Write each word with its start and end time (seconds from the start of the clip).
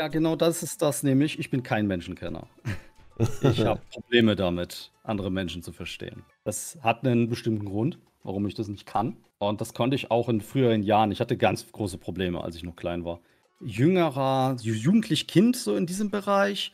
Ja, 0.00 0.08
genau 0.08 0.34
das 0.34 0.62
ist 0.62 0.80
das 0.80 1.02
nämlich. 1.02 1.38
Ich 1.38 1.50
bin 1.50 1.62
kein 1.62 1.86
Menschenkenner. 1.86 2.48
Ich 3.42 3.66
habe 3.66 3.82
Probleme 3.92 4.34
damit, 4.34 4.92
andere 5.02 5.30
Menschen 5.30 5.62
zu 5.62 5.72
verstehen. 5.72 6.22
Das 6.42 6.78
hat 6.80 7.04
einen 7.04 7.28
bestimmten 7.28 7.66
Grund, 7.66 7.98
warum 8.22 8.46
ich 8.46 8.54
das 8.54 8.68
nicht 8.68 8.86
kann. 8.86 9.18
Und 9.36 9.60
das 9.60 9.74
konnte 9.74 9.94
ich 9.94 10.10
auch 10.10 10.30
in 10.30 10.40
früheren 10.40 10.82
Jahren. 10.82 11.12
Ich 11.12 11.20
hatte 11.20 11.36
ganz 11.36 11.70
große 11.70 11.98
Probleme, 11.98 12.42
als 12.42 12.56
ich 12.56 12.62
noch 12.62 12.76
klein 12.76 13.04
war. 13.04 13.20
Jüngerer, 13.60 14.56
jugendlich 14.62 15.26
Kind 15.26 15.54
so 15.56 15.76
in 15.76 15.84
diesem 15.84 16.10
Bereich, 16.10 16.72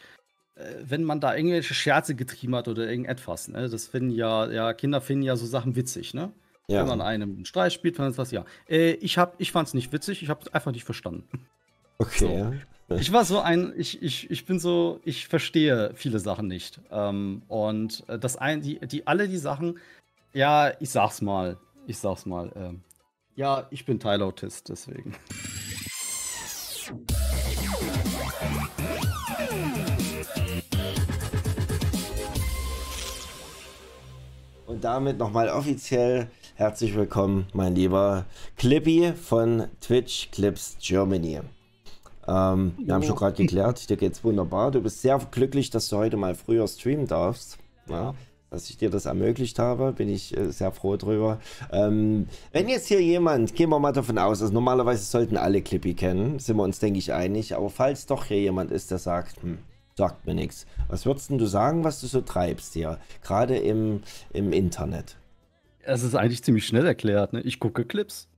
äh, 0.54 0.74
wenn 0.84 1.02
man 1.02 1.18
da 1.18 1.34
irgendwelche 1.34 1.74
Scherze 1.74 2.14
getrieben 2.14 2.54
hat 2.54 2.68
oder 2.68 2.88
irgendetwas. 2.88 3.48
Ne? 3.48 3.68
Das 3.68 3.88
finden 3.88 4.10
ja, 4.10 4.48
ja, 4.48 4.72
Kinder 4.72 5.00
finden 5.00 5.24
ja 5.24 5.34
so 5.34 5.46
Sachen 5.46 5.74
witzig, 5.74 6.14
ne? 6.14 6.30
Ja. 6.68 6.82
Wenn 6.82 6.86
man 6.86 7.00
einem 7.00 7.34
einen 7.34 7.44
Streich 7.44 7.72
spielt, 7.72 7.96
fand 7.96 8.12
es 8.12 8.18
was, 8.18 8.30
ja. 8.30 8.44
Äh, 8.68 8.92
ich, 8.92 9.18
hab, 9.18 9.34
ich 9.40 9.50
fand 9.50 9.66
es 9.66 9.74
nicht 9.74 9.90
witzig, 9.90 10.22
ich 10.22 10.28
habe 10.28 10.42
es 10.42 10.54
einfach 10.54 10.70
nicht 10.70 10.84
verstanden. 10.84 11.48
Okay. 11.98 12.60
Ich 13.00 13.12
war 13.12 13.24
so 13.24 13.40
ein, 13.40 13.72
ich, 13.76 14.02
ich, 14.02 14.30
ich 14.30 14.46
bin 14.46 14.58
so, 14.58 15.00
ich 15.04 15.26
verstehe 15.26 15.92
viele 15.94 16.20
Sachen 16.20 16.46
nicht. 16.46 16.80
Ähm, 16.90 17.42
und 17.48 18.04
äh, 18.08 18.18
das 18.18 18.36
ein, 18.36 18.62
die, 18.62 18.78
die, 18.80 19.06
alle 19.06 19.28
die 19.28 19.38
Sachen, 19.38 19.78
ja, 20.32 20.72
ich 20.80 20.90
sag's 20.90 21.20
mal, 21.20 21.58
ich 21.86 21.98
sag's 21.98 22.26
mal, 22.26 22.52
ähm, 22.54 22.82
ja, 23.34 23.66
ich 23.70 23.84
bin 23.84 23.98
Teilautist, 23.98 24.68
deswegen. 24.68 25.14
Und 34.66 34.84
damit 34.84 35.18
nochmal 35.18 35.48
offiziell 35.48 36.28
herzlich 36.54 36.94
willkommen, 36.94 37.46
mein 37.52 37.74
lieber 37.74 38.26
Clippy 38.56 39.12
von 39.12 39.68
Twitch 39.80 40.30
Clips 40.30 40.76
Germany. 40.80 41.40
Ähm, 42.28 42.72
wir 42.78 42.94
haben 42.94 43.02
schon 43.02 43.16
gerade 43.16 43.36
geklärt, 43.36 43.88
dir 43.88 43.96
geht's 43.96 44.24
wunderbar. 44.24 44.70
Du 44.70 44.80
bist 44.80 45.02
sehr 45.02 45.18
glücklich, 45.30 45.70
dass 45.70 45.88
du 45.88 45.96
heute 45.96 46.16
mal 46.16 46.34
früher 46.34 46.66
streamen 46.66 47.06
darfst. 47.06 47.58
Ja, 47.88 48.14
dass 48.50 48.70
ich 48.70 48.76
dir 48.76 48.90
das 48.90 49.06
ermöglicht 49.06 49.58
habe, 49.58 49.92
bin 49.92 50.08
ich 50.08 50.36
äh, 50.36 50.50
sehr 50.50 50.72
froh 50.72 50.96
drüber. 50.96 51.40
Ähm, 51.72 52.26
wenn 52.52 52.68
jetzt 52.68 52.86
hier 52.86 53.02
jemand, 53.02 53.54
gehen 53.54 53.70
wir 53.70 53.78
mal 53.78 53.92
davon 53.92 54.18
aus, 54.18 54.40
also 54.40 54.52
normalerweise 54.52 55.04
sollten 55.04 55.36
alle 55.36 55.62
Clippy 55.62 55.94
kennen, 55.94 56.38
sind 56.38 56.56
wir 56.56 56.62
uns, 56.62 56.78
denke 56.78 56.98
ich, 56.98 57.12
einig, 57.12 57.56
aber 57.56 57.70
falls 57.70 58.06
doch 58.06 58.24
hier 58.24 58.40
jemand 58.40 58.70
ist, 58.70 58.90
der 58.90 58.98
sagt, 58.98 59.42
hm, 59.42 59.58
sagt 59.94 60.26
mir 60.26 60.34
nichts, 60.34 60.66
was 60.88 61.06
würdest 61.06 61.30
denn 61.30 61.38
du 61.38 61.46
sagen, 61.46 61.84
was 61.84 62.00
du 62.00 62.06
so 62.06 62.20
treibst 62.20 62.74
hier, 62.74 62.98
gerade 63.22 63.56
im, 63.56 64.02
im 64.32 64.52
Internet? 64.52 65.16
Es 65.82 66.02
ist 66.02 66.14
eigentlich 66.14 66.42
ziemlich 66.42 66.66
schnell 66.66 66.86
erklärt, 66.86 67.32
ne? 67.32 67.40
Ich 67.42 67.60
gucke 67.60 67.84
Clips. 67.84 68.28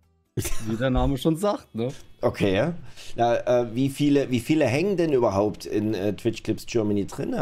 Wie 0.66 0.76
der 0.76 0.90
Name 0.90 1.18
schon 1.18 1.36
sagt, 1.36 1.74
ne? 1.74 1.88
Okay. 2.20 2.72
Na, 3.16 3.36
äh, 3.36 3.74
wie, 3.74 3.88
viele, 3.88 4.30
wie 4.30 4.40
viele 4.40 4.66
hängen 4.66 4.96
denn 4.96 5.12
überhaupt 5.12 5.66
in 5.66 5.94
äh, 5.94 6.14
Twitch 6.14 6.42
Clips 6.42 6.66
Germany 6.66 7.06
drin? 7.06 7.34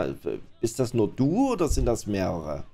Ist 0.60 0.78
das 0.78 0.94
nur 0.94 1.08
du 1.08 1.52
oder 1.52 1.68
sind 1.68 1.86
das 1.86 2.06
mehrere? 2.06 2.64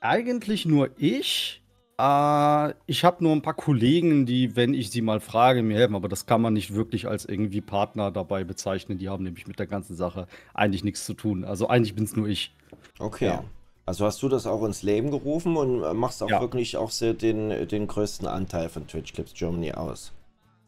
Eigentlich 0.00 0.66
nur 0.66 0.90
ich. 0.98 1.62
Äh, 1.98 2.74
ich 2.86 3.04
habe 3.04 3.22
nur 3.22 3.32
ein 3.32 3.42
paar 3.42 3.54
Kollegen, 3.54 4.26
die, 4.26 4.56
wenn 4.56 4.74
ich 4.74 4.90
sie 4.90 5.02
mal 5.02 5.20
frage, 5.20 5.62
mir 5.62 5.78
helfen. 5.78 5.94
Aber 5.94 6.08
das 6.08 6.26
kann 6.26 6.42
man 6.42 6.52
nicht 6.52 6.74
wirklich 6.74 7.06
als 7.06 7.24
irgendwie 7.24 7.60
Partner 7.60 8.10
dabei 8.10 8.44
bezeichnen. 8.44 8.98
Die 8.98 9.08
haben 9.08 9.24
nämlich 9.24 9.46
mit 9.46 9.58
der 9.58 9.66
ganzen 9.66 9.96
Sache 9.96 10.26
eigentlich 10.52 10.84
nichts 10.84 11.04
zu 11.04 11.14
tun. 11.14 11.44
Also 11.44 11.68
eigentlich 11.68 11.94
bin 11.94 12.04
es 12.04 12.16
nur 12.16 12.28
ich. 12.28 12.54
Okay. 12.98 13.26
Ja. 13.26 13.44
Also 13.86 14.06
hast 14.06 14.22
du 14.22 14.28
das 14.28 14.46
auch 14.46 14.64
ins 14.64 14.82
Leben 14.82 15.10
gerufen 15.10 15.56
und 15.56 15.82
äh, 15.82 15.92
machst 15.94 16.22
auch 16.22 16.28
Ja. 16.30 16.40
wirklich 16.40 16.76
auch 16.76 16.90
sehr 16.90 17.14
den, 17.14 17.68
den 17.68 17.86
größten 17.86 18.26
Anteil 18.26 18.68
von 18.68 18.86
Twitch 18.86 19.12
Clips 19.12 19.34
Germany 19.34 19.72
aus? 19.72 20.12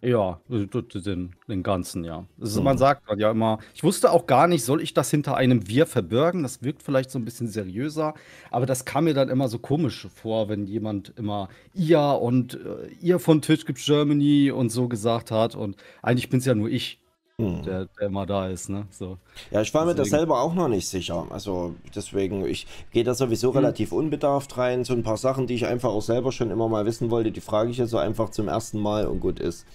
Ja, 0.02 0.38
den, 0.48 1.34
den 1.48 1.62
ganzen, 1.62 2.04
ja. 2.04 2.26
Ist, 2.38 2.56
Mhm. 2.56 2.64
Man 2.64 2.78
sagt 2.78 3.02
ja 3.16 3.30
immer, 3.30 3.58
ich 3.74 3.82
wusste 3.82 4.12
auch 4.12 4.26
gar 4.26 4.46
nicht, 4.46 4.62
soll 4.62 4.82
ich 4.82 4.92
das 4.92 5.10
hinter 5.10 5.36
einem 5.36 5.66
Wir 5.68 5.86
verbirgen? 5.86 6.42
Das 6.42 6.62
wirkt 6.62 6.82
vielleicht 6.82 7.10
so 7.10 7.18
ein 7.18 7.24
bisschen 7.24 7.48
seriöser, 7.48 8.12
aber 8.50 8.66
das 8.66 8.84
kam 8.84 9.04
mir 9.04 9.14
dann 9.14 9.30
immer 9.30 9.48
so 9.48 9.58
komisch 9.58 10.06
vor, 10.14 10.48
wenn 10.50 10.66
jemand 10.66 11.14
immer 11.16 11.48
ihr 11.72 12.00
und 12.00 12.54
äh, 12.54 12.88
ihr 13.00 13.18
von 13.18 13.40
Twitch 13.40 13.64
gibt 13.64 13.82
Germany 13.84 14.50
und 14.50 14.68
so 14.70 14.86
gesagt 14.86 15.30
hat. 15.30 15.54
Und 15.56 15.76
eigentlich 16.02 16.28
bin 16.28 16.40
es 16.40 16.44
ja 16.44 16.54
nur 16.54 16.68
ich, 16.68 17.00
Hm. 17.38 17.62
der, 17.64 17.84
der 17.84 18.06
immer 18.06 18.24
da 18.24 18.48
ist, 18.48 18.70
ne? 18.70 18.86
So. 18.90 19.18
Ja, 19.50 19.60
ich 19.60 19.74
war 19.74 19.82
mir 19.84 19.90
da 19.94 20.02
Deswegen- 20.04 20.16
selber 20.20 20.40
auch 20.40 20.54
noch 20.54 20.68
nicht 20.68 20.88
sicher. 20.88 21.26
Also 21.28 21.74
deswegen, 21.94 22.46
ich 22.46 22.66
gehe 22.92 23.04
da 23.04 23.12
sowieso 23.12 23.50
Mhm. 23.50 23.58
relativ 23.58 23.92
unbedarft 23.92 24.56
rein. 24.56 24.84
So 24.84 24.94
ein 24.94 25.02
paar 25.02 25.18
Sachen, 25.18 25.46
die 25.46 25.52
ich 25.54 25.66
einfach 25.66 25.90
auch 25.90 26.00
selber 26.00 26.32
schon 26.32 26.50
immer 26.50 26.66
mal 26.68 26.86
wissen 26.86 27.10
wollte, 27.10 27.32
die 27.32 27.42
frage 27.42 27.70
ich 27.70 27.76
jetzt 27.76 27.90
so 27.90 27.98
einfach 27.98 28.30
zum 28.30 28.48
ersten 28.48 28.80
Mal 28.80 29.06
und 29.06 29.20
gut 29.20 29.38
ist. 29.38 29.66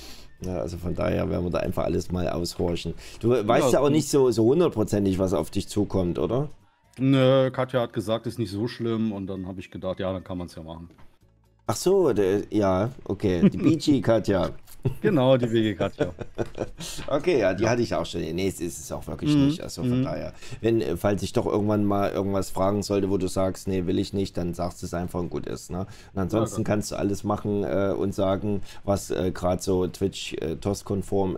Ja, 0.43 0.57
also 0.57 0.77
von 0.79 0.95
daher 0.95 1.29
werden 1.29 1.43
wir 1.45 1.51
da 1.51 1.59
einfach 1.59 1.83
alles 1.83 2.11
mal 2.11 2.27
aushorchen. 2.29 2.95
Du 3.19 3.29
weißt 3.29 3.67
ja, 3.67 3.79
Ja, 3.79 3.85
auch 3.85 3.91
nicht 3.91 4.09
so, 4.09 4.31
so 4.31 4.45
hundertprozentig, 4.45 5.19
was 5.19 5.33
auf 5.33 5.51
dich 5.51 5.67
zukommt, 5.67 6.17
oder? 6.17 6.49
Nö, 6.97 7.51
Katja 7.51 7.81
hat 7.81 7.93
gesagt, 7.93 8.25
ist 8.25 8.39
nicht 8.39 8.49
so 8.49 8.67
schlimm 8.67 9.11
und 9.11 9.27
dann 9.27 9.45
habe 9.47 9.59
ich 9.59 9.69
gedacht, 9.69 9.99
ja, 9.99 10.11
dann 10.11 10.23
kann 10.23 10.39
man 10.39 10.47
es 10.47 10.55
ja 10.55 10.63
machen. 10.63 10.89
Ach 11.67 11.75
so, 11.75 12.11
der, 12.11 12.41
ja, 12.49 12.89
okay. 13.05 13.47
Die 13.49 13.57
BG 13.59 14.01
Katja. 14.01 14.49
Genau, 15.01 15.37
die 15.37 15.51
WG 15.51 15.75
Katja. 15.75 16.13
Okay, 17.07 17.39
ja, 17.39 17.53
die 17.53 17.67
hatte 17.67 17.81
ich 17.81 17.93
auch 17.93 18.05
schon. 18.05 18.21
Nee, 18.21 18.47
es 18.47 18.59
ist 18.59 18.79
es 18.79 18.91
auch 18.91 19.05
wirklich 19.07 19.35
Mhm, 19.35 19.45
nicht. 19.45 19.61
Also 19.61 19.83
von 19.83 19.99
mhm. 19.99 20.03
daher, 20.03 20.33
wenn, 20.61 20.81
äh, 20.81 20.97
falls 20.97 21.21
ich 21.23 21.33
doch 21.33 21.45
irgendwann 21.45 21.85
mal 21.85 22.11
irgendwas 22.11 22.49
fragen 22.49 22.81
sollte, 22.83 23.09
wo 23.09 23.17
du 23.17 23.27
sagst, 23.27 23.67
nee, 23.67 23.85
will 23.85 23.99
ich 23.99 24.13
nicht, 24.13 24.37
dann 24.37 24.53
sagst 24.53 24.81
du 24.81 24.85
es 24.87 24.93
einfach 24.93 25.19
und 25.19 25.29
gut 25.29 25.45
ist. 25.45 25.69
Ne? 25.71 25.85
Und 26.13 26.19
ansonsten 26.21 26.61
Ja, 26.61 26.65
kannst 26.65 26.91
du 26.91 26.95
alles 26.95 27.23
machen 27.23 27.63
äh, 27.63 27.93
und 27.97 28.13
sagen, 28.15 28.61
was 28.83 29.11
äh, 29.11 29.31
gerade 29.31 29.61
so 29.61 29.87
Twitch 29.87 30.33
äh, 30.41 30.55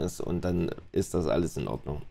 ist 0.04 0.22
und 0.22 0.42
dann 0.46 0.72
ist 0.92 1.14
das 1.14 1.28
alles 1.28 1.58
in 1.58 1.68
Ordnung. 1.68 2.02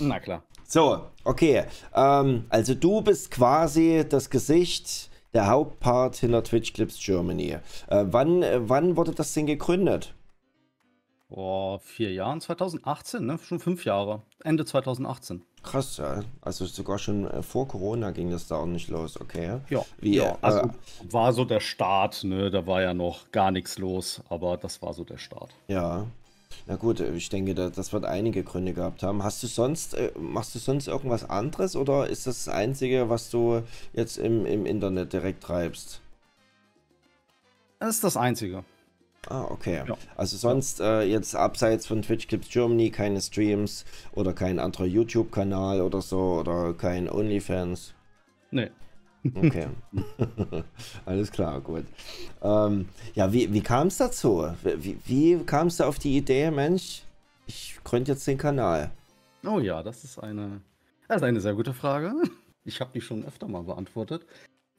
Na 0.00 0.20
klar. 0.20 0.42
So, 0.66 1.02
okay. 1.24 1.64
Ähm, 1.94 2.44
also 2.48 2.74
du 2.74 3.02
bist 3.02 3.30
quasi 3.30 4.04
das 4.08 4.30
Gesicht, 4.30 5.10
der 5.34 5.46
Hauptpart 5.48 6.16
hinter 6.16 6.42
Twitch 6.44 6.72
Clips 6.72 6.98
Germany. 6.98 7.58
Äh, 7.88 8.04
wann, 8.08 8.42
äh, 8.42 8.60
wann 8.68 8.96
wurde 8.96 9.12
das 9.12 9.32
denn 9.34 9.46
gegründet? 9.46 10.14
Vor 11.32 11.80
vier 11.80 12.12
Jahren, 12.12 12.42
2018, 12.42 13.24
ne? 13.24 13.38
Schon 13.38 13.58
fünf 13.58 13.86
Jahre. 13.86 14.20
Ende 14.44 14.66
2018. 14.66 15.42
Krass, 15.62 15.96
ja. 15.96 16.20
Also 16.42 16.66
sogar 16.66 16.98
schon 16.98 17.26
äh, 17.26 17.42
vor 17.42 17.66
Corona 17.68 18.10
ging 18.10 18.30
das 18.30 18.48
da 18.48 18.56
auch 18.56 18.66
nicht 18.66 18.88
los, 18.88 19.18
okay. 19.18 19.60
Ja, 19.70 19.82
Wie, 19.98 20.16
ja, 20.16 20.32
äh, 20.32 20.36
also 20.42 20.70
war 21.10 21.32
so 21.32 21.46
der 21.46 21.60
Start, 21.60 22.24
ne? 22.24 22.50
Da 22.50 22.66
war 22.66 22.82
ja 22.82 22.92
noch 22.92 23.30
gar 23.30 23.50
nichts 23.50 23.78
los, 23.78 24.20
aber 24.28 24.58
das 24.58 24.82
war 24.82 24.92
so 24.92 25.04
der 25.04 25.16
Start. 25.16 25.54
Ja. 25.68 26.06
Na 26.66 26.76
gut, 26.76 27.00
äh, 27.00 27.14
ich 27.14 27.30
denke, 27.30 27.54
da, 27.54 27.70
das 27.70 27.94
wird 27.94 28.04
einige 28.04 28.44
Gründe 28.44 28.74
gehabt 28.74 29.02
haben. 29.02 29.22
Hast 29.22 29.42
du 29.42 29.46
sonst, 29.46 29.94
äh, 29.94 30.12
machst 30.18 30.54
du 30.54 30.58
sonst 30.58 30.86
irgendwas 30.86 31.30
anderes 31.30 31.76
oder 31.76 32.08
ist 32.08 32.26
das 32.26 32.44
das 32.44 32.54
Einzige, 32.54 33.08
was 33.08 33.30
du 33.30 33.62
jetzt 33.94 34.18
im, 34.18 34.44
im 34.44 34.66
Internet 34.66 35.14
direkt 35.14 35.42
treibst? 35.44 36.02
Das 37.78 37.94
ist 37.94 38.04
das 38.04 38.18
Einzige. 38.18 38.64
Ah, 39.28 39.44
okay. 39.50 39.84
Ja. 39.86 39.96
Also 40.16 40.36
sonst 40.36 40.80
äh, 40.80 41.02
jetzt 41.02 41.36
abseits 41.36 41.86
von 41.86 42.02
Twitch 42.02 42.26
Clips 42.26 42.48
Germany 42.48 42.90
keine 42.90 43.20
Streams 43.20 43.84
oder 44.12 44.32
kein 44.32 44.58
anderer 44.58 44.86
YouTube-Kanal 44.86 45.80
oder 45.80 46.02
so 46.02 46.40
oder 46.40 46.74
kein 46.74 47.08
OnlyFans. 47.08 47.94
Nee. 48.50 48.70
Okay. 49.34 49.68
Alles 51.04 51.30
klar, 51.30 51.60
gut. 51.60 51.84
Ähm, 52.42 52.88
ja, 53.14 53.32
wie, 53.32 53.52
wie 53.52 53.60
kam 53.60 53.86
es 53.86 53.98
dazu? 53.98 54.48
Wie, 54.62 54.98
wie 55.04 55.38
kamst 55.44 55.80
du 55.80 55.84
auf 55.84 55.98
die 55.98 56.16
Idee, 56.16 56.50
Mensch, 56.50 57.02
ich 57.46 57.78
gründe 57.84 58.12
jetzt 58.12 58.26
den 58.26 58.38
Kanal? 58.38 58.90
Oh 59.44 59.58
ja, 59.58 59.82
das 59.82 60.04
ist 60.04 60.18
eine, 60.18 60.60
das 61.08 61.18
ist 61.18 61.22
eine 61.22 61.40
sehr 61.40 61.54
gute 61.54 61.74
Frage. 61.74 62.14
Ich 62.64 62.80
habe 62.80 62.92
die 62.94 63.00
schon 63.00 63.24
öfter 63.24 63.48
mal 63.48 63.64
beantwortet. 63.64 64.24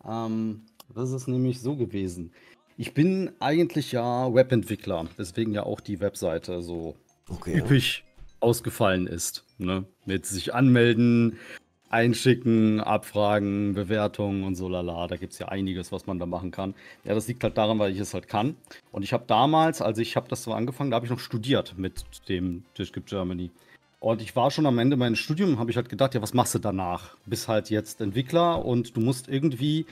Ähm, 0.06 0.62
das 0.96 1.12
ist 1.12 1.28
nämlich 1.28 1.60
so 1.60 1.76
gewesen. 1.76 2.32
Ich 2.78 2.94
bin 2.94 3.32
eigentlich 3.40 3.92
ja 3.92 4.34
Webentwickler, 4.34 5.06
deswegen 5.18 5.54
ja 5.54 5.64
auch 5.64 5.80
die 5.80 6.00
Webseite 6.00 6.62
so 6.62 6.96
Okay. 7.30 7.58
üppig 7.58 8.04
ausgefallen 8.40 9.08
ist. 9.08 9.46
Ne? 9.58 9.86
Mit 10.06 10.26
sich 10.26 10.54
anmelden, 10.54 11.38
einschicken, 11.90 12.82
abfragen, 12.82 13.74
Bewertungen 13.74 14.44
und 14.44 14.56
so 14.56 14.68
lala. 14.68 15.08
Da 15.08 15.16
gibt 15.16 15.34
es 15.34 15.40
ja 15.40 15.50
einiges, 15.50 15.92
was 15.92 16.08
man 16.08 16.18
da 16.18 16.26
machen 16.26 16.52
kann. 16.52 16.74
Ja, 17.04 17.14
das 17.14 17.28
liegt 17.28 17.44
halt 17.44 17.58
daran, 17.58 17.78
weil 17.80 17.92
ich 17.94 18.00
es 18.00 18.14
halt 18.14 18.28
kann. 18.28 18.56
Und 18.92 19.04
ich 19.04 19.14
habe 19.14 19.26
damals, 19.28 19.82
also 19.82 20.02
ich 20.02 20.16
habe 20.16 20.28
das 20.28 20.44
so 20.44 20.54
angefangen, 20.54 20.90
da 20.92 20.96
habe 20.96 21.06
ich 21.06 21.12
noch 21.12 21.20
studiert 21.20 21.78
mit 21.78 22.04
dem 22.28 22.64
Tischgip 22.74 23.06
Germany. 23.06 23.52
Und 24.00 24.22
ich 24.22 24.36
war 24.36 24.52
schon 24.52 24.66
am 24.66 24.80
Ende 24.80 24.98
meines 24.98 25.20
Studiums, 25.20 25.60
habe 25.60 25.72
ich 25.72 25.78
halt 25.78 25.88
gedacht, 25.88 26.14
ja, 26.14 26.22
was 26.22 26.34
machst 26.34 26.56
du 26.56 26.60
danach? 26.60 27.16
Bist 27.26 27.48
halt 27.48 27.70
jetzt 27.70 28.02
Entwickler 28.02 28.66
und 28.66 28.98
du 28.98 29.00
musst 29.00 29.30
irgendwie, 29.30 29.86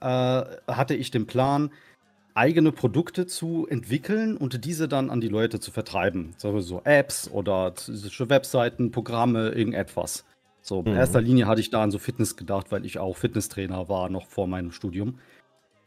äh, 0.00 0.42
hatte 0.66 0.94
ich 0.94 1.12
den 1.12 1.26
Plan, 1.26 1.70
eigene 2.34 2.72
Produkte 2.72 3.26
zu 3.26 3.66
entwickeln 3.68 4.36
und 4.36 4.64
diese 4.64 4.88
dann 4.88 5.10
an 5.10 5.20
die 5.20 5.28
Leute 5.28 5.60
zu 5.60 5.70
vertreiben. 5.70 6.34
So, 6.38 6.60
so 6.60 6.80
Apps 6.84 7.30
oder 7.30 7.72
Webseiten, 7.76 8.90
Programme, 8.90 9.50
irgendetwas. 9.50 10.24
So, 10.62 10.80
in 10.80 10.92
Mhm. 10.92 10.96
erster 10.98 11.20
Linie 11.20 11.46
hatte 11.46 11.60
ich 11.60 11.70
da 11.70 11.82
an 11.82 11.90
so 11.90 11.98
Fitness 11.98 12.36
gedacht, 12.36 12.70
weil 12.70 12.86
ich 12.86 12.98
auch 12.98 13.16
Fitnesstrainer 13.16 13.88
war, 13.88 14.08
noch 14.08 14.26
vor 14.26 14.46
meinem 14.46 14.70
Studium. 14.72 15.18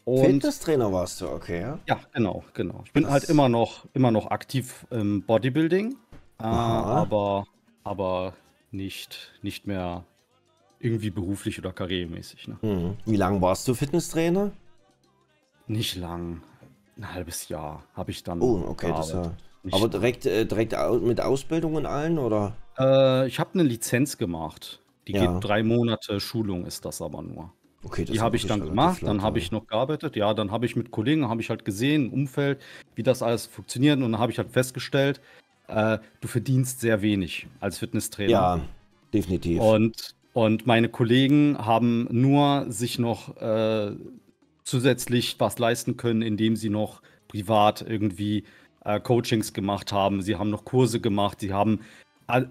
Und 0.04 0.24
Fitnesstrainer 0.26 0.92
warst 0.92 1.22
du, 1.22 1.30
okay. 1.30 1.62
Ja? 1.62 1.80
ja, 1.88 2.00
genau, 2.14 2.44
genau. 2.54 2.82
Ich 2.86 2.94
bin 2.94 3.04
Das- 3.04 3.12
halt 3.12 3.24
immer 3.26 3.50
noch, 3.50 3.86
immer 3.94 4.12
noch 4.12 4.28
aktiv 4.32 4.86
im 4.92 5.24
Bodybuilding. 5.24 5.96
Äh, 6.40 6.44
aber 6.44 7.46
aber 7.84 8.34
nicht, 8.72 9.32
nicht 9.42 9.68
mehr 9.68 10.04
irgendwie 10.80 11.10
beruflich 11.10 11.58
oder 11.60 11.72
karrieremäßig. 11.72 12.48
Ne? 12.50 12.58
Mhm. 12.62 12.98
Wie 13.06 13.16
lange 13.16 13.42
warst 13.42 13.68
du 13.68 13.74
Fitnesstrainer? 13.74 14.52
Nicht 15.68 15.96
lang. 15.96 16.42
Ein 16.98 17.14
halbes 17.14 17.50
Jahr 17.50 17.84
habe 17.94 18.12
ich 18.12 18.24
dann. 18.24 18.42
Oh, 18.42 18.64
okay, 18.68 18.94
das 18.96 19.12
ja. 19.12 19.34
Aber 19.72 19.88
direkt, 19.88 20.26
äh, 20.26 20.46
direkt 20.46 20.76
mit 21.02 21.20
Ausbildung 21.20 21.76
und 21.76 21.86
allen, 21.86 22.20
oder? 22.20 22.56
Äh, 22.78 23.28
ich 23.28 23.40
habe 23.40 23.52
eine 23.56 23.64
Lizenz 23.64 24.18
gemacht. 24.18 24.80
Die 25.08 25.14
ja. 25.14 25.26
geht 25.26 25.44
drei 25.44 25.64
Monate 25.64 26.20
Schulung, 26.20 26.66
ist 26.66 26.86
das 26.86 27.02
aber 27.02 27.22
nur. 27.22 27.52
Okay, 27.84 28.06
das 28.06 28.14
die 28.14 28.22
habe 28.22 28.36
ich 28.36 28.48
dann 28.48 28.62
gemacht, 28.62 29.00
flott, 29.00 29.10
dann 29.10 29.22
habe 29.22 29.38
ich 29.38 29.52
noch 29.52 29.68
gearbeitet. 29.68 30.16
Ja, 30.16 30.34
dann 30.34 30.52
habe 30.52 30.66
ich 30.66 30.76
mit 30.76 30.90
Kollegen, 30.90 31.30
habe 31.30 31.42
ich 31.42 31.50
halt 31.52 31.66
gesehen, 31.66 32.08
im 32.08 32.14
Umfeld, 32.14 32.60
wie 32.96 33.04
das 33.04 33.22
alles 33.22 33.46
funktioniert. 33.46 33.98
Und 33.98 34.12
dann 34.12 34.20
habe 34.20 34.32
ich 34.32 34.40
halt 34.40 34.50
festgestellt, 34.50 35.22
äh, 35.68 36.00
du 36.22 36.28
verdienst 36.28 36.80
sehr 36.80 37.02
wenig 37.02 37.48
als 37.60 37.78
Fitnesstrainer. 37.78 38.32
Ja, 38.32 38.62
definitiv. 39.14 39.62
Und, 39.62 40.16
und 40.34 40.66
meine 40.66 40.90
Kollegen 40.90 41.58
haben 41.60 42.08
nur 42.10 42.66
sich 42.70 42.98
noch 42.98 43.38
äh, 43.38 43.92
zusätzlich 44.66 45.40
was 45.40 45.58
leisten 45.58 45.96
können, 45.96 46.22
indem 46.22 46.58
sie 46.58 46.70
noch 46.70 47.02
privat 47.30 47.86
irgendwie 47.88 48.44
äh, 48.84 49.00
Coachings 49.00 49.54
gemacht 49.54 49.94
haben. 49.94 50.22
Sie 50.22 50.36
haben 50.36 50.50
noch 50.50 50.66
Kurse 50.66 51.00
gemacht. 51.00 51.40
Sie 51.40 51.54
haben 51.54 51.80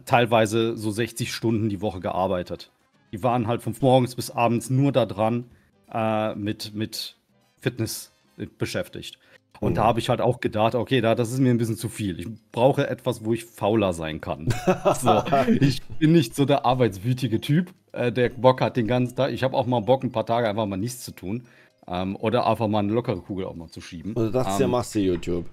teilweise 0.06 0.76
so 0.76 0.90
60 0.90 1.32
Stunden 1.32 1.68
die 1.68 1.80
Woche 1.80 2.00
gearbeitet. 2.00 2.70
Die 3.12 3.22
waren 3.22 3.46
halt 3.46 3.62
von 3.62 3.74
morgens 3.80 4.14
bis 4.14 4.30
abends 4.30 4.70
nur 4.70 4.92
da 4.92 5.04
dran 5.04 5.44
äh, 5.92 6.34
mit, 6.36 6.74
mit 6.74 7.16
Fitness 7.60 8.12
beschäftigt. 8.58 9.18
Und 9.60 9.72
mhm. 9.72 9.76
da 9.76 9.84
habe 9.84 10.00
ich 10.00 10.08
halt 10.08 10.20
auch 10.20 10.40
gedacht, 10.40 10.74
okay, 10.74 11.00
da, 11.00 11.14
das 11.14 11.32
ist 11.32 11.38
mir 11.38 11.50
ein 11.50 11.58
bisschen 11.58 11.76
zu 11.76 11.88
viel. 11.88 12.20
Ich 12.20 12.28
brauche 12.52 12.88
etwas, 12.88 13.24
wo 13.24 13.32
ich 13.32 13.44
fauler 13.44 13.92
sein 13.92 14.20
kann. 14.20 14.52
so, 15.00 15.22
ich 15.60 15.82
bin 15.98 16.12
nicht 16.12 16.34
so 16.34 16.44
der 16.44 16.64
arbeitswütige 16.64 17.40
Typ, 17.40 17.72
äh, 17.92 18.12
der 18.12 18.28
Bock 18.30 18.60
hat 18.60 18.76
den 18.76 18.86
ganzen 18.86 19.16
Tag. 19.16 19.32
Ich 19.32 19.42
habe 19.42 19.56
auch 19.56 19.66
mal 19.66 19.80
Bock, 19.80 20.02
ein 20.02 20.12
paar 20.12 20.26
Tage 20.26 20.48
einfach 20.48 20.66
mal 20.66 20.76
nichts 20.76 21.04
zu 21.04 21.12
tun. 21.12 21.44
Ähm, 21.86 22.16
oder 22.16 22.46
einfach 22.46 22.68
mal 22.68 22.80
eine 22.80 22.92
lockere 22.92 23.20
Kugel 23.20 23.44
auch 23.44 23.54
mal 23.54 23.68
zu 23.68 23.80
schieben. 23.80 24.16
Also 24.16 24.30
das 24.30 24.54
ähm, 24.54 24.60
ja 24.60 24.68
machst 24.68 24.94
du 24.94 25.00
YouTube. 25.00 25.46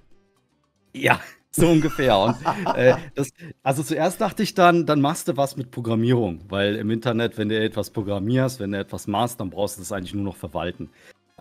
Ja, 0.94 1.20
so 1.52 1.68
ungefähr. 1.68 2.18
Und, 2.18 2.36
äh, 2.76 2.96
das, 3.16 3.32
also 3.64 3.84
zuerst 3.84 4.22
dachte 4.22 4.44
ich 4.44 4.54
dann, 4.54 4.86
dann 4.86 5.02
machst 5.02 5.28
du 5.28 5.38
was 5.38 5.58
mit 5.58 5.72
Programmierung, 5.72 6.40
weil 6.50 6.76
im 6.76 6.90
Internet, 6.90 7.38
wenn 7.38 7.50
du 7.50 7.60
etwas 7.60 7.90
programmierst, 7.90 8.60
wenn 8.60 8.72
du 8.72 8.80
etwas 8.80 9.08
machst, 9.08 9.40
dann 9.40 9.50
brauchst 9.50 9.78
du 9.78 9.82
das 9.82 9.92
eigentlich 9.92 10.14
nur 10.14 10.24
noch 10.24 10.38
verwalten. 10.38 10.90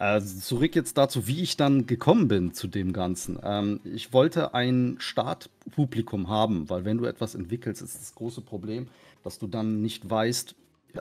Also 0.01 0.41
zurück 0.41 0.75
jetzt 0.75 0.97
dazu, 0.97 1.27
wie 1.27 1.43
ich 1.43 1.59
dann 1.59 1.87
gekommen 1.87 2.27
bin 2.27 2.55
zu 2.55 2.69
dem 2.69 2.95
Ganzen. 2.95 3.39
Ähm, 3.45 3.81
ich 3.85 4.15
wollte 4.15 4.55
ein 4.55 4.97
Startpublikum 4.99 6.29
haben, 6.29 6.71
weil 6.71 6.87
wenn 6.87 6.97
du 6.97 7.05
etwas 7.05 7.35
entwickelst, 7.35 7.83
ist 7.83 8.01
das 8.01 8.15
große 8.15 8.41
Problem, 8.41 8.89
dass 9.23 9.39
du 9.39 9.47
dann 9.47 9.83
nicht 9.83 10.09
weißt, 10.09 10.55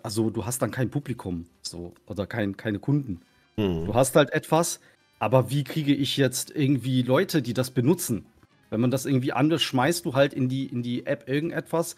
also 0.03 0.29
du 0.29 0.45
hast 0.45 0.61
dann 0.61 0.71
kein 0.71 0.89
Publikum 0.89 1.45
so 1.61 1.93
oder 2.07 2.27
kein, 2.27 2.57
keine 2.57 2.79
Kunden. 2.79 3.21
Mhm. 3.59 3.85
Du 3.85 3.93
hast 3.93 4.15
halt 4.15 4.31
etwas, 4.31 4.79
aber 5.19 5.49
wie 5.49 5.63
kriege 5.63 5.93
ich 5.93 6.17
jetzt 6.17 6.51
irgendwie 6.55 7.01
Leute, 7.01 7.41
die 7.41 7.53
das 7.53 7.71
benutzen? 7.71 8.25
Wenn 8.69 8.81
man 8.81 8.91
das 8.91 9.05
irgendwie 9.05 9.33
anders 9.33 9.61
schmeißt, 9.61 10.05
du 10.05 10.13
halt 10.13 10.33
in 10.33 10.47
die, 10.47 10.65
in 10.67 10.83
die 10.83 11.05
App 11.05 11.27
irgendetwas. 11.27 11.95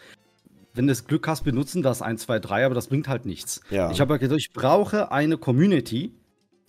Wenn 0.74 0.86
du 0.86 0.90
das 0.90 1.06
Glück 1.06 1.28
hast, 1.28 1.44
benutzen 1.44 1.82
das 1.82 2.00
1, 2.00 2.22
2, 2.22 2.38
3, 2.38 2.66
aber 2.66 2.74
das 2.74 2.86
bringt 2.86 3.08
halt 3.08 3.26
nichts. 3.26 3.60
Ja. 3.70 3.90
Ich 3.90 4.00
habe 4.00 4.14
halt 4.14 4.22
gesagt, 4.22 4.40
ich 4.40 4.52
brauche 4.52 5.12
eine 5.12 5.36
Community, 5.36 6.12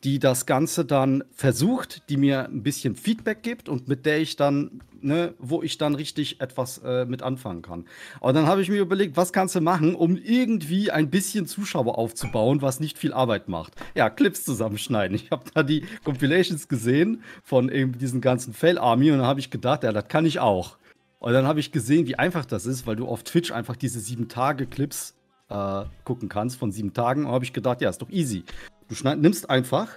die 0.04 0.20
das 0.20 0.46
Ganze 0.46 0.84
dann 0.86 1.24
versucht, 1.32 2.10
die 2.10 2.18
mir 2.18 2.46
ein 2.46 2.64
bisschen 2.64 2.96
Feedback 2.96 3.42
gibt 3.42 3.70
und 3.70 3.88
mit 3.88 4.06
der 4.06 4.20
ich 4.20 4.36
dann, 4.36 4.82
ne, 5.02 5.34
wo 5.40 5.64
ich 5.64 5.78
dann 5.78 5.96
richtig 5.96 6.42
etwas 6.42 6.80
äh, 6.80 7.06
mit 7.06 7.22
anfangen 7.22 7.62
kann. 7.62 7.86
Und 8.20 8.34
dann 8.34 8.46
habe 8.46 8.62
ich 8.62 8.70
mir 8.70 8.82
überlegt, 8.82 9.16
was 9.16 9.32
kannst 9.32 9.56
du 9.56 9.62
machen, 9.62 9.96
um 9.96 10.18
irgendwie 10.18 10.92
ein 10.92 11.10
bisschen 11.10 11.48
Zuschauer 11.48 11.98
aufzubauen, 11.98 12.62
was 12.62 12.80
nicht 12.80 12.98
viel 12.98 13.14
Arbeit 13.14 13.48
macht. 13.48 13.74
Ja, 13.96 14.10
Clips 14.10 14.44
zusammenschneiden. 14.44 15.16
Ich 15.16 15.32
habe 15.32 15.46
da 15.54 15.64
die 15.64 15.86
Compilations 16.04 16.68
gesehen 16.68 17.24
von 17.44 17.70
eben 17.70 17.98
diesen 17.98 18.20
ganzen 18.20 18.54
Fail 18.54 18.78
Army 18.78 19.12
und 19.12 19.20
dann 19.20 19.28
habe 19.28 19.40
ich 19.40 19.50
gedacht, 19.50 19.84
ja, 19.84 19.94
das 19.94 20.08
kann 20.10 20.26
ich 20.26 20.40
auch. 20.40 20.78
Und 21.20 21.32
dann 21.32 21.48
habe 21.48 21.62
ich 21.62 21.72
gesehen, 21.72 22.06
wie 22.06 22.16
einfach 22.16 22.44
das 22.44 22.66
ist, 22.66 22.86
weil 22.86 22.98
du 22.98 23.08
auf 23.08 23.24
Twitch 23.24 23.54
einfach 23.54 23.78
diese 23.78 24.02
sieben 24.02 24.28
Tage 24.28 24.66
Clips 24.66 25.16
äh, 25.48 25.84
gucken 26.04 26.28
kannst 26.28 26.58
von 26.58 26.74
sieben 26.74 26.94
Tagen. 26.94 27.26
Und 27.26 27.32
habe 27.32 27.46
ich 27.46 27.54
gedacht, 27.54 27.80
ja, 27.80 27.90
ist 27.90 28.02
doch 28.02 28.10
easy. 28.10 28.44
Du 28.94 28.98
schneid, 28.98 29.18
nimmst 29.18 29.50
einfach 29.50 29.88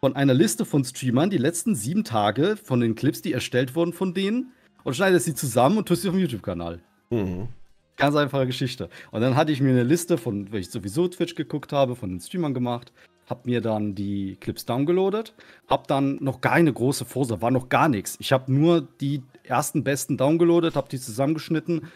von 0.00 0.16
einer 0.16 0.32
Liste 0.32 0.64
von 0.64 0.82
Streamern 0.82 1.28
die 1.28 1.36
letzten 1.36 1.74
sieben 1.74 2.04
Tage 2.04 2.56
von 2.56 2.80
den 2.80 2.94
Clips, 2.94 3.20
die 3.20 3.34
erstellt 3.34 3.74
wurden 3.74 3.92
von 3.92 4.14
denen, 4.14 4.52
und 4.82 4.96
schneidest 4.96 5.26
sie 5.26 5.34
zusammen 5.34 5.76
und 5.76 5.86
tust 5.86 6.00
sie 6.00 6.08
auf 6.08 6.14
dem 6.14 6.22
YouTube-Kanal. 6.22 6.80
Mhm. 7.10 7.48
Ganz 7.98 8.16
einfache 8.16 8.46
Geschichte. 8.46 8.88
Und 9.10 9.20
dann 9.20 9.36
hatte 9.36 9.52
ich 9.52 9.60
mir 9.60 9.72
eine 9.72 9.82
Liste 9.82 10.16
von, 10.16 10.50
weil 10.50 10.60
ich 10.60 10.70
sowieso 10.70 11.06
Twitch 11.06 11.34
geguckt 11.34 11.74
habe, 11.74 11.96
von 11.96 12.08
den 12.08 12.18
Streamern 12.18 12.54
gemacht, 12.54 12.94
hab 13.26 13.44
mir 13.44 13.60
dann 13.60 13.94
die 13.94 14.38
Clips 14.40 14.64
downgeloadet, 14.64 15.34
hab 15.68 15.86
dann 15.86 16.16
noch 16.22 16.40
keine 16.40 16.72
große 16.72 17.04
Vorse, 17.04 17.42
war 17.42 17.50
noch 17.50 17.68
gar 17.68 17.90
nichts. 17.90 18.16
Ich 18.20 18.32
habe 18.32 18.50
nur 18.50 18.88
die 19.02 19.22
ersten 19.42 19.84
besten 19.84 20.16
downgeloadet, 20.16 20.76
hab 20.76 20.88
die 20.88 20.98
zusammengeschnitten, 20.98 21.88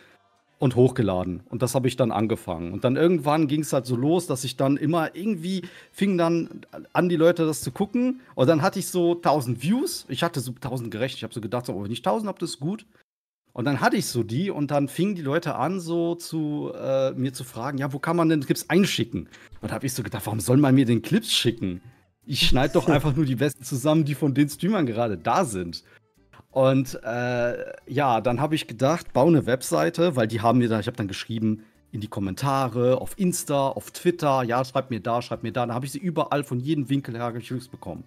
und 0.60 0.76
hochgeladen. 0.76 1.40
Und 1.48 1.62
das 1.62 1.74
habe 1.74 1.88
ich 1.88 1.96
dann 1.96 2.12
angefangen. 2.12 2.72
Und 2.72 2.84
dann 2.84 2.96
irgendwann 2.96 3.48
ging 3.48 3.62
es 3.62 3.72
halt 3.72 3.86
so 3.86 3.96
los, 3.96 4.26
dass 4.26 4.44
ich 4.44 4.58
dann 4.58 4.76
immer 4.76 5.16
irgendwie 5.16 5.62
fing 5.90 6.18
dann 6.18 6.60
an, 6.92 7.08
die 7.08 7.16
Leute 7.16 7.46
das 7.46 7.62
zu 7.62 7.72
gucken. 7.72 8.20
Und 8.34 8.46
dann 8.46 8.60
hatte 8.60 8.78
ich 8.78 8.88
so 8.88 9.14
1000 9.14 9.62
Views. 9.62 10.04
Ich 10.08 10.22
hatte 10.22 10.40
so 10.40 10.52
1000 10.52 10.90
gerechnet. 10.90 11.16
Ich 11.16 11.22
habe 11.22 11.32
so 11.32 11.40
gedacht, 11.40 11.64
so, 11.64 11.72
oh, 11.72 11.82
wenn 11.82 11.90
ich 11.90 12.00
1000 12.00 12.28
habe, 12.28 12.38
das 12.38 12.50
ist 12.50 12.60
gut. 12.60 12.84
Und 13.54 13.64
dann 13.64 13.80
hatte 13.80 13.96
ich 13.96 14.06
so 14.06 14.22
die 14.22 14.50
und 14.50 14.70
dann 14.70 14.88
fingen 14.88 15.14
die 15.14 15.22
Leute 15.22 15.54
an, 15.54 15.80
so 15.80 16.14
zu 16.14 16.70
äh, 16.78 17.12
mir 17.12 17.32
zu 17.32 17.42
fragen, 17.42 17.78
ja, 17.78 17.94
wo 17.94 17.98
kann 17.98 18.16
man 18.16 18.28
denn 18.28 18.44
Clips 18.44 18.66
einschicken? 18.68 19.30
Und 19.62 19.70
da 19.70 19.76
habe 19.76 19.86
ich 19.86 19.94
so 19.94 20.02
gedacht, 20.02 20.26
warum 20.26 20.40
soll 20.40 20.58
man 20.58 20.74
mir 20.74 20.84
den 20.84 21.00
Clips 21.00 21.32
schicken? 21.32 21.80
Ich 22.26 22.46
schneide 22.46 22.74
doch 22.74 22.86
einfach 22.90 23.16
nur 23.16 23.24
die 23.24 23.36
besten 23.36 23.64
zusammen, 23.64 24.04
die 24.04 24.14
von 24.14 24.34
den 24.34 24.50
Streamern 24.50 24.84
gerade 24.84 25.16
da 25.16 25.46
sind. 25.46 25.84
Und 26.52 26.98
äh, 27.04 27.72
ja, 27.86 28.20
dann 28.20 28.40
habe 28.40 28.54
ich 28.54 28.66
gedacht, 28.66 29.12
baue 29.12 29.28
eine 29.28 29.46
Webseite, 29.46 30.16
weil 30.16 30.26
die 30.26 30.40
haben 30.40 30.58
mir 30.58 30.68
dann, 30.68 30.80
ich 30.80 30.86
habe 30.86 30.96
dann 30.96 31.08
geschrieben 31.08 31.64
in 31.92 32.00
die 32.00 32.08
Kommentare, 32.08 33.00
auf 33.00 33.18
Insta, 33.18 33.68
auf 33.68 33.90
Twitter, 33.90 34.42
ja, 34.42 34.64
schreib 34.64 34.90
mir 34.90 35.00
da, 35.00 35.22
schreib 35.22 35.42
mir 35.42 35.52
da. 35.52 35.66
Dann 35.66 35.74
habe 35.74 35.86
ich 35.86 35.92
sie 35.92 35.98
überall 35.98 36.44
von 36.44 36.60
jedem 36.60 36.88
Winkel 36.88 37.16
her 37.16 37.32
bekommen. 37.70 38.04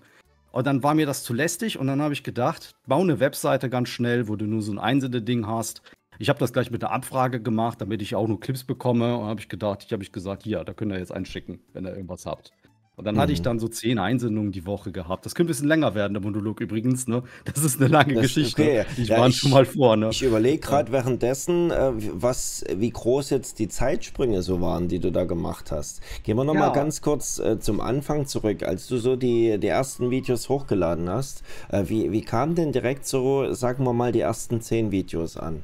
Und 0.51 0.68
dann 0.68 0.84
war 0.84 0.94
mir 0.94 1.06
das 1.06 1.24
zu 1.24 1.34
lästig 1.34 1.80
und 1.80 1.88
dann 1.88 2.01
habe 2.01 2.13
ich 2.13 2.24
gedacht, 2.24 2.75
baue 2.86 3.01
eine 3.01 3.19
Webseite 3.19 3.69
ganz 3.69 3.90
schnell, 3.90 4.28
wo 4.28 4.36
du 4.36 4.45
nur 4.45 4.62
so 4.62 4.72
ein 4.72 4.78
Einsende-Ding 4.78 5.48
hast. 5.48 5.81
Ich 6.19 6.30
habe 6.30 6.40
das 6.40 6.54
gleich 6.54 6.69
mit 6.69 6.84
einer 6.84 6.94
Abfrage 6.94 7.42
gemacht, 7.42 7.81
damit 7.81 8.01
ich 8.01 8.13
auch 8.13 8.28
nur 8.28 8.40
Clips 8.40 8.63
bekomme. 8.63 9.18
Und 9.18 9.25
habe 9.25 9.40
ich 9.40 9.50
gedacht, 9.50 9.84
ich 9.84 9.92
habe 9.92 10.04
ich 10.04 10.12
gesagt, 10.12 10.45
ja, 10.45 10.64
da 10.64 10.73
könnt 10.73 10.92
ihr 10.92 11.00
jetzt 11.00 11.12
einschicken, 11.12 11.59
wenn 11.73 11.85
ihr 11.85 11.95
irgendwas 11.95 12.26
habt. 12.28 12.52
Und 12.95 13.06
dann 13.06 13.16
mhm. 13.16 13.19
hatte 13.21 13.33
ich 13.33 13.40
mhm. 13.40 13.44
dann 13.44 13.59
so 13.59 13.68
zehn 13.68 13.97
Einsendungen 13.97 14.52
die 14.52 14.68
Woche 14.68 14.92
gehabt. 14.92 15.26
Das 15.26 15.33
könnte 15.33 15.47
ein 15.47 15.54
bisschen 15.54 15.68
länger 15.68 15.95
werden, 15.95 16.14
der 16.14 16.21
Monolog 16.21 16.62
übrigens, 16.62 17.07
ne? 17.07 17.23
Das 17.45 17.64
ist 17.64 17.81
eine 17.81 17.90
lange 17.90 18.14
das 18.14 18.23
Geschichte. 18.23 18.62
Okay. 18.62 18.85
Ich 18.97 19.07
ja, 19.09 19.19
war 19.19 19.31
schon 19.31 19.50
mal 19.50 19.66
vor, 19.66 19.97
ne? 19.97 20.09
Ich 20.12 20.21
überlege 20.21 20.59
gerade 20.59 20.92
ja. 20.92 20.94
währenddessen, 20.94 21.71
äh, 21.71 21.92
was, 22.14 22.64
wie 22.76 22.92
groß 22.92 23.31
jetzt 23.31 23.57
die 23.57 23.68
Zeitsprünge 23.68 24.44
so 24.44 24.62
waren, 24.62 24.90
die 24.90 25.00
du 25.00 25.12
da 25.12 25.23
gemacht 25.23 25.71
hast. 25.71 26.02
Gehen 26.23 26.38
wir 26.38 26.44
nochmal 26.44 26.68
ja. 26.68 26.73
ganz 26.73 27.02
kurz 27.02 27.40
äh, 27.40 27.59
zum 27.59 27.81
Anfang 27.81 28.28
zurück. 28.28 28.62
Als 28.62 28.85
du 28.88 28.97
so 28.97 29.16
die, 29.16 29.57
die 29.57 29.68
ersten 29.68 30.12
Videos 30.12 30.47
hochgeladen 30.47 31.09
hast, 31.09 31.42
äh, 31.69 31.85
wie, 31.88 32.12
wie 32.12 32.21
kamen 32.21 32.54
denn 32.54 32.71
direkt 32.71 33.07
so, 33.07 33.52
sagen 33.54 33.85
wir 33.85 33.94
mal, 33.94 34.12
die 34.12 34.19
ersten 34.19 34.62
zehn 34.62 34.92
Videos 34.92 35.35
an? 35.35 35.64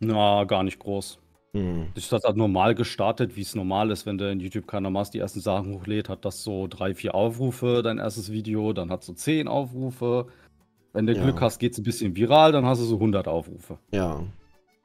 Na, 0.00 0.42
gar 0.42 0.64
nicht 0.64 0.80
groß. 0.80 1.21
Mhm. 1.52 1.88
Das 1.94 2.10
hat 2.12 2.24
halt 2.24 2.36
normal 2.36 2.74
gestartet, 2.74 3.36
wie 3.36 3.42
es 3.42 3.54
normal 3.54 3.90
ist, 3.90 4.06
wenn 4.06 4.16
du 4.16 4.30
in 4.30 4.40
YouTube-Kanal 4.40 4.90
machst, 4.90 5.12
die 5.12 5.18
ersten 5.18 5.40
Sachen 5.40 5.74
hochlädt, 5.74 6.08
hat 6.08 6.24
das 6.24 6.42
so 6.42 6.66
drei, 6.66 6.94
vier 6.94 7.14
Aufrufe, 7.14 7.82
dein 7.82 7.98
erstes 7.98 8.32
Video, 8.32 8.72
dann 8.72 8.90
hat 8.90 9.04
so 9.04 9.12
zehn 9.12 9.48
Aufrufe. 9.48 10.26
Wenn 10.94 11.06
du 11.06 11.14
ja. 11.14 11.22
Glück 11.22 11.40
hast, 11.40 11.58
geht 11.58 11.72
es 11.72 11.78
ein 11.78 11.84
bisschen 11.84 12.16
viral, 12.16 12.52
dann 12.52 12.64
hast 12.64 12.80
du 12.80 12.84
so 12.84 12.96
100 12.96 13.28
Aufrufe. 13.28 13.78
Ja. 13.92 14.22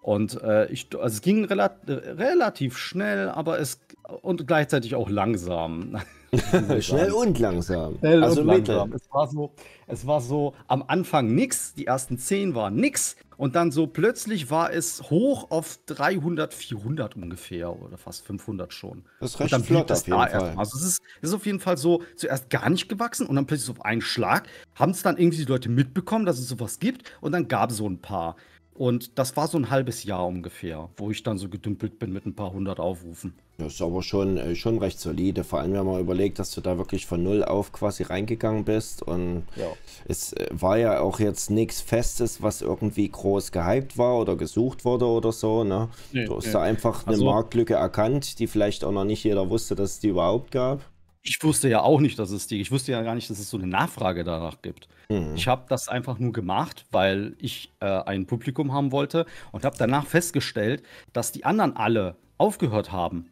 Und 0.02 0.42
äh, 0.42 0.72
ich, 0.72 0.88
also 0.94 1.16
es 1.16 1.22
ging 1.22 1.46
relat 1.46 1.80
relativ 1.86 2.78
schnell, 2.78 3.30
aber 3.30 3.60
es 3.60 3.82
und 4.22 4.48
gleichzeitig 4.48 4.96
auch 4.96 5.10
langsam. 5.10 5.98
Schnell 6.82 7.12
und 7.12 7.40
langsam. 7.40 7.98
Schnell 8.00 8.24
also 8.24 8.42
und 8.42 8.48
langsam. 8.48 8.94
Es 8.94 9.10
war, 9.12 9.28
so, 9.28 9.52
es 9.88 10.08
war 10.08 10.20
so 10.20 10.54
am 10.68 10.84
Anfang 10.88 11.34
nix, 11.34 11.74
die 11.74 11.88
ersten 11.88 12.18
zehn 12.18 12.54
waren 12.56 12.76
nix 12.76 13.16
und 13.38 13.56
dann 13.56 13.72
so 13.72 13.88
plötzlich 13.88 14.50
war 14.50 14.74
es 14.74 15.10
hoch 15.10 15.52
auf 15.52 15.80
300, 15.86 16.54
400 16.54 17.16
ungefähr 17.16 17.80
oder 17.82 17.98
fast 17.98 18.26
500 18.26 18.74
schon. 18.74 19.04
Das 19.20 19.32
ist 19.32 19.40
recht 19.40 19.54
und 19.54 19.62
dann 19.62 19.64
flott 19.64 19.92
auf 19.92 20.08
jeden 20.08 20.18
Fall. 20.20 20.54
Also 20.58 20.78
es 20.78 20.84
ist, 20.84 21.02
es 21.22 21.30
ist 21.30 21.36
auf 21.36 21.46
jeden 21.46 21.60
Fall 21.60 21.78
so 21.78 22.04
zuerst 22.16 22.50
gar 22.50 22.70
nicht 22.70 22.90
gewachsen 22.90 23.28
und 23.28 23.36
dann 23.36 23.46
plötzlich 23.46 23.70
auf 23.70 23.86
einen 23.86 24.02
Schlag 24.02 24.48
haben 24.76 24.92
es 24.92 25.04
dann 25.04 25.18
irgendwie 25.18 25.38
die 25.38 25.46
Leute 25.46 25.70
mitbekommen, 25.70 26.26
dass 26.26 26.40
es 26.40 26.48
sowas 26.48 26.80
gibt 26.80 27.12
und 27.22 27.32
dann 27.32 27.48
gab 27.48 27.72
es 27.72 27.78
so 27.78 27.88
ein 27.88 28.02
paar. 28.02 28.36
Und 28.78 29.18
das 29.18 29.36
war 29.36 29.48
so 29.48 29.58
ein 29.58 29.72
halbes 29.72 30.04
Jahr 30.04 30.28
ungefähr, 30.28 30.90
wo 30.98 31.10
ich 31.10 31.24
dann 31.24 31.38
so 31.40 31.50
gedümpelt 31.50 31.98
bin 31.98 32.14
mit 32.14 32.26
ein 32.28 32.36
paar 32.36 32.52
hundert 32.54 32.80
Aufrufen. 32.80 33.34
Das 33.58 33.74
ist 33.74 33.82
aber 33.82 34.04
schon, 34.04 34.38
äh, 34.38 34.56
schon 34.56 34.78
recht 34.78 35.00
solide. 35.00 35.44
Vor 35.44 35.60
allem, 35.60 35.74
wenn 35.74 35.84
man 35.86 36.00
überlegt, 36.00 36.38
dass 36.38 36.52
du 36.52 36.62
da 36.62 36.78
wirklich 36.78 37.08
von 37.08 37.24
null 37.24 37.44
auf 37.44 37.72
quasi 37.72 38.04
reingegangen 38.04 38.66
bist. 38.66 39.02
Und 39.02 39.48
Ja. 39.56 39.66
es 40.08 40.34
äh, 40.34 40.48
war 40.52 40.78
ja 40.78 41.00
auch 41.00 41.20
jetzt 41.20 41.50
nichts 41.50 41.82
Festes, 41.82 42.44
was 42.44 42.62
irgendwie 42.62 43.10
groß 43.10 43.52
gehypt 43.52 43.98
war 43.98 44.20
oder 44.20 44.36
gesucht 44.36 44.86
wurde 44.86 45.08
oder 45.08 45.32
so. 45.32 45.64
Ne? 45.64 45.90
Nee, 46.14 46.26
du 46.26 46.36
hast 46.38 46.46
nee. 46.46 46.52
da 46.54 46.62
einfach 46.62 47.08
eine 47.08 47.14
Also- 47.16 47.26
Marktlücke 47.26 47.74
erkannt, 47.74 48.38
die 48.38 48.46
vielleicht 48.46 48.84
auch 48.84 48.92
noch 48.92 49.06
nicht 49.06 49.24
jeder 49.24 49.50
wusste, 49.50 49.74
dass 49.76 49.94
es 49.94 50.00
die 50.00 50.10
überhaupt 50.10 50.52
gab. 50.52 50.82
Ich 51.28 51.44
wusste 51.44 51.68
ja 51.70 51.82
auch 51.82 52.00
nicht, 52.00 52.18
dass 52.20 52.32
es 52.32 52.48
die, 52.48 52.62
ich 52.62 52.72
wusste 52.72 52.94
ja 52.94 53.02
gar 53.02 53.16
nicht, 53.16 53.30
dass 53.30 53.40
es 53.40 53.50
so 53.50 53.58
eine 53.58 53.68
Nachfrage 53.68 54.24
danach 54.24 54.62
gibt. 54.62 54.88
Mhm. 55.10 55.34
Ich 55.36 55.48
habe 55.48 55.66
das 55.68 55.88
einfach 55.88 56.20
nur 56.20 56.32
gemacht, 56.32 56.86
weil 56.92 57.36
ich 57.40 57.74
äh, 57.80 57.86
ein 57.86 58.26
Publikum 58.26 58.74
haben 58.74 58.92
wollte 58.92 59.26
und 59.52 59.66
habe 59.66 59.76
danach 59.78 60.06
festgestellt, 60.06 60.84
dass 61.14 61.32
die 61.32 61.46
anderen 61.46 61.76
alle 61.76 62.16
aufgehört 62.38 62.92
haben, 62.92 63.30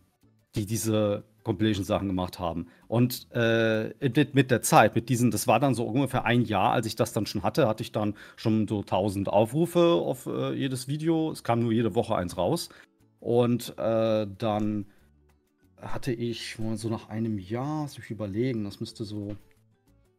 die 0.55 0.65
diese 0.65 1.23
Compilation-Sachen 1.45 2.07
gemacht 2.07 2.39
haben. 2.39 2.67
Und 2.87 3.27
äh, 3.31 3.93
mit, 4.01 4.35
mit 4.35 4.51
der 4.51 4.61
Zeit, 4.61 4.95
mit 4.95 5.07
diesen, 5.07 5.31
das 5.31 5.47
war 5.47 5.59
dann 5.59 5.75
so 5.75 5.85
ungefähr 5.85 6.25
ein 6.25 6.43
Jahr, 6.43 6.73
als 6.73 6.87
ich 6.87 6.95
das 6.95 7.13
dann 7.13 7.25
schon 7.25 7.43
hatte, 7.43 7.67
hatte 7.67 7.83
ich 7.83 7.93
dann 7.93 8.15
schon 8.35 8.67
so 8.67 8.79
1000 8.79 9.29
Aufrufe 9.29 9.79
auf 9.79 10.25
äh, 10.25 10.53
jedes 10.53 10.87
Video. 10.89 11.31
Es 11.31 11.43
kam 11.43 11.61
nur 11.61 11.71
jede 11.71 11.95
Woche 11.95 12.15
eins 12.15 12.35
raus. 12.35 12.69
Und 13.19 13.77
äh, 13.77 14.27
dann 14.37 14.85
hatte 15.85 16.11
ich 16.11 16.57
so 16.75 16.89
nach 16.89 17.09
einem 17.09 17.37
Jahr, 17.39 17.83
lass 17.83 17.97
mich 17.97 18.09
überlegen, 18.09 18.63
das 18.65 18.79
müsste 18.79 19.03
so 19.05 19.35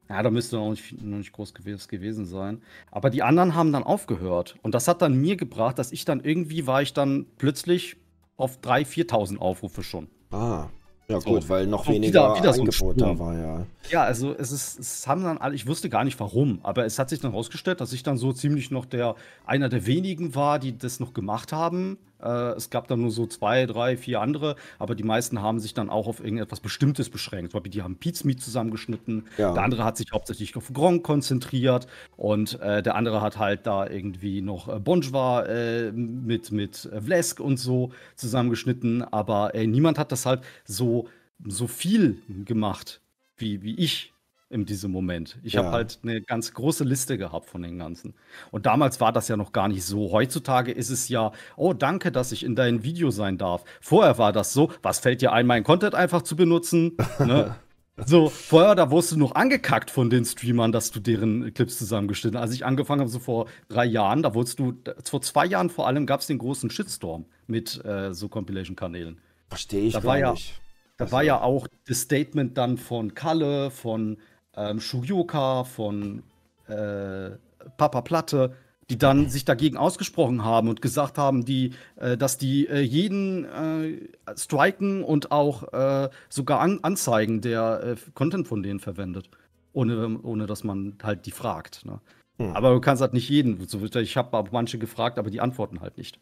ja, 0.08 0.22
da 0.22 0.30
müsste 0.30 0.54
noch 0.54 0.70
nicht, 0.70 1.02
noch 1.02 1.18
nicht 1.18 1.32
groß 1.32 1.52
gewesen, 1.52 2.26
sein. 2.26 2.62
Aber 2.92 3.10
die 3.10 3.24
anderen 3.24 3.56
haben 3.56 3.72
dann 3.72 3.82
aufgehört. 3.82 4.54
Und 4.62 4.72
das 4.72 4.86
hat 4.86 5.02
dann 5.02 5.16
mir 5.20 5.36
gebracht, 5.36 5.80
dass 5.80 5.90
ich 5.90 6.04
dann 6.04 6.20
irgendwie 6.22 6.68
war 6.68 6.80
ich 6.80 6.92
dann 6.92 7.26
plötzlich 7.38 7.96
auf 8.36 8.58
3.000, 8.60 8.86
4.000 9.10 9.38
Aufrufe 9.38 9.82
schon. 9.82 10.06
Ah, 10.30 10.68
ja 11.08 11.20
So. 11.20 11.30
gut, 11.30 11.48
weil 11.48 11.66
noch 11.66 11.86
So, 11.86 11.92
weniger 11.92 12.36
wieder- 12.36 12.38
wieder 12.40 12.52
so 12.52 12.62
Angebot 12.62 13.00
da 13.00 13.06
Sprung. 13.06 13.18
war, 13.18 13.36
ja. 13.36 13.66
Ja, 13.90 14.02
also 14.04 14.32
es 14.32 14.52
ist, 14.52 14.78
es 14.78 15.08
haben 15.08 15.24
dann 15.24 15.38
alle, 15.38 15.56
ich 15.56 15.66
wusste 15.66 15.88
gar 15.88 16.04
nicht 16.04 16.20
warum, 16.20 16.60
aber 16.62 16.84
es 16.84 17.00
hat 17.00 17.08
sich 17.10 17.18
dann 17.18 17.32
herausgestellt, 17.32 17.80
dass 17.80 17.92
ich 17.92 18.04
dann 18.04 18.16
so 18.16 18.32
ziemlich 18.32 18.70
noch 18.70 18.84
der, 18.84 19.16
einer 19.44 19.68
der 19.68 19.86
wenigen 19.86 20.36
war, 20.36 20.60
die 20.60 20.78
das 20.78 21.00
noch 21.00 21.14
gemacht 21.14 21.52
haben. 21.52 21.98
Äh, 22.22 22.28
es 22.56 22.70
gab 22.70 22.88
dann 22.88 23.00
nur 23.00 23.10
so 23.10 23.26
zwei, 23.26 23.66
drei, 23.66 23.96
vier 23.96 24.20
andere, 24.20 24.56
aber 24.78 24.94
die 24.94 25.02
meisten 25.02 25.40
haben 25.42 25.60
sich 25.60 25.74
dann 25.74 25.90
auch 25.90 26.06
auf 26.06 26.20
irgendetwas 26.20 26.60
Bestimmtes 26.60 27.10
beschränkt. 27.10 27.52
Zum 27.52 27.58
Beispiel, 27.58 27.72
die 27.72 27.82
haben 27.82 27.96
Pizmeat 27.96 28.40
zusammengeschnitten, 28.40 29.24
Ja. 29.38 29.52
der 29.52 29.62
andere 29.62 29.84
hat 29.84 29.96
sich 29.96 30.12
hauptsächlich 30.12 30.56
auf 30.56 30.72
Gronk 30.72 31.02
konzentriert 31.04 31.86
und 32.16 32.60
äh, 32.60 32.82
der 32.82 32.94
andere 32.94 33.20
hat 33.20 33.38
halt 33.38 33.66
da 33.66 33.86
irgendwie 33.88 34.40
noch 34.42 34.68
äh, 34.68 34.78
Bonjwa 34.80 35.42
äh, 35.42 35.92
mit, 35.92 36.52
mit 36.52 36.86
äh, 36.86 37.00
Vlesk 37.00 37.40
und 37.40 37.58
so 37.58 37.90
zusammengeschnitten, 38.16 39.02
aber 39.02 39.54
äh, 39.54 39.66
niemand 39.66 39.98
hat 39.98 40.12
das 40.12 40.26
halt 40.26 40.42
so, 40.64 41.08
so 41.44 41.66
viel 41.66 42.22
gemacht 42.44 43.00
wie, 43.36 43.62
wie 43.62 43.74
ich 43.76 44.12
in 44.48 44.64
diesem 44.64 44.92
Moment. 44.92 45.38
Ich 45.42 45.54
Ja. 45.54 45.62
habe 45.64 45.72
halt 45.72 45.98
eine 46.02 46.20
ganz 46.22 46.54
große 46.54 46.84
Liste 46.84 47.18
gehabt 47.18 47.50
von 47.50 47.62
den 47.62 47.78
ganzen. 47.78 48.14
Und 48.52 48.66
damals 48.66 49.00
war 49.00 49.12
das 49.12 49.26
ja 49.28 49.36
noch 49.36 49.52
gar 49.52 49.66
nicht 49.68 49.84
so. 49.84 50.12
Heutzutage 50.12 50.70
ist 50.72 50.90
es 50.90 51.08
ja, 51.08 51.32
oh, 51.56 51.72
danke, 51.72 52.12
dass 52.12 52.30
ich 52.32 52.44
in 52.44 52.54
deinem 52.54 52.84
Video 52.84 53.10
sein 53.10 53.38
darf. 53.38 53.64
Vorher 53.80 54.18
war 54.18 54.32
das 54.32 54.52
so, 54.52 54.70
was 54.82 55.00
fällt 55.00 55.20
dir 55.20 55.32
ein, 55.32 55.46
meinen 55.46 55.64
Content 55.64 55.94
einfach 55.94 56.22
zu 56.22 56.36
benutzen? 56.36 56.96
ne? 57.18 57.56
So, 58.04 58.28
vorher, 58.28 58.74
da 58.74 58.90
wurdest 58.90 59.12
du 59.12 59.16
noch 59.16 59.34
angekackt 59.36 59.90
von 59.90 60.10
den 60.10 60.26
Streamern, 60.26 60.70
dass 60.70 60.90
du 60.90 61.00
deren 61.00 61.54
Clips 61.54 61.78
zusammengeschnitten 61.78 62.36
hast. 62.38 62.48
Als 62.48 62.54
ich 62.54 62.66
angefangen 62.66 63.00
habe, 63.00 63.08
so 63.10 63.18
vor 63.18 63.46
drei 63.70 63.86
Jahren, 63.86 64.22
da 64.22 64.34
wurdest 64.34 64.58
du, 64.58 64.74
vor 65.02 65.22
zwei 65.22 65.46
Jahren 65.46 65.70
vor 65.70 65.86
allem, 65.86 66.04
gab 66.04 66.20
es 66.20 66.26
den 66.26 66.36
großen 66.36 66.68
Shitstorm 66.68 67.24
mit 67.46 67.82
äh, 67.86 68.12
so 68.12 68.28
Compilation-Kanälen. 68.28 69.18
Verstehe 69.48 69.80
ich 69.86 69.94
Da 69.94 70.04
war 70.04 70.18
ja- 70.18 70.32
nicht. 70.32 70.60
Da 70.98 71.04
Also- 71.06 71.16
war 71.16 71.22
ja 71.22 71.40
auch 71.40 71.68
das 71.88 72.00
Statement 72.02 72.58
dann 72.58 72.76
von 72.76 73.14
Kalle, 73.14 73.70
von 73.70 74.18
ähm, 74.56 74.80
Shuyoka, 74.80 75.64
von 75.64 76.22
äh, 76.68 77.30
Papa 77.76 78.00
Platte, 78.02 78.54
die 78.88 78.98
dann 78.98 79.28
sich 79.28 79.44
dagegen 79.44 79.76
ausgesprochen 79.76 80.44
haben 80.44 80.68
und 80.68 80.80
gesagt 80.80 81.18
haben, 81.18 81.44
die, 81.44 81.72
äh, 81.96 82.16
dass 82.16 82.38
die 82.38 82.68
äh, 82.68 82.80
jeden 82.80 83.44
äh, 83.44 84.08
striken 84.36 85.02
und 85.02 85.32
auch 85.32 85.72
äh, 85.72 86.08
sogar 86.28 86.60
an 86.60 86.80
anzeigen, 86.82 87.40
der 87.40 87.82
äh, 87.82 87.96
Content 88.14 88.46
von 88.46 88.62
denen 88.62 88.80
verwendet. 88.80 89.28
Ohne, 89.72 90.18
ohne 90.22 90.46
dass 90.46 90.64
man 90.64 90.96
halt 91.02 91.26
die 91.26 91.32
fragt. 91.32 91.84
Ne? 91.84 92.00
Hm. 92.38 92.56
Aber 92.56 92.72
du 92.72 92.80
kannst 92.80 93.02
halt 93.02 93.12
nicht 93.12 93.28
jeden. 93.28 93.60
Ich 93.94 94.16
habe 94.16 94.44
manche 94.50 94.78
gefragt, 94.78 95.18
aber 95.18 95.30
die 95.30 95.40
antworten 95.40 95.80
halt 95.80 95.98
nicht. 95.98 96.18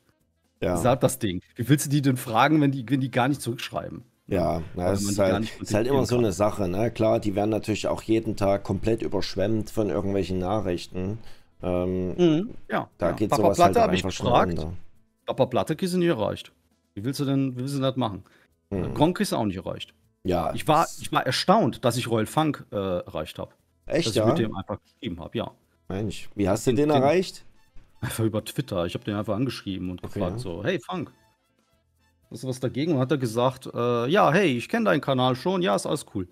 Ja. 0.61 0.71
Das 0.71 0.81
ist 0.81 0.87
halt 0.87 1.03
das 1.03 1.19
Ding. 1.19 1.41
Wie 1.55 1.69
willst 1.69 1.87
du 1.87 1.91
die 1.91 2.03
denn 2.03 2.17
fragen, 2.17 2.61
wenn 2.61 2.73
die, 2.73 2.85
wenn 2.89 3.01
die 3.01 3.11
gar 3.11 3.29
nicht 3.29 3.43
zurückschreiben? 3.43 4.03
Ja, 4.27 4.63
na, 4.75 4.87
Weil 4.87 4.93
es 4.95 5.03
ist 5.03 5.19
halt, 5.19 5.61
ist 5.61 5.75
halt 5.75 5.87
immer 5.87 6.07
so 6.07 6.17
eine 6.17 6.33
Sache, 6.33 6.67
ne? 6.69 6.91
Klar, 6.91 7.21
die 7.21 7.35
werden 7.35 7.51
natürlich 7.51 7.87
auch 7.89 8.01
jeden 8.03 8.37
Tag 8.37 8.65
komplett 8.65 9.03
überschwemmt 9.03 9.71
von 9.71 9.91
irgendwelchen 9.91 10.39
Nachrichten. 10.39 11.19
Ähm, 11.63 12.51
Ja, 12.71 12.89
da 12.99 13.09
ja. 13.11 13.13
geht 13.13 13.31
Papa 13.31 13.43
sowas 13.43 13.59
halt 13.59 13.73
Platte 13.75 13.95
ich 13.95 14.05
einfach 14.05 14.17
schnell 14.17 14.31
gefragt. 14.33 14.51
unter. 14.53 14.73
Papa 15.27 15.47
Platte 15.47 15.75
ist 15.75 15.95
nicht 15.95 16.09
erreicht. 16.09 16.53
Wie 16.95 17.05
willst 17.05 17.21
du 17.21 17.25
denn, 17.25 17.55
wie 17.57 17.61
willst 17.61 17.77
du 17.77 17.81
das 17.81 17.97
machen? 17.97 18.23
Hm. 18.71 18.95
Gronk 18.95 19.21
ist 19.21 19.33
auch 19.33 19.45
nicht 19.45 19.57
erreicht. 19.57 19.93
Ja, 20.25 20.55
Ich 20.55 20.67
war, 20.67 20.87
ich 21.01 21.13
war 21.13 21.27
erstaunt, 21.27 21.85
dass 21.85 21.97
ich 21.99 22.09
Royal 22.09 22.27
Funk 22.27 22.65
äh, 22.73 22.77
erreicht 22.77 23.39
habe. 23.39 23.51
Dass 23.87 23.97
echt, 23.97 24.09
ich 24.09 24.15
ja? 24.15 24.27
mit 24.27 24.39
dem 24.39 24.55
einfach 24.57 24.79
geschrieben 24.81 25.21
habe, 25.21 25.37
ja. 25.37 25.51
Mensch, 25.89 26.31
wie 26.35 26.49
hast 26.49 26.67
du 26.67 26.71
Den- 26.71 26.77
den 26.77 26.89
den- 26.89 27.03
erreicht? 27.03 27.45
Einfach 28.01 28.25
über 28.25 28.43
Twitter. 28.45 28.87
Ich 28.87 28.95
habe 28.95 29.05
den 29.05 29.17
einfach 29.17 29.35
angeschrieben 29.35 29.91
und 29.91 30.03
Okay, 30.05 30.15
gefragt 30.15 30.37
ja. 30.37 30.39
so, 30.39 30.65
hey 30.65 30.79
Funk, 30.81 31.11
hast 32.35 32.45
du 32.45 32.49
was 32.49 32.61
dagegen? 32.61 32.93
Und 32.95 32.99
hat 32.99 33.11
er 33.11 33.19
gesagt, 33.19 33.69
äh, 33.73 34.07
ja, 34.09 34.31
hey, 34.33 34.57
ich 34.57 34.69
kenne 34.69 34.87
deinen 34.87 35.01
Kanal 35.01 35.37
schon, 35.37 35.63
ja, 35.63 35.75
ist 35.75 35.87
alles 35.87 36.05
cool. 36.15 36.29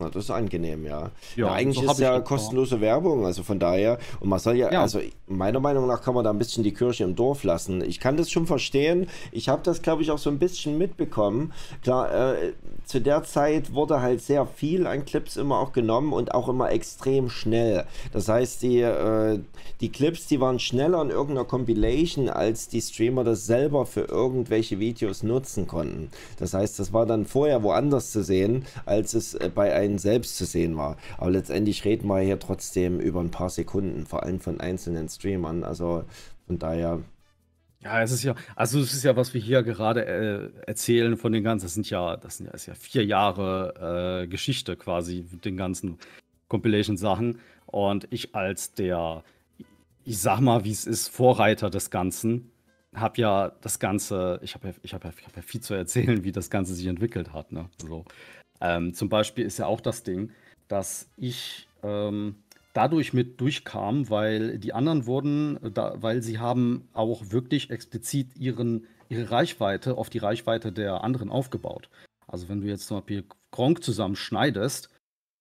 Na, 0.00 0.08
das 0.08 0.24
ist 0.26 0.30
angenehm, 0.30 0.84
ja. 0.84 1.10
Ja, 1.34 1.46
Ja, 1.46 1.52
eigentlich 1.52 1.84
so 1.84 1.90
ist 1.90 1.98
ja 1.98 2.20
kostenlose 2.20 2.80
Werbung, 2.80 3.26
also 3.26 3.42
von 3.42 3.58
daher. 3.58 3.98
Und 4.20 4.28
man 4.28 4.38
soll 4.38 4.54
ja, 4.54 4.70
Ja. 4.70 4.82
also 4.82 5.00
meiner 5.26 5.58
Meinung 5.58 5.88
nach 5.88 6.02
kann 6.02 6.14
man 6.14 6.22
da 6.22 6.30
ein 6.30 6.38
bisschen 6.38 6.62
die 6.62 6.72
Kirche 6.72 7.02
im 7.02 7.16
Dorf 7.16 7.42
lassen. 7.42 7.82
Ich 7.82 7.98
kann 7.98 8.16
das 8.16 8.30
schon 8.30 8.46
verstehen. 8.46 9.08
Ich 9.32 9.48
habe 9.48 9.60
das, 9.64 9.82
glaube 9.82 10.02
ich, 10.02 10.12
auch 10.12 10.18
so 10.18 10.30
ein 10.30 10.38
bisschen 10.38 10.78
mitbekommen. 10.78 11.52
Klar, 11.82 12.14
äh, 12.14 12.52
zu 12.84 13.00
der 13.00 13.24
Zeit 13.24 13.74
wurde 13.74 14.00
halt 14.00 14.22
sehr 14.22 14.46
viel 14.46 14.86
an 14.86 15.04
Clips 15.04 15.36
immer 15.36 15.58
auch 15.58 15.72
genommen 15.72 16.12
und 16.12 16.32
auch 16.32 16.48
immer 16.48 16.70
extrem 16.70 17.28
schnell. 17.28 17.84
Das 18.12 18.28
heißt, 18.28 18.62
die, 18.62 18.80
äh, 18.82 19.40
die 19.80 19.90
Clips, 19.90 20.26
die 20.26 20.40
waren 20.40 20.58
schneller 20.58 21.00
in 21.02 21.10
irgendeiner 21.10 21.44
Compilation, 21.44 22.28
als 22.28 22.68
die 22.68 22.80
Streamer 22.80 23.24
das 23.24 23.46
selber 23.46 23.86
für 23.86 24.02
irgendwelche 24.02 24.78
Videos 24.78 25.22
nutzen 25.22 25.66
konnten. 25.66 26.10
Das 26.38 26.54
heißt, 26.54 26.78
das 26.78 26.92
war 26.92 27.06
dann 27.06 27.24
vorher 27.26 27.62
woanders 27.62 28.12
zu 28.12 28.22
sehen, 28.22 28.64
als 28.86 29.14
es 29.14 29.34
äh, 29.34 29.50
bei 29.54 29.74
einem 29.74 29.98
selbst 29.98 30.36
zu 30.36 30.44
sehen 30.44 30.76
war. 30.76 30.96
Aber 31.16 31.30
letztendlich 31.30 31.84
reden 31.84 32.08
wir 32.08 32.20
hier 32.20 32.38
trotzdem 32.38 33.00
über 33.00 33.20
ein 33.20 33.30
paar 33.30 33.50
Sekunden, 33.50 34.06
vor 34.06 34.22
allem 34.22 34.40
von 34.40 34.60
einzelnen 34.60 35.08
Streamern. 35.08 35.64
Also 35.64 36.04
von 36.46 36.58
daher, 36.58 37.02
Ja, 37.80 38.02
es 38.02 38.10
ist 38.10 38.24
ja, 38.24 38.34
also 38.56 38.80
es 38.80 38.92
ist 38.92 39.04
ja, 39.04 39.14
was 39.14 39.34
wir 39.34 39.40
hier 39.40 39.62
gerade 39.62 40.04
äh, 40.04 40.50
erzählen 40.66 41.16
von 41.16 41.32
den 41.32 41.44
ganzen, 41.44 41.66
das 41.66 41.74
sind 41.74 41.88
ja, 41.88 42.16
das 42.16 42.38
sind 42.38 42.46
ja, 42.46 42.52
ist 42.52 42.66
ja 42.66 42.74
vier 42.74 43.04
Jahre 43.04 44.22
äh, 44.24 44.26
Geschichte 44.26 44.76
quasi, 44.76 45.24
mit 45.30 45.44
den 45.44 45.56
ganzen 45.56 45.98
Compilation-Sachen. 46.48 47.38
Und 47.66 48.08
ich 48.10 48.34
als 48.34 48.72
der, 48.74 49.22
ich 50.08 50.20
sag 50.20 50.40
mal, 50.40 50.64
wie 50.64 50.70
es 50.70 50.86
ist, 50.86 51.08
Vorreiter 51.08 51.68
des 51.68 51.90
Ganzen, 51.90 52.50
habe 52.94 53.20
ja 53.20 53.52
das 53.60 53.78
Ganze, 53.78 54.40
ich 54.42 54.54
habe 54.54 54.68
ja, 54.68 54.74
ich 54.82 54.94
hab 54.94 55.04
ja, 55.04 55.10
ich 55.18 55.26
hab 55.26 55.36
ja 55.36 55.42
viel 55.42 55.60
zu 55.60 55.74
erzählen, 55.74 56.24
wie 56.24 56.32
das 56.32 56.48
Ganze 56.48 56.72
sich 56.74 56.86
entwickelt 56.86 57.34
hat. 57.34 57.52
Ne? 57.52 57.68
So. 57.76 58.06
Ähm, 58.62 58.94
zum 58.94 59.10
Beispiel 59.10 59.44
ist 59.44 59.58
ja 59.58 59.66
auch 59.66 59.82
das 59.82 60.04
Ding, 60.04 60.32
dass 60.66 61.10
ich 61.18 61.68
ähm, 61.82 62.36
dadurch 62.72 63.12
mit 63.12 63.38
durchkam, 63.38 64.08
weil 64.08 64.58
die 64.58 64.72
anderen 64.72 65.04
wurden, 65.04 65.62
äh, 65.62 65.70
da, 65.70 65.94
weil 65.98 66.22
sie 66.22 66.38
haben 66.38 66.88
auch 66.94 67.24
wirklich 67.28 67.68
explizit 67.68 68.34
ihren, 68.34 68.86
ihre 69.10 69.30
Reichweite 69.30 69.98
auf 69.98 70.08
die 70.08 70.18
Reichweite 70.18 70.72
der 70.72 71.04
anderen 71.04 71.28
aufgebaut. 71.28 71.90
Also 72.26 72.48
wenn 72.48 72.62
du 72.62 72.66
jetzt 72.66 72.86
zum 72.86 72.96
Beispiel 72.96 73.24
Gronk 73.50 73.84
zusammenschneidest 73.84 74.88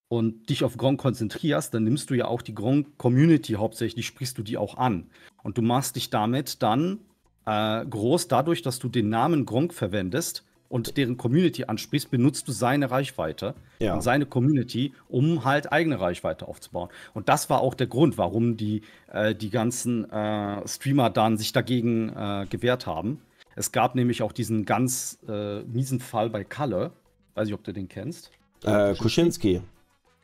und 0.10 0.50
dich 0.50 0.64
auf 0.64 0.78
Gronk 0.78 1.00
konzentrierst, 1.02 1.74
dann 1.74 1.84
nimmst 1.84 2.10
du 2.10 2.14
ja 2.14 2.26
auch 2.26 2.42
die 2.42 2.56
Gronk-Community 2.56 3.54
hauptsächlich, 3.54 4.08
sprichst 4.08 4.38
du 4.38 4.44
die 4.44 4.58
auch 4.58 4.78
an. 4.78 5.08
Und 5.44 5.58
du 5.58 5.62
machst 5.62 5.96
dich 5.96 6.10
damit 6.10 6.62
dann 6.64 7.00
äh, 7.46 7.86
groß 7.86 8.28
dadurch, 8.28 8.62
dass 8.62 8.80
du 8.80 8.90
den 8.90 9.10
Namen 9.10 9.46
Gronk 9.46 9.74
verwendest 9.74 10.44
und 10.70 10.98
deren 10.98 11.16
Community 11.16 11.64
ansprichst, 11.66 12.12
benutzt 12.12 12.48
du 12.48 12.52
seine 12.52 12.92
Reichweite 12.92 13.54
Ja. 13.80 13.94
und 13.96 14.02
seine 14.02 14.26
Community, 14.26 14.94
um 15.08 15.46
halt 15.46 15.72
eigene 15.72 16.00
Reichweite 16.00 16.48
aufzubauen. 16.48 16.90
Und 17.14 17.30
das 17.30 17.50
war 17.50 17.62
auch 17.62 17.74
der 17.74 17.88
Grund, 17.88 18.18
warum 18.18 18.58
die, 18.58 18.82
äh, 19.12 19.34
die 19.34 19.50
ganzen 19.50 20.10
äh, 20.12 20.68
Streamer 20.68 21.10
dann 21.10 21.38
sich 21.38 21.54
dagegen 21.54 22.10
äh, 22.10 22.46
gewehrt 22.50 22.86
haben. 22.86 23.22
Es 23.56 23.72
gab 23.72 23.96
nämlich 23.96 24.22
auch 24.22 24.34
diesen 24.34 24.66
ganz 24.66 25.20
äh, 25.28 25.62
miesen 25.64 26.00
Fall 26.00 26.30
bei 26.30 26.44
Kalle. 26.44 26.92
Weiß 27.36 27.48
ich, 27.48 27.54
ob 27.54 27.64
du 27.64 27.72
den 27.74 27.88
kennst. 27.88 28.32
äh, 28.64 28.94
Kuschinski, 28.96 29.62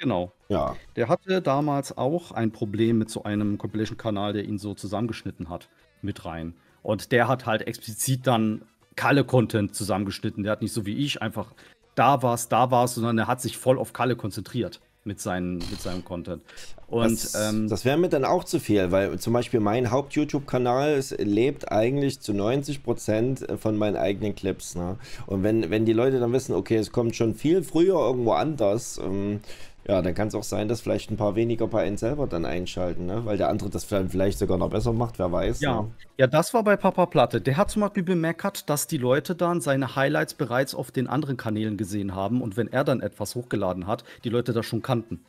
Genau. 0.03 0.33
ja. 0.49 0.75
Der 0.95 1.07
hatte 1.07 1.41
damals 1.41 1.97
auch 1.97 2.31
ein 2.31 2.51
Problem 2.51 2.97
mit 2.97 3.09
so 3.09 3.23
einem 3.23 3.57
Compilation-Kanal, 3.57 4.33
der 4.33 4.43
ihn 4.43 4.57
so 4.57 4.73
zusammengeschnitten 4.73 5.49
hat. 5.49 5.69
mit 6.01 6.25
rein. 6.25 6.53
Und 6.81 7.13
der 7.13 7.29
hat 7.29 7.45
halt 7.45 7.65
explizit 7.65 8.27
dann 8.27 8.63
Kalle-Content 8.97 9.73
zusammengeschnitten. 9.73 10.43
Der 10.43 10.51
hat 10.51 10.61
nicht 10.61 10.73
so 10.73 10.85
wie 10.85 10.97
ich 10.97 11.21
einfach 11.21 11.53
da 11.95 12.21
war's, 12.21 12.49
da 12.49 12.71
war's, 12.71 12.95
sondern 12.95 13.17
er 13.17 13.27
hat 13.27 13.41
sich 13.41 13.57
voll 13.57 13.79
auf 13.79 13.93
Kalle 13.93 14.15
konzentriert 14.15 14.81
mit, 15.05 15.19
seinen, 15.19 15.57
mit 15.57 15.81
seinem 15.81 16.03
Content. 16.03 16.41
Und, 16.87 17.11
das, 17.11 17.35
ähm, 17.35 17.67
das 17.67 17.85
wäre 17.85 17.97
mir 17.97 18.09
dann 18.09 18.23
auch 18.25 18.43
zu 18.43 18.59
viel, 18.59 18.91
weil 18.91 19.19
zum 19.19 19.33
Beispiel 19.33 19.59
mein 19.59 19.91
Haupt-YouTube-Kanal 19.91 21.03
lebt 21.19 21.71
eigentlich 21.71 22.19
zu 22.19 22.33
90 22.33 22.83
Prozent 22.83 23.45
von 23.59 23.77
meinen 23.77 23.97
eigenen 23.97 24.35
Clips. 24.35 24.75
Ne? 24.75 24.97
Und 25.25 25.43
wenn, 25.43 25.69
wenn 25.69 25.85
die 25.85 25.93
Leute 25.93 26.19
dann 26.19 26.31
wissen, 26.33 26.53
okay, 26.53 26.77
es 26.77 26.91
kommt 26.91 27.15
schon 27.15 27.35
viel 27.35 27.63
früher 27.63 27.95
irgendwo 27.95 28.33
anders, 28.33 28.99
ähm, 29.03 29.41
ja, 29.87 30.01
dann 30.01 30.15
kann 30.15 30.29
es 30.29 30.35
auch 30.35 30.43
sein, 30.43 30.69
dass 30.69 30.79
vielleicht 30.79 31.11
ein 31.11 31.17
paar 31.17 31.35
weniger 31.35 31.67
bei 31.67 31.83
einem 31.83 31.97
selber 31.97 32.25
dann 32.25 32.45
einschalten, 32.45 33.05
ne? 33.05 33.25
weil 33.25 33.37
der 33.37 33.49
andere 33.49 33.69
das 33.69 33.83
vielleicht 33.83 34.39
sogar 34.39 34.57
noch 34.57 34.69
besser 34.69 34.93
macht, 34.93 35.19
wer 35.19 35.31
weiß. 35.31 35.59
Ja, 35.59 35.81
ne? 35.81 35.91
ja 36.17 36.27
das 36.27 36.53
war 36.53 36.63
bei 36.63 36.77
Papa 36.77 37.05
Platte. 37.05 37.41
Der 37.41 37.57
hat 37.57 37.69
zum 37.69 37.81
Beispiel 37.81 38.03
bemerkt, 38.03 38.69
dass 38.69 38.87
die 38.87 38.97
Leute 38.97 39.35
dann 39.35 39.59
seine 39.59 39.95
Highlights 39.95 40.35
bereits 40.35 40.73
auf 40.73 40.91
den 40.91 41.07
anderen 41.07 41.35
Kanälen 41.35 41.75
gesehen 41.75 42.15
haben 42.15 42.41
und 42.41 42.55
wenn 42.55 42.71
er 42.71 42.85
dann 42.85 43.01
etwas 43.01 43.35
hochgeladen 43.35 43.85
hat, 43.85 44.05
die 44.23 44.29
Leute 44.29 44.53
das 44.53 44.65
schon 44.65 44.81
kannten. 44.81 45.25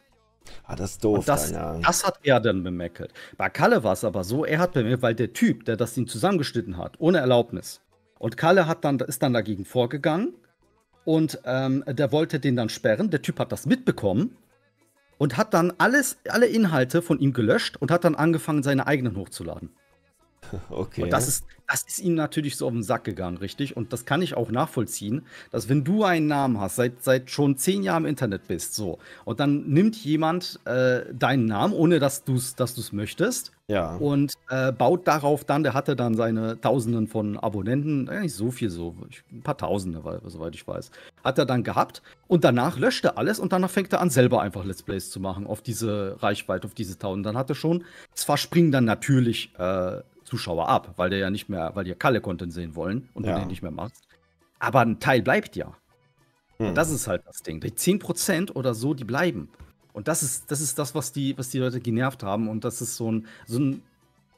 Ah, 0.64 0.76
das 0.76 0.92
ist 0.92 1.04
doof. 1.04 1.24
das, 1.24 1.52
dann, 1.52 1.80
ja. 1.80 1.86
das 1.86 2.04
hat 2.04 2.20
er 2.22 2.38
dann 2.38 2.62
bemerkt. 2.62 3.12
Bei 3.36 3.48
Kalle 3.48 3.82
war 3.82 3.94
es 3.94 4.04
aber 4.04 4.22
so, 4.22 4.44
er 4.44 4.60
hat 4.60 4.72
bemerkt, 4.72 5.02
weil 5.02 5.14
der 5.14 5.32
Typ, 5.32 5.64
der 5.64 5.76
das 5.76 5.96
ihn 5.96 6.06
zusammengeschnitten 6.06 6.76
hat, 6.76 6.94
ohne 6.98 7.18
Erlaubnis. 7.18 7.80
Und 8.20 8.36
Kalle 8.36 8.68
hat 8.68 8.84
dann, 8.84 9.00
ist 9.00 9.22
dann 9.22 9.32
dagegen 9.32 9.64
vorgegangen 9.64 10.34
und 11.04 11.40
ähm, 11.44 11.82
der 11.86 12.12
wollte 12.12 12.38
den 12.38 12.54
dann 12.54 12.68
sperren. 12.68 13.10
Der 13.10 13.22
Typ 13.22 13.40
hat 13.40 13.50
das 13.50 13.66
mitbekommen 13.66 14.36
und 15.18 15.36
hat 15.36 15.54
dann 15.54 15.72
alles, 15.78 16.18
alle 16.28 16.46
Inhalte 16.46 17.02
von 17.02 17.18
ihm 17.18 17.32
gelöscht 17.32 17.76
und 17.78 17.90
hat 17.90 18.04
dann 18.04 18.14
angefangen, 18.14 18.62
seine 18.62 18.86
eigenen 18.86 19.16
hochzuladen. 19.16 19.70
Okay. 20.70 21.02
Und 21.02 21.10
das 21.10 21.28
ist, 21.28 21.44
das 21.68 21.82
ist 21.82 21.98
ihm 22.00 22.14
natürlich 22.14 22.56
so 22.56 22.66
auf 22.66 22.72
den 22.72 22.82
Sack 22.82 23.04
gegangen, 23.04 23.38
richtig? 23.38 23.76
Und 23.76 23.92
das 23.92 24.04
kann 24.04 24.22
ich 24.22 24.36
auch 24.36 24.50
nachvollziehen, 24.50 25.22
dass 25.50 25.68
wenn 25.68 25.84
du 25.84 26.04
einen 26.04 26.26
Namen 26.26 26.60
hast, 26.60 26.76
seit, 26.76 27.02
seit 27.02 27.30
schon 27.30 27.56
zehn 27.56 27.82
Jahren 27.82 28.04
im 28.04 28.10
Internet 28.10 28.46
bist, 28.48 28.74
so, 28.74 28.98
und 29.24 29.40
dann 29.40 29.68
nimmt 29.68 29.96
jemand 29.96 30.60
äh, 30.66 31.02
deinen 31.12 31.46
Namen, 31.46 31.72
ohne 31.72 31.98
dass 31.98 32.24
du 32.24 32.34
es 32.34 32.54
dass 32.54 32.92
möchtest, 32.92 33.52
ja. 33.68 33.96
und 33.96 34.34
äh, 34.50 34.72
baut 34.72 35.06
darauf 35.06 35.44
dann, 35.44 35.62
der 35.62 35.72
hatte 35.72 35.96
dann 35.96 36.14
seine 36.14 36.60
Tausenden 36.60 37.06
von 37.08 37.38
Abonnenten, 37.38 38.08
äh, 38.08 38.20
nicht 38.20 38.34
so 38.34 38.50
viel, 38.50 38.68
so 38.68 38.94
ein 39.32 39.42
paar 39.42 39.56
Tausende, 39.56 40.04
weil, 40.04 40.20
soweit 40.26 40.54
ich 40.54 40.66
weiß, 40.66 40.90
hat 41.22 41.38
er 41.38 41.46
dann 41.46 41.62
gehabt 41.62 42.02
und 42.26 42.44
danach 42.44 42.78
löscht 42.78 43.04
er 43.04 43.16
alles 43.16 43.38
und 43.38 43.52
danach 43.52 43.70
fängt 43.70 43.92
er 43.92 44.00
an, 44.00 44.10
selber 44.10 44.42
einfach 44.42 44.64
Let's 44.64 44.82
Plays 44.82 45.10
zu 45.10 45.20
machen 45.20 45.46
auf 45.46 45.62
diese 45.62 46.16
Reichweite, 46.20 46.66
auf 46.66 46.74
diese 46.74 46.98
Tausend. 46.98 47.24
Dann 47.24 47.38
hat 47.38 47.48
er 47.48 47.54
schon, 47.54 47.84
zwar 48.14 48.36
springen 48.36 48.70
dann 48.70 48.84
natürlich 48.84 49.50
äh, 49.58 50.00
Zuschauer 50.34 50.68
ab, 50.68 50.94
weil 50.96 51.10
der 51.10 51.20
ja 51.20 51.30
nicht 51.30 51.48
mehr, 51.48 51.70
weil 51.74 51.84
die 51.84 51.90
ja 51.90 51.96
Kalle-Content 51.96 52.52
sehen 52.52 52.74
wollen 52.74 53.08
und 53.14 53.24
ja. 53.24 53.34
du 53.34 53.40
den 53.40 53.48
nicht 53.48 53.62
mehr 53.62 53.70
machst. 53.70 54.02
Aber 54.58 54.80
ein 54.80 54.98
Teil 54.98 55.22
bleibt 55.22 55.54
ja. 55.54 55.72
Hm. 56.58 56.74
Das 56.74 56.90
ist 56.90 57.06
halt 57.06 57.22
das 57.26 57.42
Ding. 57.42 57.60
Die 57.60 57.70
10% 57.70 58.52
oder 58.52 58.74
so, 58.74 58.94
die 58.94 59.04
bleiben. 59.04 59.48
Und 59.92 60.08
das 60.08 60.24
ist, 60.24 60.50
das 60.50 60.60
ist 60.60 60.78
das, 60.78 60.94
was 60.94 61.12
die, 61.12 61.38
was 61.38 61.50
die 61.50 61.58
Leute 61.58 61.80
genervt 61.80 62.24
haben. 62.24 62.48
Und 62.48 62.64
das 62.64 62.80
ist 62.80 62.96
so 62.96 63.12
ein, 63.12 63.26
so 63.46 63.60
ein 63.60 63.82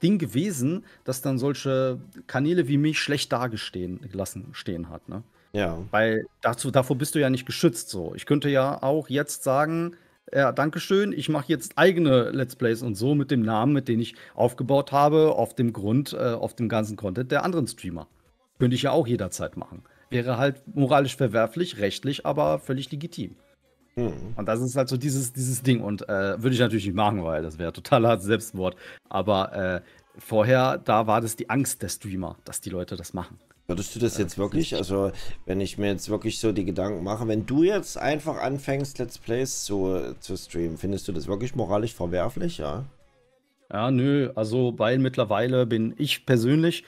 Ding 0.02 0.18
gewesen, 0.18 0.84
dass 1.04 1.22
dann 1.22 1.38
solche 1.38 1.98
Kanäle 2.26 2.68
wie 2.68 2.76
mich 2.76 2.98
schlecht 2.98 3.32
dargestehen 3.32 4.00
gelassen 4.10 4.48
stehen 4.52 4.90
hat. 4.90 5.08
Ne? 5.08 5.22
Ja. 5.52 5.78
Weil 5.90 6.26
dazu, 6.42 6.70
davor 6.70 6.96
bist 6.96 7.14
du 7.14 7.20
ja 7.20 7.30
nicht 7.30 7.46
geschützt. 7.46 7.88
So. 7.88 8.14
Ich 8.14 8.26
könnte 8.26 8.50
ja 8.50 8.82
auch 8.82 9.08
jetzt 9.08 9.44
sagen, 9.44 9.96
ja, 10.32 10.52
Dankeschön. 10.52 11.12
Ich 11.12 11.28
mache 11.28 11.46
jetzt 11.48 11.76
eigene 11.76 12.30
Let's 12.30 12.56
Plays 12.56 12.82
und 12.82 12.94
so 12.96 13.14
mit 13.14 13.30
dem 13.30 13.42
Namen, 13.42 13.72
mit 13.72 13.88
dem 13.88 14.00
ich 14.00 14.14
aufgebaut 14.34 14.92
habe, 14.92 15.32
auf 15.32 15.54
dem 15.54 15.72
Grund, 15.72 16.12
äh, 16.12 16.32
auf 16.32 16.54
dem 16.54 16.68
ganzen 16.68 16.96
Content 16.96 17.30
der 17.30 17.44
anderen 17.44 17.66
Streamer. 17.66 18.08
Könnte 18.58 18.74
ich 18.74 18.82
ja 18.82 18.90
auch 18.90 19.06
jederzeit 19.06 19.56
machen. 19.56 19.82
Wäre 20.10 20.38
halt 20.38 20.62
moralisch 20.74 21.16
verwerflich, 21.16 21.78
rechtlich, 21.78 22.26
aber 22.26 22.58
völlig 22.58 22.90
legitim. 22.90 23.36
Mhm. 23.96 24.34
Und 24.36 24.46
das 24.46 24.60
ist 24.60 24.76
halt 24.76 24.88
so 24.88 24.96
dieses, 24.96 25.32
dieses 25.32 25.62
Ding. 25.62 25.80
Und 25.80 26.08
äh, 26.08 26.42
würde 26.42 26.54
ich 26.54 26.60
natürlich 26.60 26.86
nicht 26.86 26.96
machen, 26.96 27.22
weil 27.24 27.42
das 27.42 27.58
wäre 27.58 27.72
totaler 27.72 28.18
Selbstmord. 28.18 28.76
Aber 29.08 29.52
äh, 29.54 29.80
vorher, 30.18 30.78
da 30.78 31.06
war 31.06 31.20
das 31.20 31.36
die 31.36 31.50
Angst 31.50 31.82
der 31.82 31.88
Streamer, 31.88 32.36
dass 32.44 32.60
die 32.60 32.70
Leute 32.70 32.96
das 32.96 33.14
machen. 33.14 33.38
Würdest 33.68 33.96
du 33.96 33.98
das 33.98 34.16
jetzt 34.16 34.38
wirklich, 34.38 34.76
also 34.76 35.10
wenn 35.44 35.60
ich 35.60 35.76
mir 35.76 35.88
jetzt 35.88 36.08
wirklich 36.08 36.38
so 36.38 36.52
die 36.52 36.64
Gedanken 36.64 37.02
mache, 37.02 37.26
wenn 37.26 37.46
du 37.46 37.64
jetzt 37.64 37.98
einfach 37.98 38.40
anfängst, 38.40 38.98
Let's 38.98 39.18
Plays 39.18 39.64
zu, 39.64 40.14
zu 40.20 40.36
streamen, 40.36 40.78
findest 40.78 41.08
du 41.08 41.12
das 41.12 41.26
wirklich 41.26 41.56
moralisch 41.56 41.92
verwerflich, 41.92 42.58
ja? 42.58 42.84
Ja, 43.72 43.90
nö, 43.90 44.30
also 44.36 44.78
weil 44.78 44.98
mittlerweile 44.98 45.66
bin 45.66 45.94
ich 45.98 46.26
persönlich, 46.26 46.84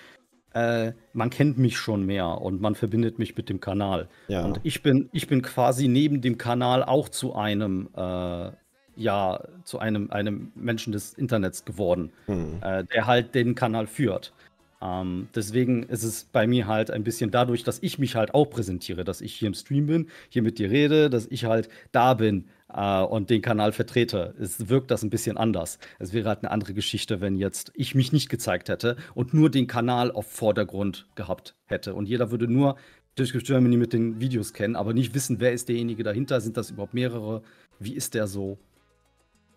äh, 0.54 0.92
man 1.12 1.30
kennt 1.30 1.58
mich 1.58 1.76
schon 1.76 2.06
mehr 2.06 2.40
und 2.40 2.60
man 2.60 2.76
verbindet 2.76 3.18
mich 3.18 3.36
mit 3.36 3.48
dem 3.48 3.60
Kanal. 3.60 4.08
Ja. 4.28 4.44
Und 4.44 4.60
ich 4.62 4.82
bin, 4.82 5.08
ich 5.12 5.26
bin 5.26 5.42
quasi 5.42 5.88
neben 5.88 6.20
dem 6.20 6.38
Kanal 6.38 6.84
auch 6.84 7.08
zu 7.08 7.34
einem, 7.34 7.88
äh, 7.96 8.50
ja, 8.94 9.40
zu 9.64 9.80
einem, 9.80 10.10
einem 10.12 10.52
Menschen 10.54 10.92
des 10.92 11.14
Internets 11.14 11.64
geworden, 11.64 12.12
hm. 12.26 12.58
äh, 12.62 12.84
der 12.84 13.06
halt 13.06 13.34
den 13.34 13.56
Kanal 13.56 13.88
führt. 13.88 14.32
Ähm, 14.80 15.28
deswegen 15.34 15.82
ist 15.84 16.04
es 16.04 16.24
bei 16.24 16.46
mir 16.46 16.66
halt 16.66 16.90
ein 16.90 17.02
bisschen 17.02 17.30
dadurch, 17.30 17.64
dass 17.64 17.82
ich 17.82 17.98
mich 17.98 18.14
halt 18.14 18.34
auch 18.34 18.46
präsentiere, 18.46 19.04
dass 19.04 19.20
ich 19.20 19.34
hier 19.34 19.48
im 19.48 19.54
Stream 19.54 19.86
bin, 19.86 20.08
hier 20.28 20.42
mit 20.42 20.58
dir 20.58 20.70
rede, 20.70 21.10
dass 21.10 21.26
ich 21.26 21.44
halt 21.44 21.68
da 21.90 22.14
bin 22.14 22.48
äh, 22.72 23.02
und 23.02 23.30
den 23.30 23.42
Kanal 23.42 23.72
vertrete. 23.72 24.34
Es 24.38 24.68
wirkt 24.68 24.90
das 24.90 25.02
ein 25.02 25.10
bisschen 25.10 25.36
anders. 25.36 25.78
Es 25.98 26.12
wäre 26.12 26.28
halt 26.28 26.40
eine 26.40 26.52
andere 26.52 26.74
Geschichte, 26.74 27.20
wenn 27.20 27.36
jetzt 27.36 27.72
ich 27.74 27.94
mich 27.94 28.12
nicht 28.12 28.28
gezeigt 28.28 28.68
hätte 28.68 28.96
und 29.14 29.34
nur 29.34 29.50
den 29.50 29.66
Kanal 29.66 30.12
auf 30.12 30.30
Vordergrund 30.30 31.06
gehabt 31.16 31.56
hätte. 31.66 31.94
Und 31.94 32.06
jeder 32.06 32.30
würde 32.30 32.46
nur 32.46 32.76
Discord 33.18 33.44
Germany 33.44 33.76
mit 33.76 33.92
den 33.92 34.20
Videos 34.20 34.52
kennen, 34.52 34.76
aber 34.76 34.94
nicht 34.94 35.12
wissen, 35.12 35.40
wer 35.40 35.52
ist 35.52 35.68
derjenige 35.68 36.04
dahinter, 36.04 36.40
sind 36.40 36.56
das 36.56 36.70
überhaupt 36.70 36.94
mehrere, 36.94 37.42
wie 37.80 37.94
ist 37.94 38.14
der 38.14 38.28
so? 38.28 38.58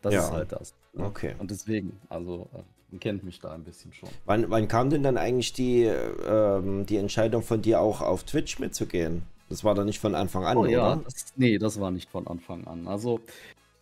Das 0.01 0.15
ja. 0.15 0.21
ist 0.21 0.31
halt 0.31 0.51
das. 0.51 0.73
Okay. 0.97 1.35
Und 1.37 1.51
deswegen, 1.51 1.99
also. 2.09 2.49
Äh, 2.55 2.63
kennt 2.99 3.23
mich 3.23 3.39
da 3.39 3.53
ein 3.53 3.63
bisschen 3.63 3.93
schon. 3.93 4.09
Wann, 4.25 4.49
wann 4.49 4.67
kam 4.67 4.89
denn 4.89 5.03
dann 5.03 5.17
eigentlich 5.17 5.53
die, 5.53 5.83
ähm, 5.83 6.85
die 6.85 6.97
Entscheidung 6.97 7.41
von 7.41 7.61
dir 7.61 7.79
auch 7.79 8.01
auf 8.01 8.23
Twitch 8.23 8.59
mitzugehen? 8.59 9.23
Das 9.49 9.63
war 9.63 9.75
doch 9.75 9.83
nicht 9.83 9.99
von 9.99 10.15
Anfang 10.15 10.45
an, 10.45 10.57
oh, 10.57 10.61
oder? 10.61 10.71
Ja, 10.71 10.95
das, 10.95 11.33
nee, 11.35 11.57
das 11.57 11.79
war 11.79 11.91
nicht 11.91 12.09
von 12.09 12.27
Anfang 12.27 12.65
an. 12.67 12.87
Also, 12.87 13.19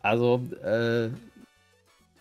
also, 0.02 0.42
äh, 0.64 1.10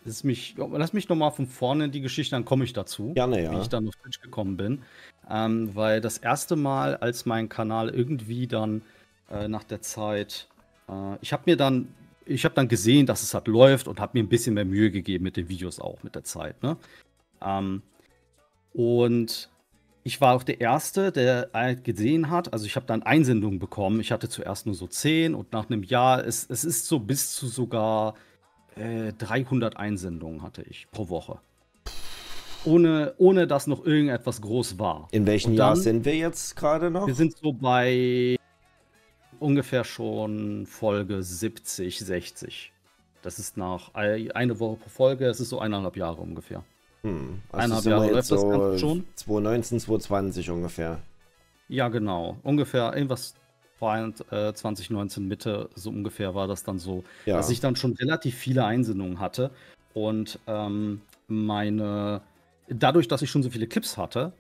ist 0.05 0.25
mich, 0.25 0.55
lass 0.57 0.93
mich 0.93 1.09
nochmal 1.09 1.33
von 1.33 1.47
vorne 1.47 1.89
die 1.89 2.01
Geschichte, 2.01 2.35
dann 2.35 2.45
komme 2.45 2.65
ich 2.65 2.73
dazu. 2.73 3.13
Gerne, 3.15 3.43
ja. 3.43 3.53
Wie 3.53 3.61
ich 3.61 3.69
dann 3.69 3.89
auf 3.89 3.95
Twitch 3.97 4.21
gekommen 4.21 4.57
bin. 4.57 4.83
Ähm, 5.31 5.75
weil 5.75 6.01
das 6.01 6.19
erste 6.19 6.57
Mal, 6.57 6.97
als 6.97 7.27
mein 7.27 7.49
Kanal 7.49 7.91
irgendwie 7.91 8.47
dann 8.47 8.83
äh, 9.31 9.49
nach 9.49 9.65
der 9.65 9.83
Zeit, 9.83 10.49
äh, 10.89 11.17
ich 11.21 11.33
habe 11.33 11.43
mir 11.47 11.57
dann 11.57 11.89
ich 12.29 12.45
habe 12.45 12.55
dann 12.55 12.69
gesehen, 12.69 13.07
dass 13.07 13.23
es 13.23 13.35
halt 13.35 13.49
läuft 13.49 13.89
und 13.89 14.01
habe 14.01 14.19
mir 14.19 14.25
ein 14.25 14.29
bisschen 14.29 14.55
mehr 14.55 14.65
Mühe 14.65 14.91
gegeben 14.91 15.25
mit 15.25 15.37
den 15.37 15.49
Videos 15.49 15.81
auch 15.81 16.03
mit 16.03 16.15
der 16.15 16.25
Zeit. 16.25 16.63
Ne? 16.63 16.77
Ähm, 17.43 17.83
und 18.73 19.49
ich 20.05 20.21
war 20.21 20.35
auch 20.35 20.43
der 20.43 20.61
Erste, 20.61 21.13
der 21.13 21.51
halt 21.53 21.85
gesehen 21.85 22.31
hat. 22.31 22.53
Also 22.53 22.67
ich 22.67 22.77
habe 22.77 22.87
dann 22.87 23.03
Einsendungen 23.03 23.59
bekommen. 23.59 24.01
Ich 24.01 24.13
hatte 24.13 24.29
zuerst 24.29 24.67
nur 24.67 24.75
so 24.75 24.87
10 24.87 25.35
und 25.35 25.53
nach 25.53 25.69
einem 25.69 25.83
Jahr, 25.83 26.25
es, 26.25 26.47
es 26.49 26.65
ist 26.65 26.87
so 26.87 26.99
bis 26.99 27.35
zu 27.35 27.47
sogar 27.47 28.15
äh, 28.77 29.13
300 29.13 29.77
Einsendungen 29.77 30.43
hatte 30.43 30.63
ich 30.63 30.87
pro 30.91 31.09
Woche. 31.09 31.39
Ohne, 32.65 33.15
ohne 33.19 33.47
dass 33.47 33.67
noch 33.67 33.85
irgendetwas 33.85 34.41
groß 34.41 34.79
war. 34.79 35.09
In 35.11 35.27
welchem 35.27 35.57
dann, 35.57 35.69
Jahr 35.69 35.77
sind 35.77 36.05
wir 36.05 36.17
jetzt 36.17 36.57
gerade 36.57 36.91
noch? 36.91 37.07
Wir 37.07 37.15
sind 37.15 37.37
so 37.37 37.53
bei 37.53 38.38
ungefähr 39.41 39.85
schon 39.85 40.67
Folge 40.67 41.23
70, 41.23 41.99
60. 41.99 42.73
Das 43.23 43.39
ist 43.39 43.57
nach 43.57 43.95
eine 43.95 44.61
Woche 44.61 44.77
pro 44.77 44.89
Folge, 44.89 45.27
das 45.27 45.41
ist 45.41 45.49
so 45.49 45.59
eineinhalb 45.59 45.97
Jahre 45.97 46.21
ungefähr. 46.21 46.65
Hm. 47.03 47.41
Also 47.51 47.65
eineinhalb 47.65 47.85
Jahre 47.87 48.11
läuft 48.13 48.31
das 48.31 48.43
Ganze 48.43 48.79
schon. 48.79 49.05
2019, 49.15 49.81
2020 49.81 50.51
ungefähr. 50.51 51.01
Ja, 51.69 51.89
genau. 51.89 52.39
Ungefähr 52.43 52.95
irgendwas 52.95 53.35
2019 53.79 55.23
äh, 55.23 55.27
Mitte, 55.27 55.69
so 55.75 55.91
ungefähr 55.91 56.35
war 56.35 56.49
das 56.49 56.65
dann 56.65 56.79
so, 56.79 57.05
ja. 57.27 57.37
dass 57.37 57.51
ich 57.51 57.61
dann 57.61 57.77
schon 57.77 57.93
relativ 57.93 58.35
viele 58.35 58.65
Einsendungen 58.65 59.21
hatte. 59.21 59.51
Und 59.95 60.39
ähm, 60.47 61.01
meine, 61.29 62.23
dadurch, 62.69 63.09
dass 63.09 63.23
ich 63.23 63.31
schon 63.31 63.43
so 63.43 63.51
viele 63.51 63.67
Clips 63.67 63.97
hatte, 63.97 64.33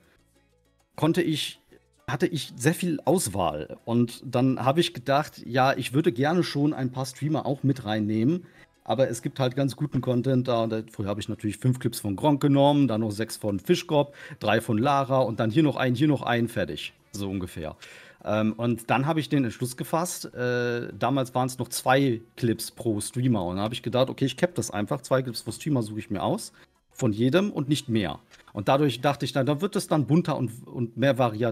konnte 0.96 1.22
ich 1.22 1.60
hatte 2.08 2.26
ich 2.26 2.52
sehr 2.56 2.74
viel 2.74 3.00
Auswahl. 3.04 3.76
Und 3.84 4.22
dann 4.24 4.64
habe 4.64 4.80
ich 4.80 4.94
gedacht, 4.94 5.42
ja, 5.44 5.76
ich 5.76 5.92
würde 5.92 6.10
gerne 6.10 6.42
schon 6.42 6.72
ein 6.72 6.90
paar 6.90 7.06
Streamer 7.06 7.46
auch 7.46 7.62
mit 7.62 7.84
reinnehmen. 7.84 8.46
Aber 8.84 9.10
es 9.10 9.20
gibt 9.20 9.38
halt 9.38 9.54
ganz 9.54 9.76
guten 9.76 10.00
Content 10.00 10.48
da. 10.48 10.66
Früher 10.90 11.08
habe 11.08 11.20
ich 11.20 11.28
natürlich 11.28 11.58
fünf 11.58 11.78
Clips 11.78 12.00
von 12.00 12.16
Gronk 12.16 12.40
genommen, 12.40 12.88
dann 12.88 13.02
noch 13.02 13.10
sechs 13.10 13.36
von 13.36 13.60
Fischkopf, 13.60 14.16
drei 14.40 14.62
von 14.62 14.78
Lara 14.78 15.18
und 15.18 15.38
dann 15.40 15.50
hier 15.50 15.62
noch 15.62 15.76
einen, 15.76 15.94
hier 15.94 16.08
noch 16.08 16.22
einen, 16.22 16.48
fertig. 16.48 16.94
So 17.12 17.28
ungefähr. 17.28 17.76
Ähm, 18.24 18.54
und 18.54 18.88
dann 18.88 19.06
habe 19.06 19.20
ich 19.20 19.28
den 19.28 19.44
Entschluss 19.44 19.76
gefasst. 19.76 20.34
Äh, 20.34 20.88
damals 20.98 21.34
waren 21.34 21.48
es 21.48 21.58
noch 21.58 21.68
zwei 21.68 22.22
Clips 22.36 22.70
pro 22.70 22.98
Streamer. 23.00 23.44
Und 23.44 23.56
dann 23.56 23.64
habe 23.64 23.74
ich 23.74 23.82
gedacht, 23.82 24.08
okay, 24.08 24.24
ich 24.24 24.38
cap 24.38 24.54
das 24.54 24.70
einfach. 24.70 25.02
Zwei 25.02 25.22
Clips 25.22 25.42
pro 25.42 25.52
Streamer 25.52 25.82
suche 25.82 25.98
ich 25.98 26.10
mir 26.10 26.22
aus 26.22 26.52
von 26.98 27.12
jedem 27.12 27.50
und 27.50 27.68
nicht 27.68 27.88
mehr. 27.88 28.18
Und 28.52 28.68
dadurch 28.68 29.00
dachte 29.00 29.24
ich, 29.24 29.32
dann, 29.32 29.46
dann 29.46 29.60
wird 29.60 29.76
es 29.76 29.86
dann 29.86 30.06
bunter 30.06 30.36
und, 30.36 30.66
und 30.66 30.96
mehr 30.96 31.16
Vari 31.16 31.46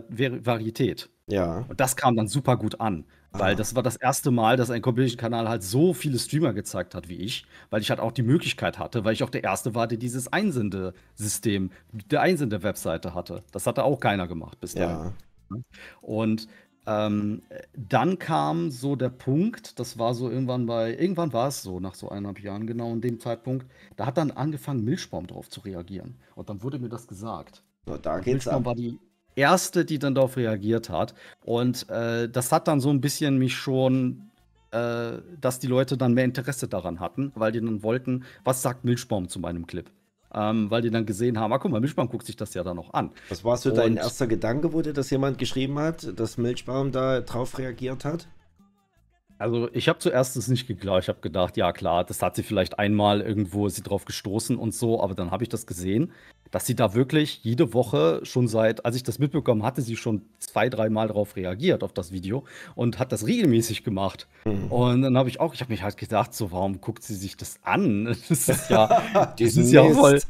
Varietät. 0.44 1.08
Ja. 1.28 1.64
Und 1.68 1.80
das 1.80 1.96
kam 1.96 2.16
dann 2.16 2.28
super 2.28 2.56
gut 2.56 2.80
an. 2.80 3.04
Weil 3.32 3.52
ah. 3.52 3.56
das 3.56 3.74
war 3.74 3.82
das 3.82 3.96
erste 3.96 4.30
Mal, 4.30 4.56
dass 4.56 4.70
ein 4.70 4.82
Compilation-Kanal 4.82 5.48
halt 5.48 5.62
so 5.62 5.92
viele 5.92 6.18
Streamer 6.18 6.52
gezeigt 6.52 6.94
hat 6.94 7.08
wie 7.08 7.16
ich, 7.16 7.46
weil 7.70 7.80
ich 7.80 7.90
halt 7.90 8.00
auch 8.00 8.12
die 8.12 8.22
Möglichkeit 8.22 8.78
hatte, 8.78 9.04
weil 9.04 9.12
ich 9.12 9.22
auch 9.22 9.30
der 9.30 9.44
Erste 9.44 9.74
war, 9.74 9.86
der 9.86 9.98
dieses 9.98 10.32
Einsendesystem, 10.32 11.70
der 11.92 12.22
Einsende-Webseite 12.22 13.14
hatte. 13.14 13.42
Das 13.52 13.66
hatte 13.66 13.84
auch 13.84 14.00
keiner 14.00 14.26
gemacht 14.26 14.58
bis 14.60 14.74
dahin. 14.74 15.12
Ja. 15.50 15.58
Und 16.00 16.48
ähm, 16.86 17.42
dann 17.74 18.18
kam 18.18 18.70
so 18.70 18.94
der 18.94 19.08
Punkt, 19.08 19.78
das 19.78 19.98
war 19.98 20.14
so 20.14 20.30
irgendwann 20.30 20.66
bei, 20.66 20.96
irgendwann 20.96 21.32
war 21.32 21.48
es 21.48 21.62
so, 21.62 21.80
nach 21.80 21.94
so 21.94 22.08
eineinhalb 22.08 22.40
Jahren 22.40 22.66
genau 22.66 22.92
in 22.92 23.00
dem 23.00 23.18
Zeitpunkt, 23.18 23.66
da 23.96 24.06
hat 24.06 24.16
dann 24.16 24.30
angefangen, 24.30 24.84
Milchbaum 24.84 25.26
drauf 25.26 25.48
zu 25.48 25.60
reagieren. 25.60 26.14
Und 26.36 26.48
dann 26.48 26.62
wurde 26.62 26.78
mir 26.78 26.88
das 26.88 27.08
gesagt. 27.08 27.62
So, 27.86 27.96
da 27.96 28.18
geht's 28.18 28.46
Milchbaum 28.46 28.62
ab. 28.62 28.66
war 28.66 28.74
die 28.76 28.98
erste, 29.34 29.84
die 29.84 29.98
dann 29.98 30.14
darauf 30.14 30.36
reagiert 30.36 30.88
hat. 30.88 31.14
Und 31.44 31.88
äh, 31.90 32.28
das 32.28 32.52
hat 32.52 32.68
dann 32.68 32.80
so 32.80 32.90
ein 32.90 33.00
bisschen 33.00 33.38
mich 33.38 33.56
schon, 33.56 34.30
äh, 34.70 35.18
dass 35.40 35.58
die 35.58 35.66
Leute 35.66 35.96
dann 35.96 36.14
mehr 36.14 36.24
Interesse 36.24 36.68
daran 36.68 37.00
hatten, 37.00 37.32
weil 37.34 37.52
die 37.52 37.60
dann 37.60 37.82
wollten, 37.82 38.24
was 38.44 38.62
sagt 38.62 38.84
Milchbaum 38.84 39.28
zu 39.28 39.40
meinem 39.40 39.66
Clip? 39.66 39.90
Ähm, 40.38 40.70
weil 40.70 40.82
die 40.82 40.90
dann 40.90 41.06
gesehen 41.06 41.40
haben, 41.40 41.50
ah, 41.52 41.58
guck 41.58 41.70
mal, 41.70 41.80
Milchbaum 41.80 42.10
guckt 42.10 42.26
sich 42.26 42.36
das 42.36 42.52
ja 42.52 42.62
dann 42.62 42.76
noch 42.76 42.92
an. 42.92 43.10
Was 43.30 43.42
war 43.42 43.56
so 43.56 43.70
dein 43.70 43.96
erster 43.96 44.26
Gedanke, 44.26 44.74
wo 44.74 44.82
dir 44.82 44.92
das 44.92 45.08
jemand 45.08 45.38
geschrieben 45.38 45.78
hat, 45.78 46.18
dass 46.20 46.36
Milchbaum 46.36 46.92
da 46.92 47.22
drauf 47.22 47.58
reagiert 47.58 48.04
hat? 48.04 48.28
Also 49.38 49.68
ich 49.72 49.88
habe 49.88 49.98
zuerst 49.98 50.36
es 50.36 50.48
nicht 50.48 50.66
geglaubt. 50.66 51.04
Ich 51.04 51.08
habe 51.08 51.20
gedacht, 51.20 51.56
ja 51.56 51.72
klar, 51.72 52.04
das 52.04 52.22
hat 52.22 52.36
sie 52.36 52.42
vielleicht 52.42 52.78
einmal 52.78 53.20
irgendwo 53.20 53.68
sie 53.68 53.82
drauf 53.82 54.04
gestoßen 54.04 54.56
und 54.56 54.74
so, 54.74 55.02
aber 55.02 55.14
dann 55.14 55.30
habe 55.30 55.42
ich 55.42 55.48
das 55.48 55.66
gesehen, 55.66 56.12
dass 56.50 56.66
sie 56.66 56.74
da 56.74 56.94
wirklich 56.94 57.40
jede 57.42 57.74
Woche 57.74 58.20
schon 58.22 58.48
seit, 58.48 58.84
als 58.84 58.96
ich 58.96 59.02
das 59.02 59.18
mitbekommen 59.18 59.62
hatte, 59.62 59.82
sie 59.82 59.96
schon 59.96 60.22
zwei, 60.38 60.68
dreimal 60.68 61.08
darauf 61.08 61.36
reagiert 61.36 61.82
auf 61.82 61.92
das 61.92 62.12
Video 62.12 62.44
und 62.74 62.98
hat 62.98 63.12
das 63.12 63.26
regelmäßig 63.26 63.84
gemacht. 63.84 64.28
Mhm. 64.44 64.70
Und 64.70 65.02
dann 65.02 65.16
habe 65.16 65.28
ich 65.28 65.40
auch, 65.40 65.54
ich 65.54 65.60
habe 65.60 65.72
mich 65.72 65.82
halt 65.82 65.96
gedacht, 65.96 66.34
so 66.34 66.52
warum 66.52 66.80
guckt 66.80 67.02
sie 67.02 67.14
sich 67.14 67.36
das 67.36 67.58
an? 67.62 68.16
Das 68.28 68.48
ist 68.48 68.70
ja, 68.70 68.86
das 69.38 69.56
ist 69.56 69.72
ja 69.72 69.84
voll, 69.84 70.20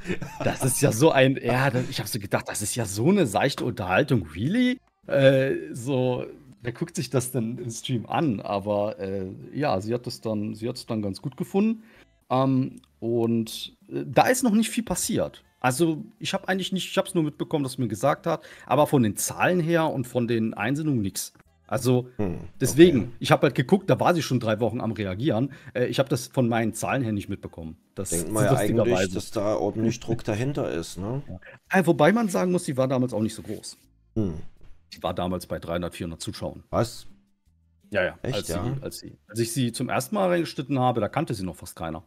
das 0.44 0.64
ist 0.64 0.81
ja 0.81 0.92
so 0.92 1.11
ein, 1.11 1.38
ja, 1.42 1.72
ich 1.88 1.98
habe 1.98 2.09
so 2.09 2.18
gedacht, 2.18 2.48
das 2.48 2.62
ist 2.62 2.74
ja 2.74 2.85
so 2.85 3.09
eine 3.09 3.26
seichte 3.26 3.64
Unterhaltung, 3.64 4.26
really? 4.35 4.79
Äh, 5.07 5.55
so 5.72 6.26
wer 6.66 6.72
guckt 6.72 6.96
sich 6.96 7.11
das 7.11 7.31
denn 7.31 7.59
im 7.59 7.70
Stream 7.70 8.07
an? 8.07 8.40
Aber 8.40 8.98
äh, 8.98 9.31
ja, 9.55 9.81
sie 9.81 9.94
hat 9.94 10.07
es 10.07 10.20
dann, 10.20 10.55
sie 10.55 10.68
hat 10.68 10.76
es 10.76 10.85
dann 10.85 11.00
ganz 11.00 11.22
gut 11.22 11.37
gefunden. 11.37 11.85
Ähm, 12.29 12.81
und 12.98 13.76
äh, 13.88 14.05
da 14.05 14.26
ist 14.26 14.42
noch 14.42 14.52
nicht 14.52 14.68
viel 14.68 14.85
passiert. 14.85 15.44
Also 15.66 16.05
ich 16.20 16.33
habe 16.33 16.46
eigentlich 16.46 16.70
nicht, 16.70 16.88
ich 16.88 16.96
habe 16.96 17.09
es 17.09 17.14
nur 17.16 17.24
mitbekommen, 17.24 17.64
dass 17.64 17.76
mir 17.76 17.88
gesagt 17.88 18.29
hat, 18.29 18.44
aber 18.66 18.87
von 18.87 19.02
den 19.02 19.16
Zahlen 19.16 19.59
her 19.59 19.90
und 19.90 20.07
von 20.07 20.29
den 20.29 20.55
Einsendungen 20.55 21.02
nichts. 21.02 21.33
Also 21.66 22.09
hm, 22.18 22.38
deswegen, 22.61 23.00
okay. 23.00 23.11
ich 23.18 23.33
habe 23.33 23.48
halt 23.48 23.57
geguckt, 23.57 23.90
da 23.90 23.98
war 23.98 24.14
sie 24.14 24.22
schon 24.22 24.38
drei 24.38 24.61
Wochen 24.61 24.81
am 24.81 24.92
Reagieren. 24.92 25.50
Äh, 25.74 25.87
ich 25.87 25.98
habe 25.98 26.09
das 26.09 26.29
von 26.29 26.48
meinen 26.48 26.72
Zahlen 26.72 27.02
her 27.02 27.11
nicht 27.11 27.29
mitbekommen. 27.29 27.79
Das 27.96 28.11
Denkt 28.11 28.31
man 28.31 28.44
ja 28.44 28.55
eigentlich, 28.55 29.12
dass 29.12 29.33
da 29.33 29.57
ordentlich 29.57 29.98
Druck 29.98 30.22
dahinter 30.22 30.70
ist, 30.70 30.98
ne? 30.98 31.24
Ja. 31.29 31.81
Äh, 31.81 31.85
wobei 31.85 32.12
man 32.12 32.29
sagen 32.29 32.52
muss, 32.52 32.64
sie 32.64 32.76
war 32.76 32.87
damals 32.87 33.12
auch 33.12 33.22
nicht 33.22 33.35
so 33.35 33.42
groß. 33.42 33.76
Hm. 34.14 34.35
Die 34.92 35.02
war 35.02 35.14
damals 35.14 35.48
bei 35.48 35.59
300, 35.59 35.92
400 35.92 36.20
Zuschauern. 36.20 36.62
Was? 36.70 37.09
Ja, 37.90 38.05
ja. 38.05 38.18
Echt, 38.22 38.37
als, 38.37 38.48
ja? 38.48 38.62
Sie, 38.62 38.83
als, 38.83 38.98
sie, 38.98 39.18
als 39.26 39.38
ich 39.40 39.52
sie 39.52 39.72
zum 39.72 39.88
ersten 39.88 40.14
Mal 40.14 40.29
reingeschnitten 40.29 40.79
habe, 40.79 41.00
da 41.00 41.09
kannte 41.09 41.35
sie 41.35 41.44
noch 41.44 41.57
fast 41.57 41.74
keiner. 41.74 42.05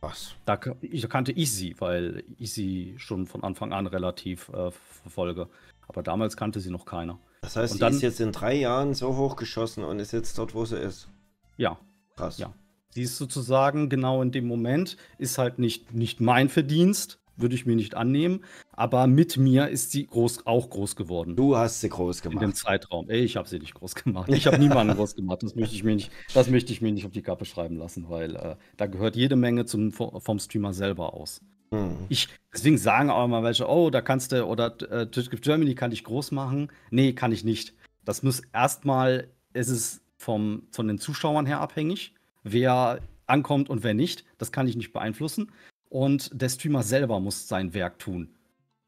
Was? 0.00 0.34
Da, 0.46 0.56
da 0.56 1.06
kannte 1.08 1.32
ich 1.32 1.52
sie, 1.52 1.76
weil 1.78 2.24
ich 2.38 2.52
sie 2.52 2.94
schon 2.96 3.26
von 3.26 3.42
Anfang 3.42 3.72
an 3.72 3.86
relativ 3.86 4.48
äh, 4.48 4.70
verfolge. 4.70 5.48
Aber 5.88 6.02
damals 6.02 6.36
kannte 6.36 6.60
sie 6.60 6.70
noch 6.70 6.86
keiner. 6.86 7.18
Das 7.42 7.56
heißt, 7.56 7.72
und 7.72 7.78
sie 7.78 7.80
dann, 7.80 7.92
ist 7.94 8.02
jetzt 8.02 8.20
in 8.20 8.32
drei 8.32 8.54
Jahren 8.54 8.94
so 8.94 9.16
hochgeschossen 9.16 9.84
und 9.84 9.98
ist 9.98 10.12
jetzt 10.12 10.38
dort, 10.38 10.54
wo 10.54 10.64
sie 10.64 10.78
ist. 10.78 11.08
Ja. 11.56 11.78
Krass. 12.16 12.38
Ja. 12.38 12.52
Sie 12.90 13.02
ist 13.02 13.16
sozusagen 13.16 13.88
genau 13.88 14.20
in 14.22 14.32
dem 14.32 14.46
Moment, 14.46 14.96
ist 15.18 15.38
halt 15.38 15.58
nicht, 15.58 15.94
nicht 15.94 16.20
mein 16.20 16.48
Verdienst, 16.48 17.18
würde 17.36 17.54
ich 17.54 17.66
mir 17.66 17.76
nicht 17.76 17.94
annehmen. 17.94 18.44
Aber 18.80 19.06
mit 19.06 19.36
mir 19.36 19.68
ist 19.68 19.90
sie 19.90 20.06
groß, 20.06 20.46
auch 20.46 20.70
groß 20.70 20.96
geworden. 20.96 21.36
Du 21.36 21.54
hast 21.54 21.82
sie 21.82 21.90
groß 21.90 22.22
gemacht. 22.22 22.42
In 22.42 22.48
dem 22.48 22.54
Zeitraum. 22.54 23.10
Ey, 23.10 23.20
ich 23.20 23.36
habe 23.36 23.46
sie 23.46 23.58
nicht 23.58 23.74
groß 23.74 23.94
gemacht. 23.94 24.30
Ich 24.32 24.46
habe 24.46 24.58
niemanden 24.58 24.96
groß 24.96 25.16
gemacht. 25.16 25.42
Das 25.42 25.54
möchte 25.54 25.74
ich 25.74 25.84
mir 25.84 25.96
nicht, 25.96 26.10
das 26.32 26.48
möchte 26.48 26.72
ich 26.72 26.80
mir 26.80 26.90
nicht 26.90 27.04
auf 27.04 27.12
die 27.12 27.20
Kappe 27.20 27.44
schreiben 27.44 27.76
lassen, 27.76 28.08
weil 28.08 28.36
äh, 28.36 28.56
da 28.78 28.86
gehört 28.86 29.16
jede 29.16 29.36
Menge 29.36 29.66
zum, 29.66 29.92
vom 29.92 30.38
Streamer 30.38 30.72
selber 30.72 31.12
aus. 31.12 31.42
Hm. 31.72 32.06
Ich, 32.08 32.28
deswegen 32.54 32.78
sagen 32.78 33.10
auch 33.10 33.28
mal 33.28 33.42
welche, 33.42 33.68
oh, 33.68 33.90
da 33.90 34.00
kannst 34.00 34.32
du, 34.32 34.46
oder 34.46 34.74
äh, 34.90 35.06
Germany 35.06 35.74
kann 35.74 35.92
ich 35.92 36.02
groß 36.02 36.30
machen. 36.30 36.72
Nee, 36.90 37.12
kann 37.12 37.32
ich 37.32 37.44
nicht. 37.44 37.74
Das 38.06 38.22
muss 38.22 38.40
erstmal, 38.54 39.28
es 39.52 39.68
ist 39.68 40.00
vom, 40.16 40.62
von 40.70 40.88
den 40.88 40.96
Zuschauern 40.96 41.44
her 41.44 41.60
abhängig, 41.60 42.14
wer 42.44 43.00
ankommt 43.26 43.68
und 43.68 43.84
wer 43.84 43.92
nicht. 43.92 44.24
Das 44.38 44.52
kann 44.52 44.66
ich 44.66 44.74
nicht 44.74 44.94
beeinflussen 44.94 45.52
und 45.90 46.30
der 46.32 46.48
Streamer 46.48 46.82
selber 46.82 47.20
muss 47.20 47.46
sein 47.46 47.74
Werk 47.74 47.98
tun, 47.98 48.30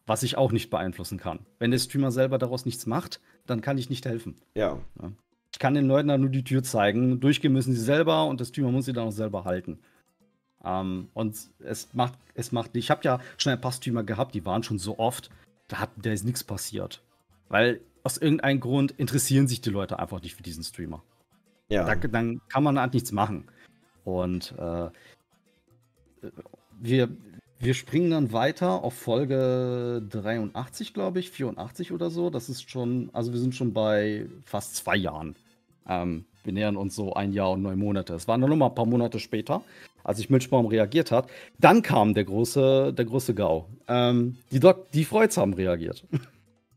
was 0.07 0.23
ich 0.23 0.37
auch 0.37 0.53
nicht 0.53 0.71
beeinflussen 0.71 1.19
kann. 1.19 1.41
Wenn 1.59 1.71
der 1.71 1.79
Streamer 1.79 2.11
selber 2.11 2.38
daraus 2.38 2.65
nichts 2.65 2.87
macht, 2.87 3.21
dann 3.47 3.61
kann 3.61 3.79
ich 3.79 3.91
nicht 3.91 4.05
helfen. 4.05 4.41
Ja. 4.55 4.79
ja. 5.01 5.12
Ich 5.53 5.59
kann 5.59 5.75
den 5.75 5.87
Leuten 5.87 6.09
da 6.09 6.19
nur 6.19 6.31
die 6.31 6.45
Tür 6.45 6.62
zeigen. 6.62 7.21
Durchgehen 7.21 7.53
müssen 7.53 7.75
sie 7.75 7.81
selber 7.81 8.27
und 8.27 8.41
der 8.41 8.47
Streamer 8.47 8.73
muss 8.73 8.87
sie 8.87 8.93
dann 8.93 9.09
auch 9.09 9.12
selber 9.12 9.45
halten. 9.45 9.79
Ähm, 10.65 11.09
und 11.15 11.37
es 11.61 11.93
macht, 11.93 12.15
es 12.35 12.53
macht, 12.53 12.77
ich 12.77 12.91
habe 12.91 13.03
ja 13.05 13.21
schon 13.37 13.53
ein 13.53 13.61
paar 13.61 13.73
Streamer 13.73 14.05
gehabt, 14.05 14.35
die 14.35 14.45
waren 14.45 14.62
schon 14.62 14.79
so 14.79 14.99
oft, 14.99 15.31
da, 15.69 15.79
hat, 15.79 15.91
da 15.97 16.11
ist 16.11 16.25
nichts 16.25 16.45
passiert. 16.45 17.03
Weil 17.49 17.81
aus 18.03 18.17
irgendeinem 18.17 18.61
Grund 18.61 18.93
interessieren 18.93 19.47
sich 19.47 19.61
die 19.61 19.71
Leute 19.71 19.99
einfach 19.99 20.23
nicht 20.23 20.35
für 20.35 20.43
diesen 20.43 20.65
Streamer. 20.65 21.03
Ja. 21.69 21.85
Da, 21.85 21.95
dann 21.95 22.41
kann 22.49 22.62
man 22.62 22.79
halt 22.79 22.95
nichts 22.95 23.12
machen. 23.12 23.47
Und 24.05 24.55
äh, 24.59 24.91
wir, 26.81 27.09
wir 27.62 27.75
springen 27.75 28.11
dann 28.11 28.33
weiter 28.33 28.83
auf 28.83 28.94
Folge 28.94 30.03
83, 30.11 30.94
glaube 30.94 31.20
ich, 31.20 31.31
84 31.31 31.92
oder 31.92 32.11
so. 32.11 32.29
Das 32.29 32.48
ist 32.48 32.68
schon, 32.68 33.09
also 33.12 33.33
wir 33.33 33.38
sind 33.38 33.55
schon 33.55 33.72
bei 33.72 34.27
fast 34.44 34.75
zwei 34.75 34.96
Jahren. 34.96 35.37
Ähm, 35.88 36.25
wir 36.42 36.53
nähern 36.53 36.77
uns 36.77 36.96
so 36.96 37.14
ein 37.14 37.33
Jahr 37.33 37.53
und 37.53 37.62
neun 37.62 37.79
Monate. 37.79 38.14
Es 38.14 38.27
waren 38.27 38.40
noch 38.40 38.48
mal 38.48 38.66
ein 38.66 38.75
paar 38.75 38.87
Monate 38.87 39.20
später, 39.20 39.62
als 40.03 40.18
ich 40.18 40.29
Milchbaum 40.29 40.66
reagiert 40.66 41.12
hat. 41.12 41.29
Dann 41.61 41.83
kam 41.83 42.14
der 42.14 42.25
große, 42.25 42.92
der 42.92 43.05
große 43.05 43.33
GAU. 43.33 43.66
Ähm, 43.87 44.38
die, 44.51 44.59
Doc, 44.59 44.90
die 44.90 45.05
Freuds 45.05 45.37
haben 45.37 45.55
reagiert. 45.55 46.05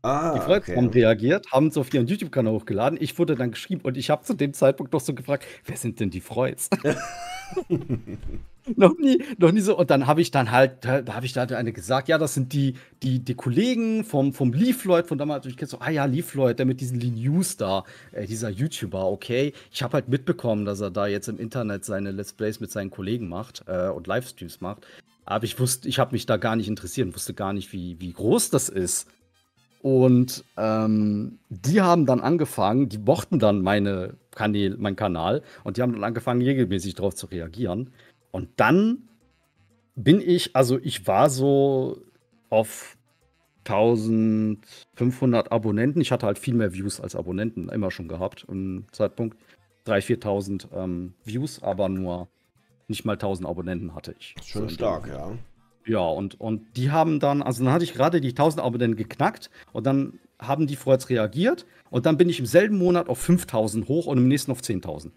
Ah, 0.02 0.34
die 0.34 0.40
Freuds 0.40 0.68
okay. 0.68 0.76
haben 0.76 0.90
reagiert, 0.90 1.50
haben 1.50 1.66
es 1.66 1.76
auf 1.76 1.92
ihren 1.92 2.06
YouTube-Kanal 2.06 2.52
hochgeladen. 2.52 2.96
Ich 3.00 3.18
wurde 3.18 3.34
dann 3.34 3.50
geschrieben 3.50 3.80
und 3.82 3.96
ich 3.96 4.08
habe 4.08 4.22
zu 4.22 4.34
dem 4.34 4.52
Zeitpunkt 4.52 4.92
noch 4.92 5.00
so 5.00 5.14
gefragt, 5.14 5.46
wer 5.64 5.76
sind 5.76 5.98
denn 5.98 6.10
die 6.10 6.20
Freuds? 6.20 6.70
noch 8.74 8.98
nie, 8.98 9.22
noch 9.38 9.52
nie 9.52 9.60
so. 9.60 9.78
Und 9.78 9.90
dann 9.90 10.06
habe 10.06 10.20
ich 10.20 10.30
dann 10.30 10.50
halt, 10.50 10.84
da, 10.84 11.04
habe 11.14 11.26
ich 11.26 11.32
da 11.32 11.42
eine 11.42 11.72
gesagt, 11.72 12.08
ja, 12.08 12.18
das 12.18 12.34
sind 12.34 12.52
die, 12.52 12.74
die, 13.02 13.20
die 13.20 13.34
Kollegen 13.34 14.04
vom, 14.04 14.32
vom 14.32 14.52
Leaf 14.52 14.84
Lloyd 14.84 15.06
von 15.06 15.18
damals. 15.18 15.46
Ich 15.46 15.56
kenne 15.56 15.68
so, 15.68 15.78
ah 15.80 15.90
ja, 15.90 16.04
Leaf 16.04 16.34
Lloyd, 16.34 16.58
der 16.58 16.66
mit 16.66 16.80
diesen 16.80 16.98
Lean 17.00 17.14
News 17.14 17.56
da, 17.56 17.84
äh, 18.12 18.26
dieser 18.26 18.48
YouTuber, 18.48 19.06
okay. 19.06 19.52
Ich 19.70 19.82
habe 19.82 19.94
halt 19.94 20.08
mitbekommen, 20.08 20.64
dass 20.64 20.80
er 20.80 20.90
da 20.90 21.06
jetzt 21.06 21.28
im 21.28 21.38
Internet 21.38 21.84
seine 21.84 22.10
Let's 22.10 22.32
Plays 22.32 22.60
mit 22.60 22.70
seinen 22.70 22.90
Kollegen 22.90 23.28
macht 23.28 23.64
äh, 23.66 23.88
und 23.88 24.06
Livestreams 24.06 24.60
macht. 24.60 24.86
Aber 25.24 25.44
ich 25.44 25.58
wusste, 25.58 25.88
ich 25.88 25.98
habe 25.98 26.12
mich 26.12 26.26
da 26.26 26.36
gar 26.36 26.56
nicht 26.56 26.68
interessiert 26.68 27.08
und 27.08 27.14
wusste 27.14 27.34
gar 27.34 27.52
nicht, 27.52 27.72
wie, 27.72 28.00
wie 28.00 28.12
groß 28.12 28.50
das 28.50 28.68
ist. 28.68 29.08
Und 29.82 30.44
ähm, 30.56 31.38
die 31.48 31.80
haben 31.80 32.06
dann 32.06 32.20
angefangen, 32.20 32.88
die 32.88 32.98
mochten 32.98 33.38
dann 33.38 33.62
meine 33.62 34.14
Kanäle, 34.32 34.76
mein 34.78 34.96
Kanal 34.96 35.42
und 35.62 35.76
die 35.76 35.82
haben 35.82 35.92
dann 35.92 36.02
angefangen, 36.02 36.42
regelmäßig 36.42 36.96
darauf 36.96 37.14
zu 37.14 37.26
reagieren. 37.26 37.92
Und 38.36 38.50
dann 38.56 39.08
bin 39.94 40.20
ich, 40.20 40.54
also 40.54 40.78
ich 40.82 41.06
war 41.06 41.30
so 41.30 42.02
auf 42.50 42.98
1500 43.64 45.50
Abonnenten. 45.50 46.02
Ich 46.02 46.12
hatte 46.12 46.26
halt 46.26 46.38
viel 46.38 46.52
mehr 46.52 46.74
Views 46.74 47.00
als 47.00 47.16
Abonnenten 47.16 47.70
immer 47.70 47.90
schon 47.90 48.08
gehabt 48.08 48.44
im 48.46 48.84
Zeitpunkt. 48.92 49.38
3.000, 49.86 50.20
4.000 50.20 50.66
ähm, 50.76 51.14
Views, 51.24 51.62
aber 51.62 51.88
nur 51.88 52.28
nicht 52.88 53.06
mal 53.06 53.14
1000 53.14 53.48
Abonnenten 53.48 53.94
hatte 53.94 54.14
ich. 54.18 54.34
Schon 54.44 54.68
stark, 54.68 55.08
ja. 55.08 55.32
Ja, 55.86 56.00
und, 56.00 56.38
und 56.38 56.76
die 56.76 56.90
haben 56.90 57.20
dann, 57.20 57.40
also 57.40 57.64
dann 57.64 57.72
hatte 57.72 57.84
ich 57.84 57.94
gerade 57.94 58.20
die 58.20 58.32
1000 58.32 58.62
Abonnenten 58.62 58.98
geknackt 58.98 59.48
und 59.72 59.86
dann 59.86 60.18
haben 60.38 60.66
die 60.66 60.76
Freuds 60.76 61.08
reagiert 61.08 61.64
und 61.88 62.04
dann 62.04 62.18
bin 62.18 62.28
ich 62.28 62.38
im 62.38 62.44
selben 62.44 62.76
Monat 62.76 63.08
auf 63.08 63.18
5000 63.18 63.88
hoch 63.88 64.04
und 64.04 64.18
im 64.18 64.28
nächsten 64.28 64.52
auf 64.52 64.60
10.000. 64.60 65.12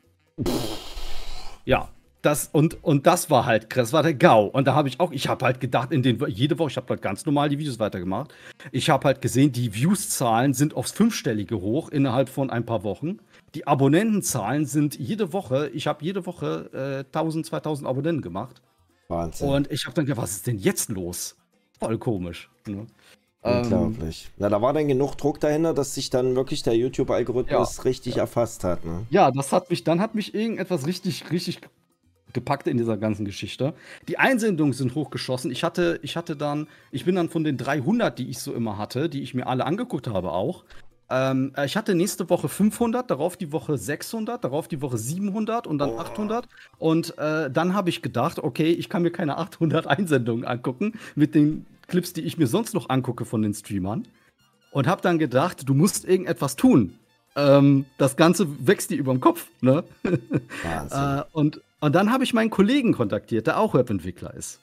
Ja, 1.65 1.89
das, 2.21 2.49
und, 2.51 2.83
und 2.83 3.07
das 3.07 3.29
war 3.29 3.45
halt 3.45 3.69
krass, 3.69 3.87
das 3.87 3.93
war 3.93 4.03
der 4.03 4.13
GAU. 4.13 4.45
Und 4.45 4.67
da 4.67 4.75
habe 4.75 4.87
ich 4.89 4.99
auch, 4.99 5.11
ich 5.11 5.27
habe 5.27 5.45
halt 5.45 5.59
gedacht, 5.59 5.91
in 5.91 6.03
den, 6.03 6.23
jede 6.27 6.59
Woche, 6.59 6.71
ich 6.71 6.77
habe 6.77 6.89
halt 6.89 7.01
ganz 7.01 7.25
normal 7.25 7.49
die 7.49 7.59
Videos 7.59 7.79
weitergemacht. 7.79 8.33
Ich 8.71 8.89
habe 8.89 9.05
halt 9.05 9.21
gesehen, 9.21 9.51
die 9.51 9.73
Views-Zahlen 9.73 10.53
sind 10.53 10.75
aufs 10.75 10.91
Fünfstellige 10.91 11.61
hoch 11.61 11.89
innerhalb 11.89 12.29
von 12.29 12.49
ein 12.49 12.65
paar 12.65 12.83
Wochen. 12.83 13.19
Die 13.55 13.67
Abonnentenzahlen 13.67 14.65
sind 14.65 14.97
jede 14.99 15.33
Woche, 15.33 15.69
ich 15.73 15.87
habe 15.87 16.03
jede 16.03 16.25
Woche 16.25 17.05
äh, 17.05 17.17
1000, 17.17 17.45
2000 17.45 17.87
Abonnenten 17.87 18.21
gemacht. 18.21 18.61
Wahnsinn. 19.07 19.49
Und 19.49 19.71
ich 19.71 19.85
habe 19.85 19.95
dann 19.95 20.05
gedacht, 20.05 20.21
was 20.21 20.31
ist 20.31 20.47
denn 20.47 20.57
jetzt 20.57 20.89
los? 20.89 21.35
voll 21.79 21.97
komisch. 21.97 22.49
Ne? 22.67 22.85
Unglaublich. 23.41 24.25
Ähm, 24.27 24.33
Na, 24.37 24.49
da 24.49 24.61
war 24.61 24.73
dann 24.73 24.87
genug 24.87 25.15
Druck 25.15 25.39
dahinter, 25.39 25.73
dass 25.73 25.95
sich 25.95 26.09
dann 26.09 26.35
wirklich 26.35 26.61
der 26.63 26.75
YouTube-Algorithmus 26.75 27.77
ja, 27.77 27.83
richtig 27.83 28.15
ja. 28.15 28.23
erfasst 28.23 28.63
hat. 28.63 28.83
Ne? 28.83 29.05
Ja, 29.09 29.31
das 29.31 29.53
hat 29.53 29.69
mich, 29.69 29.83
dann 29.85 30.01
hat 30.01 30.13
mich 30.13 30.35
irgendetwas 30.35 30.85
richtig, 30.85 31.31
richtig 31.31 31.61
gepackt 32.33 32.67
in 32.67 32.77
dieser 32.77 32.97
ganzen 32.97 33.25
Geschichte. 33.25 33.73
Die 34.07 34.17
Einsendungen 34.17 34.73
sind 34.73 34.95
hochgeschossen. 34.95 35.51
Ich 35.51 35.63
hatte, 35.63 35.99
ich 36.03 36.15
hatte 36.15 36.35
dann, 36.35 36.67
ich 36.91 37.05
bin 37.05 37.15
dann 37.15 37.29
von 37.29 37.43
den 37.43 37.57
300, 37.57 38.17
die 38.17 38.29
ich 38.29 38.39
so 38.39 38.53
immer 38.53 38.77
hatte, 38.77 39.09
die 39.09 39.21
ich 39.21 39.33
mir 39.33 39.47
alle 39.47 39.65
angeguckt 39.65 40.07
habe 40.07 40.31
auch. 40.31 40.63
Ähm, 41.09 41.53
ich 41.65 41.75
hatte 41.75 41.95
nächste 41.95 42.29
Woche 42.29 42.47
500, 42.47 43.09
darauf 43.09 43.35
die 43.35 43.51
Woche 43.51 43.77
600, 43.77 44.43
darauf 44.43 44.67
die 44.67 44.81
Woche 44.81 44.97
700 44.97 45.65
und 45.65 45.79
dann 45.79 45.91
oh. 45.91 45.99
800. 45.99 46.47
Und 46.77 47.17
äh, 47.17 47.49
dann 47.49 47.73
habe 47.73 47.89
ich 47.89 48.01
gedacht, 48.01 48.39
okay, 48.39 48.71
ich 48.71 48.89
kann 48.89 49.01
mir 49.01 49.11
keine 49.11 49.37
800 49.37 49.87
Einsendungen 49.87 50.45
angucken 50.45 50.93
mit 51.15 51.35
den 51.35 51.65
Clips, 51.87 52.13
die 52.13 52.21
ich 52.21 52.37
mir 52.37 52.47
sonst 52.47 52.73
noch 52.73 52.89
angucke 52.89 53.25
von 53.25 53.41
den 53.41 53.53
Streamern. 53.53 54.07
Und 54.71 54.85
habe 54.85 55.01
dann 55.01 55.17
gedacht, 55.17 55.67
du 55.67 55.73
musst 55.73 56.05
irgendetwas 56.05 56.55
tun. 56.55 56.99
Ähm, 57.35 57.85
das 57.97 58.15
Ganze 58.15 58.47
wächst 58.67 58.91
dir 58.91 58.97
über 58.97 59.13
den 59.13 59.19
Kopf. 59.19 59.47
Ne? 59.61 59.83
äh, 60.03 61.23
und, 61.31 61.61
und 61.79 61.95
dann 61.95 62.11
habe 62.11 62.23
ich 62.23 62.33
meinen 62.33 62.49
Kollegen 62.49 62.93
kontaktiert, 62.93 63.47
der 63.47 63.59
auch 63.59 63.73
Webentwickler 63.73 64.33
ist. 64.33 64.59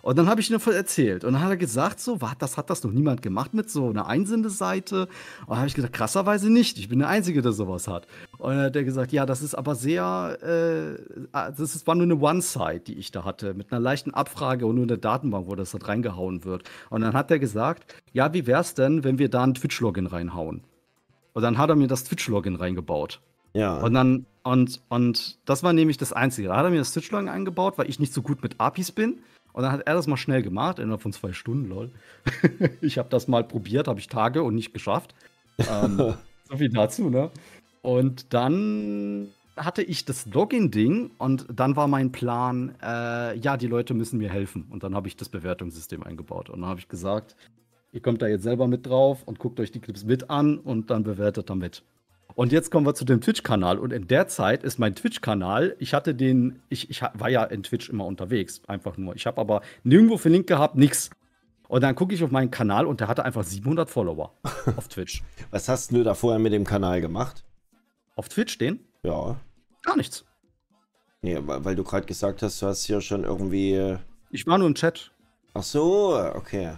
Und 0.00 0.16
dann 0.16 0.28
habe 0.28 0.40
ich 0.40 0.48
ihm 0.48 0.54
davon 0.54 0.74
erzählt. 0.74 1.24
Und 1.24 1.34
dann 1.34 1.42
hat 1.42 1.50
er 1.50 1.56
gesagt, 1.56 1.98
so, 2.00 2.20
was, 2.20 2.38
das 2.38 2.56
hat 2.56 2.70
das 2.70 2.84
noch 2.84 2.92
niemand 2.92 3.20
gemacht 3.20 3.52
mit 3.52 3.68
so 3.68 3.90
einer 3.90 4.06
Einsendeseite. 4.06 5.02
Und 5.40 5.48
dann 5.48 5.58
habe 5.58 5.66
ich 5.66 5.74
gesagt, 5.74 5.92
krasserweise 5.92 6.50
nicht. 6.50 6.78
Ich 6.78 6.88
bin 6.88 7.00
der 7.00 7.08
Einzige, 7.08 7.42
der 7.42 7.52
sowas 7.52 7.88
hat. 7.88 8.06
Und 8.38 8.50
dann 8.50 8.66
hat 8.66 8.76
er 8.76 8.84
gesagt, 8.84 9.12
ja, 9.12 9.26
das 9.26 9.42
ist 9.42 9.56
aber 9.56 9.74
sehr, 9.74 10.38
äh, 10.40 11.26
ah, 11.32 11.50
das 11.50 11.74
ist, 11.74 11.86
war 11.86 11.96
nur 11.96 12.04
eine 12.04 12.16
One-Side, 12.16 12.80
die 12.80 12.94
ich 12.94 13.10
da 13.10 13.24
hatte, 13.24 13.54
mit 13.54 13.72
einer 13.72 13.80
leichten 13.80 14.14
Abfrage 14.14 14.66
und 14.66 14.76
nur 14.76 14.84
eine 14.84 14.98
Datenbank, 14.98 15.48
wo 15.48 15.56
das 15.56 15.72
halt 15.72 15.88
reingehauen 15.88 16.44
wird. 16.44 16.62
Und 16.90 17.00
dann 17.00 17.14
hat 17.14 17.30
er 17.30 17.40
gesagt, 17.40 17.94
ja, 18.12 18.32
wie 18.32 18.46
wäre 18.46 18.60
es 18.60 18.74
denn, 18.74 19.02
wenn 19.02 19.18
wir 19.18 19.28
da 19.28 19.42
ein 19.42 19.54
Twitch-Login 19.54 20.06
reinhauen? 20.06 20.62
Und 21.34 21.42
dann 21.42 21.58
hat 21.58 21.70
er 21.70 21.76
mir 21.76 21.88
das 21.88 22.04
Twitch-Login 22.04 22.54
reingebaut. 22.54 23.20
Ja. 23.52 23.78
Und 23.78 23.94
dann, 23.94 24.26
und, 24.48 24.80
und 24.88 25.36
das 25.44 25.62
war 25.62 25.74
nämlich 25.74 25.98
das 25.98 26.14
Einzige. 26.14 26.48
Da 26.48 26.56
hat 26.56 26.64
er 26.64 26.70
mir 26.70 26.78
das 26.78 26.92
Twitch-Login 26.92 27.28
eingebaut, 27.28 27.76
weil 27.76 27.90
ich 27.90 28.00
nicht 28.00 28.14
so 28.14 28.22
gut 28.22 28.42
mit 28.42 28.58
APIs 28.58 28.92
bin. 28.92 29.18
Und 29.52 29.62
dann 29.62 29.72
hat 29.72 29.82
er 29.84 29.92
das 29.92 30.06
mal 30.06 30.16
schnell 30.16 30.40
gemacht, 30.40 30.78
innerhalb 30.78 31.02
von 31.02 31.12
zwei 31.12 31.34
Stunden, 31.34 31.68
lol. 31.68 31.90
ich 32.80 32.96
habe 32.96 33.10
das 33.10 33.28
mal 33.28 33.44
probiert, 33.44 33.88
habe 33.88 34.00
ich 34.00 34.06
Tage 34.06 34.42
und 34.42 34.54
nicht 34.54 34.72
geschafft. 34.72 35.14
Ähm, 35.58 36.14
so 36.48 36.56
viel 36.56 36.70
dazu, 36.70 37.10
ne? 37.10 37.30
Und 37.82 38.32
dann 38.32 39.28
hatte 39.54 39.82
ich 39.82 40.06
das 40.06 40.24
Login-Ding 40.24 41.10
und 41.18 41.44
dann 41.52 41.76
war 41.76 41.86
mein 41.86 42.10
Plan, 42.10 42.74
äh, 42.82 43.36
ja, 43.36 43.58
die 43.58 43.66
Leute 43.66 43.92
müssen 43.92 44.16
mir 44.16 44.30
helfen. 44.30 44.64
Und 44.70 44.82
dann 44.82 44.94
habe 44.94 45.08
ich 45.08 45.16
das 45.18 45.28
Bewertungssystem 45.28 46.02
eingebaut. 46.02 46.48
Und 46.48 46.62
dann 46.62 46.70
habe 46.70 46.80
ich 46.80 46.88
gesagt, 46.88 47.36
ihr 47.92 48.00
kommt 48.00 48.22
da 48.22 48.26
jetzt 48.28 48.44
selber 48.44 48.66
mit 48.66 48.86
drauf 48.86 49.24
und 49.26 49.38
guckt 49.38 49.60
euch 49.60 49.72
die 49.72 49.80
Clips 49.80 50.04
mit 50.04 50.30
an 50.30 50.56
und 50.56 50.88
dann 50.88 51.02
bewertet 51.02 51.50
damit. 51.50 51.82
Und 52.38 52.52
jetzt 52.52 52.70
kommen 52.70 52.86
wir 52.86 52.94
zu 52.94 53.04
dem 53.04 53.20
Twitch-Kanal. 53.20 53.80
Und 53.80 53.92
in 53.92 54.06
der 54.06 54.28
Zeit 54.28 54.62
ist 54.62 54.78
mein 54.78 54.94
Twitch-Kanal, 54.94 55.74
ich 55.80 55.92
hatte 55.92 56.14
den, 56.14 56.62
ich, 56.68 56.88
ich 56.88 57.02
war 57.02 57.28
ja 57.28 57.42
in 57.42 57.64
Twitch 57.64 57.88
immer 57.88 58.06
unterwegs, 58.06 58.62
einfach 58.68 58.96
nur. 58.96 59.16
Ich 59.16 59.26
habe 59.26 59.40
aber 59.40 59.60
nirgendwo 59.82 60.18
für 60.18 60.28
Link 60.28 60.46
gehabt, 60.46 60.76
nix. 60.76 61.10
Und 61.66 61.82
dann 61.82 61.96
gucke 61.96 62.14
ich 62.14 62.22
auf 62.22 62.30
meinen 62.30 62.52
Kanal 62.52 62.86
und 62.86 63.00
der 63.00 63.08
hatte 63.08 63.24
einfach 63.24 63.42
700 63.42 63.90
Follower 63.90 64.34
auf 64.76 64.86
Twitch. 64.88 65.24
Was 65.50 65.68
hast 65.68 65.90
du 65.90 66.04
da 66.04 66.14
vorher 66.14 66.38
mit 66.38 66.52
dem 66.52 66.62
Kanal 66.62 67.00
gemacht? 67.00 67.42
Auf 68.14 68.28
Twitch 68.28 68.56
den? 68.56 68.84
Ja. 69.02 69.34
Gar 69.82 69.96
nichts. 69.96 70.24
Nee, 71.22 71.40
weil 71.42 71.74
du 71.74 71.82
gerade 71.82 72.06
gesagt 72.06 72.42
hast, 72.42 72.62
du 72.62 72.66
hast 72.66 72.84
hier 72.84 73.00
schon 73.00 73.24
irgendwie. 73.24 73.72
Äh, 73.72 73.98
ich 74.30 74.46
war 74.46 74.58
nur 74.58 74.68
im 74.68 74.76
Chat. 74.76 75.10
Ach 75.54 75.64
so, 75.64 76.16
okay. 76.34 76.74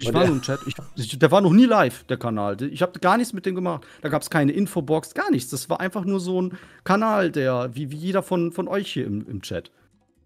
Ich 0.00 0.12
war 0.12 0.26
nur 0.26 0.36
im 0.36 0.42
Chat. 0.42 0.60
Ich, 0.96 1.18
der 1.18 1.30
war 1.30 1.40
noch 1.40 1.52
nie 1.52 1.64
live, 1.64 2.04
der 2.04 2.16
Kanal. 2.16 2.60
Ich 2.62 2.82
habe 2.82 2.98
gar 3.00 3.16
nichts 3.16 3.32
mit 3.32 3.46
dem 3.46 3.54
gemacht. 3.54 3.86
Da 4.00 4.08
gab 4.08 4.22
es 4.22 4.30
keine 4.30 4.52
Infobox, 4.52 5.14
gar 5.14 5.30
nichts. 5.30 5.50
Das 5.50 5.68
war 5.68 5.80
einfach 5.80 6.04
nur 6.04 6.20
so 6.20 6.40
ein 6.40 6.58
Kanal, 6.84 7.30
der, 7.30 7.74
wie, 7.74 7.90
wie 7.90 7.96
jeder 7.96 8.22
von, 8.22 8.52
von 8.52 8.68
euch 8.68 8.92
hier 8.92 9.06
im, 9.06 9.26
im 9.28 9.42
Chat. 9.42 9.70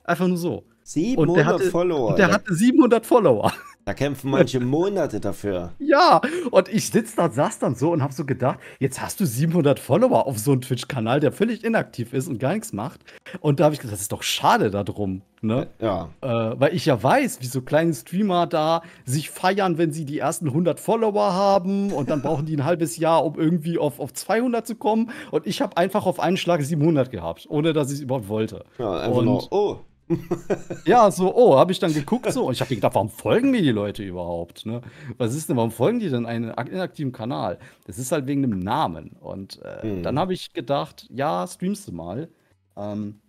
Einfach 0.05 0.29
nur 0.29 0.37
so. 0.37 0.65
700 0.85 1.29
und 1.29 1.37
der 1.37 1.47
hatte, 1.47 1.71
Follower. 1.71 2.09
Und 2.09 2.19
der 2.19 2.31
hatte 2.31 2.55
700 2.55 3.07
Follower. 3.07 3.53
Da 3.85 3.95
kämpfen 3.95 4.31
manche 4.31 4.61
Monate 4.61 5.21
dafür. 5.21 5.73
Ja, 5.93 6.23
und 6.51 6.69
ich 6.69 6.89
sitze 6.89 7.17
da, 7.17 7.29
saß 7.29 7.59
dann 7.59 7.75
so 7.75 7.93
und 7.93 8.03
habe 8.03 8.15
so 8.15 8.25
gedacht, 8.25 8.59
jetzt 8.79 9.03
hast 9.03 9.21
du 9.21 9.27
700 9.27 9.79
Follower 9.79 10.27
auf 10.27 10.39
so 10.39 10.53
einem 10.53 10.63
Twitch-Kanal, 10.63 11.21
der 11.21 11.33
völlig 11.33 11.65
inaktiv 11.65 12.15
ist 12.15 12.29
und 12.29 12.39
gar 12.39 12.55
nichts 12.55 12.73
macht. 12.73 13.01
Und 13.41 13.61
da 13.61 13.65
habe 13.65 13.75
ich 13.75 13.81
gesagt, 13.81 13.93
das 13.93 14.01
ist 14.01 14.13
doch 14.13 14.23
schade 14.23 14.71
darum, 14.71 15.21
ne? 15.43 15.69
Ja. 15.81 16.09
Äh, 16.23 16.29
weil 16.59 16.75
ich 16.75 16.87
ja 16.87 17.03
weiß, 17.03 17.43
wie 17.43 17.47
so 17.47 17.61
kleine 17.61 17.93
Streamer 17.93 18.47
da 18.47 18.83
sich 19.05 19.29
feiern, 19.29 19.77
wenn 19.77 19.93
sie 19.93 20.07
die 20.07 20.19
ersten 20.19 20.49
100 20.49 20.81
Follower 20.81 21.35
haben 21.35 21.93
und 21.93 22.09
dann 22.09 22.23
brauchen 22.23 22.47
die 22.47 22.57
ein 22.57 22.65
halbes 22.65 22.97
Jahr, 22.97 23.25
um 23.25 23.39
irgendwie 23.39 23.77
auf, 23.77 24.01
auf 24.01 24.15
200 24.15 24.67
zu 24.67 24.77
kommen. 24.77 25.11
Und 25.31 25.47
ich 25.47 25.61
habe 25.61 25.77
einfach 25.77 26.07
auf 26.07 26.21
einen 26.21 26.39
Schlag 26.39 26.63
700 26.63 27.11
gehabt, 27.11 27.47
ohne 27.51 27.75
dass 27.75 27.89
ich 27.89 27.97
es 27.97 28.01
überhaupt 28.01 28.29
wollte. 28.29 28.65
Ja, 28.79 29.01
einfach 29.01 29.19
und, 29.19 29.25
nur, 29.27 29.53
oh, 29.53 29.81
ja, 30.85 31.11
so, 31.11 31.35
oh, 31.35 31.57
habe 31.57 31.73
ich 31.73 31.79
dann 31.79 31.93
geguckt 31.93 32.31
so 32.33 32.47
und 32.47 32.53
ich 32.53 32.61
habe 32.61 32.75
gedacht, 32.75 32.95
warum 32.95 33.09
folgen 33.09 33.51
mir 33.51 33.63
die 33.63 33.71
Leute 33.71 34.03
überhaupt? 34.03 34.67
Ne? 34.67 34.83
Was 35.17 35.35
ist 35.35 35.49
denn, 35.49 35.57
warum 35.57 35.71
folgen 35.71 36.01
die 36.01 36.11
denn 36.11 36.27
einen 36.27 36.51
inaktiven 36.51 37.13
Kanal? 37.13 37.59
Das 37.87 37.99
ist 37.99 38.13
halt 38.13 38.27
wegen 38.27 38.43
dem 38.43 38.59
Namen. 38.59 39.17
Und 39.21 39.61
äh, 39.63 39.87
mhm. 39.87 40.03
dann 40.03 40.19
habe 40.19 40.35
ich 40.35 40.53
gedacht, 40.53 41.07
ja, 41.11 41.47
streamst 41.47 41.89
du 41.89 41.93
mal. 41.93 42.29
Ähm, 42.77 43.21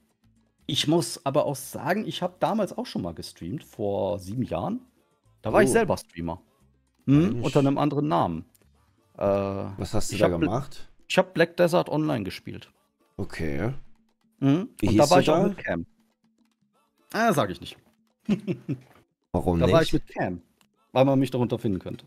ich 0.65 0.87
muss 0.87 1.25
aber 1.25 1.45
auch 1.45 1.55
sagen, 1.55 2.07
ich 2.07 2.21
habe 2.21 2.35
damals 2.39 2.77
auch 2.77 2.85
schon 2.85 3.01
mal 3.01 3.13
gestreamt, 3.13 3.63
vor 3.63 4.19
sieben 4.19 4.43
Jahren. 4.43 4.81
Da 5.41 5.51
war 5.51 5.59
oh. 5.59 5.63
ich 5.63 5.69
selber 5.69 5.97
Streamer. 5.97 6.41
Hm, 7.05 7.43
unter 7.43 7.59
einem 7.59 7.77
anderen 7.77 8.07
Namen. 8.07 8.45
Äh, 9.17 9.21
Was 9.21 9.93
hast 9.93 10.11
du 10.11 10.17
da 10.17 10.29
gemacht? 10.29 10.89
Ich 11.07 11.17
habe 11.17 11.29
Black 11.33 11.57
Desert 11.57 11.89
Online 11.89 12.23
gespielt. 12.23 12.71
Okay. 13.17 13.73
Mhm. 14.39 14.69
Und 14.81 14.97
da 14.97 15.09
war 15.09 15.19
ich 15.19 15.25
da? 15.25 15.39
auch 15.39 15.47
mit 15.47 15.57
Cam. 15.57 15.85
Ah, 17.13 17.31
sage 17.31 17.53
ich 17.53 17.61
nicht. 17.61 17.77
Warum 19.31 19.59
da 19.59 19.65
nicht? 19.65 19.71
Da 19.71 19.75
war 19.75 19.81
ich 19.83 19.93
mit 19.93 20.07
Cam, 20.07 20.41
weil 20.91 21.05
man 21.05 21.19
mich 21.19 21.31
darunter 21.31 21.59
finden 21.59 21.79
könnte. 21.79 22.05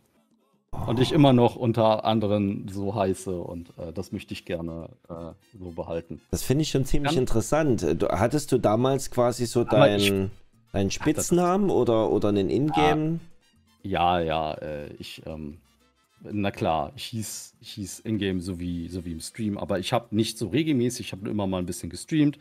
Oh. 0.73 0.91
Und 0.91 1.01
ich 1.01 1.13
immer 1.13 1.33
noch 1.33 1.57
unter 1.57 2.05
anderen 2.05 2.69
so 2.69 2.95
heiße 2.95 3.41
und 3.41 3.71
äh, 3.79 3.93
das 3.93 4.13
möchte 4.13 4.35
ich 4.35 4.45
gerne 4.45 4.91
äh, 5.09 5.33
so 5.59 5.71
behalten. 5.71 6.21
Das 6.31 6.43
finde 6.43 6.63
ich 6.63 6.71
schon 6.71 6.85
ziemlich 6.85 7.13
Dann, 7.13 7.23
interessant. 7.23 7.83
Du, 7.83 8.09
hattest 8.09 8.53
du 8.53 8.59
damals 8.59 9.11
quasi 9.11 9.47
so 9.47 9.65
deinen 9.65 10.31
dein 10.73 10.91
Spitznamen 10.91 11.71
Ach, 11.71 11.75
oder, 11.75 12.11
oder 12.11 12.29
einen 12.29 12.51
Ingame? 12.51 13.21
Ja, 13.83 14.21
ja, 14.21 14.55
äh, 14.55 14.93
ich, 14.95 15.23
ähm, 15.25 15.59
na 16.21 16.51
klar, 16.51 16.93
ich 16.97 17.05
hieß, 17.05 17.55
ich 17.61 17.73
hieß 17.73 18.01
Ingame 18.01 18.41
so 18.41 18.59
wie, 18.59 18.89
so 18.89 19.05
wie 19.05 19.13
im 19.13 19.21
Stream, 19.21 19.57
aber 19.57 19.79
ich 19.79 19.93
habe 19.93 20.15
nicht 20.15 20.37
so 20.37 20.49
regelmäßig, 20.49 21.07
ich 21.07 21.13
habe 21.13 21.31
immer 21.31 21.47
mal 21.47 21.59
ein 21.59 21.67
bisschen 21.67 21.91
gestreamt 21.91 22.39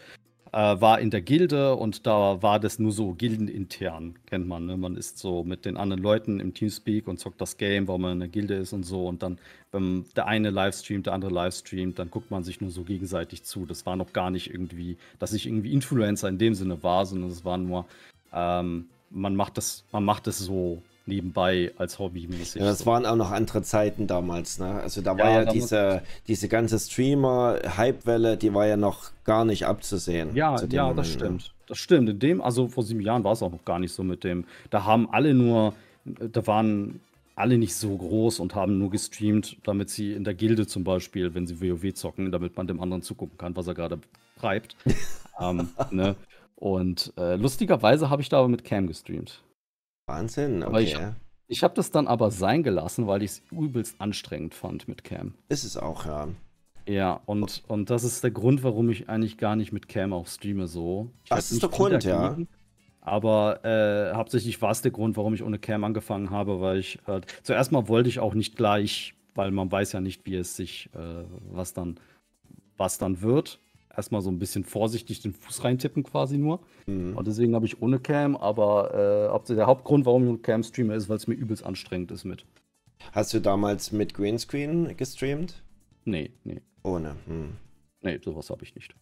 äh, 0.56 0.80
war 0.80 1.02
in 1.02 1.10
der 1.10 1.22
Gilde 1.22 1.76
und 1.76 2.08
da 2.08 2.42
war 2.42 2.62
das 2.62 2.80
nur 2.80 2.94
so 2.94 3.14
gildenintern, 3.14 4.16
kennt 4.26 4.48
man. 4.48 4.66
Ne? 4.66 4.78
Man 4.78 4.96
ist 4.96 5.18
so 5.18 5.44
mit 5.44 5.66
den 5.66 5.76
anderen 5.76 6.02
Leuten 6.02 6.40
im 6.40 6.54
Teamspeak 6.54 7.10
und 7.10 7.20
zockt 7.20 7.42
das 7.42 7.58
Game, 7.58 7.90
weil 7.90 7.98
man 8.00 8.14
in 8.14 8.20
der 8.22 8.30
Gilde 8.30 8.56
ist 8.56 8.72
und 8.72 8.84
so. 8.84 9.06
Und 9.06 9.22
dann, 9.22 9.38
wenn 9.74 10.06
der 10.16 10.28
eine 10.28 10.52
livestreamt, 10.52 11.08
der 11.08 11.14
andere 11.14 11.34
livestreamt, 11.34 12.00
dann 12.00 12.10
guckt 12.10 12.32
man 12.32 12.46
sich 12.46 12.62
nur 12.62 12.72
so 12.72 12.84
gegenseitig 12.84 13.44
zu. 13.44 13.66
Das 13.66 13.86
war 13.86 13.98
noch 13.98 14.14
gar 14.14 14.30
nicht 14.30 14.50
irgendwie, 14.50 14.98
dass 15.20 15.34
ich 15.34 15.46
irgendwie 15.46 15.74
Influencer 15.74 16.30
in 16.30 16.38
dem 16.38 16.54
Sinne 16.54 16.82
war, 16.84 17.06
sondern 17.06 17.32
es 17.32 17.44
war 17.44 17.58
nur, 17.58 17.86
ähm, 18.32 18.88
man 19.10 19.36
macht 19.36 19.58
das, 19.58 19.84
man 19.92 20.06
macht 20.06 20.26
das 20.26 20.38
so 20.38 20.82
nebenbei 21.06 21.72
als 21.78 22.00
Hobby 22.00 22.28
mäßig. 22.28 22.62
Ja, 22.62 22.68
das 22.68 22.80
so. 22.80 22.86
waren 22.88 23.06
auch 23.06 23.16
noch 23.16 23.32
andere 23.32 23.62
Zeiten 23.62 24.08
damals, 24.08 24.60
ne? 24.60 24.82
Also 24.82 25.02
da 25.02 25.18
war 25.18 25.30
ja, 25.30 25.46
diese, 25.46 26.02
diese 26.28 26.48
ganze 26.48 26.80
Streamer-Hypewelle, 26.80 28.38
die 28.38 28.54
war 28.54 28.66
ja 28.66 28.78
noch 28.78 29.12
gar 29.24 29.46
nicht 29.46 29.66
abzusehen. 29.66 30.36
Ja, 30.36 30.56
ja, 30.70 30.84
Moment, 30.84 31.00
das 31.00 31.08
ne? 31.08 31.14
stimmt. 31.14 31.42
Ne? 31.42 31.50
Das 31.68 31.78
stimmt. 31.78 32.10
In 32.10 32.20
dem, 32.20 32.42
also 32.42 32.68
vor 32.68 32.84
sieben 32.84 33.02
Jahren 33.02 33.24
war 33.24 33.34
es 33.34 33.44
auch 33.44 33.52
noch 33.52 33.66
gar 33.66 33.80
nicht 33.80 33.94
so 33.94 34.04
mit 34.04 34.24
dem. 34.24 34.46
Da 34.70 34.86
haben 34.86 35.10
alle 35.12 35.34
nur, 35.34 35.74
da 36.06 36.46
waren 36.48 37.00
alle 37.36 37.58
nicht 37.58 37.76
so 37.76 37.96
groß 37.96 38.40
und 38.40 38.56
haben 38.56 38.78
nur 38.78 38.90
gestreamt, 38.90 39.58
damit 39.64 39.90
sie 39.90 40.14
in 40.14 40.24
der 40.24 40.34
Gilde 40.34 40.68
zum 40.68 40.84
Beispiel, 40.84 41.34
wenn 41.36 41.48
sie 41.48 41.62
WoW 41.62 41.94
zocken, 41.94 42.32
damit 42.32 42.56
man 42.56 42.68
dem 42.68 42.80
anderen 42.80 43.02
zugucken 43.02 43.38
kann, 43.38 43.56
was 43.56 43.68
er 43.68 43.74
gerade 43.74 44.00
treibt. 44.40 44.76
ähm, 45.40 45.70
ne? 45.92 46.16
Und 46.56 47.12
äh, 47.18 47.36
lustigerweise 47.36 48.10
habe 48.10 48.22
ich 48.22 48.30
da 48.30 48.40
aber 48.40 48.48
mit 48.48 48.64
Cam 48.64 48.88
gestreamt. 48.88 49.42
Wahnsinn, 50.08 50.58
okay. 50.58 50.66
Aber 50.66 50.82
ich, 50.82 50.98
ich 51.48 51.64
habe 51.64 51.74
das 51.74 51.92
dann 51.92 52.08
aber 52.08 52.32
sein 52.32 52.64
gelassen, 52.64 53.08
weil 53.08 53.24
ich 53.24 53.32
es 53.32 53.44
übelst 53.52 54.00
anstrengend 54.00 54.54
fand 54.54 54.88
mit 54.88 55.04
Cam. 55.04 55.34
Ist 55.50 55.64
es 55.64 55.78
auch, 55.78 56.06
ja. 56.06 56.28
Ja, 56.88 57.22
und, 57.26 57.64
und 57.68 57.90
das 57.90 58.04
ist 58.04 58.24
der 58.24 58.32
Grund, 58.32 58.64
warum 58.64 58.90
ich 58.90 59.10
eigentlich 59.10 59.38
gar 59.38 59.56
nicht 59.56 59.72
mit 59.72 59.88
Cam 59.88 60.14
auch 60.14 60.28
streame 60.28 60.68
so. 60.68 61.10
Ich 61.24 61.30
das 61.30 61.52
ist 61.52 61.64
der 61.64 61.70
Grund, 61.70 62.04
ja. 62.04 62.38
Aber 63.02 63.64
äh, 63.64 64.16
hauptsächlich 64.16 64.62
war 64.62 64.72
es 64.72 64.82
der 64.82 64.92
Grund, 64.92 65.18
warum 65.18 65.34
ich 65.34 65.44
ohne 65.44 65.60
Cam 65.60 65.84
angefangen 65.84 66.30
habe, 66.32 66.62
weil 66.62 66.80
ich 66.80 67.00
äh, 67.08 67.22
zuerst 67.44 67.72
mal 67.72 67.88
wollte 67.88 68.10
ich 68.10 68.20
auch 68.20 68.34
nicht 68.34 68.56
gleich, 68.56 69.14
weil 69.36 69.52
man 69.52 69.72
weiß 69.72 69.92
ja 69.92 70.02
nicht, 70.02 70.26
wie 70.26 70.36
es 70.36 70.56
sich, 70.56 70.90
äh, 70.96 71.24
was 71.52 71.74
dann, 71.74 72.00
was 72.78 72.98
dann 72.98 73.22
wird. 73.22 73.60
Erstmal 73.98 74.22
so 74.22 74.30
ein 74.30 74.40
bisschen 74.40 74.64
vorsichtig 74.64 75.22
den 75.22 75.34
Fuß 75.34 75.64
reintippen 75.64 76.04
quasi 76.04 76.38
nur. 76.38 76.60
Mhm. 76.86 77.18
Und 77.18 77.28
deswegen 77.28 77.56
habe 77.56 77.66
ich 77.66 77.82
ohne 77.82 78.00
Cam, 78.00 78.36
aber 78.36 79.42
äh, 79.48 79.54
der 79.56 79.68
Hauptgrund, 79.68 80.06
warum 80.06 80.26
ich 80.26 80.32
mit 80.32 80.44
Cam 80.44 80.64
streame, 80.64 80.96
ist, 80.96 81.10
weil 81.10 81.18
es 81.18 81.28
mir 81.28 81.36
übelst 81.36 81.66
anstrengend 81.66 82.12
ist 82.12 82.26
mit. 82.26 82.46
Hast 83.12 83.34
du 83.34 83.40
damals 83.40 83.92
mit 83.92 84.14
Greenscreen 84.14 84.96
gestreamt? 84.98 85.64
Nee, 86.06 86.32
nee. 86.44 86.62
Ohne. 86.84 87.16
Hm. 87.28 87.54
Nee, 88.02 88.20
sowas 88.24 88.50
habe 88.50 88.64
ich 88.64 88.76
nicht. 88.76 88.96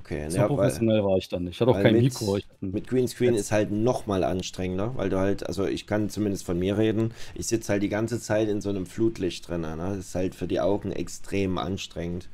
Okay, 0.00 0.28
So 0.30 0.36
ja, 0.36 0.42
weil, 0.42 0.48
professionell 0.48 1.02
war 1.04 1.16
ich 1.16 1.28
dann 1.28 1.44
nicht. 1.44 1.54
Ich 1.56 1.60
hatte 1.60 1.70
auch 1.70 1.76
weil 1.76 1.82
kein 1.84 1.94
mit- 1.94 2.02
Mikro. 2.04 2.38
Mit 2.60 2.86
Greenscreen 2.88 3.34
ist 3.34 3.50
halt 3.52 3.70
noch 3.72 4.06
mal 4.06 4.22
anstrengender, 4.22 4.94
weil 4.96 5.08
du 5.10 5.18
halt, 5.18 5.46
also 5.46 5.66
ich 5.66 5.86
kann 5.86 6.08
zumindest 6.10 6.44
von 6.44 6.58
mir 6.58 6.76
reden, 6.78 7.12
ich 7.34 7.46
sitze 7.46 7.72
halt 7.72 7.82
die 7.82 7.88
ganze 7.88 8.20
Zeit 8.20 8.48
in 8.48 8.60
so 8.60 8.68
einem 8.68 8.86
Flutlicht 8.86 9.48
drin. 9.48 9.62
Ne? 9.62 9.76
Das 9.76 9.96
ist 9.98 10.14
halt 10.14 10.34
für 10.34 10.46
die 10.46 10.60
Augen 10.60 10.92
extrem 10.92 11.58
anstrengend. 11.58 12.28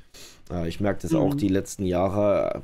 Äh, 0.50 0.68
Ich 0.68 0.80
merke 0.80 1.02
das 1.02 1.14
auch 1.14 1.32
Mhm. 1.34 1.38
die 1.38 1.48
letzten 1.48 1.84
Jahre. 1.86 2.62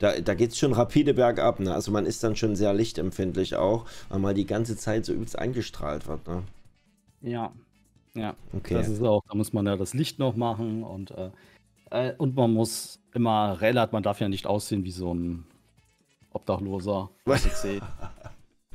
Da, 0.00 0.20
da 0.20 0.34
geht 0.34 0.50
es 0.50 0.58
schon 0.58 0.72
rapide 0.74 1.14
bergab. 1.14 1.60
Ne? 1.60 1.72
Also 1.72 1.90
man 1.92 2.04
ist 2.06 2.22
dann 2.24 2.36
schon 2.36 2.56
sehr 2.56 2.74
lichtempfindlich 2.74 3.56
auch, 3.56 3.86
weil 4.10 4.18
man 4.18 4.34
die 4.34 4.46
ganze 4.46 4.76
Zeit 4.76 5.04
so 5.06 5.12
übelst 5.14 5.38
angestrahlt 5.38 6.06
wird. 6.08 6.26
Ne? 6.28 6.42
ja. 7.22 7.52
Ja. 8.14 8.36
Okay. 8.54 8.74
Das 8.74 8.88
ist 8.88 9.02
auch, 9.02 9.22
da 9.26 9.34
muss 9.34 9.54
man 9.54 9.64
ja 9.66 9.76
das 9.78 9.94
Licht 9.94 10.18
noch 10.18 10.36
machen 10.36 10.82
und, 10.84 11.12
äh, 11.12 11.30
äh, 11.92 12.14
und 12.16 12.34
man 12.34 12.52
muss 12.52 13.00
immer 13.14 13.60
relativ, 13.60 13.92
man 13.92 14.02
darf 14.02 14.20
ja 14.20 14.28
nicht 14.28 14.46
aussehen 14.46 14.84
wie 14.84 14.90
so 14.90 15.12
ein 15.12 15.44
Obdachloser, 16.32 17.10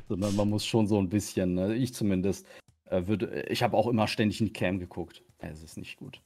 sondern 0.07 0.35
man 0.35 0.49
muss 0.49 0.65
schon 0.65 0.87
so 0.87 0.99
ein 0.99 1.09
bisschen, 1.09 1.55
ne, 1.55 1.75
ich 1.75 1.93
zumindest, 1.93 2.45
äh, 2.85 3.07
würde, 3.07 3.45
ich 3.49 3.63
habe 3.63 3.75
auch 3.75 3.87
immer 3.87 4.07
ständig 4.07 4.39
in 4.39 4.47
die 4.47 4.53
Cam 4.53 4.79
geguckt. 4.79 5.23
Es 5.39 5.63
ist 5.63 5.77
nicht 5.77 5.97
gut. 5.97 6.21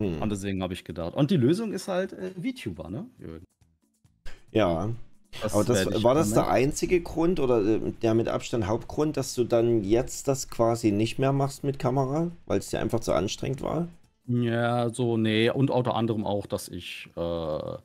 Hm. 0.00 0.22
Und 0.22 0.30
deswegen 0.30 0.62
habe 0.62 0.74
ich 0.74 0.84
gedacht. 0.84 1.14
Und 1.14 1.30
die 1.30 1.36
Lösung 1.36 1.72
ist 1.72 1.88
halt 1.88 2.12
äh, 2.12 2.30
VTuber, 2.30 2.90
ne? 2.90 3.06
Jürgen? 3.18 3.44
Ja, 4.52 4.90
aber 5.42 5.64
das, 5.64 5.86
werde 5.86 5.96
ich 5.98 6.04
war 6.04 6.14
das 6.14 6.32
der 6.32 6.48
einzige 6.48 7.00
Grund 7.00 7.40
oder 7.40 7.64
äh, 7.64 7.92
der 8.02 8.14
mit 8.14 8.28
Abstand 8.28 8.66
Hauptgrund, 8.66 9.16
dass 9.16 9.34
du 9.34 9.44
dann 9.44 9.82
jetzt 9.82 10.28
das 10.28 10.48
quasi 10.48 10.90
nicht 10.90 11.18
mehr 11.18 11.32
machst 11.32 11.64
mit 11.64 11.78
Kamera, 11.78 12.30
weil 12.46 12.58
es 12.58 12.68
dir 12.68 12.80
einfach 12.80 13.00
zu 13.00 13.12
anstrengend 13.12 13.62
war? 13.62 13.88
Ja, 14.28 14.90
so, 14.90 15.16
nee. 15.16 15.50
Und 15.50 15.70
unter 15.70 15.94
anderem 15.94 16.24
auch, 16.26 16.46
dass 16.46 16.68
ich 16.68 17.08
äh, 17.16 17.78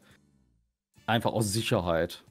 einfach 1.06 1.32
aus 1.34 1.51
Sicherheit 1.53 2.23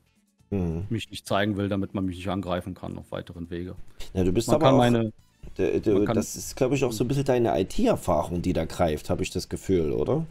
Hm. 0.51 0.87
mich 0.91 1.11
nicht 1.11 1.27
zeigen 1.27 1.57
will, 1.57 1.69
damit 1.69 1.95
man 1.95 2.05
mich 2.05 2.17
nicht 2.17 2.29
angreifen 2.29 2.75
kann 2.75 2.99
auf 2.99 3.11
weiteren 3.13 3.51
Wege. 3.51 3.77
Ja, 4.15 4.25
du 4.25 4.33
bist 4.33 4.49
Man 4.49 4.57
aber 4.57 4.67
kann 4.67 4.75
auch, 4.75 4.79
meine, 4.79 5.13
d- 5.59 5.81
d- 5.81 5.91
man 5.95 6.05
kann- 6.05 6.17
das 6.17 6.37
ist, 6.37 6.57
glaube 6.57 6.75
ich, 6.75 6.85
auch 6.85 6.93
so 6.93 7.05
ein 7.05 7.09
bisschen 7.09 7.25
deine 7.25 7.59
IT-Erfahrung, 7.61 8.43
die 8.43 8.53
da 8.53 8.65
greift, 8.65 9.11
habe 9.11 9.23
ich 9.23 9.31
das 9.31 9.49
Gefühl, 9.49 9.93
oder? 9.93 10.27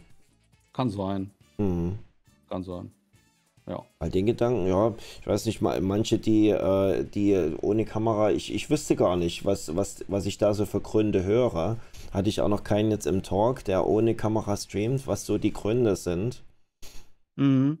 kann 0.72 0.90
sein, 0.90 1.30
Hm. 1.58 1.98
kann 2.48 2.62
sein. 2.62 2.90
Ja. 3.66 3.84
Weil 4.00 4.10
den 4.10 4.26
Gedanken, 4.26 4.66
ja, 4.66 4.92
ich 5.20 5.26
weiß 5.26 5.46
nicht 5.46 5.60
mal, 5.62 5.80
manche, 5.80 6.18
die, 6.18 6.48
äh, 6.48 7.04
die 7.04 7.54
ohne 7.62 7.84
Kamera, 7.84 8.32
ich, 8.32 8.52
ich 8.52 8.68
wüsste 8.68 8.96
gar 8.96 9.16
nicht, 9.16 9.44
was, 9.44 9.76
was, 9.76 10.04
was 10.08 10.26
ich 10.26 10.38
da 10.38 10.54
so 10.54 10.66
für 10.66 10.80
Gründe 10.80 11.22
höre. 11.22 11.76
Hatte 12.12 12.28
ich 12.28 12.40
auch 12.40 12.48
noch 12.48 12.62
keinen 12.62 12.90
jetzt 12.90 13.06
im 13.06 13.22
Talk, 13.22 13.64
der 13.64 13.86
ohne 13.86 14.14
Kamera 14.14 14.56
streamt, 14.56 15.06
was 15.06 15.24
so 15.26 15.38
die 15.38 15.52
Gründe 15.52 15.96
sind. 15.96 16.42
Mhm. 17.36 17.78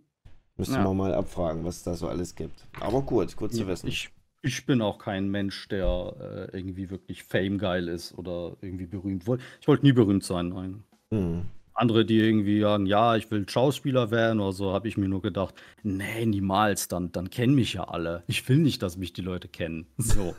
Müsste 0.56 0.76
Ja. 0.76 0.84
man 0.84 0.96
mal 0.96 1.14
abfragen, 1.14 1.64
was 1.64 1.78
es 1.78 1.82
da 1.82 1.94
so 1.94 2.08
alles 2.08 2.34
gibt. 2.34 2.66
Aber 2.80 3.02
gut, 3.02 3.36
gut 3.36 3.52
zu 3.52 3.66
wissen. 3.66 3.88
Ich, 3.88 4.10
ich 4.42 4.64
bin 4.66 4.80
auch 4.80 4.98
kein 4.98 5.30
Mensch, 5.30 5.68
der 5.68 6.48
äh, 6.52 6.56
irgendwie 6.56 6.90
wirklich 6.90 7.24
Fame-geil 7.24 7.88
ist 7.88 8.16
oder 8.18 8.56
irgendwie 8.60 8.86
berühmt. 8.86 9.26
Woll- 9.26 9.40
Ich 9.60 9.68
wollte 9.68 9.84
nie 9.84 9.92
berühmt 9.92 10.24
sein, 10.24 10.48
nein. 10.50 10.84
Hm. 11.10 11.42
Andere, 11.74 12.04
die 12.04 12.18
irgendwie 12.18 12.60
sagen, 12.60 12.86
ja, 12.86 13.16
ich 13.16 13.30
will 13.30 13.48
Schauspieler 13.48 14.10
werden 14.10 14.40
oder 14.40 14.52
so, 14.52 14.72
habe 14.72 14.88
ich 14.88 14.96
mir 14.96 15.08
nur 15.08 15.22
gedacht, 15.22 15.54
nee, 15.82 16.26
niemals, 16.26 16.88
dann, 16.88 17.12
dann 17.12 17.30
kennen 17.30 17.54
mich 17.54 17.72
ja 17.74 17.84
alle. 17.84 18.22
Ich 18.26 18.46
will 18.48 18.58
nicht, 18.58 18.82
dass 18.82 18.96
mich 18.98 19.12
die 19.12 19.22
Leute 19.22 19.48
kennen. 19.48 19.86
So. 19.96 20.34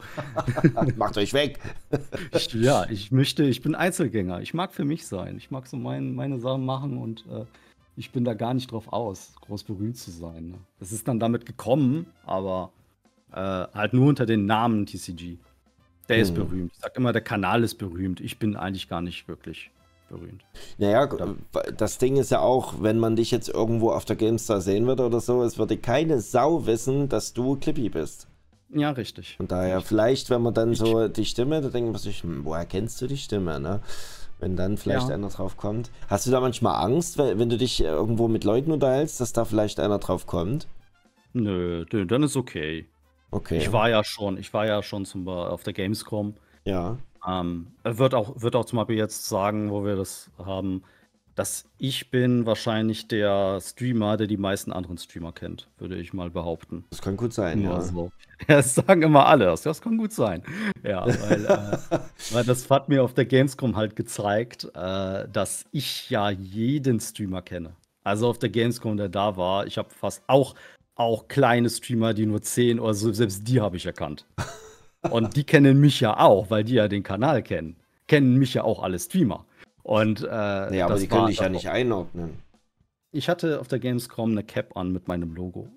Macht 0.98 1.17
euch 1.17 1.34
weg! 1.34 1.60
Ich, 2.36 2.54
ja, 2.54 2.86
ich 2.89 3.12
möchte, 3.12 3.43
ich 3.43 3.62
bin 3.62 3.76
Einzelgänger. 3.76 4.41
Ich 4.41 4.54
mag 4.54 4.74
für 4.74 4.86
mich 4.86 5.06
sein. 5.08 5.38
Ich 5.38 5.52
mag 5.52 5.67
so 5.67 5.78
mein, 5.78 6.15
meine 6.15 6.39
Sachen 6.39 6.65
machen 6.65 6.98
und 6.98 7.26
äh, 7.28 7.46
ich 7.96 8.12
bin 8.12 8.24
da 8.26 8.34
gar 8.34 8.54
nicht 8.54 8.72
drauf 8.72 8.91
aus, 8.91 9.34
groß 9.41 9.63
berühmt 9.63 9.98
zu 9.98 10.10
sein. 10.12 10.50
Ne? 10.50 10.58
Es 10.80 10.91
ist 10.91 11.08
dann 11.08 11.19
damit 11.19 11.46
gekommen, 11.46 12.08
aber 12.26 12.72
äh, 13.32 13.36
halt 13.38 13.93
nur 13.93 14.08
unter 14.08 14.26
den 14.26 14.46
Namen 14.46 14.86
TCG. 14.86 15.38
Der 16.10 16.17
ist 16.17 16.30
Hm. 16.30 16.36
berühmt. 16.36 16.72
Ich 16.74 16.80
sag 16.80 16.96
immer, 16.98 17.13
der 17.13 17.22
Kanal 17.22 17.63
ist 17.63 17.76
berühmt. 17.76 18.19
Ich 18.19 18.39
bin 18.39 18.56
eigentlich 18.56 18.89
gar 18.89 19.02
nicht 19.02 19.28
wirklich 19.28 19.69
berühmt. 20.13 20.43
Naja, 20.78 21.10
das 21.78 21.97
Ding 21.97 22.17
ist 22.17 22.32
ja 22.32 22.39
auch, 22.39 22.76
wenn 22.82 22.99
man 22.99 23.15
dich 23.15 23.32
jetzt 23.32 23.49
irgendwo 23.49 23.91
auf 23.91 24.06
der 24.06 24.15
GameStar 24.15 24.62
sehen 24.62 24.88
würde 24.88 25.06
oder 25.06 25.19
so, 25.19 25.43
es 25.43 25.58
würde 25.58 25.78
keine 25.78 26.21
Sau 26.21 26.65
wissen, 26.65 27.10
dass 27.10 27.34
du 27.34 27.56
Clippy 27.56 27.89
bist. 27.89 28.28
Ja, 28.69 28.91
richtig. 28.91 29.36
Von 29.38 29.47
daher, 29.47 29.82
vielleicht, 29.82 30.30
wenn 30.30 30.41
man 30.41 30.54
dann 30.54 30.73
so 30.73 31.08
die 31.08 31.26
Stimme, 31.26 31.62
da 31.62 31.69
denkt 31.69 31.91
man 31.91 32.02
sich, 32.02 32.23
hm, 32.23 32.43
woher 32.43 32.65
kennst 32.65 33.02
du 33.02 33.08
die 33.08 33.17
Stimme, 33.17 33.60
ne? 33.60 33.82
Wenn 34.39 34.56
dann 34.56 34.78
vielleicht 34.78 35.10
Ja. 35.10 35.13
einer 35.13 35.30
drauf 35.30 35.58
kommt. 35.58 35.91
Hast 36.08 36.26
du 36.26 36.32
da 36.32 36.39
manchmal 36.39 36.84
Angst, 36.84 37.17
wenn, 37.17 37.49
du 37.49 37.58
dich 37.58 37.82
irgendwo 37.82 38.28
mit 38.28 38.43
Leuten 38.43 38.71
unterhältst, 38.71 39.21
dass 39.21 39.32
da 39.32 39.45
vielleicht 39.45 39.80
einer 39.80 39.99
drauf 39.99 40.26
kommt? 40.26 40.67
Nö, 41.34 41.86
dann 41.86 42.23
ist 42.23 42.36
okay. 42.36 42.88
Okay. 43.32 43.58
Ich 43.58 43.71
war 43.71 43.89
ja 43.89 44.04
schon, 44.04 44.38
ich 44.38 44.54
war 44.54 44.65
ja 44.67 44.84
schon 44.84 45.06
zum, 45.06 45.28
auf 45.28 45.63
der 45.63 45.73
Gamescom. 45.73 46.36
Ja. 46.65 46.97
Ähm, 47.28 47.67
er 47.84 47.97
wird 47.97 48.13
auch, 48.13 48.41
wird 48.41 48.56
auch 48.56 48.65
zum 48.65 48.78
Beispiel 48.78 48.97
jetzt 48.97 49.28
sagen, 49.28 49.71
wo 49.71 49.86
wir 49.86 49.95
das 49.95 50.30
haben, 50.38 50.84
dass 51.36 51.65
ich 51.78 52.12
bin 52.12 52.45
wahrscheinlich 52.45 53.08
der 53.08 53.60
Streamer, 53.62 54.17
der 54.17 54.28
die 54.28 54.38
meisten 54.38 54.71
anderen 54.71 54.97
Streamer 54.97 55.32
kennt, 55.32 55.67
würde 55.78 55.95
ich 55.95 56.13
mal 56.13 56.30
behaupten. 56.30 56.86
Das 56.91 57.02
kann 57.02 57.17
gut 57.17 57.34
sein, 57.34 57.62
ja. 57.62 57.82
so. 57.82 58.12
Ja, 58.49 58.58
das 58.58 58.76
sagen 58.76 59.04
immer 59.04 59.26
alle. 59.26 59.45
Das, 59.45 59.62
das 59.62 59.82
kann 59.82 59.97
gut 59.97 60.12
sein. 60.12 60.43
Ja, 60.84 61.06
weil, 61.06 61.45
äh, 61.45 61.99
weil 62.34 62.43
das 62.43 62.69
hat 62.69 62.89
mir 62.89 63.02
auf 63.02 63.13
der 63.13 63.23
Gamescom 63.23 63.78
halt 63.78 63.95
gezeigt, 63.95 64.69
äh, 64.76 65.30
dass 65.32 65.65
ich 65.71 66.10
ja 66.10 66.30
jeden 66.30 66.99
Streamer 66.99 67.41
kenne. 67.41 67.73
Also 68.04 68.28
auf 68.28 68.39
der 68.39 68.49
Gamescom, 68.49 68.97
der 68.97 69.08
da 69.08 69.38
war, 69.38 69.65
ich 69.65 69.78
habe 69.78 69.89
fast 69.91 70.23
auch, 70.28 70.56
auch 70.95 71.30
kleine 71.30 71.69
Streamer, 71.69 72.13
die 72.13 72.26
nur 72.26 72.41
10 72.41 72.82
oder 72.82 72.93
so, 72.93 73.13
selbst 73.13 73.47
die 73.47 73.62
habe 73.62 73.78
ich 73.78 73.86
erkannt. 73.86 74.26
Und 75.10 75.36
die 75.36 75.44
kennen 75.44 75.80
mich 75.80 76.00
ja 76.00 76.20
auch, 76.20 76.50
weil 76.50 76.63
die 76.63 76.76
ja 76.76 76.88
den 76.88 77.04
Kanal 77.04 77.44
kennen. 77.44 77.76
Kennen 78.08 78.38
mich 78.38 78.54
ja 78.54 78.63
auch 78.63 78.82
alle 78.82 79.00
Streamer. 79.00 79.46
Und 79.84 80.24
äh, 80.24 80.70
Nee, 80.70 80.82
aber 80.82 80.98
die 80.98 81.08
können 81.08 81.28
dich 81.28 81.39
ja 81.39 81.50
nicht 81.50 81.70
einordnen. 81.70 82.38
Ich 83.12 83.30
hatte 83.30 83.60
auf 83.60 83.68
der 83.68 83.80
Gamescom 83.80 84.32
eine 84.32 84.44
Cap 84.44 84.76
an 84.76 84.92
mit 84.92 85.08
meinem 85.08 85.36
Logo. 85.36 85.68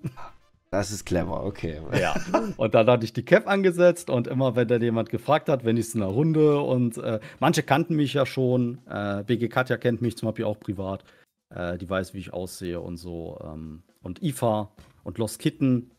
Das 0.71 0.91
ist 0.91 1.05
clever, 1.05 1.45
okay. 1.45 1.79
Ja. 1.97 2.15
Und 2.57 2.75
dann 2.75 2.87
hatte 2.87 3.05
ich 3.05 3.13
die 3.13 3.23
Cap 3.23 3.47
angesetzt 3.47 4.09
und 4.09 4.27
immer, 4.27 4.55
wenn 4.55 4.67
dann 4.67 4.81
jemand 4.81 5.09
gefragt 5.09 5.47
hat, 5.47 5.63
wenn 5.63 5.77
ich 5.77 5.87
es 5.87 5.95
in 5.95 6.01
einer 6.01 6.11
Runde 6.11 6.59
und 6.59 6.97
äh, 6.97 7.19
manche 7.39 7.63
kannten 7.63 7.95
mich 7.95 8.13
ja 8.13 8.25
schon. 8.25 8.79
Äh, 8.89 9.23
BG 9.23 9.47
Katja 9.47 9.77
kennt 9.77 10.01
mich 10.01 10.17
zum 10.17 10.27
Beispiel 10.27 10.45
auch 10.45 10.59
privat. 10.59 11.03
Äh, 11.49 11.77
die 11.77 11.89
weiß, 11.89 12.13
wie 12.13 12.19
ich 12.19 12.33
aussehe 12.33 12.81
und 12.81 12.97
so. 12.97 13.39
Ähm, 13.43 13.83
und 14.01 14.21
IFA 14.21 14.69
und 15.03 15.17
Lost 15.17 15.39
Kitten 15.39 15.91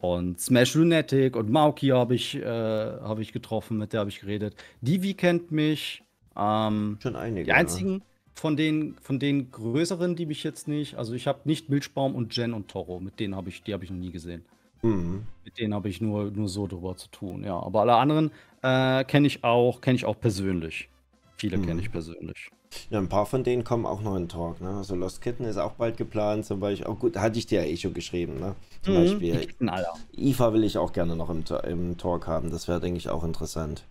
und 0.00 0.40
Smash 0.40 0.74
Lunatic 0.74 1.36
und 1.36 1.50
Mauki 1.50 1.88
habe 1.88 2.14
ich, 2.14 2.36
äh, 2.36 2.44
hab 2.44 3.18
ich 3.18 3.32
getroffen, 3.32 3.78
mit 3.78 3.92
der 3.92 4.00
habe 4.00 4.10
ich 4.10 4.20
geredet. 4.20 4.54
Divi 4.80 5.14
kennt 5.14 5.50
mich. 5.52 6.02
Ähm, 6.36 6.98
Schon 7.02 7.16
einige. 7.16 7.44
die 7.44 7.52
einzigen 7.52 8.02
von 8.34 8.56
den, 8.56 8.96
von 9.00 9.18
den 9.18 9.50
größeren, 9.50 10.16
die 10.16 10.26
mich 10.26 10.42
jetzt 10.44 10.68
nicht, 10.68 10.96
also 10.96 11.12
ich 11.14 11.26
habe 11.26 11.40
nicht 11.44 11.68
Milchbaum 11.68 12.14
und 12.14 12.34
Jen 12.36 12.54
und 12.54 12.68
Toro, 12.68 13.00
mit 13.00 13.20
denen 13.20 13.36
habe 13.36 13.48
ich, 13.50 13.62
die 13.62 13.72
habe 13.74 13.84
ich 13.84 13.90
noch 13.90 13.98
nie 13.98 14.10
gesehen. 14.12 14.46
Ja. 14.82 14.88
Mhm. 14.90 15.26
Mit 15.44 15.58
denen 15.58 15.74
habe 15.74 15.88
ich 15.90 16.00
nur, 16.00 16.30
nur 16.30 16.48
so 16.48 16.66
drüber 16.66 16.96
zu 16.96 17.08
tun, 17.10 17.44
ja. 17.44 17.58
Aber 17.60 17.80
alle 17.82 17.96
anderen 17.96 18.30
äh, 18.62 19.04
kenne 19.04 19.26
ich 19.26 19.44
auch, 19.44 19.80
kenne 19.82 19.96
ich 19.96 20.04
auch 20.06 20.18
persönlich. 20.20 20.88
Viele 21.36 21.58
Mhm. 21.58 21.66
kenne 21.66 21.80
ich 21.82 21.90
persönlich. 21.92 22.50
Ja, 22.90 22.98
ein 22.98 23.08
paar 23.08 23.26
von 23.26 23.42
denen 23.44 23.64
kommen 23.64 23.84
auch 23.86 24.00
noch 24.00 24.16
in 24.16 24.28
Talk, 24.28 24.60
ne? 24.60 24.68
Also 24.76 24.94
Lost 24.94 25.20
Kitten 25.20 25.44
ist 25.44 25.56
auch 25.56 25.72
bald 25.72 25.96
geplant, 25.96 26.44
zum 26.44 26.60
Beispiel. 26.60 26.86
Auch 26.86 26.98
gut, 26.98 27.16
hatte 27.16 27.38
ich 27.38 27.46
dir 27.46 27.62
ja 27.64 27.68
eh 27.68 27.76
schon 27.76 27.94
geschrieben, 27.94 28.38
ne? 28.38 28.54
Zum 28.82 28.94
Die 28.94 29.00
Beispiel. 29.00 29.40
Kitten, 29.40 29.68
Alter. 29.68 29.94
IFA 30.16 30.52
will 30.52 30.64
ich 30.64 30.78
auch 30.78 30.92
gerne 30.92 31.16
noch 31.16 31.30
im, 31.30 31.44
im 31.68 31.96
Talk 31.98 32.26
haben. 32.26 32.50
Das 32.50 32.68
wäre, 32.68 32.80
denke 32.80 32.98
ich, 32.98 33.08
auch 33.08 33.24
interessant. 33.24 33.84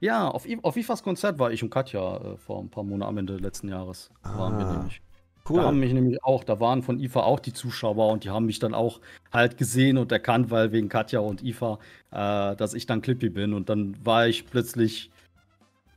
Ja, 0.00 0.28
auf, 0.28 0.46
auf 0.62 0.76
IFAs 0.76 1.02
Konzert 1.02 1.38
war 1.38 1.50
ich 1.52 1.62
und 1.62 1.70
Katja 1.70 2.16
äh, 2.16 2.36
vor 2.38 2.60
ein 2.62 2.70
paar 2.70 2.84
Monaten 2.84 3.08
am 3.10 3.18
Ende 3.18 3.36
letzten 3.36 3.68
Jahres. 3.68 4.10
Waren 4.22 4.58
wir 4.58 4.66
Ah, 4.66 4.72
nämlich. 4.76 5.02
Cool. 5.48 5.56
Da 5.60 5.66
haben 5.66 5.80
mich 5.80 5.92
nämlich 5.92 6.22
auch, 6.22 6.44
da 6.44 6.60
waren 6.60 6.82
von 6.82 7.00
IFA 7.00 7.22
auch 7.22 7.40
die 7.40 7.52
Zuschauer 7.52 8.08
und 8.12 8.24
die 8.24 8.30
haben 8.30 8.46
mich 8.46 8.60
dann 8.60 8.74
auch 8.74 9.00
halt 9.32 9.58
gesehen 9.58 9.98
und 9.98 10.12
erkannt, 10.12 10.50
weil 10.50 10.70
wegen 10.72 10.88
Katja 10.88 11.20
und 11.20 11.42
IFA, 11.42 11.78
äh, 12.12 12.56
dass 12.56 12.74
ich 12.74 12.86
dann 12.86 13.02
Clippy 13.02 13.28
bin. 13.30 13.52
Und 13.54 13.68
dann 13.68 13.96
war 14.04 14.26
ich 14.28 14.46
plötzlich 14.46 15.10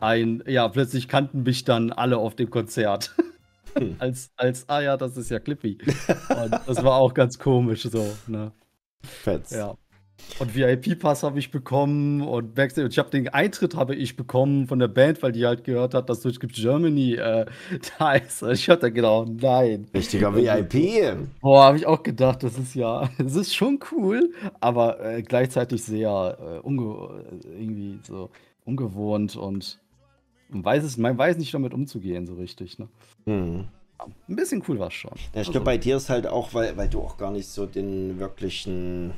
ein, 0.04 0.43
ja, 0.47 0.68
plötzlich 0.68 1.08
kannten 1.08 1.43
mich 1.43 1.64
dann 1.64 1.91
alle 1.91 2.18
auf 2.18 2.36
dem 2.36 2.49
Konzert. 2.49 3.16
Hm. 3.76 3.95
als, 3.99 4.32
als, 4.36 4.68
ah 4.70 4.82
ja, 4.82 4.97
das 4.97 5.18
ist 5.18 5.32
ja 5.32 5.39
Clippy. 5.39 5.78
Und 6.30 6.51
das 6.68 6.84
war 6.84 6.97
auch 6.97 7.14
ganz 7.14 7.39
komisch 7.39 7.84
so, 7.84 8.06
ne? 8.28 8.51
Fetz. 9.01 9.51
Ja. 9.51 9.76
Und 10.39 10.56
VIP-Pass 10.56 11.24
habe 11.24 11.39
ich 11.39 11.51
bekommen 11.51 12.22
und 12.22 12.56
Backstage. 12.56 12.86
Und 12.86 12.91
ich 12.91 12.99
habe 12.99 13.10
den 13.10 13.28
Eintritt 13.30 13.76
habe 13.76 13.93
ich 13.93 14.16
bekommen 14.16 14.68
von 14.68 14.80
der 14.80 14.88
Band, 14.88 15.22
weil 15.22 15.34
die 15.34 15.45
halt 15.45 15.66
gehört 15.66 15.93
hat, 15.93 16.10
dass 16.10 16.22
Twitch 16.22 16.39
gibt 16.39 16.56
Germany 16.56 17.16
äh, 17.16 17.45
da 17.99 18.14
ist. 18.14 18.41
Ich 18.43 18.70
hatte 18.70 18.91
genau, 18.91 19.26
nein. 19.26 19.88
Richtiger 19.93 20.34
VIP. 20.34 21.18
Boah, 21.41 21.66
habe 21.66 21.78
ich 21.78 21.86
auch 21.86 22.04
gedacht, 22.04 22.43
das 22.43 22.58
ist 22.58 22.74
ja, 22.74 23.10
es 23.18 23.36
ist 23.36 23.54
schon 23.54 23.80
cool, 23.91 24.32
aber 24.62 25.04
äh, 25.04 25.22
gleichzeitig 25.24 25.84
sehr 25.84 26.38
äh, 26.39 26.60
unge 26.60 27.26
irgendwie 27.43 27.99
so 28.04 28.30
ungewohnt 28.66 29.36
und 29.36 29.83
man 30.54 30.64
weiß 30.64 30.84
es, 30.84 30.97
man 30.97 31.18
weiß 31.18 31.38
nicht 31.38 31.54
damit 31.54 31.74
umzugehen 31.74 32.26
so 32.26 32.36
richtig. 32.36 32.80
Ne? 32.80 32.88
Mhm. 33.26 33.68
Ein 34.28 34.36
bisschen 34.36 34.64
cool 34.68 34.80
war 34.80 34.88
es 34.88 34.93
schon. 34.93 35.12
Ja, 35.34 35.41
ich 35.41 35.51
glaube, 35.51 35.60
also. 35.60 35.66
bei 35.66 35.78
dir 35.78 35.97
ist 35.97 36.10
halt 36.10 36.28
auch, 36.28 36.54
weil, 36.54 36.76
weil 36.76 36.89
du 36.89 37.01
auch 37.01 37.18
gar 37.18 37.32
nicht 37.32 37.47
so 37.47 37.66
den 37.66 38.20
wirklichen 38.20 39.14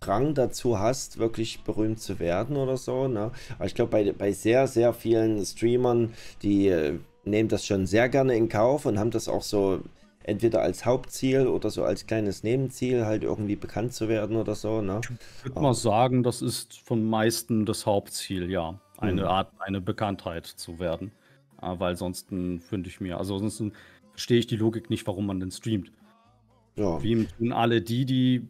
Drang 0.00 0.34
dazu 0.34 0.78
hast, 0.78 1.18
wirklich 1.18 1.62
berühmt 1.62 2.00
zu 2.00 2.18
werden 2.18 2.56
oder 2.56 2.76
so. 2.76 3.06
Ne? 3.06 3.32
Aber 3.56 3.66
ich 3.66 3.74
glaube, 3.74 3.90
bei, 3.90 4.12
bei 4.12 4.32
sehr, 4.32 4.66
sehr 4.66 4.94
vielen 4.94 5.44
Streamern, 5.44 6.14
die 6.42 6.68
äh, 6.68 6.98
nehmen 7.24 7.50
das 7.50 7.66
schon 7.66 7.86
sehr 7.86 8.08
gerne 8.08 8.34
in 8.34 8.48
Kauf 8.48 8.86
und 8.86 8.98
haben 8.98 9.10
das 9.10 9.28
auch 9.28 9.42
so 9.42 9.80
entweder 10.22 10.62
als 10.62 10.84
Hauptziel 10.84 11.46
oder 11.46 11.70
so 11.70 11.84
als 11.84 12.06
kleines 12.06 12.42
Nebenziel, 12.42 13.04
halt 13.04 13.24
irgendwie 13.24 13.56
bekannt 13.56 13.92
zu 13.92 14.08
werden 14.08 14.36
oder 14.36 14.54
so. 14.54 14.82
Ne? 14.82 15.00
Ich 15.02 15.44
würde 15.44 15.60
mal 15.60 15.74
sagen, 15.74 16.22
das 16.22 16.42
ist 16.42 16.78
von 16.78 17.08
meisten 17.08 17.66
das 17.66 17.86
Hauptziel, 17.86 18.50
ja. 18.50 18.78
Eine 18.98 19.22
mhm. 19.22 19.28
Art, 19.28 19.52
eine 19.60 19.80
Bekanntheit 19.80 20.46
zu 20.46 20.78
werden. 20.78 21.12
Äh, 21.62 21.74
weil 21.78 21.96
sonst 21.96 22.28
finde 22.28 22.88
ich 22.88 23.00
mir, 23.00 23.18
also 23.18 23.38
sonst 23.38 23.62
verstehe 24.10 24.38
ich 24.38 24.46
die 24.46 24.56
Logik 24.56 24.90
nicht, 24.90 25.06
warum 25.06 25.26
man 25.26 25.40
denn 25.40 25.50
streamt. 25.50 25.90
Ja. 26.76 27.02
Wie 27.02 27.26
tun 27.26 27.52
alle 27.52 27.80
die, 27.80 28.04
die 28.04 28.48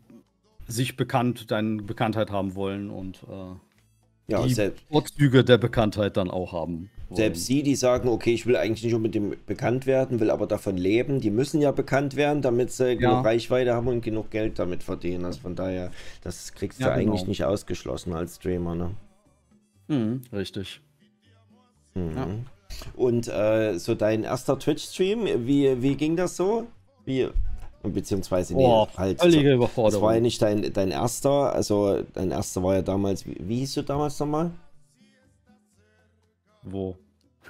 sich 0.67 0.97
bekannt, 0.97 1.51
deine 1.51 1.83
Bekanntheit 1.83 2.31
haben 2.31 2.55
wollen 2.55 2.91
und 2.91 3.23
äh, 3.25 4.33
ja, 4.33 4.47
die 4.47 4.73
Vorzüge 4.89 5.45
der 5.45 5.59
Bekanntheit 5.59 6.17
dann 6.17 6.31
auch 6.31 6.53
haben. 6.53 6.91
Selbst 7.13 7.47
sie, 7.47 7.63
die 7.63 7.75
sagen, 7.75 8.09
okay, 8.09 8.33
ich 8.33 8.47
will 8.47 8.57
eigentlich 8.57 8.85
nicht 8.85 8.95
unbedingt 8.95 9.45
bekannt 9.47 9.87
werden, 9.87 10.21
will 10.21 10.31
aber 10.31 10.47
davon 10.47 10.77
leben, 10.77 11.21
die 11.21 11.31
müssen 11.31 11.61
ja 11.61 11.73
bekannt 11.73 12.15
werden, 12.15 12.41
damit 12.41 12.71
sie 12.71 12.93
ja. 12.93 12.95
genug 12.95 13.25
Reichweite 13.25 13.75
haben 13.75 13.89
und 13.89 14.03
genug 14.03 14.31
Geld 14.31 14.59
damit 14.59 14.83
verdienen. 14.83 15.25
Also 15.25 15.41
von 15.41 15.57
daher, 15.57 15.91
das 16.23 16.53
kriegst 16.53 16.81
du 16.81 16.85
ja, 16.85 16.97
genau. 16.97 17.13
eigentlich 17.13 17.27
nicht 17.27 17.45
ausgeschlossen 17.45 18.13
als 18.13 18.37
Streamer, 18.37 18.75
ne? 18.75 18.91
Mhm, 19.89 20.23
richtig. 20.33 20.81
Mhm. 21.95 22.17
Ja. 22.17 22.29
Und 22.95 23.29
äh, 23.29 23.79
so 23.79 23.95
dein 23.95 24.23
erster 24.23 24.59
Twitch-Stream, 24.59 25.47
wie, 25.47 25.83
wie 25.83 25.97
ging 25.97 26.17
das 26.17 26.37
so? 26.37 26.69
Wie, 27.05 27.29
Beziehungsweise, 27.83 28.55
nee, 28.55 28.67
oh, 28.67 28.87
halt. 28.97 29.21
Völlige 29.21 29.55
Überforderung. 29.55 29.93
Das 29.93 30.03
war 30.03 30.15
ja 30.15 30.21
nicht 30.21 30.43
dein, 30.43 30.71
dein 30.73 30.91
erster, 30.91 31.55
also 31.55 32.03
dein 32.13 32.31
erster 32.31 32.63
war 32.63 32.75
ja 32.75 32.83
damals, 32.83 33.27
wie, 33.27 33.37
wie 33.41 33.61
hieß 33.61 33.75
du 33.75 33.83
damals 33.83 34.21
nochmal? 34.21 34.51
Wo? 36.63 36.97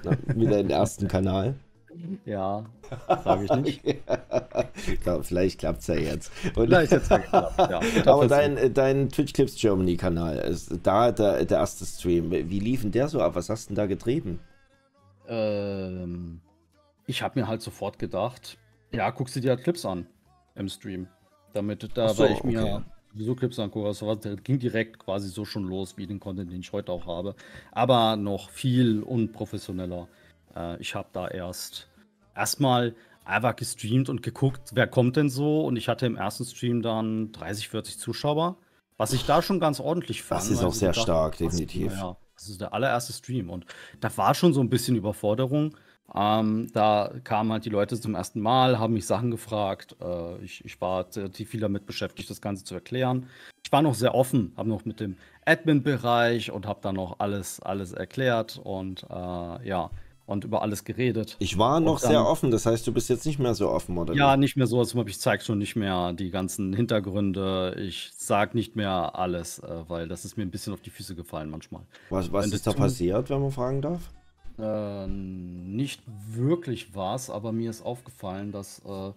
Na, 0.03 0.11
wie 0.35 0.47
deinen 0.47 0.69
ersten 0.69 1.07
Kanal. 1.07 1.55
Ja, 2.25 2.65
sage 3.23 3.45
ich 3.45 3.55
nicht. 3.55 3.83
ja, 5.05 5.21
vielleicht 5.21 5.59
klappt 5.59 5.81
es 5.81 5.87
ja 5.87 5.95
jetzt. 5.95 6.31
Und, 6.55 6.67
vielleicht 6.67 6.91
jetzt 6.91 7.09
geklappt, 7.09 7.57
ja. 7.57 7.81
Aber 8.11 8.27
dein, 8.27 8.73
dein 8.73 9.09
Twitch 9.09 9.33
Clips 9.33 9.55
Germany 9.55 9.97
Kanal, 9.97 10.55
da 10.83 11.11
der, 11.11 11.45
der 11.45 11.57
erste 11.57 11.85
Stream, 11.85 12.31
wie 12.31 12.59
lief 12.59 12.81
denn 12.81 12.91
der 12.91 13.07
so 13.07 13.21
ab? 13.21 13.35
Was 13.35 13.49
hast 13.49 13.65
du 13.65 13.67
denn 13.69 13.75
da 13.75 13.85
getrieben? 13.87 14.39
Ähm, 15.27 16.41
ich 17.07 17.21
habe 17.21 17.39
mir 17.39 17.47
halt 17.47 17.61
sofort 17.61 17.99
gedacht, 17.99 18.57
ja, 18.91 19.09
guckst 19.09 19.35
du 19.35 19.39
dir 19.39 19.51
halt 19.51 19.63
Clips 19.63 19.85
an 19.85 20.07
im 20.55 20.69
Stream. 20.69 21.07
Damit 21.53 21.89
da, 21.97 22.09
so, 22.09 22.23
weil 22.23 22.31
ich 22.31 22.43
mir 22.43 22.63
okay. 22.63 22.81
So 23.17 23.35
Clips 23.35 23.59
angucke, 23.59 23.87
also 23.87 24.15
das 24.15 24.43
ging 24.43 24.59
direkt 24.59 24.99
quasi 24.99 25.29
so 25.29 25.45
schon 25.45 25.67
los, 25.67 25.97
wie 25.97 26.07
den 26.07 26.19
Content, 26.19 26.51
den 26.51 26.59
ich 26.59 26.71
heute 26.71 26.91
auch 26.91 27.05
habe. 27.07 27.35
Aber 27.71 28.15
noch 28.15 28.49
viel 28.49 29.01
unprofessioneller. 29.03 30.07
Äh, 30.55 30.81
ich 30.81 30.95
habe 30.95 31.09
da 31.13 31.27
erst 31.27 31.87
erstmal 32.35 32.95
einfach 33.25 33.55
gestreamt 33.55 34.09
und 34.09 34.23
geguckt, 34.23 34.71
wer 34.73 34.87
kommt 34.87 35.15
denn 35.15 35.29
so. 35.29 35.65
Und 35.65 35.75
ich 35.75 35.87
hatte 35.87 36.05
im 36.05 36.15
ersten 36.15 36.45
Stream 36.45 36.81
dann 36.81 37.31
30, 37.31 37.69
40 37.69 37.97
Zuschauer. 37.97 38.57
Was 38.97 39.13
ich 39.13 39.25
da 39.25 39.41
schon 39.41 39.59
ganz 39.59 39.79
ordentlich 39.79 40.21
fand. 40.21 40.41
Das 40.41 40.49
ist 40.49 40.63
auch 40.63 40.73
sehr 40.73 40.91
gedacht, 40.91 41.03
stark, 41.03 41.37
definitiv. 41.37 41.91
Ja, 41.91 42.17
das 42.35 42.49
ist 42.49 42.61
der 42.61 42.73
allererste 42.73 43.13
Stream. 43.13 43.49
Und 43.49 43.65
da 43.99 44.15
war 44.15 44.35
schon 44.35 44.53
so 44.53 44.61
ein 44.61 44.69
bisschen 44.69 44.95
Überforderung. 44.95 45.75
Ähm, 46.13 46.67
da 46.73 47.13
kamen 47.23 47.51
halt 47.51 47.65
die 47.65 47.69
Leute 47.69 47.99
zum 47.99 48.15
ersten 48.15 48.41
Mal, 48.41 48.79
haben 48.79 48.93
mich 48.93 49.05
Sachen 49.05 49.31
gefragt. 49.31 49.95
Äh, 50.01 50.43
ich, 50.43 50.63
ich 50.65 50.79
war 50.81 51.05
relativ 51.15 51.49
viel 51.49 51.59
damit 51.61 51.85
beschäftigt, 51.85 52.29
das 52.29 52.41
Ganze 52.41 52.63
zu 52.63 52.75
erklären. 52.75 53.27
Ich 53.63 53.71
war 53.71 53.81
noch 53.81 53.95
sehr 53.95 54.13
offen, 54.13 54.53
habe 54.57 54.69
noch 54.69 54.83
mit 54.85 54.99
dem 54.99 55.15
Admin-Bereich 55.45 56.51
und 56.51 56.67
habe 56.67 56.79
dann 56.81 56.95
noch 56.95 57.19
alles, 57.19 57.61
alles 57.61 57.93
erklärt 57.93 58.59
und 58.61 59.03
äh, 59.09 59.67
ja, 59.67 59.89
und 60.25 60.43
über 60.43 60.61
alles 60.61 60.83
geredet. 60.83 61.35
Ich 61.39 61.57
war 61.57 61.79
noch 61.79 61.99
dann, 61.99 62.11
sehr 62.11 62.25
offen, 62.25 62.51
das 62.51 62.65
heißt, 62.65 62.85
du 62.87 62.93
bist 62.93 63.09
jetzt 63.09 63.25
nicht 63.25 63.39
mehr 63.39 63.53
so 63.53 63.69
offen, 63.69 63.97
oder? 63.97 64.13
Ja, 64.13 64.37
nicht 64.37 64.55
mehr 64.55 64.67
so, 64.67 64.79
also 64.79 65.05
ich 65.05 65.19
zeige 65.19 65.43
schon 65.43 65.57
nicht 65.57 65.75
mehr 65.75 66.13
die 66.13 66.31
ganzen 66.31 66.73
Hintergründe. 66.73 67.75
Ich 67.79 68.11
sage 68.15 68.55
nicht 68.55 68.75
mehr 68.75 69.15
alles, 69.15 69.59
äh, 69.59 69.83
weil 69.87 70.07
das 70.07 70.25
ist 70.25 70.37
mir 70.37 70.43
ein 70.43 70.51
bisschen 70.51 70.73
auf 70.73 70.81
die 70.81 70.89
Füße 70.89 71.15
gefallen 71.15 71.49
manchmal. 71.49 71.83
Was, 72.09 72.31
was 72.31 72.47
ist 72.47 72.65
da 72.65 72.73
passiert, 72.73 73.29
wenn 73.29 73.41
man 73.41 73.51
fragen 73.51 73.81
darf? 73.81 74.09
Äh, 74.61 75.07
nicht 75.07 76.03
wirklich 76.05 76.93
was, 76.93 77.31
aber 77.31 77.51
mir 77.51 77.71
ist 77.71 77.81
aufgefallen, 77.81 78.51
dass, 78.51 78.79
äh, 78.85 79.11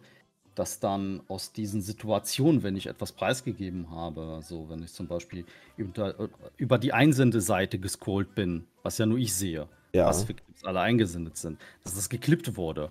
dass 0.55 0.81
dann 0.81 1.21
aus 1.29 1.53
diesen 1.53 1.83
Situationen, 1.83 2.63
wenn 2.63 2.77
ich 2.77 2.87
etwas 2.87 3.13
preisgegeben 3.13 3.91
habe, 3.91 4.41
so 4.43 4.71
wenn 4.71 4.83
ich 4.83 4.93
zum 4.95 5.07
Beispiel 5.07 5.45
über, 5.77 6.19
äh, 6.19 6.29
über 6.57 6.79
die 6.79 6.95
Einsendeseite 6.95 7.79
gescrollt 7.79 8.35
bin, 8.35 8.65
was 8.83 8.97
ja 8.97 9.05
nur 9.05 9.19
ich 9.19 9.35
sehe, 9.35 9.69
ja. 9.93 10.07
was 10.07 10.25
für 10.25 10.33
Clips 10.33 10.65
alle 10.65 10.81
eingesendet 10.81 11.37
sind, 11.37 11.61
dass 11.83 11.95
das 11.95 12.09
geklippt 12.09 12.57
wurde. 12.57 12.91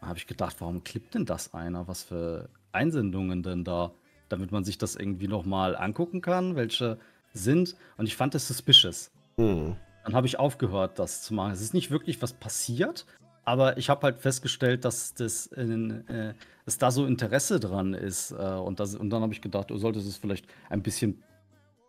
Da 0.00 0.08
habe 0.08 0.18
ich 0.18 0.26
gedacht, 0.26 0.56
warum 0.58 0.82
klippt 0.82 1.14
denn 1.14 1.24
das 1.24 1.54
einer? 1.54 1.86
Was 1.86 2.02
für 2.02 2.48
Einsendungen 2.72 3.44
denn 3.44 3.62
da? 3.62 3.92
Damit 4.28 4.50
man 4.50 4.64
sich 4.64 4.76
das 4.76 4.96
irgendwie 4.96 5.28
nochmal 5.28 5.76
angucken 5.76 6.20
kann, 6.20 6.56
welche 6.56 6.98
sind. 7.32 7.76
Und 7.96 8.06
ich 8.06 8.16
fand 8.16 8.34
das 8.34 8.48
suspicious. 8.48 9.12
Hm. 9.36 9.76
Dann 10.04 10.14
habe 10.14 10.26
ich 10.26 10.38
aufgehört, 10.38 10.98
das 10.98 11.22
zu 11.22 11.34
machen. 11.34 11.52
Es 11.52 11.60
ist 11.60 11.74
nicht 11.74 11.90
wirklich 11.90 12.20
was 12.22 12.32
passiert, 12.32 13.06
aber 13.44 13.76
ich 13.76 13.88
habe 13.88 14.02
halt 14.02 14.18
festgestellt, 14.18 14.84
dass 14.84 15.14
das 15.14 15.46
in, 15.46 16.06
äh, 16.08 16.34
dass 16.64 16.78
da 16.78 16.90
so 16.90 17.06
Interesse 17.06 17.60
dran 17.60 17.94
ist. 17.94 18.32
Äh, 18.32 18.34
und, 18.34 18.80
das, 18.80 18.94
und 18.94 19.10
dann 19.10 19.22
habe 19.22 19.32
ich 19.32 19.40
gedacht, 19.40 19.70
du 19.70 19.78
solltest 19.78 20.06
es 20.06 20.16
vielleicht 20.16 20.46
ein 20.70 20.82
bisschen 20.82 21.22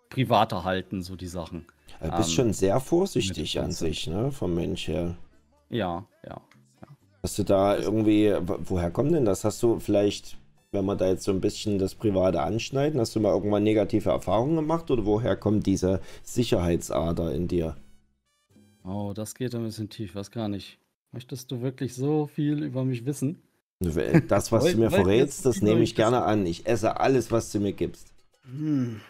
privater 0.09 0.64
halten, 0.64 1.01
so 1.01 1.16
die 1.16 1.28
Sachen. 1.28 1.66
Du 2.01 2.11
bist 2.11 2.30
ähm, 2.30 2.36
schon 2.36 2.53
sehr 2.53 2.80
vorsichtig 2.80 3.59
an 3.59 3.72
sich, 3.72 4.07
ne, 4.07 4.32
vom 4.32 4.53
Mensch 4.53 4.88
her. 4.88 5.16
Ja, 5.70 6.05
ja, 6.24 6.41
ja. 6.82 6.88
Hast 7.24 7.39
du 7.39 7.43
da 7.43 7.78
irgendwie, 7.78 8.34
woher 8.41 8.91
kommt 8.91 9.14
denn 9.14 9.26
das? 9.26 9.43
Hast 9.43 9.61
du 9.64 9.80
vielleicht, 9.80 10.38
wenn 10.72 10.86
wir 10.86 10.95
da 10.95 11.07
jetzt 11.07 11.24
so 11.24 11.32
ein 11.32 11.41
bisschen 11.41 11.80
das 11.80 11.95
Private 11.95 12.41
anschneiden, 12.41 12.99
hast 12.99 13.16
du 13.16 13.20
mal 13.20 13.34
irgendwann 13.34 13.64
negative 13.64 14.09
Erfahrungen 14.09 14.55
gemacht 14.55 14.91
oder 14.91 15.05
woher 15.05 15.36
kommt 15.36 15.66
diese 15.66 15.99
Sicherheitsader 16.24 17.34
in 17.34 17.47
dir? 17.47 17.76
Oh, 18.84 19.13
das 19.15 19.36
geht 19.36 19.55
ein 19.55 19.63
bisschen 19.63 19.89
tief, 19.89 20.15
was 20.15 20.31
gar 20.31 20.49
nicht. 20.49 20.77
Möchtest 21.11 21.51
du 21.51 21.61
wirklich 21.61 21.95
so 21.95 22.27
viel 22.27 22.63
über 22.63 22.84
mich 22.84 23.05
wissen? 23.05 23.41
Das, 24.27 24.51
was 24.51 24.65
du 24.65 24.77
mir 24.77 24.89
verrätst, 24.89 25.45
das 25.45 25.61
nehme 25.61 25.81
ich 25.81 25.95
gerne 25.95 26.23
an. 26.23 26.45
Ich 26.45 26.65
esse 26.65 26.99
alles, 26.99 27.31
was 27.31 27.51
du 27.51 27.59
mir 27.59 27.73
gibst. 27.73 28.07
Hm. 28.43 29.01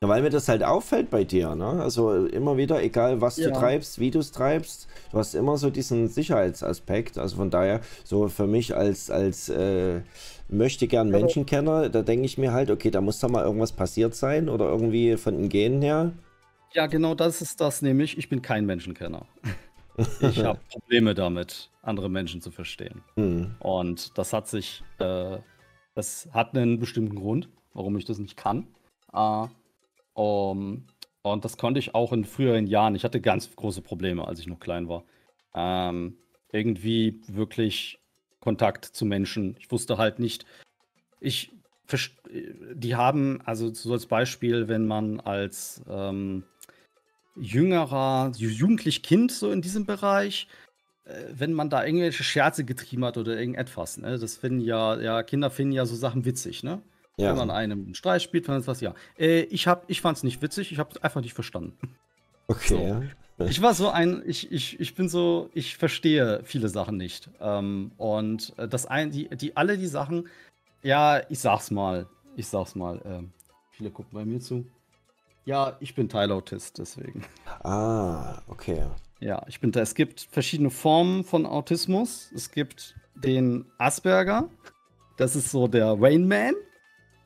Ja, 0.00 0.08
weil 0.08 0.22
mir 0.22 0.30
das 0.30 0.46
halt 0.46 0.62
auffällt 0.62 1.10
bei 1.10 1.24
dir, 1.24 1.56
ne? 1.56 1.82
Also 1.82 2.26
immer 2.26 2.56
wieder, 2.56 2.80
egal 2.82 3.20
was 3.20 3.36
ja. 3.36 3.48
du 3.48 3.54
treibst, 3.54 3.98
wie 3.98 4.12
du 4.12 4.20
es 4.20 4.30
treibst, 4.30 4.86
du 5.10 5.18
hast 5.18 5.34
immer 5.34 5.56
so 5.56 5.70
diesen 5.70 6.06
Sicherheitsaspekt. 6.06 7.18
Also 7.18 7.36
von 7.36 7.50
daher, 7.50 7.80
so 8.04 8.28
für 8.28 8.46
mich 8.46 8.76
als, 8.76 9.10
als 9.10 9.48
äh, 9.48 10.02
möchte 10.48 10.86
gern 10.86 11.10
Menschenkenner, 11.10 11.88
da 11.88 12.02
denke 12.02 12.26
ich 12.26 12.38
mir 12.38 12.52
halt, 12.52 12.70
okay, 12.70 12.92
da 12.92 13.00
muss 13.00 13.18
da 13.18 13.26
mal 13.26 13.44
irgendwas 13.44 13.72
passiert 13.72 14.14
sein 14.14 14.48
oder 14.48 14.66
irgendwie 14.66 15.16
von 15.16 15.36
den 15.36 15.48
Genen 15.48 15.82
her. 15.82 16.12
Ja, 16.74 16.86
genau 16.86 17.14
das 17.14 17.42
ist 17.42 17.60
das 17.60 17.82
nämlich. 17.82 18.18
Ich 18.18 18.28
bin 18.28 18.42
kein 18.42 18.66
Menschenkenner. 18.66 19.26
Ich 20.20 20.44
habe 20.44 20.60
Probleme 20.70 21.12
damit, 21.12 21.72
andere 21.82 22.08
Menschen 22.08 22.40
zu 22.40 22.52
verstehen. 22.52 23.02
Mhm. 23.16 23.56
Und 23.58 24.16
das 24.16 24.32
hat 24.32 24.46
sich, 24.46 24.84
äh, 25.00 25.38
das 25.96 26.28
hat 26.32 26.56
einen 26.56 26.78
bestimmten 26.78 27.16
Grund, 27.16 27.48
warum 27.74 27.96
ich 27.96 28.04
das 28.04 28.18
nicht 28.18 28.36
kann. 28.36 28.68
Äh, 29.12 29.48
um, 30.14 30.86
und 31.22 31.44
das 31.44 31.56
konnte 31.56 31.80
ich 31.80 31.96
auch 31.96 32.12
in 32.12 32.24
früheren 32.24 32.68
Jahren. 32.68 32.94
Ich 32.94 33.02
hatte 33.02 33.20
ganz 33.20 33.54
große 33.54 33.82
Probleme, 33.82 34.26
als 34.26 34.38
ich 34.38 34.46
noch 34.46 34.60
klein 34.60 34.88
war. 34.88 35.02
Ähm, 35.54 36.16
irgendwie 36.52 37.20
wirklich 37.26 37.98
Kontakt 38.40 38.84
zu 38.84 39.04
Menschen. 39.04 39.56
Ich 39.58 39.70
wusste 39.70 39.98
halt 39.98 40.18
nicht, 40.18 40.46
ich, 41.20 41.52
die 42.74 42.94
haben, 42.94 43.40
also 43.44 43.72
so 43.72 43.92
als 43.92 44.06
Beispiel, 44.06 44.68
wenn 44.68 44.86
man 44.86 45.20
als 45.20 45.82
ähm, 45.88 46.44
jüngerer, 47.40 48.32
jugendlich 48.36 49.02
Kind 49.02 49.32
so 49.32 49.50
in 49.50 49.62
diesem 49.62 49.86
Bereich, 49.86 50.48
äh, 51.04 51.12
wenn 51.32 51.52
man 51.52 51.70
da 51.70 51.84
irgendwelche 51.84 52.22
Scherze 52.22 52.64
getrieben 52.64 53.04
hat 53.04 53.16
oder 53.16 53.38
irgendetwas, 53.38 53.98
ne? 53.98 54.18
Das 54.18 54.36
finden 54.36 54.60
ja, 54.60 55.00
ja, 55.00 55.22
Kinder 55.22 55.50
finden 55.50 55.72
ja 55.72 55.86
so 55.86 55.96
Sachen 55.96 56.24
witzig, 56.24 56.62
ne? 56.62 56.82
Ja. 57.16 57.30
Wenn 57.30 57.38
man 57.38 57.50
einem 57.50 57.84
einen 57.84 57.94
Streich 57.94 58.22
spielt, 58.22 58.46
wenn 58.46 58.64
was, 58.66 58.80
ja. 58.80 58.94
Äh, 59.18 59.40
ich, 59.42 59.66
hab, 59.66 59.90
ich 59.90 60.00
fand 60.00 60.18
es 60.18 60.22
nicht 60.22 60.40
witzig, 60.40 60.70
ich 60.70 60.78
habe 60.78 60.90
es 60.94 61.02
einfach 61.02 61.20
nicht 61.20 61.34
verstanden. 61.34 61.76
Okay. 62.46 63.10
So. 63.38 63.44
Ich 63.44 63.62
war 63.62 63.74
so 63.74 63.88
ein, 63.88 64.22
ich, 64.26 64.50
ich, 64.50 64.80
ich 64.80 64.94
bin 64.94 65.08
so, 65.08 65.50
ich 65.54 65.76
verstehe 65.76 66.40
viele 66.44 66.68
Sachen 66.68 66.96
nicht. 66.96 67.30
Ähm, 67.40 67.92
und 67.96 68.52
äh, 68.56 68.66
das 68.66 68.86
ein, 68.86 69.10
die, 69.10 69.28
die, 69.28 69.56
alle 69.56 69.78
die 69.78 69.86
Sachen, 69.86 70.28
ja, 70.82 71.22
ich 71.28 71.38
sag's 71.38 71.70
mal, 71.70 72.06
ich 72.36 72.48
sag's 72.48 72.74
mal, 72.74 73.00
ähm, 73.04 73.32
viele 73.70 73.90
gucken 73.90 74.12
bei 74.12 74.24
mir 74.24 74.40
zu. 74.40 74.64
Ja, 75.48 75.78
ich 75.80 75.94
bin 75.94 76.10
Teilautist, 76.10 76.76
deswegen. 76.76 77.24
Ah, 77.64 78.42
okay. 78.48 78.84
Ja, 79.18 79.46
ich 79.48 79.60
bin 79.60 79.72
da. 79.72 79.80
Es 79.80 79.94
gibt 79.94 80.28
verschiedene 80.30 80.68
Formen 80.68 81.24
von 81.24 81.46
Autismus. 81.46 82.30
Es 82.34 82.50
gibt 82.50 82.96
den 83.14 83.64
Asperger. 83.78 84.50
Das 85.16 85.34
ist 85.36 85.50
so 85.50 85.66
der 85.66 85.96
Rain 85.98 86.28
Man. 86.28 86.52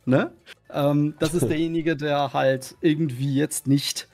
Ne? 0.05 0.33
Ähm, 0.71 1.17
das 1.19 1.35
ist 1.35 1.43
derjenige, 1.49 1.97
der 1.97 2.33
halt 2.33 2.77
irgendwie 2.81 3.35
jetzt 3.35 3.67
nicht 3.67 4.07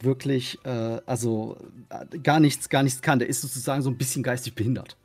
wirklich, 0.00 0.58
äh, 0.64 1.00
also 1.06 1.56
äh, 1.90 2.18
gar 2.18 2.40
nichts, 2.40 2.68
gar 2.68 2.82
nichts 2.82 3.00
kann. 3.00 3.20
Der 3.20 3.28
ist 3.28 3.42
sozusagen 3.42 3.80
so 3.80 3.90
ein 3.90 3.96
bisschen 3.96 4.24
geistig 4.24 4.56
behindert. 4.56 4.96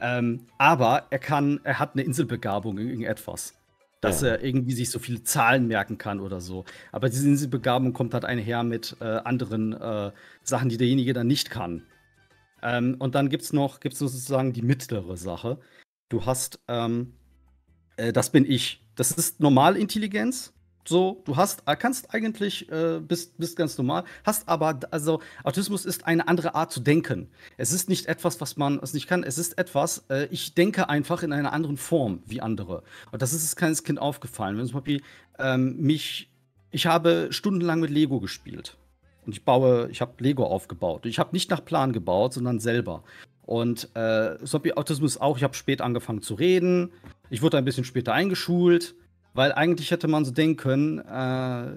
Ähm, 0.00 0.46
aber 0.56 1.08
er 1.10 1.18
kann, 1.18 1.60
er 1.64 1.78
hat 1.78 1.92
eine 1.92 2.02
Inselbegabung 2.02 2.78
in 2.78 2.88
irgendetwas. 2.88 3.57
Dass 4.00 4.22
ja. 4.22 4.28
er 4.28 4.44
irgendwie 4.44 4.72
sich 4.72 4.90
so 4.90 4.98
viele 4.98 5.24
Zahlen 5.24 5.66
merken 5.66 5.98
kann 5.98 6.20
oder 6.20 6.40
so. 6.40 6.64
Aber 6.92 7.08
diese 7.08 7.28
Inselbegabung 7.28 7.92
kommt 7.92 8.14
halt 8.14 8.24
einher 8.24 8.62
mit 8.62 8.96
äh, 9.00 9.04
anderen 9.04 9.72
äh, 9.72 10.12
Sachen, 10.42 10.68
die 10.68 10.76
derjenige 10.76 11.12
dann 11.12 11.26
nicht 11.26 11.50
kann. 11.50 11.82
Ähm, 12.62 12.96
und 12.98 13.14
dann 13.14 13.28
gibt 13.28 13.42
es 13.42 13.52
noch, 13.52 13.80
gibt's 13.80 13.98
sozusagen 13.98 14.52
die 14.52 14.62
mittlere 14.62 15.16
Sache. 15.16 15.58
Du 16.08 16.26
hast, 16.26 16.60
ähm, 16.68 17.14
äh, 17.96 18.12
das 18.12 18.30
bin 18.30 18.44
ich. 18.44 18.84
Das 18.94 19.10
ist 19.12 19.40
Normalintelligenz. 19.40 20.52
So, 20.88 21.20
du 21.26 21.36
hast, 21.36 21.64
äh, 21.66 21.76
kannst 21.76 22.14
eigentlich, 22.14 22.72
äh, 22.72 22.98
bist, 22.98 23.36
bist 23.36 23.56
ganz 23.56 23.76
normal, 23.76 24.04
hast 24.24 24.48
aber, 24.48 24.80
also 24.90 25.20
Autismus 25.44 25.84
ist 25.84 26.06
eine 26.06 26.26
andere 26.26 26.54
Art 26.54 26.72
zu 26.72 26.80
denken. 26.80 27.28
Es 27.58 27.72
ist 27.72 27.90
nicht 27.90 28.06
etwas, 28.06 28.40
was 28.40 28.56
man 28.56 28.80
es 28.82 28.94
nicht 28.94 29.06
kann. 29.06 29.22
Es 29.22 29.36
ist 29.36 29.58
etwas, 29.58 30.06
äh, 30.08 30.28
ich 30.30 30.54
denke 30.54 30.88
einfach 30.88 31.22
in 31.22 31.34
einer 31.34 31.52
anderen 31.52 31.76
Form 31.76 32.22
wie 32.24 32.40
andere. 32.40 32.84
Und 33.12 33.20
das 33.20 33.34
ist 33.34 33.44
das 33.44 33.54
kleines 33.54 33.84
Kind 33.84 33.98
aufgefallen. 33.98 34.56
Wenn 34.56 34.64
zum 34.64 34.76
Beispiel 34.76 35.02
ähm, 35.38 35.76
mich, 35.76 36.30
ich 36.70 36.86
habe 36.86 37.28
stundenlang 37.32 37.80
mit 37.80 37.90
Lego 37.90 38.18
gespielt. 38.18 38.78
Und 39.26 39.32
ich 39.32 39.44
baue, 39.44 39.90
ich 39.90 40.00
habe 40.00 40.14
Lego 40.20 40.46
aufgebaut. 40.46 41.04
Ich 41.04 41.18
habe 41.18 41.34
nicht 41.34 41.50
nach 41.50 41.62
Plan 41.62 41.92
gebaut, 41.92 42.32
sondern 42.32 42.60
selber. 42.60 43.04
Und 43.42 43.94
äh, 43.94 44.38
wie 44.62 44.74
Autismus 44.74 45.18
auch, 45.18 45.36
ich 45.36 45.44
habe 45.44 45.52
spät 45.52 45.82
angefangen 45.82 46.22
zu 46.22 46.32
reden. 46.32 46.92
Ich 47.28 47.42
wurde 47.42 47.58
ein 47.58 47.66
bisschen 47.66 47.84
später 47.84 48.14
eingeschult. 48.14 48.94
Weil 49.38 49.52
eigentlich 49.52 49.92
hätte 49.92 50.08
man 50.08 50.24
so 50.24 50.32
denken 50.32 50.56
können, 50.56 50.98
äh, 50.98 51.76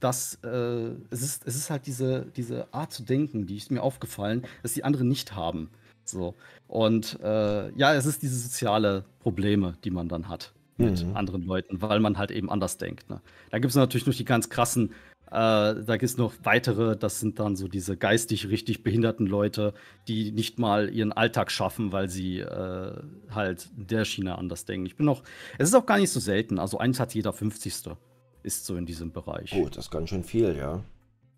dass 0.00 0.38
äh, 0.42 0.92
es, 1.10 1.20
ist, 1.20 1.46
es 1.46 1.56
ist 1.56 1.68
halt 1.68 1.86
diese, 1.86 2.24
diese 2.34 2.72
Art 2.72 2.90
zu 2.90 3.02
denken, 3.02 3.46
die 3.46 3.58
ist 3.58 3.70
mir 3.70 3.82
aufgefallen, 3.82 4.46
dass 4.62 4.72
die 4.72 4.82
anderen 4.82 5.08
nicht 5.08 5.36
haben. 5.36 5.68
So. 6.06 6.34
Und 6.68 7.20
äh, 7.22 7.70
ja, 7.76 7.92
es 7.92 8.06
ist 8.06 8.22
diese 8.22 8.36
soziale 8.36 9.04
Probleme, 9.20 9.74
die 9.84 9.90
man 9.90 10.08
dann 10.08 10.30
hat 10.30 10.54
mit 10.78 11.04
mhm. 11.04 11.14
anderen 11.14 11.42
Leuten, 11.42 11.82
weil 11.82 12.00
man 12.00 12.16
halt 12.16 12.30
eben 12.30 12.48
anders 12.48 12.78
denkt. 12.78 13.10
Ne? 13.10 13.20
Da 13.50 13.58
gibt 13.58 13.72
es 13.72 13.76
natürlich 13.76 14.06
noch 14.06 14.14
die 14.14 14.24
ganz 14.24 14.48
krassen 14.48 14.94
da 15.32 15.96
gibt 15.96 16.02
es 16.02 16.18
noch 16.18 16.34
weitere, 16.42 16.94
das 16.94 17.18
sind 17.18 17.38
dann 17.38 17.56
so 17.56 17.66
diese 17.66 17.96
geistig 17.96 18.48
richtig 18.48 18.82
behinderten 18.82 19.26
Leute, 19.26 19.72
die 20.06 20.30
nicht 20.30 20.58
mal 20.58 20.90
ihren 20.90 21.12
Alltag 21.12 21.50
schaffen, 21.50 21.90
weil 21.90 22.10
sie 22.10 22.40
äh, 22.40 22.92
halt 23.30 23.70
der 23.74 24.04
Schiene 24.04 24.36
anders 24.36 24.66
denken. 24.66 24.84
Ich 24.84 24.96
bin 24.96 25.06
noch, 25.06 25.22
es 25.56 25.68
ist 25.70 25.74
auch 25.74 25.86
gar 25.86 25.98
nicht 25.98 26.10
so 26.10 26.20
selten, 26.20 26.58
also 26.58 26.78
eins 26.78 27.00
hat 27.00 27.14
jeder 27.14 27.32
50. 27.32 27.94
ist 28.42 28.66
so 28.66 28.76
in 28.76 28.84
diesem 28.84 29.12
Bereich. 29.12 29.54
Oh, 29.56 29.68
das 29.68 29.86
ist 29.86 29.90
ganz 29.90 30.10
schön 30.10 30.22
viel, 30.22 30.54
ja. 30.54 30.84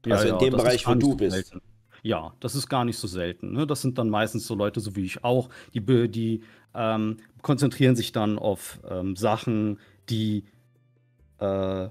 ja 0.06 0.14
also 0.14 0.26
in 0.26 0.34
ja, 0.34 0.38
dem 0.40 0.50
Bereich, 0.54 0.86
wo 0.88 0.94
du 0.94 1.16
bist. 1.16 1.32
Selten. 1.32 1.62
Ja, 2.02 2.34
das 2.40 2.54
ist 2.54 2.68
gar 2.68 2.84
nicht 2.84 2.98
so 2.98 3.06
selten. 3.06 3.52
Ne? 3.52 3.66
Das 3.66 3.80
sind 3.80 3.96
dann 3.96 4.10
meistens 4.10 4.46
so 4.46 4.54
Leute, 4.54 4.80
so 4.80 4.96
wie 4.96 5.04
ich 5.04 5.22
auch, 5.22 5.48
die, 5.72 6.08
die 6.08 6.42
ähm, 6.74 7.18
konzentrieren 7.42 7.94
sich 7.94 8.12
dann 8.12 8.38
auf 8.38 8.80
ähm, 8.90 9.14
Sachen, 9.14 9.78
die, 10.10 10.44
äh, 11.38 11.88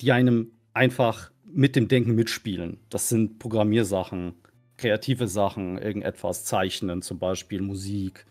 die 0.00 0.12
einem 0.12 0.53
einfach 0.74 1.30
mit 1.44 1.76
dem 1.76 1.88
Denken 1.88 2.14
mitspielen. 2.14 2.78
Das 2.90 3.08
sind 3.08 3.38
Programmiersachen, 3.38 4.34
kreative 4.76 5.28
Sachen, 5.28 5.78
irgendetwas 5.78 6.44
zeichnen, 6.44 7.00
zum 7.00 7.18
Beispiel 7.18 7.62
Musik. 7.62 8.26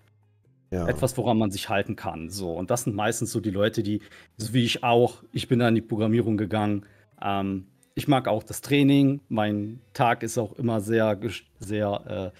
Ja. 0.71 0.87
Etwas, 0.87 1.15
woran 1.17 1.37
man 1.37 1.51
sich 1.51 1.69
halten 1.69 1.95
kann. 1.95 2.29
So. 2.29 2.51
Und 2.53 2.71
das 2.71 2.83
sind 2.83 2.95
meistens 2.95 3.31
so 3.31 3.39
die 3.39 3.51
Leute, 3.51 3.83
die, 3.83 4.01
so 4.37 4.53
wie 4.53 4.63
ich 4.63 4.83
auch, 4.83 5.23
ich 5.31 5.47
bin 5.47 5.59
da 5.59 5.67
in 5.69 5.75
die 5.75 5.81
Programmierung 5.81 6.35
gegangen. 6.35 6.85
Ähm, 7.21 7.67
ich 7.93 8.07
mag 8.07 8.27
auch 8.27 8.41
das 8.41 8.61
Training. 8.61 9.21
Mein 9.29 9.79
Tag 9.93 10.23
ist 10.23 10.37
auch 10.39 10.53
immer 10.53 10.81
sehr, 10.81 11.19
sehr, 11.59 12.33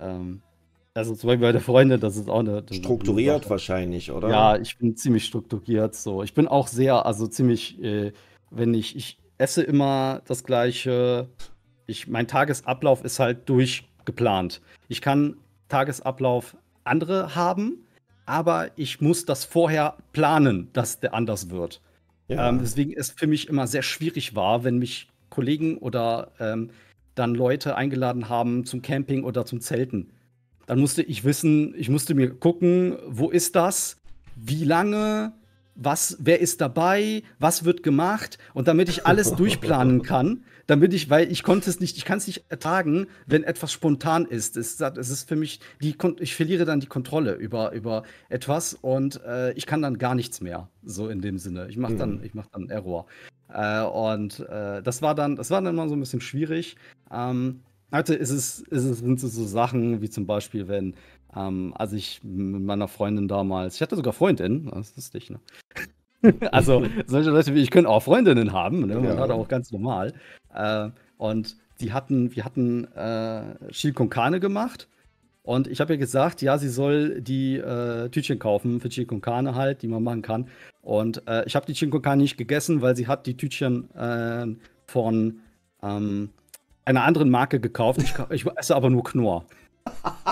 äh, 0.00 0.04
ähm, 0.04 0.42
also 0.94 1.14
zum 1.14 1.28
Beispiel 1.28 1.46
bei 1.46 1.52
der 1.52 1.60
Freundin, 1.60 2.00
das 2.00 2.16
ist 2.16 2.28
auch 2.28 2.40
eine. 2.40 2.64
Strukturiert 2.72 3.42
eine 3.42 3.50
wahrscheinlich, 3.50 4.10
oder? 4.10 4.28
Ja, 4.28 4.56
ich 4.56 4.76
bin 4.76 4.96
ziemlich 4.96 5.24
strukturiert. 5.24 5.94
So, 5.94 6.24
ich 6.24 6.34
bin 6.34 6.48
auch 6.48 6.66
sehr, 6.66 7.06
also 7.06 7.28
ziemlich, 7.28 7.80
äh, 7.80 8.12
wenn 8.50 8.74
ich, 8.74 8.96
ich 8.96 9.18
esse 9.40 9.62
immer 9.62 10.22
das 10.26 10.44
gleiche. 10.44 11.28
Ich, 11.86 12.06
mein 12.06 12.28
Tagesablauf 12.28 13.04
ist 13.04 13.18
halt 13.18 13.48
durchgeplant. 13.48 14.60
Ich 14.88 15.00
kann 15.00 15.36
Tagesablauf 15.68 16.56
andere 16.84 17.34
haben, 17.34 17.86
aber 18.26 18.70
ich 18.76 19.00
muss 19.00 19.24
das 19.24 19.44
vorher 19.44 19.96
planen, 20.12 20.68
dass 20.72 21.00
der 21.00 21.14
anders 21.14 21.50
wird. 21.50 21.80
Ja. 22.28 22.48
Ähm, 22.48 22.58
deswegen 22.60 22.92
ist 22.92 23.18
für 23.18 23.26
mich 23.26 23.48
immer 23.48 23.66
sehr 23.66 23.82
schwierig 23.82 24.36
war, 24.36 24.62
wenn 24.62 24.78
mich 24.78 25.08
Kollegen 25.30 25.78
oder 25.78 26.32
ähm, 26.38 26.70
dann 27.14 27.34
Leute 27.34 27.76
eingeladen 27.76 28.28
haben 28.28 28.64
zum 28.64 28.82
Camping 28.82 29.24
oder 29.24 29.46
zum 29.46 29.60
Zelten. 29.60 30.12
Dann 30.66 30.78
musste 30.78 31.02
ich 31.02 31.24
wissen, 31.24 31.74
ich 31.76 31.88
musste 31.88 32.14
mir 32.14 32.30
gucken, 32.30 32.96
wo 33.06 33.30
ist 33.30 33.56
das, 33.56 33.96
wie 34.36 34.64
lange, 34.64 35.32
was, 35.80 36.18
wer 36.20 36.40
ist 36.40 36.60
dabei, 36.60 37.22
was 37.38 37.64
wird 37.64 37.82
gemacht 37.82 38.38
und 38.54 38.68
damit 38.68 38.88
ich 38.88 39.06
alles 39.06 39.32
durchplanen 39.36 40.02
kann, 40.02 40.44
damit 40.66 40.92
ich, 40.94 41.10
weil 41.10 41.32
ich 41.32 41.42
konnte 41.42 41.68
es 41.68 41.80
nicht, 41.80 41.96
ich 41.96 42.04
kann 42.04 42.18
es 42.18 42.26
nicht 42.26 42.44
ertragen, 42.48 43.06
wenn 43.26 43.42
etwas 43.42 43.72
spontan 43.72 44.26
ist. 44.26 44.56
Es, 44.56 44.78
es 44.78 45.10
ist 45.10 45.28
für 45.28 45.36
mich, 45.36 45.60
die, 45.82 45.96
ich 46.20 46.34
verliere 46.36 46.66
dann 46.66 46.80
die 46.80 46.86
Kontrolle 46.86 47.32
über, 47.34 47.72
über 47.72 48.04
etwas 48.28 48.74
und 48.74 49.20
äh, 49.24 49.52
ich 49.54 49.66
kann 49.66 49.82
dann 49.82 49.98
gar 49.98 50.14
nichts 50.14 50.40
mehr, 50.40 50.68
so 50.84 51.08
in 51.08 51.22
dem 51.22 51.38
Sinne. 51.38 51.66
Ich 51.68 51.78
mache 51.78 51.96
dann, 51.96 52.18
mhm. 52.18 52.24
ich 52.24 52.32
dann 52.52 52.68
Error. 52.68 53.06
Äh, 53.48 53.82
und 53.82 54.40
äh, 54.40 54.82
das 54.82 55.00
war 55.02 55.14
dann, 55.14 55.34
das 55.34 55.50
war 55.50 55.62
dann 55.62 55.74
immer 55.74 55.88
so 55.88 55.96
ein 55.96 56.00
bisschen 56.00 56.20
schwierig. 56.20 56.76
Ähm, 57.10 57.62
also 57.90 58.14
ist 58.14 58.30
es, 58.30 58.60
ist 58.60 58.84
es, 58.84 58.98
sind 58.98 59.22
es 59.22 59.34
so 59.34 59.44
Sachen 59.44 60.00
wie 60.00 60.10
zum 60.10 60.26
Beispiel, 60.26 60.68
wenn 60.68 60.94
ähm, 61.36 61.72
als 61.76 61.92
ich 61.92 62.20
mit 62.22 62.62
meiner 62.62 62.88
Freundin 62.88 63.28
damals, 63.28 63.76
ich 63.76 63.82
hatte 63.82 63.96
sogar 63.96 64.12
Freundin, 64.12 64.70
das 64.72 64.90
ist 64.90 64.96
lustig, 64.96 65.30
ne? 65.30 65.40
also 66.52 66.84
solche 67.06 67.30
Leute 67.30 67.54
wie 67.54 67.62
ich 67.62 67.70
können 67.70 67.86
auch 67.86 68.02
Freundinnen 68.02 68.52
haben, 68.52 68.86
ne? 68.86 68.96
man 68.96 69.04
ja. 69.04 69.16
hat 69.16 69.30
auch 69.30 69.48
ganz 69.48 69.72
normal. 69.72 70.12
Äh, 70.54 70.90
und 71.16 71.56
die 71.80 71.92
hatten, 71.92 72.34
wir 72.34 72.44
hatten 72.44 72.84
äh, 72.92 73.70
Chili 73.70 73.94
con 73.94 74.10
Carne 74.10 74.38
gemacht 74.38 74.88
und 75.42 75.66
ich 75.66 75.80
habe 75.80 75.94
ihr 75.94 75.98
gesagt, 75.98 76.42
ja, 76.42 76.58
sie 76.58 76.68
soll 76.68 77.20
die 77.22 77.56
äh, 77.56 78.08
Tütchen 78.10 78.38
kaufen 78.38 78.80
für 78.80 78.88
Chili 78.88 79.06
con 79.06 79.20
Carne 79.20 79.54
halt, 79.54 79.82
die 79.82 79.88
man 79.88 80.02
machen 80.02 80.22
kann. 80.22 80.48
Und 80.82 81.26
äh, 81.26 81.44
ich 81.46 81.56
habe 81.56 81.66
die 81.66 81.72
Chili 81.72 81.90
con 81.90 82.02
Carne 82.02 82.22
nicht 82.22 82.36
gegessen, 82.36 82.82
weil 82.82 82.96
sie 82.96 83.06
hat 83.06 83.26
die 83.26 83.36
Tütchen 83.36 83.90
äh, 83.94 84.46
von 84.86 85.40
ähm, 85.82 86.30
einer 86.84 87.04
anderen 87.04 87.30
Marke 87.30 87.60
gekauft. 87.60 88.02
Ich, 88.02 88.14
ich 88.30 88.46
esse 88.56 88.76
aber 88.76 88.90
nur 88.90 89.04
Knorr. 89.04 89.44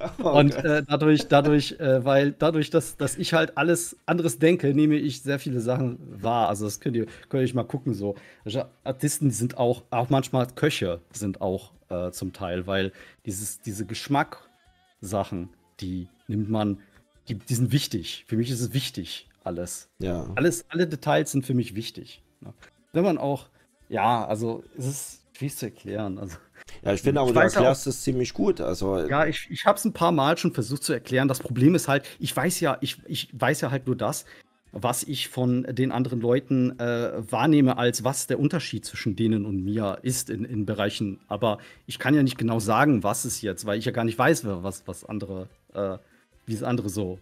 Okay. 0.18 0.38
Und 0.38 0.54
äh, 0.56 0.82
dadurch, 0.86 1.28
dadurch, 1.28 1.78
äh, 1.78 2.04
weil 2.04 2.32
dadurch, 2.32 2.70
dass, 2.70 2.96
dass 2.96 3.16
ich 3.16 3.32
halt 3.32 3.56
alles 3.56 3.96
anderes 4.06 4.38
denke, 4.38 4.74
nehme 4.74 4.96
ich 4.96 5.22
sehr 5.22 5.38
viele 5.38 5.60
Sachen 5.60 5.98
wahr. 6.22 6.48
Also 6.48 6.64
das 6.64 6.80
könnt 6.80 6.96
ihr, 6.96 7.06
könnt 7.28 7.48
ihr 7.48 7.54
mal 7.54 7.64
gucken. 7.64 7.94
So 7.94 8.16
also 8.44 8.64
Artisten 8.84 9.30
sind 9.30 9.56
auch, 9.56 9.82
auch 9.90 10.10
manchmal 10.10 10.46
Köche 10.48 11.00
sind 11.12 11.40
auch 11.40 11.72
äh, 11.88 12.10
zum 12.10 12.32
Teil, 12.32 12.66
weil 12.66 12.92
dieses, 13.26 13.60
diese 13.60 13.86
Geschmack-Sachen, 13.86 15.50
die 15.80 16.08
nimmt 16.28 16.50
man, 16.50 16.80
die, 17.28 17.34
die 17.34 17.54
sind 17.54 17.72
wichtig. 17.72 18.24
Für 18.28 18.36
mich 18.36 18.50
ist 18.50 18.60
es 18.60 18.72
wichtig, 18.72 19.28
alles. 19.44 19.88
Ja. 19.98 20.26
Alles, 20.36 20.64
alle 20.68 20.86
Details 20.86 21.32
sind 21.32 21.44
für 21.44 21.54
mich 21.54 21.74
wichtig. 21.74 22.22
Ne? 22.40 22.52
Wenn 22.92 23.04
man 23.04 23.18
auch, 23.18 23.48
ja, 23.88 24.24
also 24.26 24.62
es 24.76 24.86
ist 24.86 25.20
schwierig 25.36 25.56
zu 25.56 25.66
erklären. 25.66 26.18
Also 26.18 26.36
ja, 26.82 26.92
ich 26.92 27.02
finde 27.02 27.20
aber, 27.20 27.30
ich 27.30 27.34
du 27.34 27.40
erklärst 27.40 27.86
es 27.86 28.02
ziemlich 28.02 28.32
gut. 28.32 28.60
Also, 28.60 28.98
ja, 29.06 29.26
ich, 29.26 29.48
ich 29.50 29.66
habe 29.66 29.78
es 29.78 29.84
ein 29.84 29.92
paar 29.92 30.12
Mal 30.12 30.38
schon 30.38 30.52
versucht 30.52 30.82
zu 30.82 30.92
erklären. 30.92 31.28
Das 31.28 31.40
Problem 31.40 31.74
ist 31.74 31.88
halt, 31.88 32.04
ich 32.18 32.34
weiß 32.34 32.60
ja, 32.60 32.78
ich, 32.80 32.98
ich 33.06 33.28
weiß 33.32 33.60
ja 33.60 33.70
halt 33.70 33.86
nur 33.86 33.96
das, 33.96 34.24
was 34.72 35.02
ich 35.02 35.28
von 35.28 35.64
den 35.64 35.92
anderen 35.92 36.20
Leuten 36.20 36.78
äh, 36.78 37.12
wahrnehme, 37.30 37.76
als 37.76 38.04
was 38.04 38.26
der 38.26 38.38
Unterschied 38.38 38.84
zwischen 38.84 39.16
denen 39.16 39.44
und 39.44 39.64
mir 39.64 39.98
ist 40.02 40.30
in, 40.30 40.44
in 40.44 40.64
Bereichen. 40.64 41.20
Aber 41.28 41.58
ich 41.86 41.98
kann 41.98 42.14
ja 42.14 42.22
nicht 42.22 42.38
genau 42.38 42.60
sagen, 42.60 43.02
was 43.02 43.24
es 43.24 43.42
jetzt, 43.42 43.66
weil 43.66 43.78
ich 43.78 43.84
ja 43.84 43.92
gar 43.92 44.04
nicht 44.04 44.18
weiß, 44.18 44.44
was, 44.44 44.86
was 44.86 45.04
andere, 45.04 45.48
äh, 45.74 45.98
wie 46.46 46.54
es 46.54 46.62
andere 46.62 46.88
so 46.88 47.18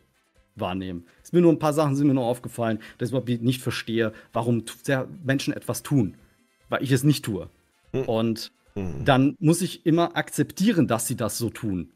wahrnehmen. 0.56 1.06
Es 1.22 1.32
mir 1.32 1.40
nur 1.40 1.52
ein 1.52 1.58
paar 1.58 1.72
Sachen 1.72 1.96
sind 1.96 2.06
mir 2.06 2.14
nur 2.14 2.24
aufgefallen, 2.24 2.80
dass 2.98 3.12
ich 3.12 3.40
nicht 3.40 3.62
verstehe, 3.62 4.12
warum 4.32 4.64
Menschen 5.24 5.54
etwas 5.54 5.82
tun, 5.82 6.16
weil 6.68 6.82
ich 6.82 6.92
es 6.92 7.04
nicht 7.04 7.24
tue. 7.24 7.48
Mhm. 7.92 8.02
Und 8.02 8.52
mhm. 8.82 9.04
dann 9.04 9.36
muss 9.38 9.62
ich 9.62 9.86
immer 9.86 10.16
akzeptieren, 10.16 10.86
dass 10.86 11.06
sie 11.06 11.16
das 11.16 11.38
so 11.38 11.50
tun. 11.50 11.90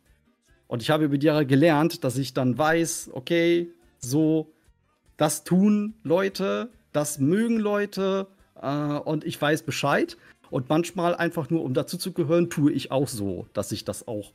Und 0.66 0.82
ich 0.82 0.90
habe 0.90 1.04
über 1.04 1.18
die 1.18 1.26
Jahre 1.26 1.46
gelernt, 1.46 2.04
dass 2.04 2.16
ich 2.16 2.32
dann 2.32 2.56
weiß, 2.56 3.10
okay, 3.12 3.68
so, 3.98 4.52
das 5.16 5.44
tun 5.44 5.94
Leute, 6.02 6.70
das 6.92 7.18
mögen 7.18 7.58
Leute 7.58 8.26
äh, 8.60 8.68
und 8.68 9.24
ich 9.24 9.40
weiß 9.40 9.62
Bescheid. 9.62 10.16
Und 10.50 10.68
manchmal 10.68 11.14
einfach 11.14 11.48
nur, 11.50 11.62
um 11.62 11.72
dazu 11.72 11.96
zu 11.96 12.12
gehören, 12.12 12.50
tue 12.50 12.72
ich 12.72 12.90
auch 12.90 13.08
so, 13.08 13.46
dass 13.54 13.72
ich 13.72 13.84
das 13.84 14.06
auch 14.06 14.32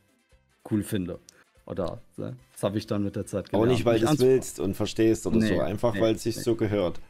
cool 0.70 0.82
finde. 0.82 1.20
Oder 1.64 2.00
ne? 2.16 2.36
das 2.52 2.62
habe 2.62 2.78
ich 2.78 2.86
dann 2.86 3.04
mit 3.04 3.14
der 3.14 3.26
Zeit 3.26 3.50
gelernt. 3.50 3.68
Auch 3.68 3.72
nicht, 3.72 3.84
weil 3.84 4.00
du 4.00 4.06
es 4.06 4.18
willst 4.18 4.58
und 4.58 4.74
verstehst 4.74 5.26
oder 5.26 5.36
nee, 5.36 5.48
so, 5.48 5.60
einfach 5.60 5.94
nee, 5.94 6.00
weil 6.00 6.14
es 6.14 6.22
sich 6.22 6.36
nee. 6.36 6.42
so 6.42 6.54
gehört. 6.54 7.00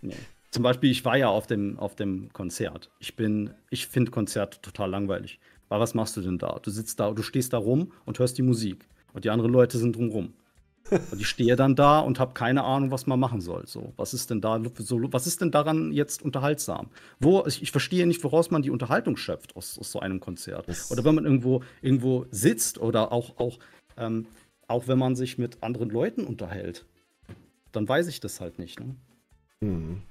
Nee. 0.00 0.16
Zum 0.52 0.62
Beispiel, 0.62 0.90
ich 0.90 1.02
war 1.06 1.16
ja 1.16 1.28
auf 1.28 1.46
dem, 1.46 1.78
auf 1.78 1.96
dem 1.96 2.30
Konzert. 2.34 2.90
Ich 2.98 3.16
bin, 3.16 3.54
ich 3.70 3.86
finde 3.86 4.10
Konzerte 4.10 4.60
total 4.60 4.90
langweilig. 4.90 5.40
Weil 5.70 5.80
was 5.80 5.94
machst 5.94 6.14
du 6.18 6.20
denn 6.20 6.36
da? 6.36 6.58
Du 6.62 6.70
sitzt 6.70 7.00
da, 7.00 7.10
du 7.10 7.22
stehst 7.22 7.54
da 7.54 7.56
rum 7.56 7.90
und 8.04 8.18
hörst 8.18 8.36
die 8.36 8.42
Musik. 8.42 8.86
Und 9.14 9.24
die 9.24 9.30
anderen 9.30 9.50
Leute 9.50 9.78
sind 9.78 9.96
drumrum. 9.96 10.34
Und 10.90 11.20
ich 11.20 11.28
stehe 11.28 11.56
dann 11.56 11.76
da 11.76 12.00
und 12.00 12.18
habe 12.18 12.34
keine 12.34 12.64
Ahnung, 12.64 12.90
was 12.90 13.06
man 13.06 13.18
machen 13.18 13.40
soll. 13.40 13.66
So, 13.66 13.94
was 13.96 14.12
ist 14.12 14.30
denn 14.30 14.40
da 14.40 14.60
so, 14.78 15.00
was 15.12 15.28
ist 15.28 15.40
denn 15.40 15.52
daran 15.52 15.92
jetzt 15.92 16.22
unterhaltsam? 16.22 16.90
Wo, 17.20 17.44
ich, 17.46 17.62
ich 17.62 17.70
verstehe 17.70 18.04
nicht, 18.04 18.22
woraus 18.24 18.50
man 18.50 18.62
die 18.62 18.70
Unterhaltung 18.70 19.16
schöpft 19.16 19.54
aus, 19.54 19.78
aus 19.78 19.92
so 19.92 20.00
einem 20.00 20.18
Konzert. 20.18 20.68
Das 20.68 20.90
oder 20.90 21.04
wenn 21.04 21.14
man 21.14 21.24
irgendwo, 21.24 21.62
irgendwo 21.82 22.26
sitzt 22.30 22.78
oder 22.78 23.12
auch, 23.12 23.38
auch, 23.38 23.58
ähm, 23.96 24.26
auch 24.66 24.88
wenn 24.88 24.98
man 24.98 25.14
sich 25.14 25.38
mit 25.38 25.62
anderen 25.62 25.88
Leuten 25.88 26.24
unterhält, 26.24 26.84
dann 27.70 27.88
weiß 27.88 28.08
ich 28.08 28.18
das 28.18 28.40
halt 28.40 28.58
nicht. 28.58 28.80
Ne? 28.80 28.96
Mhm. 29.60 30.02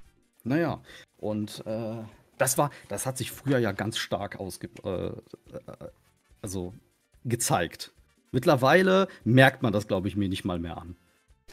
Naja, 0.44 0.82
und 1.18 1.64
äh, 1.66 2.02
das 2.38 2.58
war, 2.58 2.70
das 2.88 3.06
hat 3.06 3.18
sich 3.18 3.30
früher 3.30 3.58
ja 3.58 3.72
ganz 3.72 3.98
stark 3.98 4.40
ausge, 4.40 4.68
äh, 4.84 5.06
äh 5.06 5.12
also 6.40 6.74
gezeigt. 7.24 7.92
Mittlerweile 8.32 9.08
merkt 9.24 9.62
man 9.62 9.72
das, 9.72 9.86
glaube 9.86 10.08
ich, 10.08 10.16
mir 10.16 10.28
nicht 10.28 10.44
mal 10.44 10.58
mehr 10.58 10.78
an. 10.78 10.96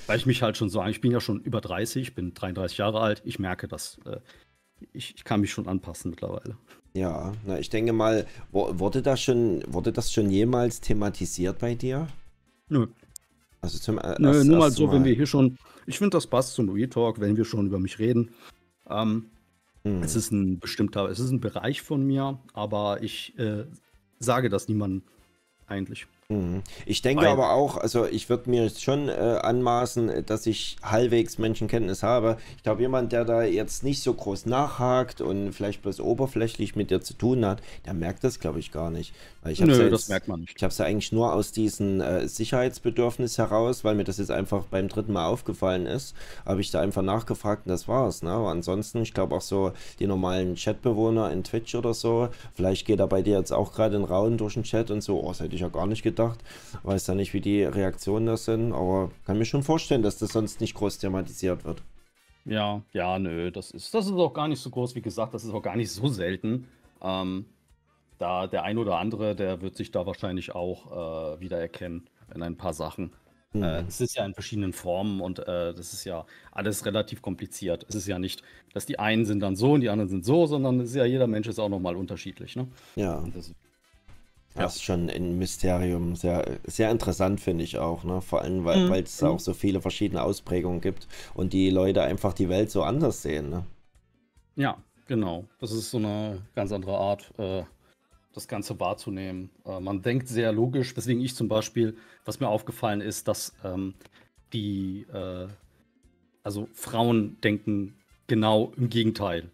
Weil 0.07 0.17
ich 0.17 0.25
mich 0.25 0.41
halt 0.41 0.57
schon 0.57 0.69
so, 0.69 0.83
ich 0.85 1.01
bin 1.01 1.11
ja 1.11 1.19
schon 1.19 1.41
über 1.41 1.61
30, 1.61 2.15
bin 2.15 2.33
33 2.33 2.77
Jahre 2.77 3.01
alt, 3.01 3.21
ich 3.25 3.37
merke 3.37 3.67
das. 3.67 3.99
Äh, 4.05 4.19
ich, 4.93 5.13
ich, 5.15 5.23
kann 5.25 5.41
mich 5.41 5.51
schon 5.51 5.67
anpassen 5.67 6.11
mittlerweile. 6.11 6.57
Ja, 6.93 7.33
na, 7.45 7.59
ich 7.59 7.69
denke 7.69 7.91
mal, 7.91 8.25
wurde 8.51 9.01
das 9.01 9.21
schon, 9.21 9.61
wurde 9.67 9.91
das 9.91 10.11
schon 10.11 10.29
jemals 10.29 10.79
thematisiert 10.79 11.59
bei 11.59 11.75
dir? 11.75 12.07
Nö. 12.69 12.87
Also 13.61 13.77
zum 13.77 13.97
äh, 13.97 14.15
Nö, 14.19 14.29
erst, 14.29 14.47
nur 14.47 14.57
mal 14.57 14.71
so, 14.71 14.87
mal. 14.87 14.95
wenn 14.95 15.03
wir 15.03 15.13
hier 15.13 15.27
schon, 15.27 15.57
ich 15.85 15.97
finde, 15.97 16.15
das 16.15 16.27
passt 16.27 16.53
zum 16.53 16.69
Real-Talk, 16.69 17.19
wenn 17.19 17.35
wir 17.35 17.43
schon 17.43 17.67
über 17.67 17.79
mich 17.79 17.99
reden. 17.99 18.31
Ähm, 18.89 19.29
hm. 19.83 20.03
Es 20.03 20.15
ist 20.15 20.31
ein 20.31 20.59
bestimmter, 20.59 21.09
es 21.09 21.19
ist 21.19 21.31
ein 21.31 21.39
Bereich 21.39 21.81
von 21.81 22.05
mir, 22.05 22.39
aber 22.53 23.01
ich 23.01 23.37
äh, 23.39 23.65
sage 24.19 24.49
das 24.49 24.67
niemandem 24.67 25.03
eigentlich. 25.67 26.07
Mhm. 26.31 26.61
Ich 26.85 27.01
denke 27.01 27.23
Weil, 27.23 27.31
aber 27.31 27.53
auch, 27.53 27.75
also 27.75 28.05
ich 28.05 28.29
würde 28.29 28.51
mir 28.51 28.69
schon 28.69 29.09
äh, 29.09 29.13
anmaßen, 29.41 30.27
dass 30.27 30.45
ich 30.45 30.77
halbwegs 30.83 31.39
Menschenkenntnis 31.39 32.03
habe. 32.03 32.37
Ich 32.55 32.61
glaube, 32.61 32.83
jemand, 32.83 33.11
der 33.11 33.25
da 33.25 33.41
jetzt 33.41 33.83
nicht 33.83 34.03
so 34.03 34.13
groß 34.13 34.45
nachhakt 34.45 35.21
und 35.21 35.53
vielleicht 35.53 35.81
bloß 35.81 35.99
oberflächlich 35.99 36.75
mit 36.75 36.91
dir 36.91 37.01
zu 37.01 37.15
tun 37.15 37.43
hat, 37.43 37.63
der 37.87 37.95
merkt 37.95 38.23
das, 38.23 38.39
glaube 38.39 38.59
ich, 38.59 38.71
gar 38.71 38.91
nicht. 38.91 39.15
Weil 39.41 39.53
ich 39.53 39.61
Nö, 39.61 39.85
ja 39.85 39.89
das 39.89 40.07
merkt 40.07 40.27
man 40.27 40.41
nicht. 40.41 40.53
Ich 40.55 40.61
habe 40.61 40.71
es 40.71 40.77
ja 40.77 40.85
eigentlich 40.85 41.11
nur 41.11 41.33
aus 41.33 41.51
diesem 41.51 41.99
äh, 41.99 42.27
Sicherheitsbedürfnis 42.27 43.39
heraus, 43.39 43.83
weil 43.83 43.95
mir 43.95 44.03
das 44.03 44.19
jetzt 44.19 44.29
einfach 44.29 44.65
beim 44.65 44.87
dritten 44.87 45.13
Mal 45.13 45.25
aufgefallen 45.25 45.87
ist, 45.87 46.15
habe 46.45 46.61
ich 46.61 46.69
da 46.69 46.79
einfach 46.79 47.01
nachgefragt 47.01 47.65
und 47.65 47.71
das 47.71 47.87
war's. 47.87 48.21
Ne? 48.21 48.29
Aber 48.29 48.49
ansonsten, 48.49 49.01
ich 49.01 49.15
glaube 49.15 49.35
auch 49.35 49.41
so 49.41 49.71
die 49.97 50.05
normalen 50.05 50.53
Chatbewohner 50.53 51.31
in 51.31 51.43
Twitch 51.43 51.73
oder 51.73 51.95
so, 51.95 52.29
vielleicht 52.53 52.85
geht 52.85 52.99
da 52.99 53.07
bei 53.07 53.23
dir 53.23 53.39
jetzt 53.39 53.51
auch 53.51 53.73
gerade 53.73 53.95
ein 53.95 54.03
Rauen 54.03 54.37
durch 54.37 54.53
den 54.53 54.63
Chat 54.63 54.91
und 54.91 55.01
so, 55.01 55.19
oh, 55.23 55.29
das 55.29 55.39
hätte 55.39 55.55
ich 55.55 55.61
ja 55.61 55.69
gar 55.69 55.87
nicht 55.87 56.03
gedacht 56.03 56.18
gedacht. 56.19 56.39
Weiß 56.83 57.07
ja 57.07 57.15
nicht, 57.15 57.33
wie 57.33 57.41
die 57.41 57.63
Reaktionen 57.63 58.25
das 58.25 58.45
sind, 58.45 58.73
aber 58.73 59.11
kann 59.25 59.37
mir 59.37 59.45
schon 59.45 59.63
vorstellen, 59.63 60.01
dass 60.01 60.17
das 60.17 60.31
sonst 60.31 60.61
nicht 60.61 60.75
groß 60.75 60.97
thematisiert 60.97 61.65
wird. 61.65 61.81
Ja, 62.45 62.81
ja, 62.93 63.19
nö, 63.19 63.51
das 63.51 63.71
ist, 63.71 63.93
das 63.93 64.07
ist 64.07 64.13
auch 64.13 64.33
gar 64.33 64.47
nicht 64.47 64.61
so 64.61 64.69
groß, 64.69 64.95
wie 64.95 65.01
gesagt, 65.01 65.33
das 65.33 65.43
ist 65.43 65.53
auch 65.53 65.61
gar 65.61 65.75
nicht 65.75 65.91
so 65.91 66.07
selten. 66.07 66.67
Ähm, 67.01 67.45
da 68.17 68.47
der 68.47 68.63
ein 68.63 68.77
oder 68.77 68.97
andere, 68.97 69.35
der 69.35 69.61
wird 69.61 69.75
sich 69.75 69.91
da 69.91 70.05
wahrscheinlich 70.05 70.53
auch 70.53 71.35
äh, 71.35 71.39
wiedererkennen 71.39 72.09
in 72.33 72.43
ein 72.43 72.57
paar 72.57 72.73
Sachen. 72.73 73.11
Mhm. 73.53 73.63
Äh, 73.63 73.81
es 73.87 74.01
ist 74.01 74.15
ja 74.15 74.25
in 74.25 74.33
verschiedenen 74.33 74.73
Formen 74.73 75.21
und 75.21 75.39
äh, 75.39 75.73
das 75.73 75.93
ist 75.93 76.03
ja 76.05 76.25
alles 76.51 76.85
relativ 76.85 77.21
kompliziert. 77.21 77.85
Es 77.87 77.95
ist 77.95 78.07
ja 78.07 78.19
nicht, 78.19 78.43
dass 78.73 78.85
die 78.85 78.99
einen 78.99 79.25
sind 79.25 79.39
dann 79.39 79.55
so 79.55 79.73
und 79.73 79.81
die 79.81 79.89
anderen 79.89 80.09
sind 80.09 80.25
so, 80.25 80.45
sondern 80.45 80.79
es 80.81 80.89
ist 80.89 80.95
ja 80.95 81.05
jeder 81.05 81.27
Mensch 81.27 81.47
ist 81.47 81.59
auch 81.59 81.69
nochmal 81.69 81.95
unterschiedlich. 81.95 82.55
Ne? 82.55 82.67
Ja. 82.95 83.23
Das, 83.33 83.53
das 84.55 84.75
ist 84.75 84.83
schon 84.83 85.09
ein 85.09 85.37
Mysterium. 85.37 86.15
Sehr, 86.15 86.59
sehr 86.65 86.91
interessant, 86.91 87.39
finde 87.39 87.63
ich 87.63 87.77
auch. 87.77 88.03
Ne? 88.03 88.21
Vor 88.21 88.41
allem, 88.41 88.65
weil 88.65 88.85
mhm. 88.85 88.93
es 88.93 89.23
auch 89.23 89.39
so 89.39 89.53
viele 89.53 89.81
verschiedene 89.81 90.23
Ausprägungen 90.23 90.81
gibt 90.81 91.07
und 91.33 91.53
die 91.53 91.69
Leute 91.69 92.01
einfach 92.01 92.33
die 92.33 92.49
Welt 92.49 92.71
so 92.71 92.83
anders 92.83 93.21
sehen. 93.21 93.49
Ne? 93.49 93.65
Ja, 94.55 94.77
genau. 95.07 95.45
Das 95.59 95.71
ist 95.71 95.91
so 95.91 95.97
eine 95.97 96.41
ganz 96.55 96.71
andere 96.71 96.97
Art, 96.97 97.31
äh, 97.37 97.63
das 98.33 98.47
Ganze 98.47 98.79
wahrzunehmen. 98.79 99.49
Äh, 99.65 99.79
man 99.79 100.01
denkt 100.01 100.27
sehr 100.27 100.51
logisch, 100.51 100.95
weswegen 100.97 101.23
ich 101.23 101.35
zum 101.35 101.47
Beispiel, 101.47 101.95
was 102.25 102.39
mir 102.39 102.47
aufgefallen 102.47 103.01
ist, 103.01 103.27
dass 103.27 103.53
ähm, 103.63 103.93
die, 104.53 105.05
äh, 105.13 105.47
also 106.43 106.67
Frauen 106.73 107.39
denken 107.41 107.95
genau 108.27 108.73
im 108.77 108.89
Gegenteil. 108.89 109.49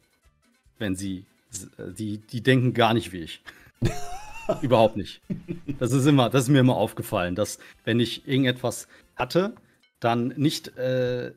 Wenn 0.78 0.96
sie, 0.96 1.26
äh, 1.78 1.92
die, 1.92 2.18
die 2.18 2.42
denken 2.42 2.74
gar 2.74 2.94
nicht 2.94 3.12
wie 3.12 3.20
ich. 3.20 3.44
Überhaupt 4.62 4.98
nicht. 4.98 5.22
Das 5.80 5.92
ist 5.92 6.06
immer, 6.06 6.30
das 6.30 6.44
ist 6.44 6.50
mir 6.50 6.60
immer 6.60 6.76
aufgefallen, 6.76 7.36
dass 7.36 7.60
wenn 7.84 8.00
ich 8.00 8.28
irgendetwas 8.28 8.88
hatte, 9.16 9.56
dann 10.00 10.30
nicht, 10.38 10.78
äh, 10.78 11.34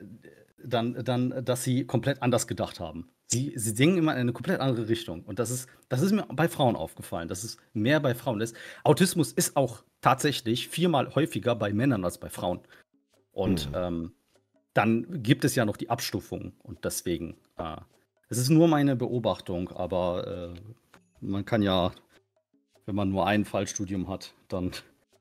dann, 0.62 1.02
dann, 1.04 1.44
dass 1.44 1.64
sie 1.64 1.84
komplett 1.84 2.22
anders 2.22 2.46
gedacht 2.46 2.80
haben. 2.80 3.08
Sie, 3.26 3.52
sie 3.56 3.74
denken 3.74 3.98
immer 3.98 4.14
in 4.14 4.20
eine 4.20 4.32
komplett 4.32 4.60
andere 4.60 4.88
Richtung. 4.88 5.22
Und 5.24 5.38
das 5.38 5.50
ist, 5.50 5.68
das 5.88 6.00
ist 6.00 6.12
mir 6.12 6.26
bei 6.32 6.48
Frauen 6.48 6.76
aufgefallen, 6.76 7.28
dass 7.28 7.44
es 7.44 7.58
mehr 7.74 8.00
bei 8.00 8.14
Frauen 8.14 8.40
ist. 8.40 8.56
Autismus 8.84 9.32
ist 9.32 9.56
auch 9.56 9.82
tatsächlich 10.00 10.68
viermal 10.68 11.14
häufiger 11.14 11.54
bei 11.54 11.72
Männern 11.72 12.04
als 12.04 12.18
bei 12.18 12.30
Frauen. 12.30 12.60
Und 13.30 13.68
mhm. 13.68 13.74
ähm, 13.76 14.12
dann 14.72 15.22
gibt 15.22 15.44
es 15.44 15.54
ja 15.54 15.64
noch 15.64 15.76
die 15.76 15.90
Abstufung. 15.90 16.52
Und 16.62 16.84
deswegen, 16.84 17.36
äh, 17.58 17.76
es 18.28 18.38
ist 18.38 18.48
nur 18.48 18.66
meine 18.66 18.96
Beobachtung, 18.96 19.70
aber 19.70 20.54
äh, 20.54 20.60
man 21.20 21.44
kann 21.44 21.62
ja 21.62 21.92
wenn 22.88 22.94
man 22.94 23.10
nur 23.10 23.26
ein 23.26 23.44
Fallstudium 23.44 24.08
hat, 24.08 24.32
dann 24.48 24.70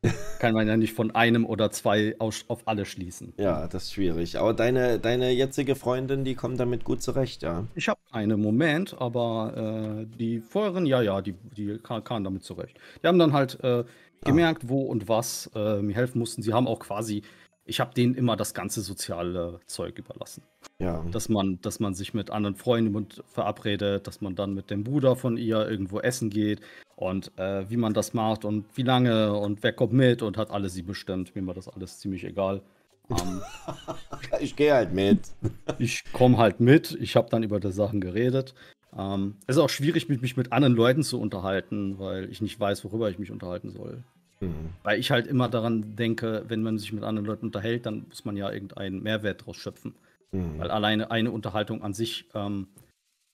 kann 0.39 0.53
man 0.53 0.67
ja 0.69 0.77
nicht 0.77 0.93
von 0.93 1.13
einem 1.13 1.45
oder 1.45 1.69
zwei 1.69 2.15
auf, 2.17 2.45
alle 2.63 2.85
schließen. 2.85 3.33
Ja, 3.37 3.67
das 3.67 3.83
ist 3.83 3.93
schwierig. 3.93 4.39
Aber 4.39 4.53
deine, 4.53 4.99
deine 4.99 5.31
jetzige 5.31 5.75
Freundin, 5.75 6.23
die 6.23 6.33
kommt 6.33 6.61
damit 6.61 6.85
gut 6.85 7.03
zurecht, 7.03 7.43
ja? 7.43 7.65
Ich 7.75 7.89
habe 7.89 7.99
einen 8.11 8.39
Moment, 8.41 8.95
aber 9.01 10.05
äh, 10.07 10.17
die 10.17 10.39
vorherigen, 10.39 10.85
ja, 10.85 11.01
ja, 11.01 11.21
die, 11.21 11.33
die 11.33 11.77
kamen 11.77 12.23
damit 12.23 12.43
zurecht. 12.43 12.77
Die 13.03 13.07
haben 13.07 13.19
dann 13.19 13.33
halt 13.33 13.61
äh, 13.65 13.83
gemerkt, 14.23 14.63
ah. 14.63 14.69
wo 14.69 14.83
und 14.83 15.09
was 15.09 15.51
äh, 15.53 15.81
mir 15.81 15.93
helfen 15.95 16.19
mussten. 16.19 16.41
Sie 16.43 16.53
haben 16.53 16.67
auch 16.67 16.79
quasi 16.79 17.21
ich 17.67 17.79
habe 17.79 17.93
denen 17.93 18.15
immer 18.15 18.35
das 18.35 18.53
ganze 18.53 18.81
soziale 18.81 19.59
Zeug 19.67 19.99
überlassen. 19.99 20.43
Ja. 20.79 21.03
Dass 21.11 21.29
man, 21.29 21.59
dass 21.61 21.79
man 21.79 21.93
sich 21.93 22.13
mit 22.13 22.31
anderen 22.31 22.55
Freunden 22.55 23.07
verabredet, 23.25 24.07
dass 24.07 24.21
man 24.21 24.35
dann 24.35 24.53
mit 24.53 24.69
dem 24.69 24.83
Bruder 24.83 25.15
von 25.15 25.37
ihr 25.37 25.67
irgendwo 25.67 25.99
essen 25.99 26.29
geht 26.29 26.61
und 26.95 27.31
äh, 27.37 27.69
wie 27.69 27.77
man 27.77 27.93
das 27.93 28.13
macht 28.13 28.45
und 28.45 28.65
wie 28.75 28.83
lange 28.83 29.33
und 29.33 29.63
wer 29.63 29.73
kommt 29.73 29.93
mit 29.93 30.21
und 30.21 30.37
hat 30.37 30.51
alles 30.51 30.73
sie 30.73 30.81
bestimmt. 30.81 31.35
Mir 31.35 31.45
war 31.45 31.53
das 31.53 31.67
alles 31.67 31.99
ziemlich 31.99 32.23
egal. 32.23 32.61
Um, 33.09 33.17
ähm, 33.19 33.41
ich 34.39 34.55
gehe 34.55 34.73
halt 34.73 34.93
mit. 34.93 35.31
ich 35.77 36.03
komme 36.13 36.37
halt 36.37 36.59
mit. 36.59 36.97
Ich 36.99 37.15
habe 37.15 37.29
dann 37.29 37.43
über 37.43 37.59
die 37.59 37.71
Sachen 37.71 38.01
geredet. 38.01 38.53
Um, 38.91 38.99
ähm, 38.99 39.35
es 39.45 39.57
ist 39.57 39.61
auch 39.61 39.69
schwierig, 39.69 40.07
mich 40.07 40.37
mit 40.37 40.53
anderen 40.53 40.73
Leuten 40.73 41.03
zu 41.03 41.19
unterhalten, 41.19 41.99
weil 41.99 42.29
ich 42.29 42.41
nicht 42.41 42.59
weiß, 42.59 42.85
worüber 42.85 43.09
ich 43.09 43.19
mich 43.19 43.31
unterhalten 43.31 43.69
soll. 43.69 44.03
Mhm. 44.39 44.73
Weil 44.83 44.99
ich 44.99 45.11
halt 45.11 45.27
immer 45.27 45.49
daran 45.49 45.95
denke, 45.95 46.45
wenn 46.47 46.63
man 46.63 46.77
sich 46.77 46.93
mit 46.93 47.03
anderen 47.03 47.25
Leuten 47.25 47.47
unterhält, 47.47 47.85
dann 47.85 48.05
muss 48.07 48.25
man 48.25 48.37
ja 48.37 48.51
irgendeinen 48.51 49.01
Mehrwert 49.01 49.41
daraus 49.41 49.57
schöpfen. 49.57 49.95
Mhm. 50.31 50.59
Weil 50.59 50.71
alleine 50.71 51.11
eine 51.11 51.31
Unterhaltung 51.31 51.81
an 51.83 51.93
sich 51.93 52.25
ähm, 52.33 52.67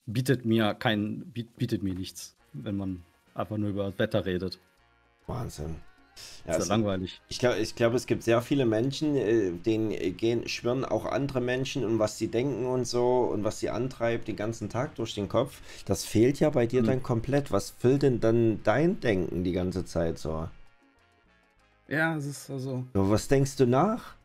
bietet 0.05 0.45
mir 0.45 0.73
kein, 0.73 1.31
bietet 1.57 1.83
mir 1.83 1.93
nichts, 1.93 2.35
wenn 2.53 2.77
man 2.77 3.03
einfach 3.33 3.57
nur 3.57 3.69
über 3.69 3.85
das 3.85 3.99
Wetter 3.99 4.25
redet. 4.25 4.59
Wahnsinn. 5.27 5.75
Ja, 6.45 6.55
ist 6.55 6.67
ja 6.67 6.75
langweilig. 6.75 7.21
Ich 7.27 7.39
glaube, 7.39 7.57
ich 7.57 7.75
glaub, 7.75 7.93
es 7.93 8.05
gibt 8.05 8.21
sehr 8.21 8.41
viele 8.41 8.65
Menschen, 8.65 9.15
äh, 9.15 9.51
denen 9.51 10.15
gehen, 10.15 10.47
schwirren 10.47 10.85
auch 10.85 11.05
andere 11.05 11.41
Menschen 11.41 11.83
und 11.83 11.97
was 11.97 12.17
sie 12.17 12.27
denken 12.27 12.67
und 12.67 12.85
so 12.85 13.21
und 13.21 13.43
was 13.43 13.59
sie 13.59 13.69
antreibt 13.69 14.27
den 14.27 14.35
ganzen 14.35 14.69
Tag 14.69 14.95
durch 14.95 15.15
den 15.15 15.27
Kopf. 15.27 15.61
Das 15.85 16.05
fehlt 16.05 16.39
ja 16.39 16.51
bei 16.51 16.67
dir 16.67 16.83
mhm. 16.83 16.87
dann 16.87 17.03
komplett. 17.03 17.51
Was 17.51 17.71
füllt 17.71 18.03
denn 18.03 18.19
dann 18.19 18.61
dein 18.63 18.99
Denken 18.99 19.43
die 19.43 19.53
ganze 19.53 19.85
Zeit 19.85 20.19
so? 20.19 20.47
Ja, 21.87 22.15
es 22.15 22.25
ist 22.25 22.49
also. 22.49 22.85
Aber 22.93 23.09
was 23.09 23.27
denkst 23.27 23.55
du 23.57 23.67
nach? 23.67 24.15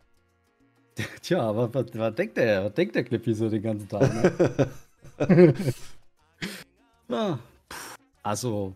Tja, 1.23 1.55
was, 1.55 1.75
was, 1.75 1.87
was 1.95 2.15
denkt 2.15 2.37
der? 2.37 2.65
Was 2.65 2.75
denkt 2.75 2.95
der 2.95 3.05
Clippy 3.05 3.35
so 3.35 3.49
den 3.49 3.63
ganzen 3.63 3.89
Tag? 3.89 4.13
Ne? 5.29 5.55
ja, 7.09 7.39
also. 8.23 8.75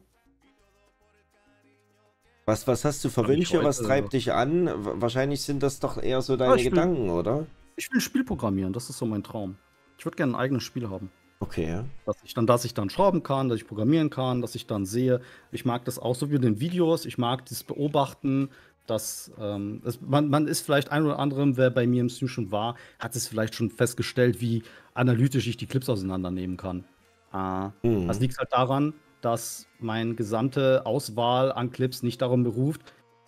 Was, 2.44 2.66
was 2.66 2.84
hast 2.84 3.04
du 3.04 3.08
für 3.08 3.26
Wünsche? 3.28 3.62
Was 3.62 3.78
treibt 3.78 4.12
dich 4.12 4.32
an? 4.32 4.68
Wahrscheinlich 5.00 5.42
sind 5.42 5.62
das 5.62 5.78
doch 5.78 6.02
eher 6.02 6.22
so 6.22 6.36
deine 6.36 6.56
ja, 6.60 6.70
Gedanken, 6.70 7.04
will, 7.04 7.10
oder? 7.10 7.46
Ich 7.76 7.88
will 7.90 7.98
ein 7.98 8.00
Spiel 8.00 8.24
programmieren, 8.24 8.72
das 8.72 8.90
ist 8.90 8.98
so 8.98 9.06
mein 9.06 9.22
Traum. 9.22 9.56
Ich 9.96 10.04
würde 10.04 10.16
gerne 10.16 10.32
ein 10.32 10.40
eigenes 10.40 10.64
Spiel 10.64 10.90
haben. 10.90 11.10
Okay. 11.42 11.82
Dass 12.06 12.16
ich 12.22 12.34
dann, 12.34 12.46
dass 12.46 12.64
ich 12.64 12.72
dann 12.72 12.88
schrauben 12.88 13.22
kann, 13.22 13.48
dass 13.48 13.58
ich 13.58 13.66
programmieren 13.66 14.10
kann, 14.10 14.42
dass 14.42 14.54
ich 14.54 14.66
dann 14.66 14.86
sehe. 14.86 15.20
Ich 15.50 15.64
mag 15.64 15.84
das 15.84 15.98
auch 15.98 16.14
so 16.14 16.30
wie 16.30 16.36
in 16.36 16.42
den 16.42 16.60
Videos. 16.60 17.04
Ich 17.04 17.18
mag 17.18 17.44
das 17.46 17.64
Beobachten, 17.64 18.50
dass 18.86 19.32
ähm, 19.40 19.80
das, 19.84 20.00
man, 20.00 20.28
man 20.28 20.48
ist 20.48 20.62
vielleicht 20.62 20.90
ein 20.90 21.04
oder 21.04 21.18
anderem, 21.18 21.56
wer 21.56 21.70
bei 21.70 21.86
mir 21.86 22.00
im 22.00 22.08
Stream 22.08 22.28
schon 22.28 22.50
war, 22.50 22.76
hat 22.98 23.14
es 23.16 23.28
vielleicht 23.28 23.54
schon 23.54 23.70
festgestellt, 23.70 24.40
wie 24.40 24.62
analytisch 24.94 25.46
ich 25.46 25.56
die 25.56 25.66
Clips 25.66 25.88
auseinandernehmen 25.88 26.56
kann. 26.56 26.84
Äh, 27.32 27.68
mhm. 27.86 28.08
Das 28.08 28.20
liegt 28.20 28.38
halt 28.38 28.52
daran, 28.52 28.94
dass 29.20 29.66
meine 29.78 30.14
gesamte 30.14 30.84
Auswahl 30.84 31.52
an 31.52 31.70
Clips 31.70 32.02
nicht 32.02 32.20
darum 32.20 32.42
beruft, 32.42 32.82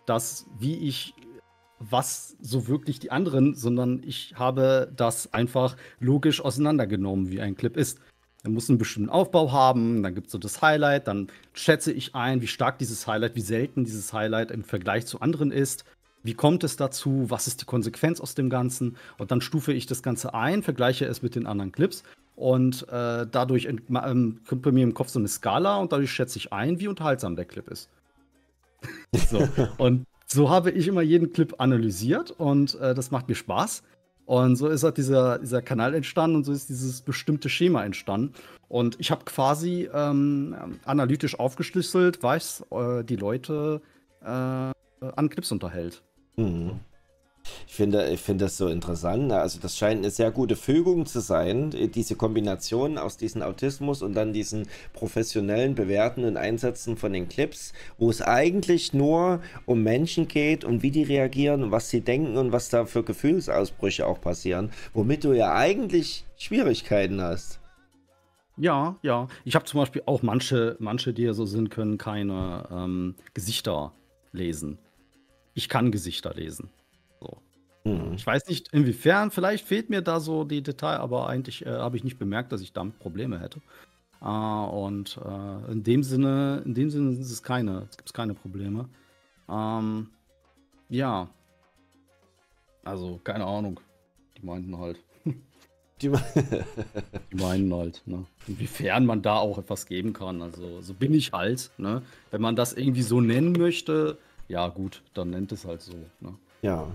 dass 0.06 0.46
wie 0.58 0.76
ich 0.88 1.14
was 1.78 2.36
so 2.40 2.68
wirklich 2.68 2.98
die 2.98 3.10
anderen, 3.10 3.54
sondern 3.54 4.02
ich 4.04 4.34
habe 4.36 4.92
das 4.96 5.32
einfach 5.34 5.76
logisch 6.00 6.40
auseinandergenommen, 6.40 7.30
wie 7.30 7.40
ein 7.40 7.56
Clip 7.56 7.76
ist. 7.76 8.00
Er 8.44 8.50
muss 8.50 8.68
einen 8.68 8.78
bestimmten 8.78 9.08
Aufbau 9.08 9.52
haben, 9.52 10.02
dann 10.02 10.14
gibt 10.14 10.26
es 10.26 10.32
so 10.32 10.38
das 10.38 10.60
Highlight, 10.60 11.08
dann 11.08 11.28
schätze 11.54 11.92
ich 11.92 12.14
ein, 12.14 12.42
wie 12.42 12.46
stark 12.46 12.78
dieses 12.78 13.06
Highlight, 13.06 13.34
wie 13.36 13.40
selten 13.40 13.84
dieses 13.84 14.12
Highlight 14.12 14.50
im 14.50 14.64
Vergleich 14.64 15.06
zu 15.06 15.20
anderen 15.20 15.50
ist. 15.50 15.84
Wie 16.22 16.34
kommt 16.34 16.62
es 16.62 16.76
dazu? 16.76 17.24
Was 17.28 17.46
ist 17.46 17.62
die 17.62 17.66
Konsequenz 17.66 18.20
aus 18.20 18.34
dem 18.34 18.50
Ganzen? 18.50 18.96
Und 19.18 19.30
dann 19.30 19.40
stufe 19.40 19.72
ich 19.72 19.86
das 19.86 20.02
Ganze 20.02 20.34
ein, 20.34 20.62
vergleiche 20.62 21.06
es 21.06 21.22
mit 21.22 21.34
den 21.34 21.46
anderen 21.46 21.72
Clips 21.72 22.04
und 22.36 22.86
äh, 22.88 23.26
dadurch 23.30 23.66
ähm, 23.66 24.40
kommt 24.46 24.62
bei 24.62 24.72
mir 24.72 24.82
im 24.82 24.94
Kopf 24.94 25.08
so 25.08 25.18
eine 25.18 25.28
Skala 25.28 25.78
und 25.78 25.92
dadurch 25.92 26.12
schätze 26.12 26.38
ich 26.38 26.52
ein, 26.52 26.80
wie 26.80 26.88
unterhaltsam 26.88 27.36
der 27.36 27.46
Clip 27.46 27.66
ist. 27.68 27.88
so. 29.30 29.48
und 29.78 30.04
so 30.26 30.50
habe 30.50 30.70
ich 30.70 30.88
immer 30.88 31.02
jeden 31.02 31.32
Clip 31.32 31.54
analysiert 31.58 32.30
und 32.30 32.74
äh, 32.80 32.94
das 32.94 33.10
macht 33.10 33.28
mir 33.28 33.36
Spaß. 33.36 33.82
Und 34.26 34.56
so 34.56 34.68
ist 34.68 34.82
halt 34.82 34.96
dieser, 34.96 35.38
dieser 35.38 35.60
Kanal 35.60 35.94
entstanden 35.94 36.36
und 36.36 36.44
so 36.44 36.52
ist 36.52 36.68
dieses 36.68 37.02
bestimmte 37.02 37.48
Schema 37.48 37.84
entstanden. 37.84 38.32
Und 38.68 38.96
ich 38.98 39.10
habe 39.10 39.24
quasi 39.24 39.88
ähm, 39.92 40.56
analytisch 40.84 41.38
aufgeschlüsselt, 41.38 42.22
was 42.22 42.64
äh, 42.70 43.04
die 43.04 43.16
Leute 43.16 43.82
äh, 44.22 44.26
an 44.26 45.28
Clips 45.28 45.52
unterhält. 45.52 46.02
Mhm. 46.36 46.80
Ich 47.66 47.74
finde, 47.74 48.08
ich 48.10 48.20
finde 48.20 48.46
das 48.46 48.56
so 48.56 48.68
interessant. 48.68 49.28
Ne? 49.28 49.38
Also 49.38 49.58
das 49.60 49.76
scheint 49.76 49.98
eine 49.98 50.10
sehr 50.10 50.30
gute 50.30 50.56
Fügung 50.56 51.06
zu 51.06 51.20
sein, 51.20 51.70
diese 51.70 52.16
Kombination 52.16 52.98
aus 52.98 53.16
diesem 53.16 53.42
Autismus 53.42 54.02
und 54.02 54.14
dann 54.14 54.32
diesen 54.32 54.68
professionellen 54.92 55.74
Bewerten 55.74 56.24
und 56.24 56.36
Einsätzen 56.36 56.96
von 56.96 57.12
den 57.12 57.28
Clips, 57.28 57.72
wo 57.98 58.10
es 58.10 58.22
eigentlich 58.22 58.92
nur 58.92 59.40
um 59.66 59.82
Menschen 59.82 60.28
geht 60.28 60.64
und 60.64 60.82
wie 60.82 60.90
die 60.90 61.02
reagieren 61.02 61.62
und 61.62 61.70
was 61.70 61.90
sie 61.90 62.00
denken 62.00 62.36
und 62.36 62.52
was 62.52 62.68
da 62.68 62.86
für 62.86 63.02
Gefühlsausbrüche 63.02 64.06
auch 64.06 64.20
passieren, 64.20 64.70
womit 64.92 65.24
du 65.24 65.32
ja 65.32 65.54
eigentlich 65.54 66.24
Schwierigkeiten 66.36 67.20
hast. 67.20 67.60
Ja, 68.56 68.96
ja. 69.02 69.26
Ich 69.44 69.56
habe 69.56 69.64
zum 69.64 69.80
Beispiel 69.80 70.02
auch 70.06 70.22
manche, 70.22 70.76
manche, 70.78 71.12
die 71.12 71.22
ja 71.22 71.32
so 71.32 71.44
sind, 71.44 71.70
können 71.70 71.98
keine 71.98 72.68
ähm, 72.70 73.16
Gesichter 73.34 73.92
lesen. 74.32 74.78
Ich 75.54 75.68
kann 75.68 75.90
Gesichter 75.90 76.34
lesen. 76.34 76.70
Mhm. 77.84 78.14
Ich 78.14 78.26
weiß 78.26 78.48
nicht, 78.48 78.72
inwiefern, 78.72 79.30
vielleicht 79.30 79.66
fehlt 79.66 79.90
mir 79.90 80.00
da 80.00 80.18
so 80.18 80.44
die 80.44 80.62
Detail, 80.62 80.96
aber 80.96 81.28
eigentlich 81.28 81.64
äh, 81.64 81.70
habe 81.70 81.96
ich 81.96 82.04
nicht 82.04 82.18
bemerkt, 82.18 82.50
dass 82.52 82.62
ich 82.62 82.72
damit 82.72 82.98
Probleme 82.98 83.38
hätte. 83.38 83.60
Äh, 84.22 84.26
und 84.26 85.18
äh, 85.24 85.72
in 85.72 85.82
dem 85.84 86.02
Sinne, 86.02 86.62
in 86.64 86.74
dem 86.74 86.90
Sinne 86.90 87.12
ist 87.12 87.30
es 87.30 87.42
keine, 87.42 87.86
es 87.90 87.96
gibt 87.96 88.12
keine 88.14 88.34
Probleme. 88.34 88.88
Ähm, 89.50 90.08
ja. 90.88 91.28
Also, 92.84 93.20
keine 93.22 93.44
Ahnung. 93.44 93.80
Die 94.36 94.46
meinten 94.46 94.78
halt. 94.78 94.98
Die, 96.02 96.10
die 97.32 97.36
meinen 97.36 97.72
halt, 97.72 98.02
ne? 98.04 98.26
Inwiefern 98.48 99.06
man 99.06 99.22
da 99.22 99.36
auch 99.36 99.58
etwas 99.58 99.86
geben 99.86 100.12
kann. 100.12 100.42
Also, 100.42 100.80
so 100.80 100.92
bin 100.92 101.14
ich 101.14 101.32
halt, 101.32 101.70
ne? 101.78 102.02
Wenn 102.30 102.42
man 102.42 102.56
das 102.56 102.72
irgendwie 102.72 103.02
so 103.02 103.20
nennen 103.20 103.52
möchte, 103.52 104.18
ja 104.48 104.68
gut, 104.68 105.02
dann 105.14 105.30
nennt 105.30 105.52
es 105.52 105.64
halt 105.64 105.82
so, 105.82 105.94
ne? 106.20 106.34
Ja. 106.62 106.88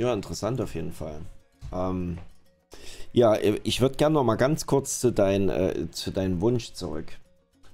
Ja, 0.00 0.14
interessant 0.14 0.62
auf 0.62 0.74
jeden 0.74 0.92
Fall. 0.92 1.20
Ähm, 1.74 2.16
ja, 3.12 3.36
ich 3.36 3.82
würde 3.82 3.96
gerne 3.96 4.14
noch 4.14 4.24
mal 4.24 4.36
ganz 4.36 4.64
kurz 4.64 4.98
zu, 4.98 5.12
dein, 5.12 5.50
äh, 5.50 5.90
zu 5.90 6.10
deinem 6.10 6.40
Wunsch 6.40 6.72
zurück. 6.72 7.18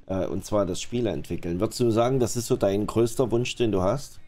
Äh, 0.07 0.27
und 0.27 0.45
zwar 0.45 0.67
das 0.67 0.81
Spiel 0.81 1.07
entwickeln. 1.07 1.61
Würdest 1.61 1.79
du 1.79 1.89
sagen, 1.93 2.19
das 2.19 2.35
ist 2.35 2.49
so 2.49 2.57
dein 2.57 2.89
größter 2.89 3.31
Wunsch, 3.31 3.55
den 3.55 3.71
du 3.71 3.81
hast? 3.81 4.19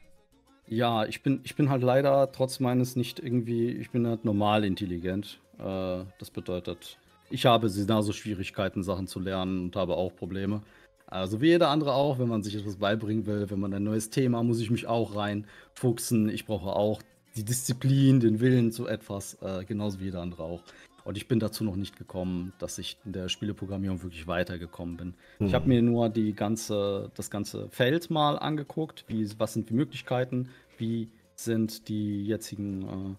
Ja, 0.69 1.07
ich 1.07 1.25
bin, 1.25 1.41
ich 1.43 1.57
bin 1.57 1.71
halt 1.71 1.83
leider 1.83 2.31
trotz 2.31 2.61
meines 2.61 2.95
nicht 2.95 3.19
irgendwie, 3.19 3.71
ich 3.71 3.91
bin 3.91 4.07
halt 4.07 4.25
normal 4.25 4.63
intelligent. 4.65 5.41
Äh, 5.59 6.05
das 6.21 6.31
bedeutet, 6.31 6.99
ich 7.31 7.47
habe 7.47 7.69
so 7.69 8.13
Schwierigkeiten, 8.13 8.85
Sachen 8.85 9.09
zu 9.09 9.19
lernen 9.19 9.65
und 9.65 9.75
habe 9.75 9.97
auch 9.97 10.15
Probleme. 10.15 10.63
Also 11.09 11.41
wie 11.41 11.49
jeder 11.49 11.71
andere 11.71 11.95
auch, 11.95 12.21
wenn 12.21 12.29
man 12.29 12.45
sich 12.45 12.55
etwas 12.55 12.77
beibringen 12.77 13.27
will, 13.27 13.51
wenn 13.51 13.59
man 13.59 13.75
ein 13.75 13.83
neues 13.83 14.11
Thema, 14.11 14.45
muss 14.45 14.61
ich 14.61 14.71
mich 14.71 14.87
auch 14.87 15.17
reinfuchsen. 15.17 16.29
Ich 16.29 16.47
brauche 16.47 16.69
auch 16.69 17.03
die 17.39 17.45
Disziplin, 17.45 18.21
den 18.21 18.41
Willen 18.41 18.73
zu 18.73 18.87
etwas, 18.87 19.39
äh, 19.41 19.65
genauso 19.65 20.01
wie 20.01 20.07
jeder 20.07 20.21
andere 20.21 20.43
auch. 20.43 20.63
Und 21.05 21.17
ich 21.17 21.29
bin 21.29 21.39
dazu 21.39 21.65
noch 21.65 21.77
nicht 21.77 21.97
gekommen, 21.97 22.53
dass 22.59 22.79
ich 22.79 22.99
in 23.05 23.13
der 23.13 23.29
Spieleprogrammierung 23.29 24.03
wirklich 24.03 24.27
weitergekommen 24.27 24.97
bin. 24.97 25.15
Mhm. 25.39 25.47
Ich 25.47 25.55
habe 25.55 25.69
mir 25.69 25.81
nur 25.81 26.11
die 26.11 26.35
ganze, 26.35 27.11
das 27.15 27.31
ganze 27.31 27.71
Feld 27.71 28.11
mal 28.11 28.39
angeguckt, 28.39 29.05
wie, 29.07 29.27
was 29.39 29.55
sind 29.55 29.71
die 29.71 29.75
Möglichkeiten, 29.75 30.51
wie 30.77 31.09
sind 31.35 31.89
die 31.89 32.27
jetzigen, 32.27 33.17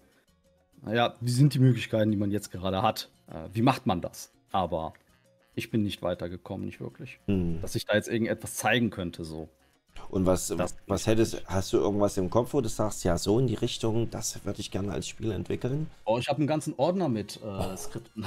äh, 0.84 0.86
naja, 0.86 1.16
wie 1.20 1.30
sind 1.30 1.54
die 1.54 1.58
Möglichkeiten, 1.58 2.10
die 2.10 2.18
man 2.18 2.30
jetzt 2.30 2.52
gerade 2.52 2.82
hat, 2.82 3.10
äh, 3.26 3.48
wie 3.52 3.62
macht 3.62 3.86
man 3.86 4.02
das? 4.02 4.30
Aber 4.52 4.92
ich 5.54 5.70
bin 5.70 5.82
nicht 5.82 6.02
weitergekommen, 6.02 6.66
nicht 6.66 6.80
wirklich. 6.80 7.18
Mhm. 7.26 7.60
Dass 7.62 7.74
ich 7.74 7.86
da 7.86 7.94
jetzt 7.94 8.08
irgendetwas 8.08 8.54
zeigen 8.54 8.90
könnte, 8.90 9.24
so. 9.24 9.48
Und 10.08 10.26
was, 10.26 10.52
was 10.86 11.06
hättest, 11.06 11.42
hast 11.46 11.72
du 11.72 11.78
irgendwas 11.78 12.16
im 12.16 12.30
Kopf, 12.30 12.54
wo 12.54 12.60
du 12.60 12.68
sagst, 12.68 13.04
ja, 13.04 13.18
so 13.18 13.38
in 13.38 13.46
die 13.46 13.54
Richtung, 13.54 14.10
das 14.10 14.44
würde 14.44 14.60
ich 14.60 14.70
gerne 14.70 14.92
als 14.92 15.06
Spiel 15.06 15.30
entwickeln? 15.30 15.88
Oh, 16.04 16.18
ich 16.18 16.28
habe 16.28 16.38
einen 16.38 16.46
ganzen 16.46 16.74
Ordner 16.76 17.08
mit 17.08 17.40
äh, 17.42 17.76
Skripten 17.76 18.24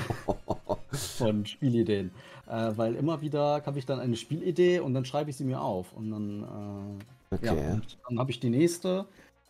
von 0.92 1.46
Spielideen. 1.46 2.12
Äh, 2.48 2.72
weil 2.76 2.96
immer 2.96 3.22
wieder 3.22 3.62
habe 3.66 3.80
ich 3.80 3.86
dann 3.86 4.00
eine 4.00 4.16
Spielidee 4.16 4.80
und 4.80 4.94
dann 4.94 5.06
schreibe 5.06 5.30
ich 5.30 5.38
sie 5.38 5.46
mir 5.46 5.62
auf. 5.62 5.94
Und 5.94 6.12
dann, 6.12 7.00
äh, 7.32 7.36
okay. 7.36 7.46
ja, 7.46 7.82
dann 8.08 8.20
habe 8.20 8.32
ich 8.32 8.40
die 8.40 8.50
nächste 8.50 9.06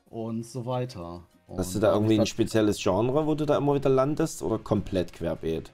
und 0.09 0.45
so 0.45 0.65
weiter. 0.65 1.23
Und 1.47 1.57
hast 1.57 1.75
du 1.75 1.79
da 1.79 1.93
irgendwie 1.93 2.19
ein 2.19 2.25
spezielles 2.25 2.81
Genre, 2.81 3.27
wo 3.27 3.35
du 3.35 3.45
da 3.45 3.57
immer 3.57 3.75
wieder 3.75 3.89
landest 3.89 4.41
oder 4.41 4.57
komplett 4.57 5.13
querbeet? 5.13 5.71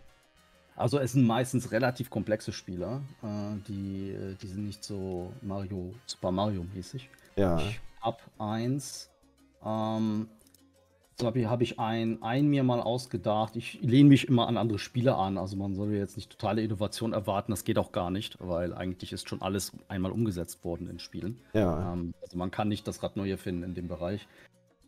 Also 0.79 0.97
es 0.97 1.11
sind 1.11 1.27
meistens 1.27 1.73
relativ 1.73 2.09
komplexe 2.09 2.53
Spieler, 2.53 3.01
äh, 3.21 3.57
die, 3.67 4.11
äh, 4.11 4.35
die 4.41 4.47
sind 4.47 4.65
nicht 4.65 4.81
so 4.81 5.33
Mario, 5.41 5.93
Super 6.05 6.31
Mario 6.31 6.65
mäßig. 6.73 7.09
Ja. 7.35 7.59
Ich 7.59 7.81
hab 7.99 8.21
eins, 8.39 9.09
ähm, 9.65 10.29
so 11.19 11.27
habe 11.27 11.49
hab 11.49 11.59
ich 11.59 11.81
ein, 11.81 12.23
ein 12.23 12.47
mir 12.47 12.63
mal 12.63 12.79
ausgedacht. 12.79 13.57
Ich 13.57 13.81
lehne 13.81 14.07
mich 14.07 14.29
immer 14.29 14.47
an 14.47 14.55
andere 14.55 14.79
Spieler 14.79 15.17
an. 15.17 15.37
Also 15.37 15.57
man 15.57 15.75
soll 15.75 15.91
jetzt 15.91 16.15
nicht 16.15 16.31
totale 16.31 16.61
Innovation 16.61 17.11
erwarten. 17.11 17.51
Das 17.51 17.65
geht 17.65 17.77
auch 17.77 17.91
gar 17.91 18.09
nicht, 18.09 18.37
weil 18.39 18.73
eigentlich 18.73 19.11
ist 19.11 19.27
schon 19.27 19.41
alles 19.41 19.73
einmal 19.89 20.13
umgesetzt 20.13 20.63
worden 20.63 20.89
in 20.89 20.99
Spielen. 20.99 21.41
Ja. 21.51 21.91
Ähm, 21.91 22.13
also 22.21 22.37
man 22.37 22.51
kann 22.51 22.69
nicht 22.69 22.87
das 22.87 23.03
Rad 23.03 23.17
neu 23.17 23.29
erfinden 23.29 23.63
in 23.63 23.75
dem 23.75 23.89
Bereich. 23.89 24.29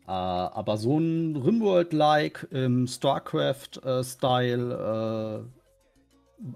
Äh, 0.06 0.10
aber 0.10 0.78
so 0.78 0.98
ein 0.98 1.36
Rimworld-like 1.36 2.48
im 2.50 2.86
StarCraft-Style 2.86 5.44
äh, 5.44 5.61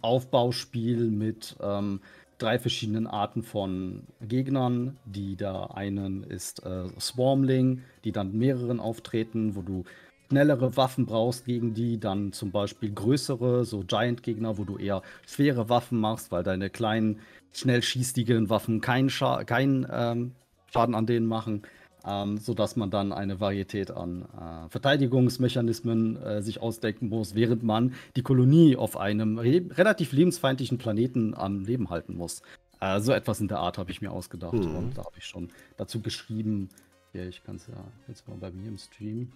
Aufbauspiel 0.03 1.11
mit 1.11 1.57
ähm, 1.61 2.01
drei 2.39 2.59
verschiedenen 2.59 3.07
Arten 3.07 3.43
von 3.43 4.03
Gegnern. 4.21 4.97
Die 5.05 5.37
da 5.37 5.67
einen 5.67 6.23
ist 6.23 6.65
äh, 6.65 6.89
Swarmling, 7.01 7.83
die 8.05 8.13
dann 8.13 8.37
mehreren 8.37 8.81
auftreten, 8.81 9.57
wo 9.57 9.63
du 9.63 9.85
schnellere 10.29 10.77
Waffen 10.77 11.07
brauchst 11.07 11.45
gegen 11.45 11.73
die, 11.75 12.01
dann 12.01 12.33
zum 12.33 12.51
Beispiel 12.51 12.93
größere, 12.93 13.65
so 13.65 13.85
Giant-Gegner, 13.87 14.59
wo 14.59 14.65
du 14.65 14.77
eher 14.77 15.03
schwere 15.27 15.69
Waffen 15.69 16.01
machst, 16.01 16.33
weil 16.33 16.43
deine 16.43 16.69
kleinen, 16.69 17.21
schnell 17.53 17.83
schießigen 17.83 18.51
Waffen 18.51 18.81
keinen 18.81 19.09
Scha 19.09 19.45
kein, 19.45 19.87
ähm, 19.91 20.33
Schaden 20.73 20.97
an 20.97 21.07
denen 21.07 21.27
machen 21.27 21.63
ähm, 22.07 22.39
sodass 22.39 22.77
man 22.77 22.91
dann 22.91 23.13
eine 23.13 23.41
Varietät 23.41 23.91
an 23.91 24.23
äh, 24.23 24.69
Verteidigungsmechanismen 24.69 26.17
äh, 26.17 26.43
sich 26.43 26.61
ausdenken 26.61 27.09
muss, 27.09 27.35
während 27.35 27.63
man 27.63 27.95
die 28.15 28.23
Kolonie 28.23 28.77
auf 28.77 28.97
einem 28.97 29.39
re 29.39 29.63
relativ 29.73 30.13
lebensfeindlichen 30.13 30.79
Planeten 30.79 31.35
am 31.35 31.65
Leben 31.65 31.91
halten 31.91 32.17
muss. 32.17 32.43
Äh, 32.81 33.01
so 33.01 33.13
etwas 33.13 33.41
in 33.41 33.49
der 33.49 33.59
Art 33.59 33.79
habe 33.79 33.91
ich 33.91 34.01
mir 34.01 34.13
ausgedacht 34.13 34.55
mhm. 34.55 34.77
und 34.77 34.99
da 34.99 35.05
habe 35.05 35.17
ich 35.19 35.27
schon 35.27 35.51
dazu 35.77 36.01
geschrieben. 36.01 36.69
Hier, 37.13 37.27
ich 37.29 37.43
kann 37.43 37.57
es 37.57 37.67
ja 37.67 37.85
jetzt 38.07 38.29
mal 38.29 38.37
bei 38.37 38.51
mir 38.51 38.69
im 38.69 38.79
Stream. 38.79 39.33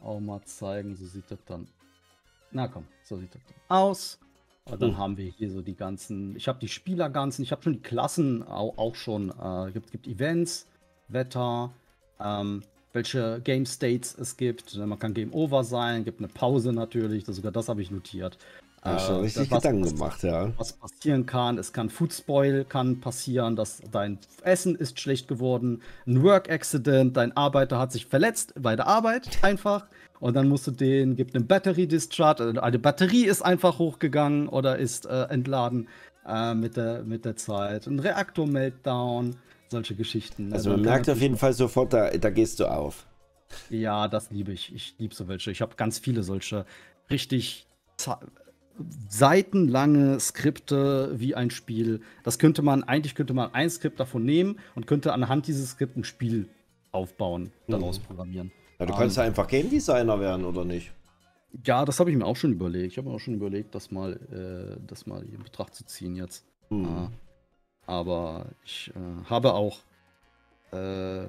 auch 0.00 0.20
mal 0.20 0.42
zeigen. 0.42 0.96
So 0.96 1.04
sieht 1.04 1.30
das 1.30 1.44
dann. 1.44 1.66
Na 2.52 2.68
komm, 2.68 2.86
so 3.02 3.18
sieht 3.18 3.34
das 3.34 3.42
dann 3.44 3.76
aus. 3.76 4.18
Und 4.64 4.82
dann 4.82 4.90
hm. 4.90 4.98
haben 4.98 5.16
wir 5.16 5.30
hier 5.30 5.50
so 5.50 5.62
die 5.62 5.76
ganzen. 5.76 6.34
Ich 6.36 6.48
habe 6.48 6.58
die 6.58 6.68
Spieler 6.68 7.10
ganzen, 7.10 7.42
ich 7.42 7.52
habe 7.52 7.62
schon 7.62 7.74
die 7.74 7.82
Klassen 7.82 8.42
auch, 8.42 8.78
auch 8.78 8.94
schon. 8.94 9.30
Äh, 9.30 9.72
gibt, 9.72 9.90
gibt 9.92 10.06
Events, 10.06 10.66
Wetter, 11.08 11.72
ähm, 12.22 12.62
welche 12.92 13.40
Game 13.44 13.66
States 13.66 14.16
es 14.18 14.36
gibt. 14.36 14.76
Man 14.76 14.98
kann 14.98 15.14
Game 15.14 15.32
Over 15.32 15.64
sein, 15.64 16.04
gibt 16.04 16.20
eine 16.20 16.28
Pause 16.28 16.72
natürlich. 16.72 17.24
Das, 17.24 17.36
sogar 17.36 17.52
das 17.52 17.68
habe 17.68 17.82
ich 17.82 17.90
notiert. 17.90 18.38
Habe 18.86 19.00
schon 19.00 19.16
äh, 19.16 19.20
richtig 19.20 19.50
was, 19.50 19.62
Gedanken 19.62 19.84
gemacht, 19.84 20.22
ja. 20.22 20.52
Was 20.56 20.72
passieren 20.72 21.26
kann, 21.26 21.58
es 21.58 21.72
kann 21.72 21.90
Food 21.90 22.12
Spoil 22.12 22.64
kann 22.64 23.00
passieren, 23.00 23.56
dass 23.56 23.82
dein 23.90 24.18
Essen 24.42 24.76
ist 24.76 25.00
schlecht 25.00 25.28
geworden, 25.28 25.82
ein 26.06 26.22
Work 26.22 26.50
Accident, 26.50 27.16
dein 27.16 27.36
Arbeiter 27.36 27.78
hat 27.78 27.92
sich 27.92 28.06
verletzt 28.06 28.54
bei 28.58 28.76
der 28.76 28.86
Arbeit 28.86 29.28
einfach 29.42 29.86
und 30.20 30.34
dann 30.34 30.48
musst 30.48 30.66
du 30.66 30.70
den, 30.70 31.16
gibt 31.16 31.34
einen 31.34 31.46
Battery 31.46 31.86
Discharge, 31.86 32.52
äh, 32.54 32.58
eine 32.58 32.78
Batterie 32.78 33.24
ist 33.24 33.42
einfach 33.42 33.78
hochgegangen 33.78 34.48
oder 34.48 34.78
ist 34.78 35.06
äh, 35.06 35.24
entladen 35.24 35.88
äh, 36.26 36.54
mit, 36.54 36.76
der, 36.76 37.02
mit 37.02 37.24
der 37.24 37.36
Zeit, 37.36 37.86
ein 37.86 37.98
Reaktor 37.98 38.46
Meltdown, 38.46 39.36
solche 39.68 39.94
Geschichten. 39.94 40.48
Ne? 40.48 40.54
Also 40.54 40.70
man 40.70 40.82
merkt 40.82 41.08
auf 41.08 41.20
jeden 41.20 41.36
Fall 41.36 41.52
sofort, 41.52 41.92
da, 41.92 42.10
da 42.10 42.30
gehst 42.30 42.60
du 42.60 42.66
auf. 42.66 43.06
Ja, 43.70 44.08
das 44.08 44.30
liebe 44.30 44.52
ich. 44.52 44.74
Ich 44.74 44.94
liebe 44.98 45.14
so 45.14 45.28
welche. 45.28 45.50
Ich 45.50 45.60
habe 45.60 45.76
ganz 45.76 45.98
viele 45.98 46.22
solche 46.22 46.66
richtig 47.10 47.66
seitenlange 49.08 50.20
Skripte 50.20 51.12
wie 51.14 51.34
ein 51.34 51.50
Spiel. 51.50 52.00
Das 52.24 52.38
könnte 52.38 52.62
man, 52.62 52.84
eigentlich 52.84 53.14
könnte 53.14 53.34
man 53.34 53.54
ein 53.54 53.70
Skript 53.70 53.98
davon 54.00 54.24
nehmen 54.24 54.58
und 54.74 54.86
könnte 54.86 55.12
anhand 55.12 55.46
dieses 55.46 55.70
Skripts 55.70 55.96
ein 55.96 56.04
Spiel 56.04 56.48
aufbauen, 56.92 57.52
daraus 57.68 57.98
mhm. 57.98 58.04
programmieren. 58.04 58.52
Ja, 58.78 58.86
du 58.86 58.92
um, 58.92 58.98
kannst 58.98 59.16
ja 59.16 59.22
einfach 59.22 59.46
Game 59.46 59.70
Designer 59.70 60.20
werden, 60.20 60.44
oder 60.44 60.64
nicht? 60.64 60.92
Ja, 61.64 61.84
das 61.84 62.00
habe 62.00 62.10
ich 62.10 62.16
mir 62.16 62.26
auch 62.26 62.36
schon 62.36 62.52
überlegt. 62.52 62.92
Ich 62.92 62.98
habe 62.98 63.08
mir 63.08 63.14
auch 63.14 63.20
schon 63.20 63.34
überlegt, 63.34 63.74
das 63.74 63.90
mal, 63.90 64.12
äh, 64.30 64.78
das 64.86 65.06
mal 65.06 65.22
in 65.22 65.42
Betracht 65.42 65.74
zu 65.74 65.86
ziehen 65.86 66.16
jetzt. 66.16 66.44
Mhm. 66.68 66.84
Uh, 66.84 67.08
aber 67.86 68.46
ich 68.64 68.92
äh, 68.94 69.30
habe 69.30 69.54
auch 69.54 69.78
äh, 70.72 71.26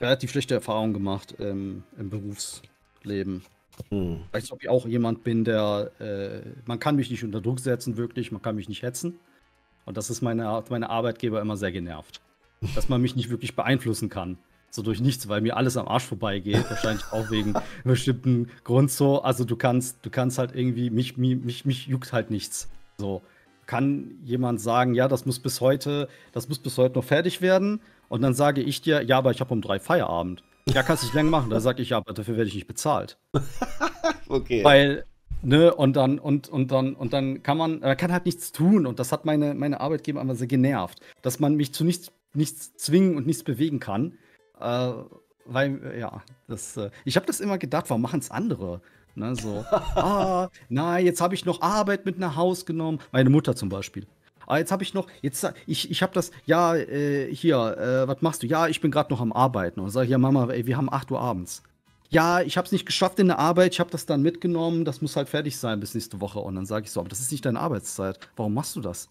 relativ 0.00 0.30
schlechte 0.30 0.54
Erfahrungen 0.54 0.94
gemacht 0.94 1.34
ähm, 1.38 1.82
im 1.98 2.10
Berufsleben. 2.10 3.44
Hm. 3.90 4.20
Weiß, 4.32 4.52
ob 4.52 4.62
ich 4.62 4.68
auch 4.68 4.86
jemand 4.86 5.24
bin, 5.24 5.44
der, 5.44 5.90
äh, 6.00 6.48
man 6.64 6.78
kann 6.78 6.96
mich 6.96 7.10
nicht 7.10 7.24
unter 7.24 7.40
Druck 7.40 7.60
setzen, 7.60 7.96
wirklich, 7.96 8.32
man 8.32 8.42
kann 8.42 8.56
mich 8.56 8.68
nicht 8.68 8.82
hetzen. 8.82 9.18
Und 9.84 9.96
das 9.96 10.10
ist 10.10 10.22
meine, 10.22 10.64
meine 10.68 10.90
Arbeitgeber 10.90 11.40
immer 11.40 11.56
sehr 11.56 11.72
genervt. 11.72 12.20
Dass 12.74 12.88
man 12.88 13.00
mich 13.00 13.16
nicht 13.16 13.30
wirklich 13.30 13.54
beeinflussen 13.54 14.08
kann. 14.08 14.38
So 14.70 14.82
durch 14.82 15.00
nichts, 15.00 15.28
weil 15.28 15.40
mir 15.40 15.56
alles 15.56 15.76
am 15.76 15.86
Arsch 15.86 16.04
vorbeigeht. 16.04 16.68
Wahrscheinlich 16.68 17.04
auch 17.12 17.30
wegen 17.30 17.54
bestimmten 17.84 18.50
Grund 18.64 18.90
so. 18.90 19.22
Also 19.22 19.44
du 19.44 19.56
kannst, 19.56 20.04
du 20.04 20.10
kannst 20.10 20.38
halt 20.38 20.54
irgendwie, 20.54 20.90
mich, 20.90 21.16
mich, 21.16 21.64
mich 21.64 21.86
juckt 21.86 22.12
halt 22.12 22.30
nichts. 22.30 22.68
So. 22.98 23.22
Kann 23.66 24.18
jemand 24.22 24.60
sagen, 24.60 24.94
ja, 24.94 25.08
das 25.08 25.26
muss 25.26 25.38
bis 25.38 25.60
heute, 25.60 26.08
das 26.32 26.48
muss 26.48 26.58
bis 26.58 26.78
heute 26.78 26.96
noch 26.96 27.04
fertig 27.04 27.40
werden. 27.40 27.80
Und 28.08 28.22
dann 28.22 28.34
sage 28.34 28.62
ich 28.62 28.80
dir, 28.82 29.02
ja, 29.02 29.18
aber 29.18 29.32
ich 29.32 29.40
habe 29.40 29.52
um 29.52 29.60
drei 29.60 29.80
Feierabend. 29.80 30.42
Ja, 30.68 30.82
kannst 30.82 31.02
du 31.02 31.06
nicht 31.06 31.14
länger 31.14 31.30
machen. 31.30 31.50
Da 31.50 31.60
sage 31.60 31.82
ich, 31.82 31.90
ja, 31.90 31.98
aber 31.98 32.12
dafür 32.12 32.36
werde 32.36 32.48
ich 32.48 32.54
nicht 32.54 32.66
bezahlt. 32.66 33.18
okay. 34.28 34.64
Weil, 34.64 35.04
ne, 35.42 35.72
und 35.74 35.96
dann, 35.96 36.18
und, 36.18 36.48
und 36.48 36.70
dann, 36.70 36.94
und 36.94 37.12
dann 37.12 37.42
kann 37.42 37.56
man, 37.56 37.80
man 37.80 37.96
kann 37.96 38.12
halt 38.12 38.26
nichts 38.26 38.52
tun. 38.52 38.86
Und 38.86 38.98
das 38.98 39.12
hat 39.12 39.24
meine, 39.24 39.54
meine 39.54 39.80
Arbeitgeber 39.80 40.20
einfach 40.20 40.34
sehr 40.34 40.48
genervt, 40.48 41.00
dass 41.22 41.38
man 41.40 41.54
mich 41.54 41.72
zu 41.72 41.84
nichts, 41.84 42.12
nichts 42.34 42.74
zwingen 42.76 43.16
und 43.16 43.26
nichts 43.26 43.44
bewegen 43.44 43.80
kann. 43.80 44.18
Äh, 44.60 44.92
weil, 45.44 45.96
ja, 45.98 46.22
das, 46.48 46.76
äh, 46.76 46.90
ich 47.04 47.16
habe 47.16 47.26
das 47.26 47.40
immer 47.40 47.58
gedacht, 47.58 47.88
warum 47.88 48.02
machen 48.02 48.20
es 48.20 48.30
andere? 48.30 48.80
Ne, 49.16 49.34
so, 49.34 49.64
ah, 49.70 50.50
na, 50.68 50.98
jetzt 50.98 51.22
habe 51.22 51.34
ich 51.34 51.46
noch 51.46 51.62
Arbeit 51.62 52.04
mit 52.04 52.18
nach 52.18 52.36
Haus 52.36 52.66
genommen. 52.66 53.00
Meine 53.12 53.30
Mutter 53.30 53.56
zum 53.56 53.70
Beispiel. 53.70 54.06
Ah, 54.46 54.58
jetzt 54.58 54.70
habe 54.70 54.82
ich 54.82 54.92
noch, 54.92 55.06
jetzt, 55.22 55.50
ich, 55.66 55.90
ich 55.90 56.02
habe 56.02 56.12
das, 56.12 56.30
ja, 56.44 56.76
äh, 56.76 57.34
hier, 57.34 57.56
äh, 57.56 58.06
was 58.06 58.20
machst 58.20 58.42
du? 58.42 58.46
Ja, 58.46 58.68
ich 58.68 58.82
bin 58.82 58.90
gerade 58.90 59.10
noch 59.12 59.22
am 59.22 59.32
Arbeiten. 59.32 59.80
Und 59.80 59.88
sage 59.88 60.10
ja, 60.10 60.18
Mama, 60.18 60.48
ey, 60.50 60.66
wir 60.66 60.76
haben 60.76 60.92
8 60.92 61.10
Uhr 61.10 61.20
abends. 61.20 61.62
Ja, 62.10 62.42
ich 62.42 62.58
habe 62.58 62.66
es 62.66 62.72
nicht 62.72 62.84
geschafft 62.84 63.18
in 63.18 63.28
der 63.28 63.38
Arbeit, 63.38 63.72
ich 63.72 63.80
habe 63.80 63.90
das 63.90 64.06
dann 64.06 64.20
mitgenommen, 64.22 64.84
das 64.84 65.00
muss 65.00 65.16
halt 65.16 65.28
fertig 65.28 65.56
sein 65.56 65.80
bis 65.80 65.94
nächste 65.94 66.20
Woche. 66.20 66.38
Und 66.38 66.54
dann 66.54 66.66
sage 66.66 66.84
ich 66.84 66.92
so, 66.92 67.00
aber 67.00 67.08
das 67.08 67.20
ist 67.20 67.32
nicht 67.32 67.44
deine 67.44 67.58
Arbeitszeit. 67.58 68.20
Warum 68.36 68.52
machst 68.52 68.76
du 68.76 68.80
das? 68.80 69.08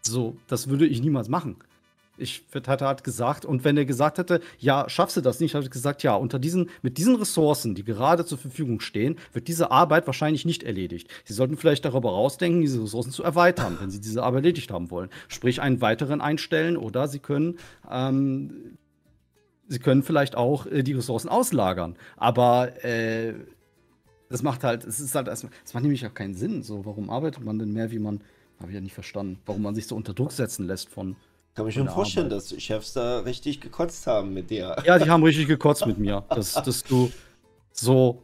So, 0.00 0.36
das 0.48 0.68
würde 0.68 0.86
ich 0.86 1.02
niemals 1.02 1.28
machen. 1.28 1.56
Ich 2.18 2.44
hätte 2.52 2.86
halt 2.86 3.04
gesagt, 3.04 3.44
und 3.44 3.64
wenn 3.64 3.76
er 3.76 3.84
gesagt 3.84 4.18
hätte, 4.18 4.40
ja, 4.58 4.88
schaffst 4.88 5.16
du 5.16 5.20
das 5.20 5.40
nicht, 5.40 5.54
habe 5.54 5.64
ich 5.64 5.70
gesagt, 5.70 6.02
ja, 6.02 6.14
unter 6.14 6.38
diesen, 6.38 6.70
mit 6.82 6.98
diesen 6.98 7.16
Ressourcen, 7.16 7.74
die 7.74 7.84
gerade 7.84 8.24
zur 8.24 8.38
Verfügung 8.38 8.80
stehen, 8.80 9.16
wird 9.32 9.48
diese 9.48 9.70
Arbeit 9.70 10.06
wahrscheinlich 10.06 10.44
nicht 10.44 10.62
erledigt. 10.62 11.08
Sie 11.24 11.32
sollten 11.32 11.56
vielleicht 11.56 11.84
darüber 11.84 12.10
rausdenken, 12.10 12.60
diese 12.60 12.82
Ressourcen 12.82 13.12
zu 13.12 13.22
erweitern, 13.22 13.78
wenn 13.80 13.90
Sie 13.90 14.00
diese 14.00 14.22
Arbeit 14.22 14.44
erledigt 14.44 14.70
haben 14.70 14.90
wollen. 14.90 15.10
Sprich, 15.28 15.60
einen 15.60 15.80
weiteren 15.80 16.20
einstellen 16.20 16.76
oder 16.76 17.08
Sie 17.08 17.18
können, 17.18 17.58
ähm, 17.90 18.78
Sie 19.68 19.78
können 19.78 20.02
vielleicht 20.02 20.34
auch 20.34 20.66
äh, 20.66 20.82
die 20.82 20.94
Ressourcen 20.94 21.28
auslagern. 21.28 21.96
Aber 22.16 22.84
äh, 22.84 23.34
das 24.30 24.42
macht 24.42 24.64
halt, 24.64 24.84
es 24.84 25.00
ist 25.00 25.14
halt, 25.14 25.28
es 25.28 25.44
macht 25.44 25.82
nämlich 25.82 26.06
auch 26.06 26.14
keinen 26.14 26.34
Sinn. 26.34 26.62
So, 26.62 26.84
warum 26.84 27.10
arbeitet 27.10 27.44
man 27.44 27.58
denn 27.58 27.72
mehr, 27.72 27.90
wie 27.90 27.98
man, 27.98 28.20
habe 28.58 28.70
ich 28.70 28.74
ja 28.74 28.80
nicht 28.80 28.94
verstanden, 28.94 29.38
warum 29.46 29.62
man 29.62 29.74
sich 29.74 29.86
so 29.86 29.96
unter 29.96 30.14
Druck 30.14 30.32
setzen 30.32 30.66
lässt 30.66 30.88
von 30.88 31.16
kann 31.58 31.66
mich 31.66 31.74
schon 31.74 31.88
vorstellen, 31.88 32.26
Arbeit. 32.26 32.52
dass 32.52 32.62
Chefs 32.62 32.92
da 32.92 33.18
richtig 33.18 33.60
gekotzt 33.60 34.06
haben 34.06 34.32
mit 34.32 34.48
dir. 34.48 34.76
Ja, 34.84 34.96
die 34.96 35.10
haben 35.10 35.24
richtig 35.24 35.48
gekotzt 35.48 35.84
mit 35.86 35.98
mir. 35.98 36.22
Dass, 36.28 36.52
dass 36.64 36.84
du 36.84 37.10
so, 37.72 38.22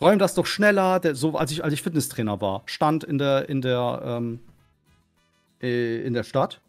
räum 0.00 0.20
das 0.20 0.34
doch 0.34 0.46
schneller. 0.46 1.00
Der, 1.00 1.16
so, 1.16 1.36
als 1.36 1.50
ich, 1.50 1.64
als 1.64 1.74
ich 1.74 1.82
Fitnesstrainer 1.82 2.40
war, 2.40 2.62
stand 2.66 3.02
in 3.02 3.18
der, 3.18 3.48
in 3.48 3.60
der, 3.60 4.02
ähm, 4.04 4.38
äh, 5.60 6.00
in 6.06 6.14
der 6.14 6.22
Stadt. 6.22 6.60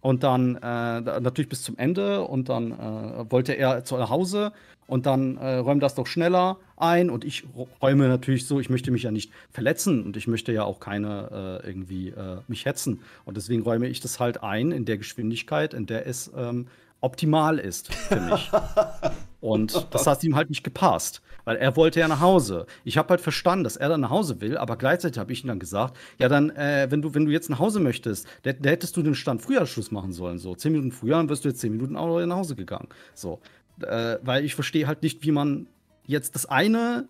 Und 0.00 0.22
dann 0.22 0.54
äh, 0.54 1.00
natürlich 1.00 1.48
bis 1.48 1.62
zum 1.62 1.76
Ende. 1.78 2.22
Und 2.22 2.48
dann 2.48 2.70
äh, 2.70 3.28
wollte 3.32 3.54
er 3.54 3.82
zu 3.82 4.08
Hause 4.08 4.52
und 4.86 5.06
dann 5.06 5.36
äh, 5.36 5.56
räumt 5.56 5.82
das 5.82 5.94
doch 5.94 6.06
schneller 6.06 6.58
ein 6.76 7.10
und 7.10 7.24
ich 7.24 7.44
räume 7.80 8.08
natürlich 8.08 8.46
so, 8.46 8.60
ich 8.60 8.70
möchte 8.70 8.90
mich 8.90 9.04
ja 9.04 9.10
nicht 9.10 9.32
verletzen 9.50 10.04
und 10.04 10.16
ich 10.16 10.26
möchte 10.26 10.52
ja 10.52 10.64
auch 10.64 10.80
keine 10.80 11.60
äh, 11.62 11.66
irgendwie 11.66 12.08
äh, 12.08 12.38
mich 12.48 12.64
hetzen 12.64 13.00
und 13.24 13.36
deswegen 13.36 13.62
räume 13.62 13.86
ich 13.86 14.00
das 14.00 14.20
halt 14.20 14.42
ein 14.42 14.72
in 14.72 14.84
der 14.84 14.98
Geschwindigkeit, 14.98 15.74
in 15.74 15.86
der 15.86 16.06
es 16.06 16.30
ähm, 16.36 16.66
optimal 17.04 17.58
ist 17.58 17.94
für 17.94 18.18
mich. 18.18 18.50
und 19.40 19.86
das 19.90 20.06
hat 20.06 20.24
ihm 20.24 20.36
halt 20.36 20.48
nicht 20.48 20.64
gepasst, 20.64 21.20
weil 21.44 21.56
er 21.56 21.76
wollte 21.76 22.00
ja 22.00 22.08
nach 22.08 22.20
Hause. 22.20 22.64
Ich 22.82 22.96
habe 22.96 23.10
halt 23.10 23.20
verstanden, 23.20 23.64
dass 23.64 23.76
er 23.76 23.90
dann 23.90 24.00
nach 24.00 24.10
Hause 24.10 24.40
will, 24.40 24.56
aber 24.56 24.76
gleichzeitig 24.76 25.18
habe 25.18 25.30
ich 25.32 25.44
ihm 25.44 25.48
dann 25.48 25.58
gesagt, 25.58 25.98
ja 26.18 26.28
dann, 26.28 26.50
äh, 26.50 26.86
wenn 26.90 27.02
du 27.02 27.14
wenn 27.14 27.26
du 27.26 27.30
jetzt 27.30 27.50
nach 27.50 27.58
Hause 27.58 27.78
möchtest, 27.78 28.26
da 28.42 28.52
hättest 28.62 28.96
du 28.96 29.02
den 29.02 29.14
Stand 29.14 29.42
früher 29.42 29.66
Schluss 29.66 29.90
machen 29.90 30.12
sollen, 30.12 30.38
so 30.38 30.54
zehn 30.54 30.72
Minuten 30.72 30.92
früher, 30.92 31.16
dann 31.16 31.28
wirst 31.28 31.44
du 31.44 31.50
jetzt 31.50 31.60
zehn 31.60 31.72
Minuten 31.72 31.96
auch 31.96 32.24
nach 32.24 32.36
Hause 32.36 32.56
gegangen, 32.56 32.88
so. 33.14 33.40
Äh, 33.84 34.18
weil 34.22 34.44
ich 34.44 34.54
verstehe 34.54 34.86
halt 34.86 35.02
nicht, 35.02 35.22
wie 35.22 35.30
man 35.30 35.66
jetzt 36.06 36.34
das 36.34 36.46
eine 36.46 37.08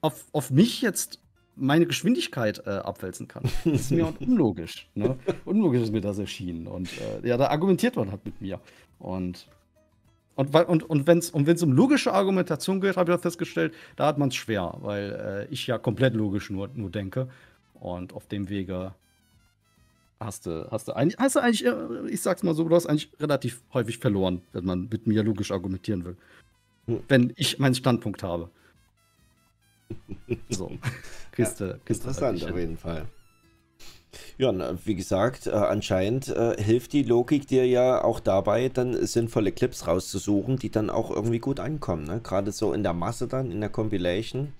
auf, 0.00 0.26
auf 0.32 0.50
mich 0.50 0.82
jetzt 0.82 1.20
meine 1.56 1.86
Geschwindigkeit 1.86 2.62
äh, 2.66 2.70
abwälzen 2.70 3.26
kann. 3.26 3.44
Das 3.64 3.80
ist 3.80 3.90
mir 3.90 4.12
unlogisch. 4.20 4.88
Ne? 4.94 5.18
Unlogisch 5.44 5.82
ist 5.82 5.92
mir 5.92 6.00
das 6.00 6.18
erschienen. 6.18 6.66
Und 6.66 6.88
äh, 7.00 7.28
ja, 7.28 7.36
da 7.36 7.48
argumentiert 7.48 7.96
man 7.96 8.10
halt 8.10 8.24
mit 8.24 8.40
mir. 8.40 8.60
Und, 8.98 9.48
und, 10.36 10.54
und, 10.54 10.82
und 10.84 11.06
wenn 11.06 11.18
es 11.18 11.30
und 11.30 11.62
um 11.62 11.72
logische 11.72 12.12
Argumentation 12.12 12.80
geht, 12.80 12.96
habe 12.96 13.10
ich 13.10 13.18
auch 13.18 13.22
festgestellt, 13.22 13.74
da 13.96 14.06
hat 14.06 14.18
man 14.18 14.28
es 14.28 14.36
schwer, 14.36 14.76
weil 14.80 15.46
äh, 15.48 15.52
ich 15.52 15.66
ja 15.66 15.78
komplett 15.78 16.14
logisch 16.14 16.50
nur, 16.50 16.68
nur 16.74 16.90
denke. 16.90 17.28
Und 17.74 18.12
auf 18.12 18.26
dem 18.26 18.48
Wege 18.48 18.94
hast 20.20 20.46
du, 20.46 20.68
hast 20.70 20.88
du 20.88 20.92
eigentlich, 20.92 21.18
hast 21.18 21.36
du 21.36 21.40
eigentlich, 21.40 21.64
äh, 21.64 22.08
ich 22.08 22.20
sag's 22.20 22.42
mal 22.42 22.54
so, 22.54 22.68
du 22.68 22.74
hast 22.74 22.86
eigentlich 22.86 23.10
relativ 23.20 23.62
häufig 23.72 23.98
verloren, 23.98 24.42
wenn 24.52 24.64
man 24.64 24.88
mit 24.90 25.06
mir 25.06 25.22
logisch 25.22 25.50
argumentieren 25.50 26.04
will. 26.04 26.16
Hm. 26.86 27.00
Wenn 27.08 27.32
ich 27.36 27.58
meinen 27.58 27.74
Standpunkt 27.74 28.22
habe. 28.22 28.50
So. 30.50 30.72
Kiste, 31.32 31.66
ja, 31.68 31.74
interessant 31.86 32.44
auf 32.44 32.56
jeden 32.56 32.76
Fall. 32.76 33.06
Ja, 34.38 34.52
wie 34.84 34.94
gesagt, 34.94 35.46
äh, 35.46 35.50
anscheinend 35.50 36.28
äh, 36.28 36.62
hilft 36.62 36.92
die 36.92 37.02
Logik 37.02 37.46
dir 37.46 37.66
ja 37.66 38.02
auch 38.02 38.20
dabei, 38.20 38.68
dann 38.68 39.06
sinnvolle 39.06 39.52
Clips 39.52 39.86
rauszusuchen, 39.86 40.56
die 40.56 40.70
dann 40.70 40.90
auch 40.90 41.10
irgendwie 41.10 41.38
gut 41.38 41.60
ankommen. 41.60 42.04
Ne? 42.04 42.20
Gerade 42.22 42.52
so 42.52 42.72
in 42.72 42.82
der 42.82 42.94
Masse 42.94 43.28
dann, 43.28 43.50
in 43.50 43.60
der 43.60 43.70
Compilation. 43.70 44.54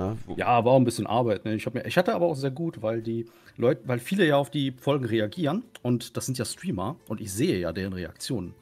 Ne? 0.00 0.16
Ja, 0.36 0.64
war 0.64 0.72
auch 0.72 0.78
ein 0.78 0.84
bisschen 0.84 1.06
Arbeit. 1.06 1.44
Ne? 1.44 1.54
Ich, 1.54 1.70
mir, 1.72 1.84
ich 1.84 1.98
hatte 1.98 2.14
aber 2.14 2.24
auch 2.24 2.34
sehr 2.34 2.50
gut, 2.50 2.80
weil 2.80 3.02
die 3.02 3.26
Leute, 3.56 3.82
weil 3.86 3.98
viele 3.98 4.26
ja 4.26 4.38
auf 4.38 4.48
die 4.50 4.72
Folgen 4.72 5.04
reagieren 5.04 5.62
und 5.82 6.16
das 6.16 6.24
sind 6.24 6.38
ja 6.38 6.46
Streamer 6.46 6.96
und 7.06 7.20
ich 7.20 7.30
sehe 7.30 7.58
ja 7.58 7.70
deren 7.70 7.92
Reaktionen. 7.92 8.54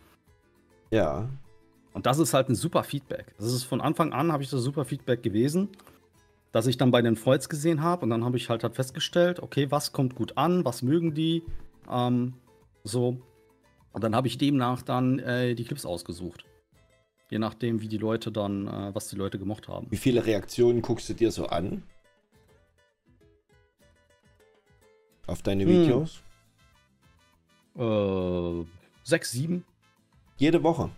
Ja. 0.91 1.28
Und 1.93 2.07
das 2.07 2.18
ist 2.18 2.34
halt 2.34 2.49
ein 2.49 2.57
super 2.57 2.82
Feedback. 2.82 3.36
Das 3.39 3.53
ist 3.53 3.62
von 3.62 3.80
Anfang 3.80 4.12
an 4.12 4.32
habe 4.32 4.43
ich 4.43 4.51
das 4.51 4.62
super 4.62 4.84
Feedback 4.84 5.22
gewesen, 5.22 5.68
dass 6.51 6.66
ich 6.66 6.76
dann 6.76 6.91
bei 6.91 7.03
den 7.03 7.14
Freuds 7.14 7.49
gesehen 7.49 7.82
habe 7.82 8.03
und 8.03 8.11
dann 8.11 8.24
habe 8.24 8.36
ich 8.36 8.51
halt, 8.51 8.64
halt 8.64 8.74
festgestellt, 8.74 9.41
okay, 9.41 9.70
was 9.70 9.93
kommt 9.93 10.16
gut 10.16 10.36
an, 10.36 10.64
was 10.64 10.82
mögen 10.82 11.14
die, 11.14 11.45
ähm, 11.89 12.34
so. 12.82 13.20
Und 13.93 14.03
dann 14.03 14.16
habe 14.16 14.26
ich 14.26 14.39
demnach 14.39 14.82
dann 14.82 15.20
äh, 15.20 15.55
die 15.55 15.64
Clips 15.64 15.86
ausgesucht. 15.86 16.47
Je 17.30 17.38
nachdem, 17.38 17.80
wie 17.82 17.88
die 17.88 17.98
Leute 17.98 18.32
dann, 18.32 18.66
äh, 18.68 18.94
was 18.94 19.08
die 19.08 19.16
Leute 19.16 19.38
gemocht 19.38 19.68
haben. 19.68 19.86
Wie 19.90 19.96
viele 19.96 20.24
Reaktionen 20.24 20.80
guckst 20.80 21.08
du 21.08 21.14
dir 21.14 21.30
so 21.30 21.46
an? 21.46 21.82
Auf 25.26 25.42
deine 25.42 25.64
Hm. 25.64 25.70
Videos? 25.72 26.22
Äh, 27.76 28.64
sechs, 29.04 29.32
sieben? 29.32 29.64
Jede 30.38 30.62
Woche. 30.62 30.90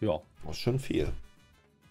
Ja. 0.00 0.20
Das 0.44 0.56
ist 0.56 0.62
schon 0.62 0.78
viel. 0.78 1.12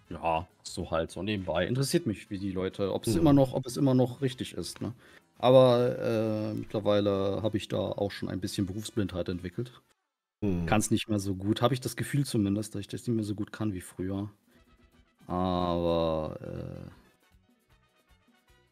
Ja, 0.09 0.47
so 0.63 0.89
halt, 0.91 1.11
so 1.11 1.21
nebenbei. 1.23 1.65
Interessiert 1.67 2.05
mich, 2.05 2.29
wie 2.29 2.37
die 2.37 2.51
Leute, 2.51 2.93
ob 2.93 3.05
es 3.05 3.13
Mhm. 3.13 3.21
immer 3.21 3.33
noch, 3.33 3.53
ob 3.53 3.65
es 3.65 3.77
immer 3.77 3.93
noch 3.93 4.21
richtig 4.21 4.53
ist, 4.53 4.81
ne? 4.81 4.93
Aber 5.37 5.97
äh, 5.99 6.53
mittlerweile 6.53 7.41
habe 7.41 7.57
ich 7.57 7.67
da 7.67 7.77
auch 7.77 8.11
schon 8.11 8.29
ein 8.29 8.39
bisschen 8.39 8.67
Berufsblindheit 8.67 9.27
entwickelt. 9.29 9.81
Hm. 10.41 10.65
Kann 10.65 10.79
es 10.79 10.91
nicht 10.91 11.07
mehr 11.07 11.19
so 11.19 11.35
gut. 11.35 11.61
Habe 11.61 11.73
ich 11.73 11.81
das 11.81 11.95
Gefühl 11.95 12.25
zumindest, 12.25 12.73
dass 12.75 12.81
ich 12.81 12.87
das 12.87 13.05
nicht 13.07 13.15
mehr 13.15 13.23
so 13.23 13.35
gut 13.35 13.51
kann 13.51 13.73
wie 13.73 13.81
früher. 13.81 14.29
Aber 15.27 16.37
äh, 16.41 16.89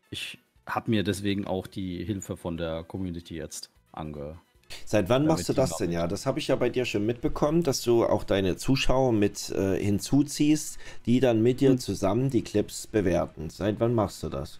ich 0.10 0.40
habe 0.66 0.92
mir 0.92 1.04
deswegen 1.04 1.46
auch 1.48 1.68
die 1.68 2.04
Hilfe 2.04 2.38
von 2.38 2.58
der 2.58 2.84
Community 2.84 3.36
jetzt 3.36 3.70
ange. 3.92 4.40
Seit 4.86 5.10
wann 5.10 5.26
machst 5.26 5.50
du 5.50 5.54
das 5.54 5.78
denn? 5.78 5.92
Ja, 5.92 6.06
das 6.08 6.26
habe 6.28 6.38
ich 6.40 6.48
ja 6.48 6.56
bei 6.56 6.70
dir 6.70 6.86
schon 6.86 7.06
mitbekommen, 7.06 7.64
dass 7.64 7.82
du 7.82 8.06
auch 8.06 8.24
deine 8.24 8.56
Zuschauer 8.56 9.12
mit 9.14 9.50
äh, 9.50 9.78
hinzuziehst, 9.84 10.78
die 11.08 11.20
dann 11.20 11.42
mit 11.42 11.60
dir 11.62 11.72
Hm. 11.72 11.80
zusammen 11.80 12.30
die 12.30 12.44
Clips 12.44 12.86
bewerten. 12.86 13.50
Seit 13.50 13.80
wann 13.80 13.96
machst 13.96 14.22
du 14.24 14.30
das? 14.30 14.60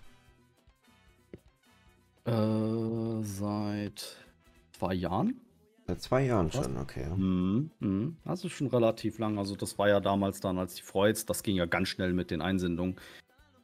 Äh, 2.26 3.24
seit 3.24 4.18
zwei 4.78 4.94
Jahren. 4.94 5.42
Seit 5.90 6.02
zwei 6.04 6.26
Jahren 6.26 6.52
schon, 6.52 6.78
okay. 6.78 7.08
Mhm. 7.16 8.16
Das 8.24 8.46
ist 8.46 8.52
schon 8.52 8.68
relativ 8.68 9.18
lang. 9.18 9.40
Also 9.40 9.56
das 9.56 9.80
war 9.80 9.90
ja 9.90 10.00
damals 10.00 10.40
dann, 10.40 10.60
als 10.60 10.76
die 10.76 10.84
Freuds, 10.84 11.26
das 11.26 11.42
ging 11.42 11.56
ja 11.56 11.66
ganz 11.66 11.88
schnell 11.88 12.14
mit 12.14 12.30
den 12.30 12.44
Einsendungen. 12.44 12.98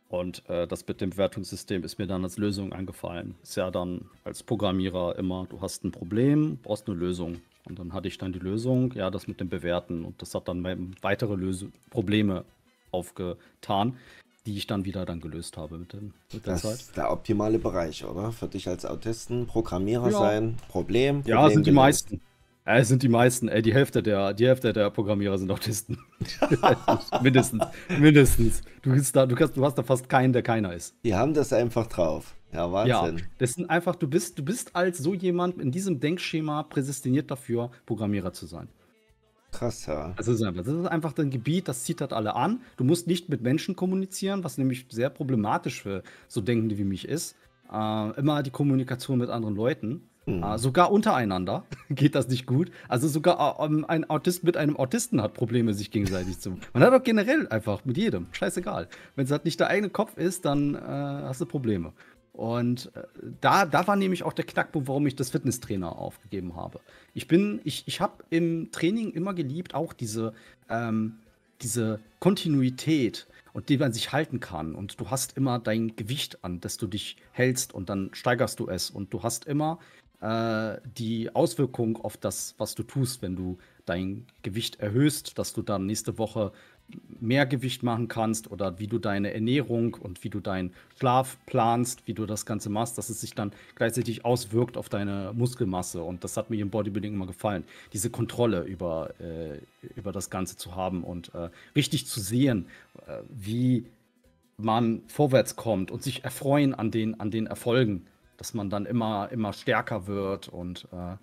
Und 0.10 0.42
äh, 0.50 0.66
das 0.66 0.88
mit 0.88 1.02
dem 1.02 1.12
Bewertungssystem 1.12 1.84
ist 1.84 2.00
mir 2.00 2.08
dann 2.08 2.24
als 2.24 2.40
Lösung 2.40 2.74
eingefallen. 2.74 3.36
Ist 3.44 3.58
ja 3.58 3.70
dann 3.70 4.10
als 4.24 4.42
Programmierer 4.42 5.20
immer, 5.20 5.46
du 5.48 5.62
hast 5.62 5.84
ein 5.84 5.92
Problem, 5.92 6.58
brauchst 6.64 6.88
eine 6.88 6.98
Lösung. 6.98 7.42
Und 7.66 7.78
dann 7.78 7.94
hatte 7.94 8.08
ich 8.08 8.18
dann 8.18 8.34
die 8.34 8.40
Lösung, 8.40 8.92
ja, 8.94 9.12
das 9.12 9.28
mit 9.28 9.40
dem 9.40 9.50
Bewerten. 9.50 10.04
Und 10.04 10.20
das 10.20 10.34
hat 10.34 10.48
dann 10.48 10.96
weitere 11.04 11.36
Löse 11.36 11.72
Probleme 11.92 12.44
aufgetan, 12.90 13.98
die 14.46 14.58
ich 14.58 14.68
dann 14.68 14.86
wieder 14.86 15.06
dann 15.06 15.22
gelöst 15.22 15.58
habe 15.58 15.78
mit, 15.78 15.93
dem, 15.93 16.14
mit 16.34 16.46
der 16.46 16.54
Das 16.54 16.62
Zeit. 16.62 16.74
ist 16.76 16.98
der 16.98 17.12
optimale 17.12 17.58
Bereich, 17.60 18.06
oder? 18.06 18.32
Für 18.32 18.48
dich 18.48 18.68
als 18.68 18.86
Autisten, 18.86 19.48
Programmierer 19.48 20.12
Ja. 20.12 20.20
sein, 20.20 20.56
Problem, 20.70 21.22
Problem 21.22 21.24
Ja, 21.26 21.50
sind 21.50 21.66
die 21.66 21.72
gelöst. 21.72 21.76
meisten. 21.76 22.22
Ja, 22.68 22.78
es 22.78 22.88
sind 22.88 23.04
die 23.04 23.10
meisten. 23.10 23.48
Ey, 23.48 23.62
die 23.62 23.74
Hälfte 23.76 24.02
der, 24.02 24.34
die 24.34 24.48
Hälfte 24.48 24.74
der 24.74 24.89
Programmierer 24.89 25.38
sind 25.38 25.52
Autisten. 25.52 26.00
mindestens, 27.22 27.64
mindestens. 28.00 28.62
Du, 28.82 28.91
bist 28.91 29.16
da, 29.16 29.26
du, 29.26 29.36
kannst, 29.36 29.56
du 29.58 29.64
hast 29.66 29.78
da 29.78 29.84
fast 29.84 30.10
keinen, 30.10 30.34
der 30.34 30.41
keiner 30.43 30.74
ist. 30.74 30.96
Die 31.04 31.14
haben 31.16 31.34
das 31.34 31.54
einfach 31.54 31.88
drauf. 31.88 32.36
Ja, 32.52 32.68
Ja, 32.86 33.02
Wahnsinn. 33.04 33.26
das 33.38 33.54
sind 33.54 33.70
einfach, 33.70 33.96
du 33.96 34.08
bist, 34.08 34.39
du 34.39 34.43
bist 34.46 34.76
als 34.76 34.98
so 34.98 35.14
jemand 35.14 35.60
in 35.62 35.72
diesem 35.72 36.00
Denkschema 36.00 36.64
prädestiniert 36.64 37.30
dafür, 37.30 37.70
Programmierer 37.86 38.32
zu 38.34 38.46
sein. 38.46 38.70
Krass, 39.56 39.86
ja. 39.86 40.14
Also 40.18 40.32
das 40.34 40.68
ist 40.68 40.86
einfach, 40.88 41.18
ein 41.18 41.30
Gebiet, 41.30 41.68
das 41.68 41.84
zieht 41.84 42.01
halt 42.01 42.12
alle 42.12 42.36
an. 42.36 42.62
Du 42.76 42.84
musst 42.84 43.08
nicht 43.08 43.30
mit 43.30 43.41
Menschen 43.41 43.76
kommunizieren, 43.76 44.43
was 44.43 44.58
nämlich 44.58 44.86
sehr 44.89 45.10
problematisch 45.10 45.82
für 45.82 46.03
so 46.28 46.41
Denkende 46.41 46.78
wie 46.78 46.84
mich 46.84 47.08
ist. 47.08 47.36
Äh, 47.72 48.20
immer 48.20 48.43
die 48.43 48.51
Kommunikation 48.51 49.18
mit 49.18 49.30
anderen 49.30 49.56
Leuten. 49.56 50.10
Hm. 50.26 50.43
Äh, 50.43 50.58
sogar 50.58 50.91
untereinander 50.91 51.64
geht 51.89 52.16
das 52.16 52.28
nicht 52.28 52.45
gut. 52.45 52.72
Also 52.89 53.08
sogar 53.08 53.60
äh, 53.60 53.66
ähm, 53.66 53.86
ein 53.88 54.10
Autist 54.10 54.43
mit 54.43 54.58
einem 54.58 54.76
Autisten 54.76 55.22
hat 55.22 55.34
Probleme, 55.34 55.74
sich 55.74 55.91
gegenseitig 55.91 56.39
zu. 56.39 56.58
Man 56.74 56.84
hat 56.84 56.93
auch 56.93 57.03
generell 57.03 57.47
einfach 57.47 57.86
mit 57.86 57.97
jedem. 57.97 58.28
Scheißegal. 58.32 58.89
Wenn 59.16 59.26
es 59.26 59.32
halt 59.32 59.45
nicht 59.45 59.60
der 59.60 59.68
eigene 59.68 59.89
Kopf 59.89 60.18
ist, 60.18 60.45
dann 60.45 60.76
äh, 60.76 60.80
hast 60.80 61.41
du 61.41 61.45
Probleme. 61.45 61.93
Und 62.36 62.92
äh, 62.96 63.04
da, 63.40 63.66
da 63.66 63.88
war 63.88 63.96
nämlich 63.96 64.24
auch 64.24 64.34
der 64.34 64.46
Knackpunkt, 64.46 64.88
warum 64.90 65.08
ich 65.08 65.16
das 65.16 65.30
Fitnesstrainer 65.30 65.98
aufgegeben 65.98 66.56
habe. 66.56 66.82
Ich 67.14 67.28
bin, 67.28 67.62
ich, 67.64 67.84
ich 67.88 68.02
habe 68.02 68.24
im 68.30 68.72
Training 68.72 69.12
immer 69.12 69.34
geliebt, 69.34 69.74
auch 69.74 69.94
diese, 69.94 70.34
ähm, 70.70 71.20
diese 71.62 72.00
Kontinuität 72.20 73.28
und 73.54 73.70
die 73.70 73.78
man 73.78 73.94
sich 73.94 74.12
halten 74.12 74.42
kann. 74.42 74.76
Und 74.76 75.00
du 75.00 75.10
hast 75.10 75.38
immer 75.38 75.60
dein 75.60 75.96
Gewicht 75.96 76.44
an, 76.44 76.60
dass 76.60 76.76
du 76.76 76.88
dich 76.88 77.16
hältst 77.32 77.74
und 77.74 77.90
dann 77.90 78.10
steigerst 78.12 78.60
du 78.60 78.68
es. 78.68 78.90
Und 78.90 79.14
du 79.14 79.24
hast 79.24 79.46
immer 79.46 79.80
äh, 80.20 80.78
die 80.98 81.34
Auswirkung 81.34 81.96
auf 82.04 82.18
das, 82.18 82.56
was 82.58 82.76
du 82.76 82.84
tust, 82.84 83.22
wenn 83.22 83.38
du 83.38 83.58
dein 83.86 84.26
Gewicht 84.42 84.82
erhöhst, 84.82 85.38
dass 85.38 85.54
du 85.54 85.62
dann 85.62 85.86
nächste 85.86 86.18
Woche 86.18 86.52
mehr 87.20 87.46
Gewicht 87.46 87.84
machen 87.84 88.08
kannst 88.08 88.52
oder 88.52 88.80
wie 88.80 88.88
du 88.88 89.00
deine 89.00 89.34
Ernährung 89.34 89.96
und 89.96 90.24
wie 90.24 90.30
du 90.30 90.40
deinen 90.40 90.74
Schlaf 90.98 91.38
planst, 91.46 92.08
wie 92.08 92.14
du 92.14 92.26
das 92.26 92.46
Ganze 92.46 92.70
machst, 92.70 92.98
dass 92.98 93.10
es 93.10 93.22
sich 93.22 93.34
dann 93.34 93.52
gleichzeitig 93.76 94.26
auswirkt 94.26 94.78
auf 94.78 94.90
deine 94.90 95.32
Muskelmasse. 95.34 96.04
Und 96.04 96.24
das 96.24 96.38
hat 96.38 96.50
mir 96.50 96.62
im 96.62 96.70
Bodybuilding 96.70 97.14
immer 97.14 97.28
gefallen, 97.28 97.64
diese 97.94 98.10
Kontrolle 98.10 98.64
über, 98.64 99.14
äh, 99.20 99.60
über 99.96 100.12
das 100.12 100.30
Ganze 100.30 100.58
zu 100.58 100.76
haben 100.76 101.04
und 101.04 101.34
äh, 101.34 101.50
richtig 101.76 102.08
zu 102.08 102.20
sehen, 102.20 102.68
äh, 103.08 103.22
wie 103.30 103.86
man 104.58 105.02
vorwärts 105.08 105.56
kommt 105.56 105.92
und 105.92 106.04
sich 106.04 106.24
erfreuen 106.24 106.74
an 106.74 106.92
den, 106.92 107.20
an 107.20 107.32
den 107.32 107.48
Erfolgen, 107.48 108.08
dass 108.38 108.54
man 108.54 108.70
dann 108.70 108.86
immer, 108.86 109.30
immer 109.32 109.54
stärker 109.54 110.08
wird 110.08 110.48
und 110.48 110.88
äh, 110.92 111.16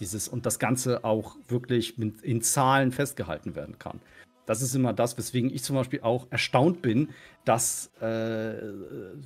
dieses 0.00 0.28
und 0.28 0.44
das 0.44 0.58
Ganze 0.58 1.04
auch 1.04 1.36
wirklich 1.48 1.98
mit, 1.98 2.22
in 2.22 2.42
Zahlen 2.42 2.90
festgehalten 2.92 3.54
werden 3.54 3.78
kann. 3.78 4.00
Das 4.46 4.62
ist 4.62 4.74
immer 4.74 4.92
das, 4.92 5.16
weswegen 5.16 5.52
ich 5.52 5.62
zum 5.62 5.76
Beispiel 5.76 6.00
auch 6.02 6.26
erstaunt 6.30 6.82
bin, 6.82 7.08
dass 7.44 7.90
äh, 8.00 8.54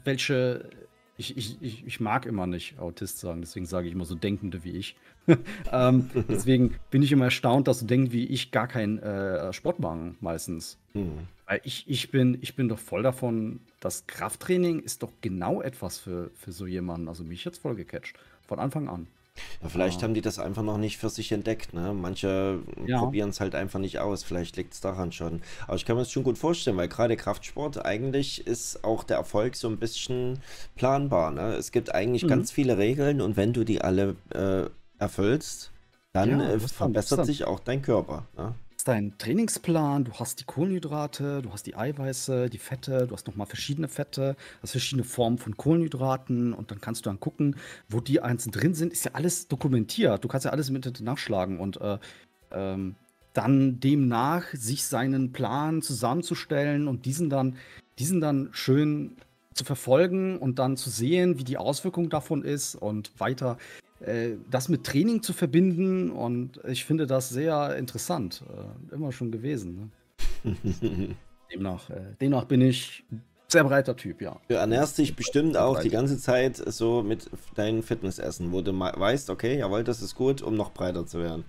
welche, 0.05 0.69
ich, 1.17 1.37
ich, 1.37 1.87
ich, 1.87 2.01
mag 2.01 2.27
immer 2.27 2.47
nicht 2.47 2.79
Autist 2.79 3.19
sagen, 3.19 3.41
deswegen 3.41 3.67
sage 3.67 3.89
ich 3.89 3.95
immer 3.95 4.05
so 4.05 4.15
Denkende 4.15 4.63
wie 4.65 4.73
ich. 4.73 4.97
ähm, 5.73 6.11
deswegen 6.29 6.77
bin 6.91 7.03
ich 7.03 7.13
immer 7.13 7.27
erstaunt, 7.27 7.69
dass 7.69 7.81
so 7.81 7.87
denken 7.87 8.13
wie 8.13 8.27
ich 8.27 8.51
gar 8.51 8.69
keinen 8.69 8.99
äh, 8.99 9.53
Sport 9.53 9.81
machen 9.81 10.17
meistens. 10.21 10.79
Hm. 10.93 11.13
Weil 11.47 11.61
ich, 11.65 11.85
ich, 11.89 12.11
bin, 12.11 12.39
ich 12.41 12.55
bin 12.57 12.69
doch 12.69 12.79
voll 12.79 13.03
davon, 13.03 13.61
das 13.81 14.07
Krafttraining 14.07 14.81
ist 14.81 15.03
doch 15.03 15.13
genau 15.21 15.63
etwas 15.63 15.99
für, 15.99 16.31
für 16.35 16.53
so 16.53 16.67
jemanden. 16.67 17.09
Also 17.09 17.25
mich 17.25 17.45
jetzt 17.45 17.59
voll 17.59 17.75
gecatcht. 17.75 18.19
Von 18.47 18.59
Anfang 18.59 18.89
an. 18.89 19.07
Ja, 19.63 19.69
vielleicht 19.69 20.01
Ja. 20.01 20.05
haben 20.05 20.15
die 20.15 20.21
das 20.21 20.39
einfach 20.39 20.63
noch 20.63 20.79
nicht 20.79 20.99
für 20.99 21.09
sich 21.11 21.33
entdeckt. 21.33 21.75
Ne? 21.75 21.93
Manche 21.93 22.61
Ja. 22.87 22.99
probieren 22.99 23.31
es 23.31 23.41
halt 23.41 23.55
einfach 23.55 23.79
nicht 23.81 23.99
aus. 23.99 24.23
Vielleicht 24.23 24.57
liegt 24.57 24.75
es 24.75 24.81
daran 24.81 25.13
schon. 25.13 25.43
Aber 25.67 25.77
ich 25.77 25.85
kann 25.85 25.97
mir 25.97 26.03
das 26.03 26.11
schon 26.11 26.25
gut 26.25 26.39
vorstellen, 26.39 26.77
weil 26.77 26.89
gerade 26.89 27.17
Kraftsport 27.17 27.85
eigentlich 27.85 28.47
ist 28.47 28.85
auch 28.85 29.05
der 29.05 29.17
Erfolg 29.19 29.57
so 29.57 29.69
ein 29.69 29.79
bisschen 29.79 30.41
planbar. 30.77 31.31
Ne? 31.31 31.55
Es 31.55 31.73
gibt 31.73 31.95
eigentlich 31.95 32.25
Mhm. 32.25 32.29
ganz 32.29 32.51
viele 32.53 32.79
Regeln 32.79 33.21
und 33.21 33.37
wenn 33.37 33.53
du 33.53 33.65
die 33.65 33.81
alle 33.83 34.17
äh, 34.35 34.69
erfüllst, 34.99 35.71
dann 36.13 36.41
äh, 36.41 36.59
verbessert 36.59 37.27
sich 37.27 37.45
auch 37.45 37.61
dein 37.61 37.83
Körper. 37.83 38.27
Ne? 38.37 38.55
Deinen 38.89 39.19
Trainingsplan, 39.19 40.05
du 40.05 40.13
hast 40.15 40.41
die 40.41 40.45
Kohlenhydrate, 40.45 41.43
du 41.43 41.53
hast 41.53 41.67
die 41.67 41.77
Eiweiße, 41.77 42.49
die 42.49 42.59
Fette, 42.59 43.07
du 43.07 43.15
hast 43.15 43.27
nochmal 43.27 43.47
verschiedene 43.47 43.87
Fette, 43.87 44.35
hast 44.63 44.71
verschiedene 44.71 45.05
Formen 45.05 45.37
von 45.37 45.57
Kohlenhydraten 45.57 46.55
und 46.55 46.71
dann 46.71 46.81
kannst 46.81 47.05
du 47.05 47.11
dann 47.11 47.21
gucken, 47.21 47.57
wo 47.89 48.01
die 48.01 48.21
einzeln 48.21 48.53
drin 48.53 48.75
sind. 48.75 48.93
Ist 48.93 49.05
ja 49.05 49.13
alles 49.13 49.47
dokumentiert. 49.47 50.25
Du 50.25 50.29
kannst 50.29 50.47
ja 50.47 50.53
alles 50.53 50.71
im 50.71 50.77
Internet 50.77 51.03
nachschlagen 51.03 51.61
und 51.61 51.81
äh, 51.81 51.99
ähm, 52.51 52.95
dann 53.35 53.79
demnach 53.79 54.45
sich 54.53 54.85
seinen 54.85 55.33
Plan 55.33 55.83
zusammenzustellen 55.83 56.89
und 56.89 57.05
diesen 57.05 57.29
dann, 57.29 57.57
diesen 57.99 58.21
dann 58.21 58.49
schön 58.53 59.17
zu 59.53 59.65
verfolgen 59.65 60.39
und 60.39 60.59
dann 60.59 60.77
zu 60.77 60.89
sehen, 60.89 61.39
wie 61.39 61.45
die 61.45 61.59
Auswirkung 61.59 62.09
davon 62.09 62.43
ist 62.43 62.75
und 62.75 63.13
weiter 63.21 63.59
das 64.51 64.69
mit 64.69 64.85
Training 64.85 65.23
zu 65.23 65.33
verbinden. 65.33 66.11
Und 66.11 66.61
ich 66.67 66.85
finde 66.85 67.07
das 67.07 67.29
sehr 67.29 67.77
interessant. 67.77 68.43
Äh, 68.49 68.95
immer 68.95 69.13
schon 69.13 69.31
gewesen. 69.31 69.91
Ne? 70.45 70.57
Demnach, 71.53 71.91
äh, 71.91 72.15
demnach 72.21 72.45
bin 72.45 72.61
ich 72.61 73.05
ein 73.11 73.23
sehr 73.49 73.65
breiter 73.65 73.97
Typ, 73.97 74.21
ja. 74.21 74.39
Du 74.49 74.55
ernährst 74.55 74.99
dich 74.99 75.17
bestimmt 75.17 75.57
auch 75.57 75.79
die 75.79 75.89
Breit. 75.89 75.93
ganze 75.93 76.19
Zeit 76.19 76.57
so 76.57 77.03
mit 77.03 77.31
deinem 77.55 77.83
Fitnessessen, 77.83 78.53
wo 78.53 78.61
du 78.61 78.79
weißt, 78.79 79.31
okay, 79.31 79.59
jawohl, 79.59 79.85
das 79.85 80.03
ist 80.03 80.15
gut, 80.15 80.43
um 80.43 80.55
noch 80.55 80.73
breiter 80.73 81.07
zu 81.07 81.21
werden. 81.21 81.45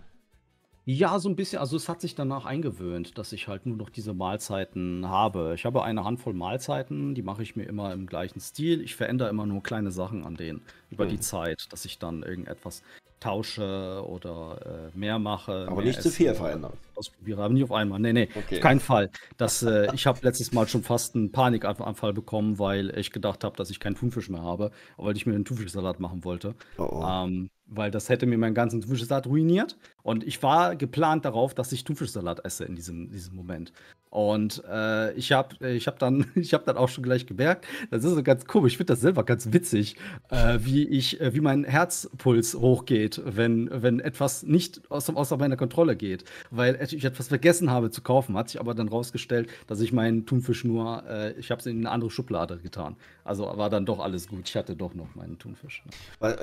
Ja, 0.91 1.19
so 1.19 1.29
ein 1.29 1.35
bisschen. 1.35 1.59
Also 1.59 1.77
es 1.77 1.87
hat 1.87 2.01
sich 2.01 2.15
danach 2.15 2.45
eingewöhnt, 2.45 3.19
dass 3.19 3.31
ich 3.31 3.47
halt 3.47 3.67
nur 3.67 3.77
noch 3.77 3.91
diese 3.91 4.15
Mahlzeiten 4.15 5.07
habe. 5.07 5.53
Ich 5.53 5.63
habe 5.65 5.83
eine 5.83 6.03
Handvoll 6.03 6.33
Mahlzeiten, 6.33 7.13
die 7.13 7.21
mache 7.21 7.43
ich 7.43 7.55
mir 7.55 7.65
immer 7.65 7.93
im 7.93 8.07
gleichen 8.07 8.39
Stil. 8.39 8.81
Ich 8.81 8.95
verändere 8.95 9.29
immer 9.29 9.45
nur 9.45 9.61
kleine 9.61 9.91
Sachen 9.91 10.23
an 10.25 10.35
denen 10.35 10.63
über 10.89 11.05
die 11.05 11.17
Mhm. 11.17 11.21
Zeit, 11.21 11.67
dass 11.71 11.85
ich 11.85 11.99
dann 11.99 12.23
irgendetwas 12.23 12.81
tausche 13.19 14.03
oder 14.07 14.91
äh, 14.93 14.97
mehr 14.97 15.19
mache. 15.19 15.65
Aber 15.67 15.77
mehr 15.77 15.85
nicht 15.85 16.01
zu 16.01 16.09
viel 16.09 16.33
verändern. 16.33 16.73
Ausprobiere, 16.95 17.43
aber 17.43 17.53
nicht 17.53 17.63
auf 17.63 17.71
einmal. 17.71 17.99
Nee, 17.99 18.13
nee, 18.13 18.29
Okay. 18.35 18.55
auf 18.55 18.61
keinen 18.61 18.79
Fall. 18.79 19.09
Das, 19.37 19.61
äh, 19.63 19.93
ich 19.93 20.05
habe 20.05 20.19
letztes 20.23 20.51
Mal 20.51 20.67
schon 20.67 20.83
fast 20.83 21.15
einen 21.15 21.31
Panikanfall 21.31 22.13
bekommen, 22.13 22.59
weil 22.59 22.97
ich 22.97 23.11
gedacht 23.11 23.43
habe, 23.43 23.55
dass 23.55 23.69
ich 23.69 23.79
keinen 23.79 23.95
Thunfisch 23.95 24.29
mehr 24.29 24.43
habe, 24.43 24.71
weil 24.97 25.15
ich 25.15 25.25
mir 25.25 25.35
einen 25.35 25.45
Thunfischsalat 25.45 25.99
machen 25.99 26.23
wollte. 26.23 26.55
Oh, 26.77 26.83
oh. 26.91 27.05
Ähm, 27.07 27.49
weil 27.67 27.91
das 27.91 28.09
hätte 28.09 28.25
mir 28.25 28.37
meinen 28.37 28.55
ganzen 28.55 28.81
Thunfischsalat 28.81 29.27
ruiniert. 29.27 29.77
Und 30.01 30.23
ich 30.23 30.41
war 30.41 30.75
geplant 30.75 31.23
darauf, 31.25 31.53
dass 31.53 31.71
ich 31.71 31.83
Thunfischsalat 31.83 32.43
esse 32.45 32.65
in 32.65 32.75
diesem, 32.75 33.11
diesem 33.11 33.35
Moment. 33.35 33.71
Und 34.09 34.63
äh, 34.67 35.13
ich 35.13 35.31
habe 35.31 35.69
ich 35.69 35.85
hab 35.87 35.99
dann, 35.99 36.25
hab 36.35 36.65
dann 36.65 36.77
auch 36.77 36.89
schon 36.89 37.03
gleich 37.03 37.27
gemerkt, 37.27 37.65
das 37.91 38.03
ist 38.03 38.15
so 38.15 38.23
ganz 38.23 38.45
komisch, 38.45 38.73
ich 38.73 38.77
finde 38.77 38.93
das 38.93 39.01
selber 39.01 39.23
ganz 39.23 39.53
witzig, 39.53 39.97
äh, 40.29 40.57
wie, 40.61 40.87
ich, 40.87 41.21
äh, 41.21 41.33
wie 41.33 41.41
mein 41.41 41.63
Herzpuls 41.63 42.55
hochgeht, 42.55 43.21
wenn, 43.23 43.69
wenn 43.71 43.99
etwas 43.99 44.43
nicht 44.43 44.81
aus, 44.89 45.09
außer 45.09 45.37
meiner 45.37 45.57
Kontrolle 45.57 45.95
geht. 45.95 46.23
Weil 46.49 46.79
ich 46.81 47.05
etwas 47.05 47.27
vergessen 47.27 47.69
habe 47.69 47.91
zu 47.91 48.01
kaufen, 48.01 48.35
hat 48.35 48.49
sich 48.49 48.59
aber 48.59 48.73
dann 48.73 48.87
rausgestellt, 48.87 49.49
dass 49.67 49.79
ich 49.79 49.93
meinen 49.93 50.25
Thunfisch 50.25 50.63
nur, 50.63 51.03
äh, 51.07 51.33
ich 51.33 51.51
habe 51.51 51.59
es 51.59 51.67
in 51.67 51.79
eine 51.79 51.91
andere 51.91 52.09
Schublade 52.09 52.57
getan. 52.57 52.95
Also 53.29 53.45
war 53.45 53.69
dann 53.69 53.85
doch 53.85 53.99
alles 53.99 54.27
gut. 54.27 54.49
Ich 54.49 54.55
hatte 54.55 54.75
doch 54.75 54.95
noch 54.95 55.13
meinen 55.13 55.37
Thunfisch. 55.37 55.83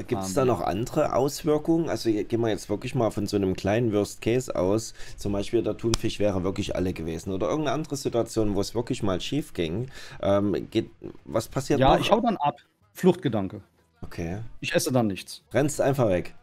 Gibt 0.07 0.23
es 0.23 0.29
ähm, 0.29 0.35
da 0.37 0.45
noch 0.45 0.61
andere 0.61 1.17
Auswirkungen? 1.17 1.89
Also 1.89 2.13
gehen 2.13 2.41
wir 2.41 2.49
jetzt 2.49 2.71
wirklich 2.71 2.95
mal 2.95 3.11
von 3.11 3.27
so 3.27 3.37
einem 3.37 3.57
kleinen 3.57 3.93
Worst 3.93 4.23
Case 4.23 4.55
aus. 4.55 4.95
Zum 5.17 5.33
Beispiel 5.33 5.65
der 5.65 5.77
Thunfisch 5.77 6.21
wäre 6.21 6.45
wirklich 6.45 6.77
alle 6.77 6.93
gewesen. 6.93 7.33
Oder 7.33 7.49
irgendeine 7.49 7.75
andere 7.75 7.97
Situation, 7.97 8.55
wo 8.55 8.61
es 8.61 8.77
wirklich 8.77 9.03
mal 9.03 9.21
schief 9.21 9.53
ging. 9.53 9.91
Ähm, 10.23 10.69
geht, 10.71 10.89
was 11.25 11.49
passiert 11.49 11.81
Ja, 11.81 11.95
noch? 11.95 12.01
ich 12.01 12.13
hau 12.13 12.21
dann 12.21 12.37
ab. 12.37 12.55
Fluchtgedanke. 12.93 13.63
Okay. 14.03 14.39
Ich 14.61 14.73
esse 14.73 14.93
dann 14.93 15.09
nichts. 15.09 15.43
Rennst 15.53 15.81
einfach 15.81 16.09
weg. 16.09 16.37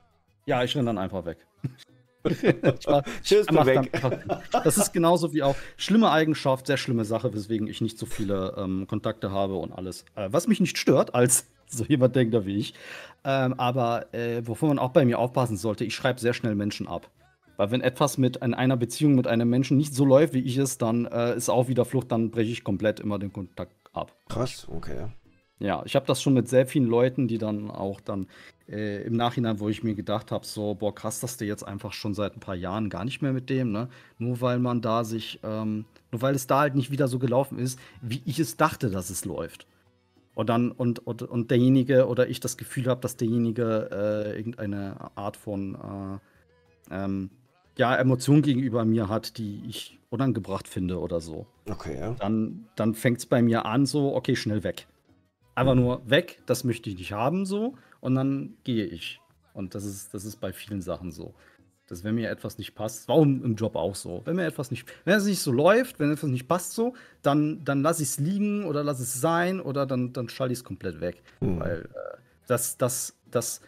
Ja, 0.46 0.62
ich 0.62 0.76
renne 0.76 0.88
dann 0.88 0.98
einfach 0.98 1.24
weg. 1.24 1.38
war, 2.24 3.04
Tschüss, 3.24 3.48
bin 3.48 3.66
weg. 3.66 3.92
das 4.52 4.78
ist 4.78 4.94
genauso 4.94 5.34
wie 5.34 5.44
auch 5.44 5.56
schlimme 5.78 6.12
Eigenschaft, 6.12 6.68
sehr 6.68 6.78
schlimme 6.78 7.06
Sache, 7.06 7.34
weswegen 7.34 7.68
ich 7.68 7.82
nicht 7.82 7.98
so 7.98 8.06
viele 8.06 8.56
ähm, 8.58 8.88
Kontakte 8.88 9.32
habe 9.32 9.56
und 9.56 9.72
alles. 9.72 10.06
Äh, 10.16 10.30
was 10.32 10.48
mich 10.48 10.60
nicht 10.60 10.78
stört, 10.78 11.16
als 11.16 11.48
so 11.68 11.84
jemand 11.86 12.16
denkt 12.16 12.34
wie 12.46 12.58
ich. 12.58 12.74
Ähm, 13.24 13.54
aber 13.60 14.14
äh, 14.14 14.46
wovon 14.46 14.70
man 14.70 14.80
auch 14.80 14.92
bei 14.92 15.06
mir 15.06 15.20
aufpassen 15.20 15.58
sollte, 15.58 15.86
ich 15.86 15.96
schreibe 15.96 16.20
sehr 16.20 16.34
schnell 16.34 16.56
Menschen 16.56 16.88
ab. 16.88 17.10
Weil 17.58 17.72
wenn 17.72 17.82
etwas 17.82 18.18
mit 18.18 18.38
in 18.38 18.54
einer 18.54 18.78
Beziehung 18.78 19.16
mit 19.16 19.28
einem 19.28 19.50
Menschen 19.50 19.78
nicht 19.78 19.94
so 19.94 20.06
läuft, 20.06 20.34
wie 20.34 20.42
ich 20.42 20.58
es, 20.58 20.78
dann 20.78 21.06
äh, 21.06 21.36
ist 21.36 21.50
auch 21.50 21.68
wieder 21.68 21.86
Flucht, 21.86 22.12
dann 22.12 22.32
breche 22.32 22.52
ich 22.52 22.64
komplett 22.64 23.00
immer 23.00 23.20
den 23.20 23.32
Kontakt 23.32 23.76
ab. 23.94 24.12
Krass, 24.28 24.68
okay. 24.70 25.08
Ja, 25.64 25.82
ich 25.86 25.96
habe 25.96 26.06
das 26.06 26.22
schon 26.22 26.34
mit 26.34 26.50
sehr 26.50 26.68
vielen 26.68 26.88
Leuten, 26.88 27.30
die 27.30 27.38
dann 27.38 27.72
auch 27.72 28.02
dann 28.02 28.28
äh, 28.70 29.02
im 29.04 29.16
Nachhinein, 29.16 29.62
wo 29.62 29.70
ich 29.70 29.82
mir 29.82 29.96
gedacht 29.96 30.30
habe, 30.30 30.46
so, 30.46 30.76
boah, 30.76 30.94
krass, 30.94 31.22
dass 31.22 31.38
der 31.38 31.48
jetzt 31.48 31.64
einfach 31.64 31.94
schon 31.94 32.14
seit 32.14 32.36
ein 32.36 32.42
paar 32.42 32.56
Jahren 32.56 32.90
gar 32.90 33.06
nicht 33.06 33.22
mehr 33.22 33.32
mit 33.32 33.50
dem, 33.50 33.72
ne? 33.72 33.88
Nur 34.20 34.42
weil 34.42 34.60
man 34.60 34.82
da 34.82 35.06
sich, 35.06 35.40
ähm, 35.42 35.86
nur 36.12 36.22
weil 36.22 36.36
es 36.36 36.48
da 36.48 36.60
halt 36.60 36.76
nicht 36.76 36.92
wieder 36.92 37.08
so 37.08 37.18
gelaufen 37.18 37.60
ist, 37.60 37.80
wie 38.02 38.22
ich 38.26 38.40
es 38.40 38.58
dachte, 38.58 38.90
dass 38.90 39.10
es 39.10 39.24
läuft. 39.24 39.66
Und 40.36 40.50
dann, 40.50 40.70
und, 40.70 41.00
und, 41.08 41.22
und 41.22 41.50
derjenige, 41.50 42.08
oder 42.10 42.28
ich 42.28 42.42
das 42.42 42.58
Gefühl 42.58 42.88
habe, 42.88 43.00
dass 43.00 43.16
derjenige 43.16 43.90
äh, 43.90 44.38
irgendeine 44.38 45.12
Art 45.16 45.38
von 45.38 46.20
äh, 46.90 46.94
ähm, 46.94 47.30
ja, 47.78 47.96
Emotion 47.96 48.42
gegenüber 48.42 48.84
mir 48.84 49.08
hat, 49.08 49.38
die 49.38 49.64
ich 49.66 49.98
unangebracht 50.10 50.68
finde 50.68 51.00
oder 51.00 51.22
so 51.22 51.48
Okay, 51.70 51.98
ja. 51.98 52.16
dann, 52.20 52.66
dann 52.76 52.94
fängt 52.94 53.20
es 53.20 53.26
bei 53.26 53.42
mir 53.42 53.66
an, 53.66 53.86
so, 53.86 54.14
okay, 54.14 54.36
schnell 54.36 54.64
weg. 54.64 54.88
Einfach 55.56 55.76
nur 55.76 56.10
weg, 56.10 56.42
das 56.46 56.64
möchte 56.64 56.90
ich 56.90 56.98
nicht 56.98 57.12
haben, 57.12 57.46
so, 57.46 57.76
und 58.00 58.16
dann 58.16 58.58
gehe 58.64 58.86
ich. 58.86 59.20
Und 59.54 59.76
das 59.76 59.86
ist, 59.86 60.14
das 60.14 60.26
ist 60.26 60.38
bei 60.38 60.52
vielen 60.52 60.82
Sachen 60.82 61.12
so. 61.12 61.34
Dass 61.88 62.04
wenn 62.04 62.16
mir 62.16 62.30
etwas 62.30 62.58
nicht 62.58 62.76
passt, 62.76 63.08
war 63.08 63.22
im 63.22 63.56
Job 63.56 63.76
auch 63.76 63.94
so. 63.94 64.22
Wenn 64.26 64.38
mir 64.38 64.46
etwas 64.46 64.72
nicht, 64.72 64.86
wenn 65.06 65.18
es 65.18 65.26
nicht 65.26 65.42
so 65.42 65.52
läuft, 65.52 66.00
wenn 66.00 66.12
etwas 66.12 66.30
nicht 66.30 66.48
passt 66.48 66.74
so, 66.74 66.96
dann, 67.22 67.64
dann 67.66 67.82
lasse 67.84 68.02
ich 68.02 68.10
es 68.10 68.20
liegen 68.20 68.66
oder 68.66 68.84
lasse 68.84 69.04
es 69.04 69.20
sein 69.20 69.60
oder 69.60 69.86
dann, 69.86 70.14
dann 70.14 70.30
schalte 70.30 70.54
ich 70.54 70.60
es 70.60 70.64
komplett 70.64 71.02
weg. 71.02 71.22
Hm. 71.40 71.60
Weil 71.60 71.82
äh, 71.82 72.18
das, 72.48 72.78
das, 72.78 73.16
das 73.30 73.62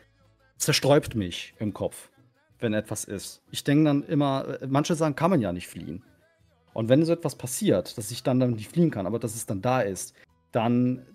zersträubt 0.58 1.14
mich 1.14 1.54
im 1.60 1.74
Kopf, 1.74 2.10
wenn 2.60 2.74
etwas 2.74 3.04
ist. 3.04 3.44
Ich 3.52 3.64
denke 3.64 3.84
dann 3.84 4.04
immer, 4.04 4.62
äh, 4.62 4.68
manche 4.68 4.96
sagen, 4.96 5.16
kann 5.16 5.30
man 5.30 5.42
ja 5.42 5.52
nicht 5.52 5.68
fliehen. 5.68 6.04
Und 6.74 6.90
wenn 6.90 7.06
so 7.06 7.14
etwas 7.14 7.36
passiert, 7.36 7.98
dass 7.98 8.12
ich 8.12 8.24
dann 8.24 8.40
damit 8.40 8.58
nicht 8.58 8.72
fliehen 8.72 8.92
kann, 8.92 9.08
aber 9.08 9.20
dass 9.20 9.36
es 9.36 9.46
dann 9.46 9.62
da 9.62 9.82
ist, 9.82 10.14
dann 10.52 11.06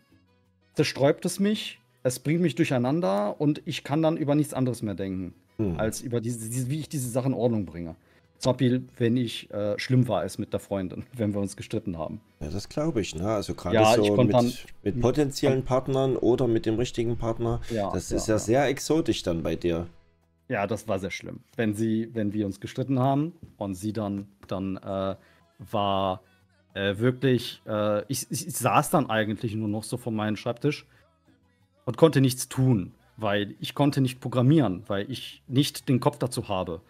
zersträubt 0.81 1.27
es 1.27 1.39
mich, 1.39 1.79
es 2.03 2.21
bringt 2.21 2.41
mich 2.41 2.55
durcheinander 2.55 3.39
und 3.39 3.61
ich 3.67 3.85
kann 3.85 4.01
dann 4.01 4.17
über 4.17 4.35
nichts 4.35 4.55
anderes 4.55 4.81
mehr 4.81 4.95
denken, 4.95 5.35
Hm. 5.59 5.79
als 5.79 6.01
über 6.01 6.23
diese, 6.23 6.49
diese, 6.49 6.71
wie 6.71 6.81
ich 6.81 6.89
diese 6.89 7.11
Sachen 7.11 7.33
in 7.33 7.39
Ordnung 7.39 7.67
bringe. 7.67 7.97
Zum 8.39 8.53
Beispiel, 8.53 8.85
wenn 8.97 9.19
ich 9.19 9.51
äh, 9.53 9.79
schlimm 9.79 10.09
war 10.09 10.25
es 10.25 10.39
mit 10.39 10.55
der 10.55 10.61
Freundin, 10.61 11.05
wenn 11.15 11.35
wir 11.35 11.41
uns 11.43 11.55
gestritten 11.55 11.99
haben. 11.99 12.23
Ja, 12.41 12.49
das 12.49 12.71
glaube 12.71 13.03
ich, 13.03 13.15
ne? 13.15 13.29
Also 13.29 13.53
gerade 13.55 13.75
Ja, 13.75 13.95
so 13.95 14.17
mit, 14.17 14.33
dann- 14.33 14.55
mit 14.83 14.99
potenziellen 15.03 15.63
Partnern 15.65 16.17
oder 16.17 16.47
mit 16.49 16.65
dem 16.65 16.77
richtigen 16.77 17.19
Partner. 17.19 17.61
Ja, 17.69 17.91
das 17.93 18.09
ja, 18.09 18.17
ist 18.17 18.29
ja, 18.29 18.35
ja. 18.37 18.39
sehr 18.39 18.67
exotisch 18.69 19.23
dann 19.23 19.43
bei 19.43 19.57
dir. 19.57 19.87
Ja, 20.49 20.67
das 20.67 20.89
war 20.89 20.99
sehr 20.99 21.11
schlimm. 21.11 21.41
Wenn 21.57 21.75
sie, 21.75 22.09
wenn 22.15 22.33
wir 22.33 22.47
uns 22.47 22.59
gestritten 22.59 22.99
haben 22.99 23.35
und 23.59 23.75
sie 23.75 23.93
dann, 23.93 24.29
dann 24.49 24.79
äh, 24.79 25.17
war 25.71 26.23
äh, 26.75 26.99
wirklich, 26.99 27.63
äh, 27.67 28.05
ich, 28.07 28.31
ich, 28.31 28.53
saß 28.53 28.91
dann 28.91 29.11
eigentlich 29.11 29.55
nur 29.55 29.69
noch 29.69 29.85
so 29.85 29.97
vor 29.97 30.13
meinem 30.13 30.37
Schreibtisch 30.37 30.87
und 31.85 31.97
konnte 31.97 32.21
nichts 32.21 32.49
tun, 32.49 32.93
weil 33.17 33.55
ich 33.61 33.75
konnte 33.75 34.01
nicht 34.01 34.21
programmieren, 34.21 34.85
weil 34.87 35.11
ich 35.11 35.43
nicht 35.49 35.89
den 35.89 36.01
Kopf 36.01 36.19
dazu 36.19 36.49
habe, 36.49 36.81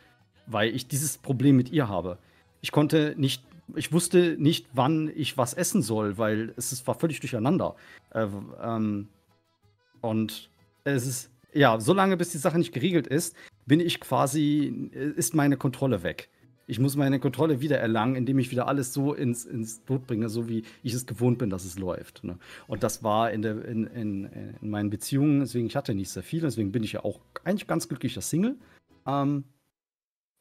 weil 0.47 0.75
ich 0.75 0.87
dieses 0.87 1.19
Problem 1.19 1.57
mit 1.57 1.71
ihr 1.71 1.89
habe. 1.89 2.19
Ich 2.61 2.73
konnte 2.73 3.15
nicht, 3.17 3.43
ich 3.75 3.93
wusste 3.93 4.37
nicht, 4.39 4.67
wann 4.75 5.11
ich 5.15 5.39
was 5.39 5.55
essen 5.55 5.83
soll, 5.83 6.19
weil 6.19 6.53
es 6.57 6.73
ist, 6.73 6.87
war 6.87 6.95
völlig 6.95 7.21
durcheinander. 7.21 7.75
Äh, 8.11 8.27
ähm, 8.63 9.09
und 10.03 10.51
es 10.85 11.07
ist, 11.07 11.31
ja, 11.53 11.81
solange 11.81 12.17
bis 12.17 12.31
die 12.31 12.39
Sache 12.39 12.59
nicht 12.59 12.73
geregelt 12.73 13.07
ist, 13.07 13.35
bin 13.67 13.81
ich 13.81 14.01
quasi, 14.01 14.91
ist 15.17 15.35
meine 15.35 15.57
Kontrolle 15.57 16.03
weg. 16.03 16.29
Ich 16.71 16.79
muss 16.79 16.95
meine 16.95 17.19
Kontrolle 17.19 17.61
wieder 17.61 17.79
erlangen, 17.79 18.15
indem 18.15 18.39
ich 18.39 18.53
wieder 18.53 18.69
alles 18.69 18.95
so 18.95 19.13
ins, 19.13 19.45
ins 19.45 19.83
Lot 19.89 20.07
bringe, 20.07 20.29
so 20.29 20.49
wie 20.49 20.63
ich 20.85 20.95
es 20.95 21.05
gewohnt 21.05 21.39
bin, 21.39 21.51
dass 21.51 21.65
es 21.65 21.77
läuft. 21.79 22.23
Ne? 22.23 22.39
Und 22.69 22.85
das 22.85 23.03
war 23.03 23.33
in, 23.33 23.43
der, 23.43 23.65
in, 23.65 23.89
in, 23.89 24.25
in 24.63 24.71
meinen 24.71 24.89
Beziehungen, 24.89 25.41
deswegen 25.41 25.67
ich 25.67 25.75
hatte 25.75 25.95
nicht 25.95 26.11
sehr 26.11 26.23
viel, 26.23 26.41
deswegen 26.41 26.71
bin 26.71 26.85
ich 26.85 26.93
ja 26.93 27.05
auch 27.05 27.19
eigentlich 27.43 27.67
ganz 27.67 27.89
glücklicher 27.89 28.21
Single, 28.21 28.57
ähm, 29.05 29.45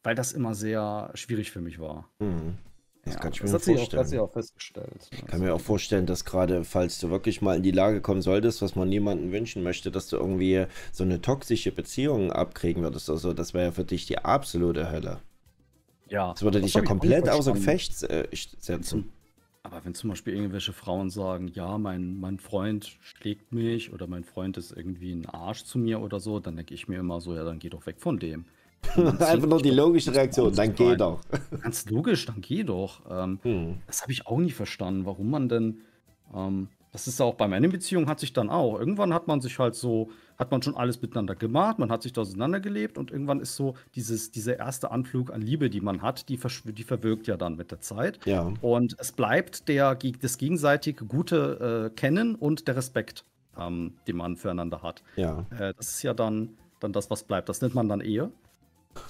weil 0.04 0.14
das 0.14 0.32
immer 0.32 0.54
sehr 0.54 1.10
schwierig 1.14 1.50
für 1.50 1.60
mich 1.60 1.80
war. 1.80 2.08
Hm. 2.22 2.58
Das 3.02 3.14
Ja, 3.14 3.20
kann 3.20 3.32
ich 3.32 3.40
das 3.40 3.50
mir 3.50 3.54
hat 3.54 3.62
sich 3.64 3.74
auch, 3.74 3.78
vorstellen. 3.78 4.00
hat 4.00 4.08
sich 4.08 4.18
auch 4.20 4.32
festgestellt. 4.32 5.08
Ich 5.10 5.26
kann 5.26 5.40
mir 5.40 5.54
auch 5.54 5.60
vorstellen, 5.60 6.06
dass 6.06 6.24
gerade, 6.24 6.64
falls 6.64 7.00
du 7.00 7.10
wirklich 7.10 7.42
mal 7.42 7.56
in 7.56 7.62
die 7.62 7.70
Lage 7.70 8.00
kommen 8.02 8.22
solltest, 8.22 8.62
was 8.62 8.76
man 8.76 8.88
niemandem 8.88 9.32
wünschen 9.32 9.62
möchte, 9.62 9.90
dass 9.90 10.06
du 10.08 10.16
irgendwie 10.16 10.66
so 10.92 11.02
eine 11.02 11.20
toxische 11.20 11.72
Beziehung 11.72 12.30
abkriegen 12.30 12.82
würdest. 12.82 13.10
Also 13.10 13.32
das 13.32 13.52
wäre 13.54 13.64
ja 13.66 13.72
für 13.72 13.84
dich 13.84 14.06
die 14.06 14.18
absolute 14.18 14.92
Hölle. 14.92 15.20
Ja, 16.10 16.32
Das 16.32 16.42
würde 16.42 16.60
das 16.60 16.66
dich 16.66 16.74
ja 16.74 16.82
komplett 16.82 17.28
außer. 17.28 17.52
Gefecht 17.52 18.02
äh, 18.02 18.28
setzen. 18.32 18.82
Zum, 18.82 19.12
aber 19.62 19.84
wenn 19.84 19.94
zum 19.94 20.10
Beispiel 20.10 20.34
irgendwelche 20.34 20.72
Frauen 20.72 21.10
sagen, 21.10 21.48
ja, 21.48 21.78
mein, 21.78 22.18
mein 22.18 22.38
Freund 22.38 22.96
schlägt 23.00 23.52
mich 23.52 23.92
oder 23.92 24.06
mein 24.06 24.24
Freund 24.24 24.56
ist 24.56 24.72
irgendwie 24.72 25.12
ein 25.12 25.26
Arsch 25.26 25.64
zu 25.64 25.78
mir 25.78 26.00
oder 26.00 26.18
so, 26.20 26.40
dann 26.40 26.56
denke 26.56 26.74
ich 26.74 26.88
mir 26.88 26.98
immer 26.98 27.20
so, 27.20 27.34
ja, 27.34 27.44
dann 27.44 27.58
geh 27.58 27.68
doch 27.68 27.86
weg 27.86 27.96
von 27.98 28.18
dem. 28.18 28.44
Einfach 28.96 29.46
nur 29.46 29.60
die 29.60 29.70
logische 29.70 30.14
Reaktion, 30.14 30.54
dann 30.54 30.74
geh 30.74 30.96
doch. 30.96 31.20
Ganz 31.62 31.88
logisch, 31.90 32.24
dann 32.24 32.40
geh 32.40 32.64
doch. 32.64 33.02
Ähm, 33.10 33.38
Hm. 33.42 33.78
das 33.86 34.00
habe 34.02 34.12
ich 34.12 34.26
auch 34.26 34.38
nie 34.38 34.50
verstanden, 34.50 35.04
warum 35.04 35.30
man 35.30 35.48
denn. 35.50 35.80
Ähm, 36.34 36.68
das 36.92 37.06
ist 37.06 37.20
ja 37.20 37.26
auch 37.26 37.34
bei 37.34 37.46
meiner 37.46 37.68
Beziehung 37.68 38.08
hat 38.08 38.18
sich 38.18 38.32
dann 38.32 38.48
auch. 38.50 38.78
Irgendwann 38.78 39.12
hat 39.14 39.28
man 39.28 39.40
sich 39.42 39.58
halt 39.58 39.74
so, 39.74 40.10
hat 40.40 40.50
man 40.50 40.62
schon 40.62 40.74
alles 40.74 41.00
miteinander 41.02 41.36
gemacht, 41.36 41.78
man 41.78 41.92
hat 41.92 42.02
sich 42.02 42.12
da 42.12 42.22
auseinandergelebt 42.22 42.96
und 42.98 43.10
irgendwann 43.10 43.40
ist 43.40 43.54
so 43.54 43.74
dieses, 43.94 44.30
dieser 44.30 44.58
erste 44.58 44.90
Anflug 44.90 45.32
an 45.32 45.42
Liebe, 45.42 45.68
die 45.68 45.82
man 45.82 46.02
hat, 46.02 46.28
die, 46.28 46.40
die 46.64 46.82
verwirkt 46.82 47.26
ja 47.26 47.36
dann 47.36 47.56
mit 47.56 47.70
der 47.70 47.80
Zeit. 47.80 48.18
Ja. 48.26 48.52
Und 48.62 48.96
es 48.98 49.12
bleibt 49.12 49.68
der, 49.68 49.94
das 49.94 50.38
gegenseitige 50.38 51.04
gute 51.04 51.90
äh, 51.90 51.94
Kennen 51.94 52.34
und 52.34 52.66
der 52.66 52.76
Respekt, 52.76 53.24
ähm, 53.58 53.94
den 54.08 54.16
man 54.16 54.36
füreinander 54.36 54.82
hat. 54.82 55.02
Ja. 55.16 55.46
Äh, 55.50 55.74
das 55.76 55.90
ist 55.90 56.02
ja 56.02 56.14
dann, 56.14 56.56
dann 56.80 56.92
das, 56.92 57.10
was 57.10 57.22
bleibt. 57.22 57.48
Das 57.48 57.60
nennt 57.60 57.74
man 57.74 57.88
dann 57.88 58.00
Ehe. 58.00 58.32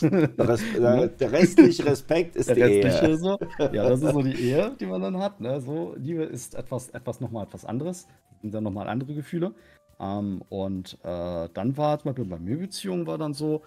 Der, 0.02 0.48
Res 0.48 0.62
der, 0.74 1.08
der 1.08 1.32
restliche 1.32 1.86
Respekt 1.86 2.36
ist 2.36 2.48
Der 2.48 2.56
die 2.56 2.62
Ehe. 2.62 3.16
so. 3.16 3.38
Ja, 3.72 3.88
das 3.88 4.02
ist 4.02 4.12
so 4.12 4.20
die 4.20 4.34
Ehe, 4.34 4.72
die 4.78 4.86
man 4.86 5.00
dann 5.00 5.16
hat. 5.18 5.40
Ne? 5.40 5.60
So, 5.60 5.94
Liebe 5.96 6.24
ist 6.24 6.54
etwas, 6.54 6.90
etwas 6.90 7.20
nochmal 7.20 7.44
etwas 7.46 7.64
anderes. 7.64 8.06
Das 8.30 8.42
sind 8.42 8.52
dann 8.52 8.64
nochmal 8.64 8.88
andere 8.88 9.14
Gefühle. 9.14 9.54
Ähm, 10.00 10.42
und 10.48 10.98
äh, 11.04 11.48
dann 11.52 11.76
war 11.76 11.98
zum 11.98 12.10
Beispiel 12.10 12.24
bei 12.24 12.38
mir 12.38 12.58
Beziehung 12.58 13.06
war 13.06 13.18
dann 13.18 13.34
so, 13.34 13.62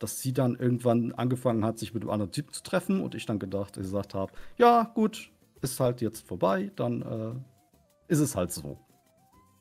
dass 0.00 0.20
sie 0.20 0.32
dann 0.32 0.56
irgendwann 0.56 1.12
angefangen 1.12 1.64
hat, 1.64 1.78
sich 1.78 1.94
mit 1.94 2.02
einem 2.02 2.10
anderen 2.10 2.32
Typen 2.32 2.52
zu 2.52 2.62
treffen 2.62 3.00
und 3.00 3.14
ich 3.14 3.26
dann 3.26 3.38
gedacht, 3.38 3.74
gesagt 3.74 4.14
habe, 4.14 4.32
ja, 4.56 4.90
gut, 4.94 5.30
ist 5.60 5.80
halt 5.80 6.00
jetzt 6.00 6.26
vorbei, 6.26 6.70
dann 6.76 7.02
äh, 7.02 8.12
ist 8.12 8.20
es 8.20 8.36
halt 8.36 8.52
so. 8.52 8.78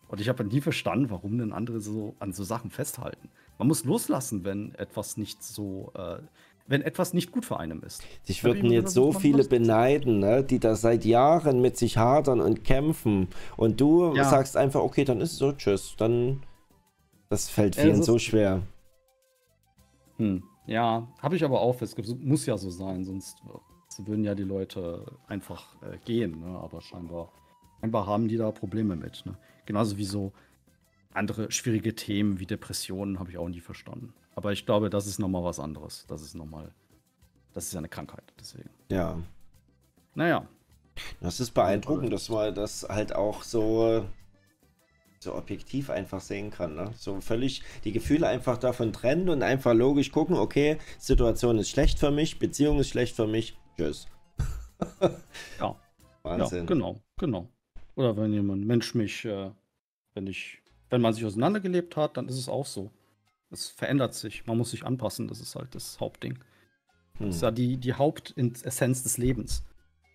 Und 0.07 0.21
ich 0.21 0.29
habe 0.29 0.43
nie 0.43 0.61
verstanden, 0.61 1.09
warum 1.09 1.37
denn 1.37 1.53
andere 1.53 1.81
so 1.81 2.15
an 2.19 2.33
so 2.33 2.43
Sachen 2.43 2.71
festhalten. 2.71 3.29
Man 3.57 3.67
muss 3.67 3.83
loslassen, 3.83 4.45
wenn 4.45 4.73
etwas 4.75 5.17
nicht 5.17 5.43
so, 5.43 5.91
äh, 5.95 6.19
wenn 6.67 6.81
etwas 6.81 7.13
nicht 7.13 7.31
gut 7.31 7.45
für 7.45 7.59
einen 7.59 7.81
ist. 7.81 8.03
Dich 8.27 8.43
würden 8.43 8.71
jetzt 8.71 8.93
so 8.93 9.13
viele 9.13 9.43
beneiden, 9.45 10.19
ne, 10.19 10.43
die 10.43 10.59
da 10.59 10.75
seit 10.75 11.05
Jahren 11.05 11.61
mit 11.61 11.77
sich 11.77 11.97
hadern 11.97 12.41
und 12.41 12.63
kämpfen. 12.63 13.29
Und 13.55 13.79
du 13.81 14.13
ja. 14.13 14.25
sagst 14.25 14.57
einfach, 14.57 14.81
okay, 14.81 15.05
dann 15.05 15.21
ist 15.21 15.33
es 15.33 15.37
so, 15.37 15.53
tschüss. 15.53 15.95
Dann, 15.97 16.43
das 17.29 17.49
fällt 17.49 17.75
vielen 17.75 18.03
so 18.03 18.19
schwer. 18.19 18.61
Hm. 20.17 20.43
Ja, 20.65 21.07
habe 21.21 21.37
ich 21.37 21.45
aber 21.45 21.61
auch 21.61 21.75
festgestellt. 21.75 22.23
Muss 22.23 22.45
ja 22.45 22.57
so 22.57 22.69
sein, 22.69 23.05
sonst 23.05 23.41
würden 23.99 24.25
ja 24.25 24.35
die 24.35 24.43
Leute 24.43 25.05
einfach 25.27 25.81
äh, 25.81 25.97
gehen. 26.03 26.41
Ne? 26.41 26.59
Aber 26.59 26.81
scheinbar, 26.81 27.31
scheinbar 27.79 28.05
haben 28.05 28.27
die 28.27 28.37
da 28.37 28.51
Probleme 28.51 28.95
mit. 28.95 29.25
Ne? 29.25 29.37
Genauso 29.65 29.97
wie 29.97 30.03
so 30.03 30.33
andere 31.13 31.51
schwierige 31.51 31.95
Themen 31.95 32.39
wie 32.39 32.45
Depressionen 32.45 33.19
habe 33.19 33.31
ich 33.31 33.37
auch 33.37 33.49
nie 33.49 33.61
verstanden. 33.61 34.13
Aber 34.37 34.51
ich 34.51 34.67
glaube, 34.67 34.91
das 34.91 35.07
ist 35.07 35.17
nochmal 35.17 35.43
was 35.43 35.59
anderes. 35.59 36.05
Das 36.07 36.21
ist 36.21 36.35
nochmal, 36.35 36.71
das 37.55 37.65
ist 37.65 37.73
ja 37.73 37.79
eine 37.79 37.89
Krankheit, 37.89 38.23
deswegen. 38.39 38.69
Ja. 38.87 39.17
Naja. 40.13 40.47
Das 41.21 41.39
ist 41.39 41.55
beeindruckend, 41.55 42.13
dass 42.13 42.29
man 42.29 42.53
das 42.53 42.85
halt 42.87 43.15
auch 43.15 43.41
so, 43.41 44.05
so 45.17 45.33
objektiv 45.33 45.89
einfach 45.89 46.21
sehen 46.21 46.51
kann. 46.51 46.75
Ne? 46.75 46.91
So 46.95 47.19
völlig 47.19 47.63
die 47.83 47.91
Gefühle 47.91 48.27
einfach 48.27 48.59
davon 48.59 48.93
trennen 48.93 49.29
und 49.29 49.41
einfach 49.41 49.73
logisch 49.73 50.11
gucken, 50.11 50.35
okay, 50.35 50.77
Situation 50.99 51.57
ist 51.57 51.71
schlecht 51.71 51.97
für 51.97 52.11
mich, 52.11 52.37
Beziehung 52.37 52.77
ist 52.79 52.89
schlecht 52.89 53.15
für 53.15 53.25
mich, 53.25 53.57
tschüss. 53.75 54.07
ja. 55.59 55.75
Wahnsinn. 56.21 56.59
Ja, 56.59 56.65
genau, 56.65 57.01
genau. 57.17 57.49
Oder 57.95 58.15
wenn 58.15 58.33
jemand 58.33 58.67
Mensch 58.67 58.93
mich, 58.93 59.25
äh, 59.25 59.49
wenn 60.13 60.27
ich 60.27 60.61
wenn 60.91 61.01
man 61.01 61.13
sich 61.13 61.25
auseinandergelebt 61.25 61.97
hat, 61.97 62.17
dann 62.17 62.27
ist 62.27 62.37
es 62.37 62.47
auch 62.47 62.65
so. 62.65 62.91
Es 63.49 63.69
verändert 63.69 64.13
sich. 64.13 64.45
Man 64.45 64.57
muss 64.57 64.71
sich 64.71 64.85
anpassen. 64.85 65.27
Das 65.27 65.39
ist 65.39 65.55
halt 65.55 65.73
das 65.75 65.99
Hauptding. 65.99 66.39
Hm. 67.17 67.27
Das 67.27 67.35
ist 67.37 67.41
ja 67.41 67.51
die, 67.51 67.77
die 67.77 67.93
Hauptessenz 67.93 69.03
des 69.03 69.17
Lebens. 69.17 69.63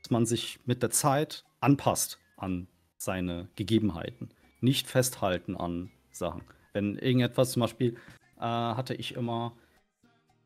Dass 0.02 0.10
man 0.10 0.26
sich 0.26 0.59
mit 0.66 0.82
der 0.82 0.90
Zeit 0.90 1.44
anpasst 1.60 2.18
an 2.36 2.68
seine 2.96 3.48
Gegebenheiten. 3.56 4.30
Nicht 4.60 4.86
festhalten 4.86 5.56
an 5.56 5.90
Sachen. 6.10 6.42
Wenn 6.72 6.96
irgendetwas, 6.96 7.52
zum 7.52 7.60
Beispiel, 7.60 7.96
äh, 8.38 8.42
hatte 8.42 8.94
ich 8.94 9.14
immer, 9.14 9.52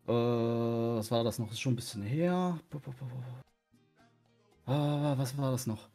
äh, 0.06 0.12
was 0.12 1.10
war 1.10 1.24
das 1.24 1.38
noch? 1.38 1.46
Das 1.46 1.54
ist 1.54 1.60
schon 1.60 1.74
ein 1.74 1.76
bisschen 1.76 2.02
her. 2.02 2.58
Ah, 4.66 5.14
was 5.16 5.36
war 5.38 5.52
das 5.52 5.66
noch? 5.66 5.88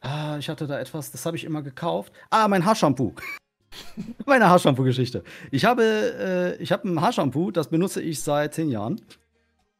Ah, 0.00 0.36
ich 0.38 0.48
hatte 0.48 0.66
da 0.66 0.78
etwas, 0.78 1.10
das 1.10 1.24
habe 1.26 1.36
ich 1.36 1.44
immer 1.44 1.62
gekauft. 1.62 2.12
Ah, 2.30 2.46
mein 2.48 2.64
Haarshampoo. 2.64 3.14
Meine 4.26 4.48
Haarshampoo-Geschichte. 4.48 5.22
Ich 5.50 5.64
habe, 5.64 6.56
äh, 6.58 6.62
ich 6.62 6.72
habe 6.72 6.88
ein 6.88 7.00
Haarshampoo, 7.00 7.50
das 7.50 7.68
benutze 7.68 8.00
ich 8.00 8.20
seit 8.20 8.54
zehn 8.54 8.70
Jahren. 8.70 9.00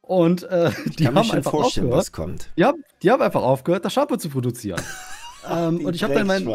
Und 0.01 0.43
äh, 0.43 0.71
die 0.97 1.07
haben 1.07 1.17
einfach 1.17 1.53
aufgehört. 1.53 1.93
was 1.93 2.11
kommt. 2.11 2.49
Ja, 2.55 2.73
die 3.03 3.11
haben 3.11 3.21
einfach 3.21 3.43
aufgehört, 3.43 3.85
das 3.85 3.93
Shampoo 3.93 4.17
zu 4.17 4.29
produzieren. 4.29 4.81
ähm, 5.49 5.85
und 5.85 5.95
ich 5.95 6.03
habe 6.03 6.15
dann 6.15 6.27
mein 6.27 6.45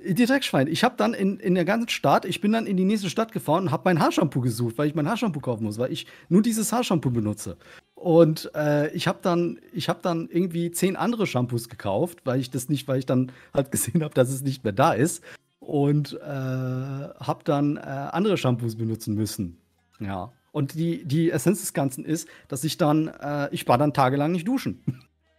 die 0.00 0.26
Dreckschweine. 0.26 0.70
Ich 0.70 0.84
habe 0.84 0.94
dann 0.96 1.12
in, 1.12 1.40
in 1.40 1.56
der 1.56 1.64
ganzen 1.64 1.88
Stadt, 1.88 2.24
ich 2.24 2.40
bin 2.40 2.52
dann 2.52 2.66
in 2.66 2.76
die 2.76 2.84
nächste 2.84 3.10
Stadt 3.10 3.32
gefahren 3.32 3.64
und 3.64 3.70
habe 3.72 3.82
mein 3.84 4.00
Haarshampoo 4.00 4.40
gesucht, 4.40 4.78
weil 4.78 4.86
ich 4.86 4.94
mein 4.94 5.08
Haarshampoo 5.08 5.40
kaufen 5.40 5.64
muss, 5.64 5.76
weil 5.78 5.92
ich 5.92 6.06
nur 6.28 6.40
dieses 6.40 6.72
Haarshampoo 6.72 7.10
benutze. 7.10 7.56
Und 7.94 8.50
äh, 8.54 8.90
ich 8.92 9.08
habe 9.08 9.18
dann, 9.22 9.58
ich 9.72 9.88
habe 9.88 9.98
dann 10.02 10.28
irgendwie 10.30 10.70
zehn 10.70 10.94
andere 10.94 11.26
Shampoos 11.26 11.68
gekauft, 11.68 12.20
weil 12.24 12.38
ich 12.38 12.50
das 12.50 12.68
nicht, 12.68 12.86
weil 12.86 13.00
ich 13.00 13.06
dann 13.06 13.32
halt 13.52 13.72
gesehen 13.72 14.04
habe, 14.04 14.14
dass 14.14 14.30
es 14.30 14.42
nicht 14.42 14.62
mehr 14.62 14.72
da 14.72 14.92
ist 14.92 15.22
und 15.60 16.14
äh, 16.14 16.26
habe 16.26 17.40
dann 17.44 17.76
äh, 17.76 17.80
andere 17.80 18.36
Shampoos 18.36 18.76
benutzen 18.76 19.14
müssen. 19.14 19.58
Ja. 20.00 20.32
Und 20.52 20.74
die, 20.74 21.04
die 21.04 21.30
Essenz 21.30 21.60
des 21.60 21.72
Ganzen 21.72 22.04
ist, 22.04 22.28
dass 22.48 22.64
ich 22.64 22.78
dann, 22.78 23.08
äh, 23.08 23.48
ich 23.52 23.68
war 23.68 23.78
dann 23.78 23.92
tagelang 23.92 24.32
nicht 24.32 24.48
duschen. 24.48 24.82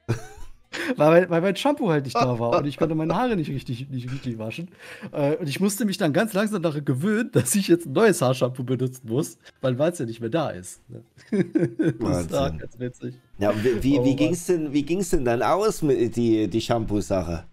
weil, 0.96 1.30
weil 1.30 1.42
mein 1.42 1.56
Shampoo 1.56 1.90
halt 1.90 2.06
nicht 2.06 2.16
da 2.16 2.38
war 2.38 2.60
und 2.60 2.66
ich 2.66 2.78
konnte 2.78 2.96
meine 2.96 3.16
Haare 3.16 3.36
nicht 3.36 3.50
richtig, 3.50 3.90
nicht 3.90 4.12
richtig 4.12 4.38
waschen. 4.38 4.70
Äh, 5.12 5.36
und 5.38 5.50
ich 5.50 5.60
musste 5.60 5.86
mich 5.86 5.98
dann 5.98 6.14
ganz 6.14 6.34
langsam 6.34 6.62
daran 6.62 6.86
gewöhnen, 6.86 7.32
dass 7.34 7.56
ich 7.56 7.68
jetzt 7.68 7.88
ein 7.88 7.94
neues 7.94 8.22
Haarshampoo 8.22 8.64
benutzen 8.64 9.08
muss, 9.08 9.38
weil 9.62 9.80
es 9.82 10.00
ja 10.00 10.06
nicht 10.06 10.22
mehr 10.22 10.30
da 10.30 10.50
ist. 10.52 10.82
Ne? 10.90 11.04
das 12.00 12.22
ist 12.22 12.32
ganz 12.32 12.80
witzig. 12.80 13.16
Ja, 13.40 13.54
wie, 13.64 13.84
wie, 13.84 14.00
oh, 14.00 14.06
wie 14.06 14.16
ging 14.16 14.32
es 14.32 14.46
denn, 14.46 14.72
denn 14.72 15.26
dann 15.26 15.42
aus 15.42 15.82
mit 15.82 16.16
die, 16.16 16.48
die 16.48 16.62
Shampoo-Sache? 16.62 17.46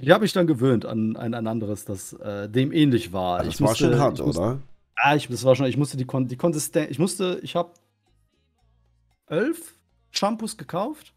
Ich 0.00 0.10
habe 0.10 0.22
mich 0.22 0.32
dann 0.32 0.46
gewöhnt 0.46 0.86
an, 0.86 1.16
an 1.16 1.34
ein 1.34 1.46
anderes, 1.46 1.84
das 1.84 2.12
äh, 2.14 2.48
dem 2.48 2.72
ähnlich 2.72 3.12
war. 3.12 3.38
Das 3.44 3.54
ich 3.54 3.60
war 3.60 3.68
musste, 3.68 3.84
schon 3.84 3.98
hart, 3.98 4.18
musste, 4.18 4.40
oder? 4.40 4.58
Ah, 4.96 5.14
ich, 5.14 5.28
das 5.28 5.44
war 5.44 5.54
schon, 5.54 5.66
ich 5.66 5.76
musste 5.76 5.96
die, 5.96 6.04
Kon 6.04 6.26
die 6.26 6.36
Konsistenz, 6.36 6.90
ich 6.90 6.98
musste, 6.98 7.38
ich 7.42 7.54
habe 7.56 7.70
elf 9.26 9.74
Shampoos 10.10 10.56
gekauft, 10.56 11.12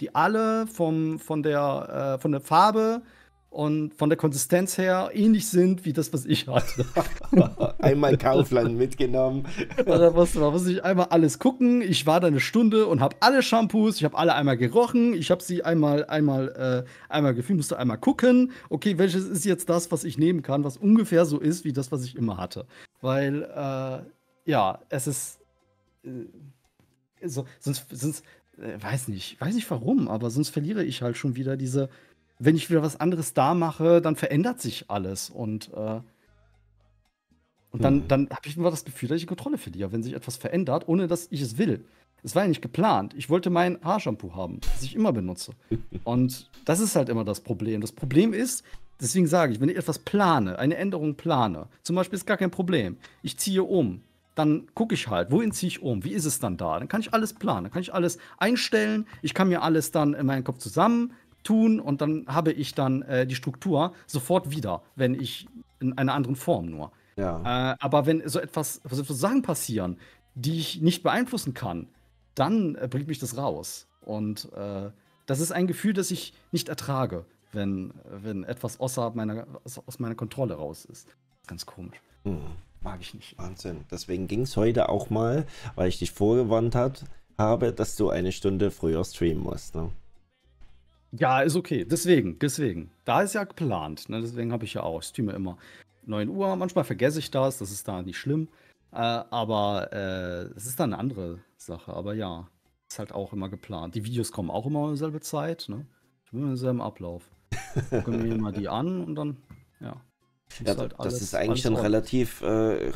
die 0.00 0.14
alle 0.14 0.66
vom, 0.66 1.18
von, 1.18 1.42
der, 1.42 2.14
äh, 2.16 2.20
von 2.20 2.32
der 2.32 2.40
Farbe 2.40 3.02
und 3.50 3.94
von 3.94 4.10
der 4.10 4.18
Konsistenz 4.18 4.76
her 4.76 5.10
ähnlich 5.14 5.48
sind 5.48 5.84
wie 5.84 5.92
das, 5.92 6.12
was 6.12 6.26
ich 6.26 6.46
hatte. 6.46 6.84
einmal 7.78 8.18
Kaufland 8.18 8.76
mitgenommen. 8.76 9.46
da 9.86 10.10
musste, 10.10 10.40
da 10.40 10.50
musste 10.50 10.72
ich 10.72 10.84
einmal 10.84 11.06
alles 11.06 11.38
gucken. 11.38 11.80
Ich 11.80 12.06
war 12.06 12.20
da 12.20 12.26
eine 12.26 12.40
Stunde 12.40 12.86
und 12.86 13.00
habe 13.00 13.16
alle 13.20 13.42
Shampoos, 13.42 13.96
ich 13.96 14.04
habe 14.04 14.18
alle 14.18 14.34
einmal 14.34 14.58
gerochen, 14.58 15.14
ich 15.14 15.30
habe 15.30 15.42
sie 15.42 15.64
einmal, 15.64 16.04
einmal, 16.04 16.84
äh, 16.86 17.12
einmal 17.12 17.34
gefühlt, 17.34 17.56
musste 17.56 17.78
einmal 17.78 17.98
gucken, 17.98 18.52
okay, 18.68 18.98
welches 18.98 19.26
ist 19.26 19.44
jetzt 19.44 19.68
das, 19.70 19.90
was 19.90 20.04
ich 20.04 20.18
nehmen 20.18 20.42
kann, 20.42 20.62
was 20.62 20.76
ungefähr 20.76 21.24
so 21.24 21.38
ist 21.38 21.64
wie 21.64 21.72
das, 21.72 21.90
was 21.90 22.04
ich 22.04 22.16
immer 22.16 22.36
hatte. 22.36 22.66
Weil, 23.00 23.42
äh, 23.44 24.50
ja, 24.50 24.78
es 24.90 25.06
ist. 25.06 25.40
Äh, 26.04 26.10
so, 27.24 27.46
sonst, 27.58 27.86
sonst 27.90 28.24
äh, 28.58 28.80
weiß 28.80 29.08
nicht, 29.08 29.40
weiß 29.40 29.54
nicht 29.54 29.70
warum, 29.70 30.08
aber 30.08 30.30
sonst 30.30 30.50
verliere 30.50 30.84
ich 30.84 31.02
halt 31.02 31.16
schon 31.16 31.34
wieder 31.34 31.56
diese 31.56 31.88
wenn 32.38 32.56
ich 32.56 32.70
wieder 32.70 32.82
was 32.82 32.98
anderes 33.00 33.34
da 33.34 33.54
mache, 33.54 34.00
dann 34.00 34.16
verändert 34.16 34.60
sich 34.60 34.86
alles. 34.88 35.30
Und, 35.30 35.72
äh, 35.74 36.00
und 37.70 37.84
dann, 37.84 38.00
hm. 38.00 38.08
dann 38.08 38.30
habe 38.30 38.46
ich 38.46 38.56
immer 38.56 38.70
das 38.70 38.84
Gefühl, 38.84 39.08
dass 39.08 39.20
ich 39.20 39.26
Kontrolle 39.26 39.58
verliere, 39.58 39.92
wenn 39.92 40.02
sich 40.02 40.14
etwas 40.14 40.36
verändert, 40.36 40.86
ohne 40.86 41.08
dass 41.08 41.28
ich 41.30 41.40
es 41.40 41.58
will. 41.58 41.84
Es 42.22 42.34
war 42.34 42.42
ja 42.42 42.48
nicht 42.48 42.62
geplant. 42.62 43.14
Ich 43.16 43.30
wollte 43.30 43.50
mein 43.50 43.78
Haarshampoo 43.82 44.34
haben, 44.34 44.60
das 44.60 44.82
ich 44.82 44.94
immer 44.94 45.12
benutze. 45.12 45.52
Und 46.04 46.50
das 46.64 46.80
ist 46.80 46.96
halt 46.96 47.08
immer 47.08 47.24
das 47.24 47.40
Problem. 47.40 47.80
Das 47.80 47.92
Problem 47.92 48.32
ist, 48.32 48.64
deswegen 49.00 49.26
sage 49.26 49.52
ich, 49.52 49.60
wenn 49.60 49.68
ich 49.68 49.76
etwas 49.76 49.98
plane, 49.98 50.58
eine 50.58 50.76
Änderung 50.76 51.14
plane, 51.16 51.68
zum 51.82 51.96
Beispiel 51.96 52.16
ist 52.16 52.26
gar 52.26 52.36
kein 52.36 52.50
Problem. 52.50 52.96
Ich 53.22 53.36
ziehe 53.38 53.62
um, 53.62 54.02
dann 54.34 54.66
gucke 54.74 54.94
ich 54.94 55.08
halt, 55.08 55.30
wohin 55.30 55.52
ziehe 55.52 55.68
ich 55.68 55.82
um, 55.82 56.04
wie 56.04 56.12
ist 56.12 56.24
es 56.24 56.38
dann 56.38 56.56
da? 56.56 56.78
Dann 56.78 56.88
kann 56.88 57.00
ich 57.00 57.12
alles 57.12 57.34
planen, 57.34 57.64
dann 57.64 57.72
kann 57.72 57.82
ich 57.82 57.94
alles 57.94 58.18
einstellen, 58.38 59.06
ich 59.22 59.34
kann 59.34 59.48
mir 59.48 59.62
alles 59.62 59.90
dann 59.90 60.14
in 60.14 60.26
meinem 60.26 60.44
Kopf 60.44 60.58
zusammen 60.58 61.12
tun 61.48 61.80
und 61.80 62.02
dann 62.02 62.26
habe 62.26 62.52
ich 62.52 62.74
dann 62.74 63.00
äh, 63.02 63.26
die 63.26 63.34
Struktur 63.34 63.94
sofort 64.06 64.50
wieder, 64.50 64.82
wenn 64.96 65.14
ich 65.14 65.48
in 65.80 65.96
einer 65.96 66.12
anderen 66.12 66.36
Form 66.36 66.66
nur. 66.66 66.92
Ja. 67.16 67.72
Äh, 67.72 67.76
aber 67.80 68.04
wenn 68.04 68.28
so 68.28 68.38
etwas, 68.38 68.82
so 68.84 69.00
etwas 69.00 69.18
Sachen 69.18 69.40
passieren, 69.40 69.96
die 70.34 70.58
ich 70.58 70.82
nicht 70.82 71.02
beeinflussen 71.02 71.54
kann, 71.54 71.88
dann 72.34 72.74
äh, 72.74 72.86
bringt 72.90 73.08
mich 73.08 73.18
das 73.18 73.38
raus. 73.38 73.86
Und 74.02 74.52
äh, 74.52 74.90
das 75.24 75.40
ist 75.40 75.50
ein 75.50 75.66
Gefühl, 75.66 75.94
das 75.94 76.10
ich 76.10 76.34
nicht 76.52 76.68
ertrage, 76.68 77.24
wenn, 77.52 77.94
wenn 78.04 78.44
etwas 78.44 78.78
außerhalb 78.78 79.14
meiner, 79.14 79.46
aus 79.64 79.98
meiner 79.98 80.14
Kontrolle 80.16 80.54
raus 80.54 80.84
ist. 80.84 81.08
Ganz 81.46 81.64
komisch. 81.64 81.98
Hm. 82.24 82.40
Mag 82.82 83.00
ich 83.00 83.14
nicht. 83.14 83.38
Wahnsinn. 83.38 83.86
Deswegen 83.90 84.28
ging 84.28 84.42
es 84.42 84.56
heute 84.56 84.90
auch 84.90 85.08
mal, 85.08 85.46
weil 85.76 85.88
ich 85.88 85.98
dich 85.98 86.12
vorgewarnt 86.12 86.74
hat, 86.74 87.06
habe, 87.38 87.72
dass 87.72 87.96
du 87.96 88.10
eine 88.10 88.32
Stunde 88.32 88.70
früher 88.70 89.02
streamen 89.02 89.42
musst. 89.42 89.74
Ne? 89.74 89.90
Ja, 91.12 91.40
ist 91.40 91.56
okay. 91.56 91.84
Deswegen, 91.84 92.38
deswegen. 92.38 92.90
Da 93.04 93.22
ist 93.22 93.34
ja 93.34 93.44
geplant. 93.44 94.08
Ne? 94.08 94.20
Deswegen 94.20 94.52
habe 94.52 94.64
ich 94.64 94.74
ja 94.74 94.82
auch. 94.82 95.00
Ich 95.00 95.08
streame 95.08 95.32
immer 95.32 95.56
9 96.04 96.28
Uhr. 96.28 96.54
Manchmal 96.56 96.84
vergesse 96.84 97.18
ich 97.18 97.30
das. 97.30 97.58
Das 97.58 97.70
ist 97.70 97.88
da 97.88 98.02
nicht 98.02 98.18
schlimm. 98.18 98.48
Äh, 98.92 98.96
aber 98.96 99.92
äh, 99.92 100.54
es 100.56 100.66
ist 100.66 100.80
dann 100.80 100.92
eine 100.92 101.00
andere 101.00 101.38
Sache. 101.56 101.92
Aber 101.92 102.14
ja, 102.14 102.48
ist 102.88 102.98
halt 102.98 103.12
auch 103.12 103.32
immer 103.32 103.48
geplant. 103.48 103.94
Die 103.94 104.04
Videos 104.04 104.32
kommen 104.32 104.50
auch 104.50 104.66
immer 104.66 104.84
um 104.84 104.90
dieselbe 104.92 105.20
Zeit. 105.20 105.66
Ne? 105.68 105.86
Ich 106.24 106.30
bin 106.30 106.42
im 106.42 106.56
selben 106.56 106.80
Ablauf. 106.80 107.30
Gucken 107.90 108.24
wir 108.24 108.36
mal 108.36 108.52
die 108.52 108.68
an 108.68 109.04
und 109.04 109.14
dann, 109.14 109.36
ja. 109.80 110.00
Ja, 110.64 110.76
halt 110.76 110.98
alles, 110.98 111.14
das 111.14 111.22
ist 111.22 111.34
eigentlich 111.34 111.62
dann 111.62 111.76
relativ, 111.76 112.42
äh, 112.42 112.46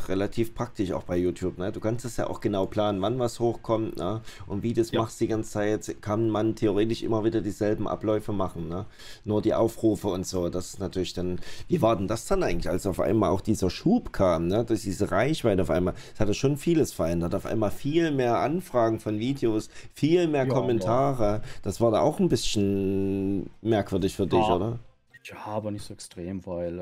relativ 0.08 0.54
praktisch 0.54 0.92
auch 0.92 1.04
bei 1.04 1.16
YouTube. 1.16 1.58
Ne? 1.58 1.70
Du 1.70 1.80
kannst 1.80 2.04
es 2.04 2.16
ja 2.16 2.28
auch 2.28 2.40
genau 2.40 2.66
planen, 2.66 3.00
wann 3.02 3.18
was 3.18 3.38
hochkommt 3.40 3.96
ne? 3.96 4.20
und 4.46 4.62
wie 4.62 4.72
das 4.72 4.90
ja. 4.90 5.00
machst 5.00 5.20
die 5.20 5.28
ganze 5.28 5.50
Zeit, 5.50 6.02
kann 6.02 6.28
man 6.28 6.56
theoretisch 6.56 7.02
immer 7.02 7.24
wieder 7.24 7.40
dieselben 7.40 7.86
Abläufe 7.86 8.32
machen. 8.32 8.68
Ne? 8.68 8.86
Nur 9.24 9.42
die 9.42 9.54
Aufrufe 9.54 10.08
und 10.08 10.26
so, 10.26 10.48
das 10.48 10.74
ist 10.74 10.80
natürlich 10.80 11.12
dann, 11.12 11.38
wie 11.68 11.82
war 11.82 11.96
denn 11.96 12.08
das 12.08 12.26
dann 12.26 12.42
eigentlich, 12.42 12.68
als 12.68 12.86
auf 12.86 13.00
einmal 13.00 13.30
auch 13.30 13.40
dieser 13.40 13.70
Schub 13.70 14.12
kam, 14.12 14.48
ne? 14.48 14.64
dass 14.64 14.82
diese 14.82 15.10
Reichweite 15.10 15.62
auf 15.62 15.70
einmal, 15.70 15.94
es 16.14 16.20
hat 16.20 16.34
schon 16.34 16.56
vieles 16.56 16.92
verändert, 16.92 17.34
auf 17.34 17.46
einmal 17.46 17.70
viel 17.70 18.10
mehr 18.10 18.38
Anfragen 18.38 18.98
von 18.98 19.18
Videos, 19.18 19.68
viel 19.94 20.26
mehr 20.26 20.46
ja, 20.46 20.52
Kommentare, 20.52 21.24
ja. 21.24 21.42
das 21.62 21.80
war 21.80 21.90
da 21.90 22.00
auch 22.00 22.18
ein 22.18 22.28
bisschen 22.28 23.50
merkwürdig 23.60 24.16
für 24.16 24.26
dich, 24.26 24.40
oder? 24.40 24.78
Ja, 25.24 25.36
aber 25.46 25.70
nicht 25.70 25.84
so 25.84 25.94
extrem, 25.94 26.44
weil 26.46 26.78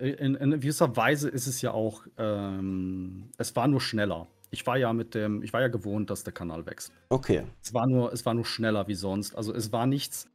äh, 0.00 0.10
in, 0.10 0.34
in 0.34 0.50
gewisser 0.50 0.96
Weise 0.96 1.28
ist 1.28 1.46
es 1.46 1.62
ja 1.62 1.72
auch, 1.72 2.02
ähm, 2.18 3.30
es 3.38 3.54
war 3.54 3.68
nur 3.68 3.80
schneller. 3.80 4.26
Ich 4.50 4.66
war 4.66 4.76
ja 4.76 4.92
mit 4.92 5.14
dem, 5.14 5.42
ich 5.42 5.52
war 5.52 5.60
ja 5.60 5.68
gewohnt, 5.68 6.10
dass 6.10 6.24
der 6.24 6.32
Kanal 6.32 6.66
wächst. 6.66 6.92
Okay. 7.08 7.44
Es 7.62 7.72
war 7.72 7.86
nur, 7.86 8.12
es 8.12 8.26
war 8.26 8.34
nur 8.34 8.44
schneller 8.44 8.86
wie 8.88 8.94
sonst. 8.94 9.34
Also 9.34 9.54
es 9.54 9.72
war 9.72 9.86
nichts, 9.86 10.28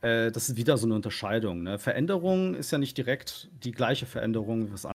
äh, 0.00 0.32
das 0.32 0.48
ist 0.48 0.56
wieder 0.56 0.76
so 0.76 0.86
eine 0.86 0.94
Unterscheidung. 0.94 1.62
Ne? 1.62 1.78
Veränderung 1.78 2.54
ist 2.54 2.70
ja 2.70 2.78
nicht 2.78 2.96
direkt 2.96 3.50
die 3.62 3.72
gleiche 3.72 4.06
Veränderung 4.06 4.66
wie 4.66 4.72
was 4.72 4.86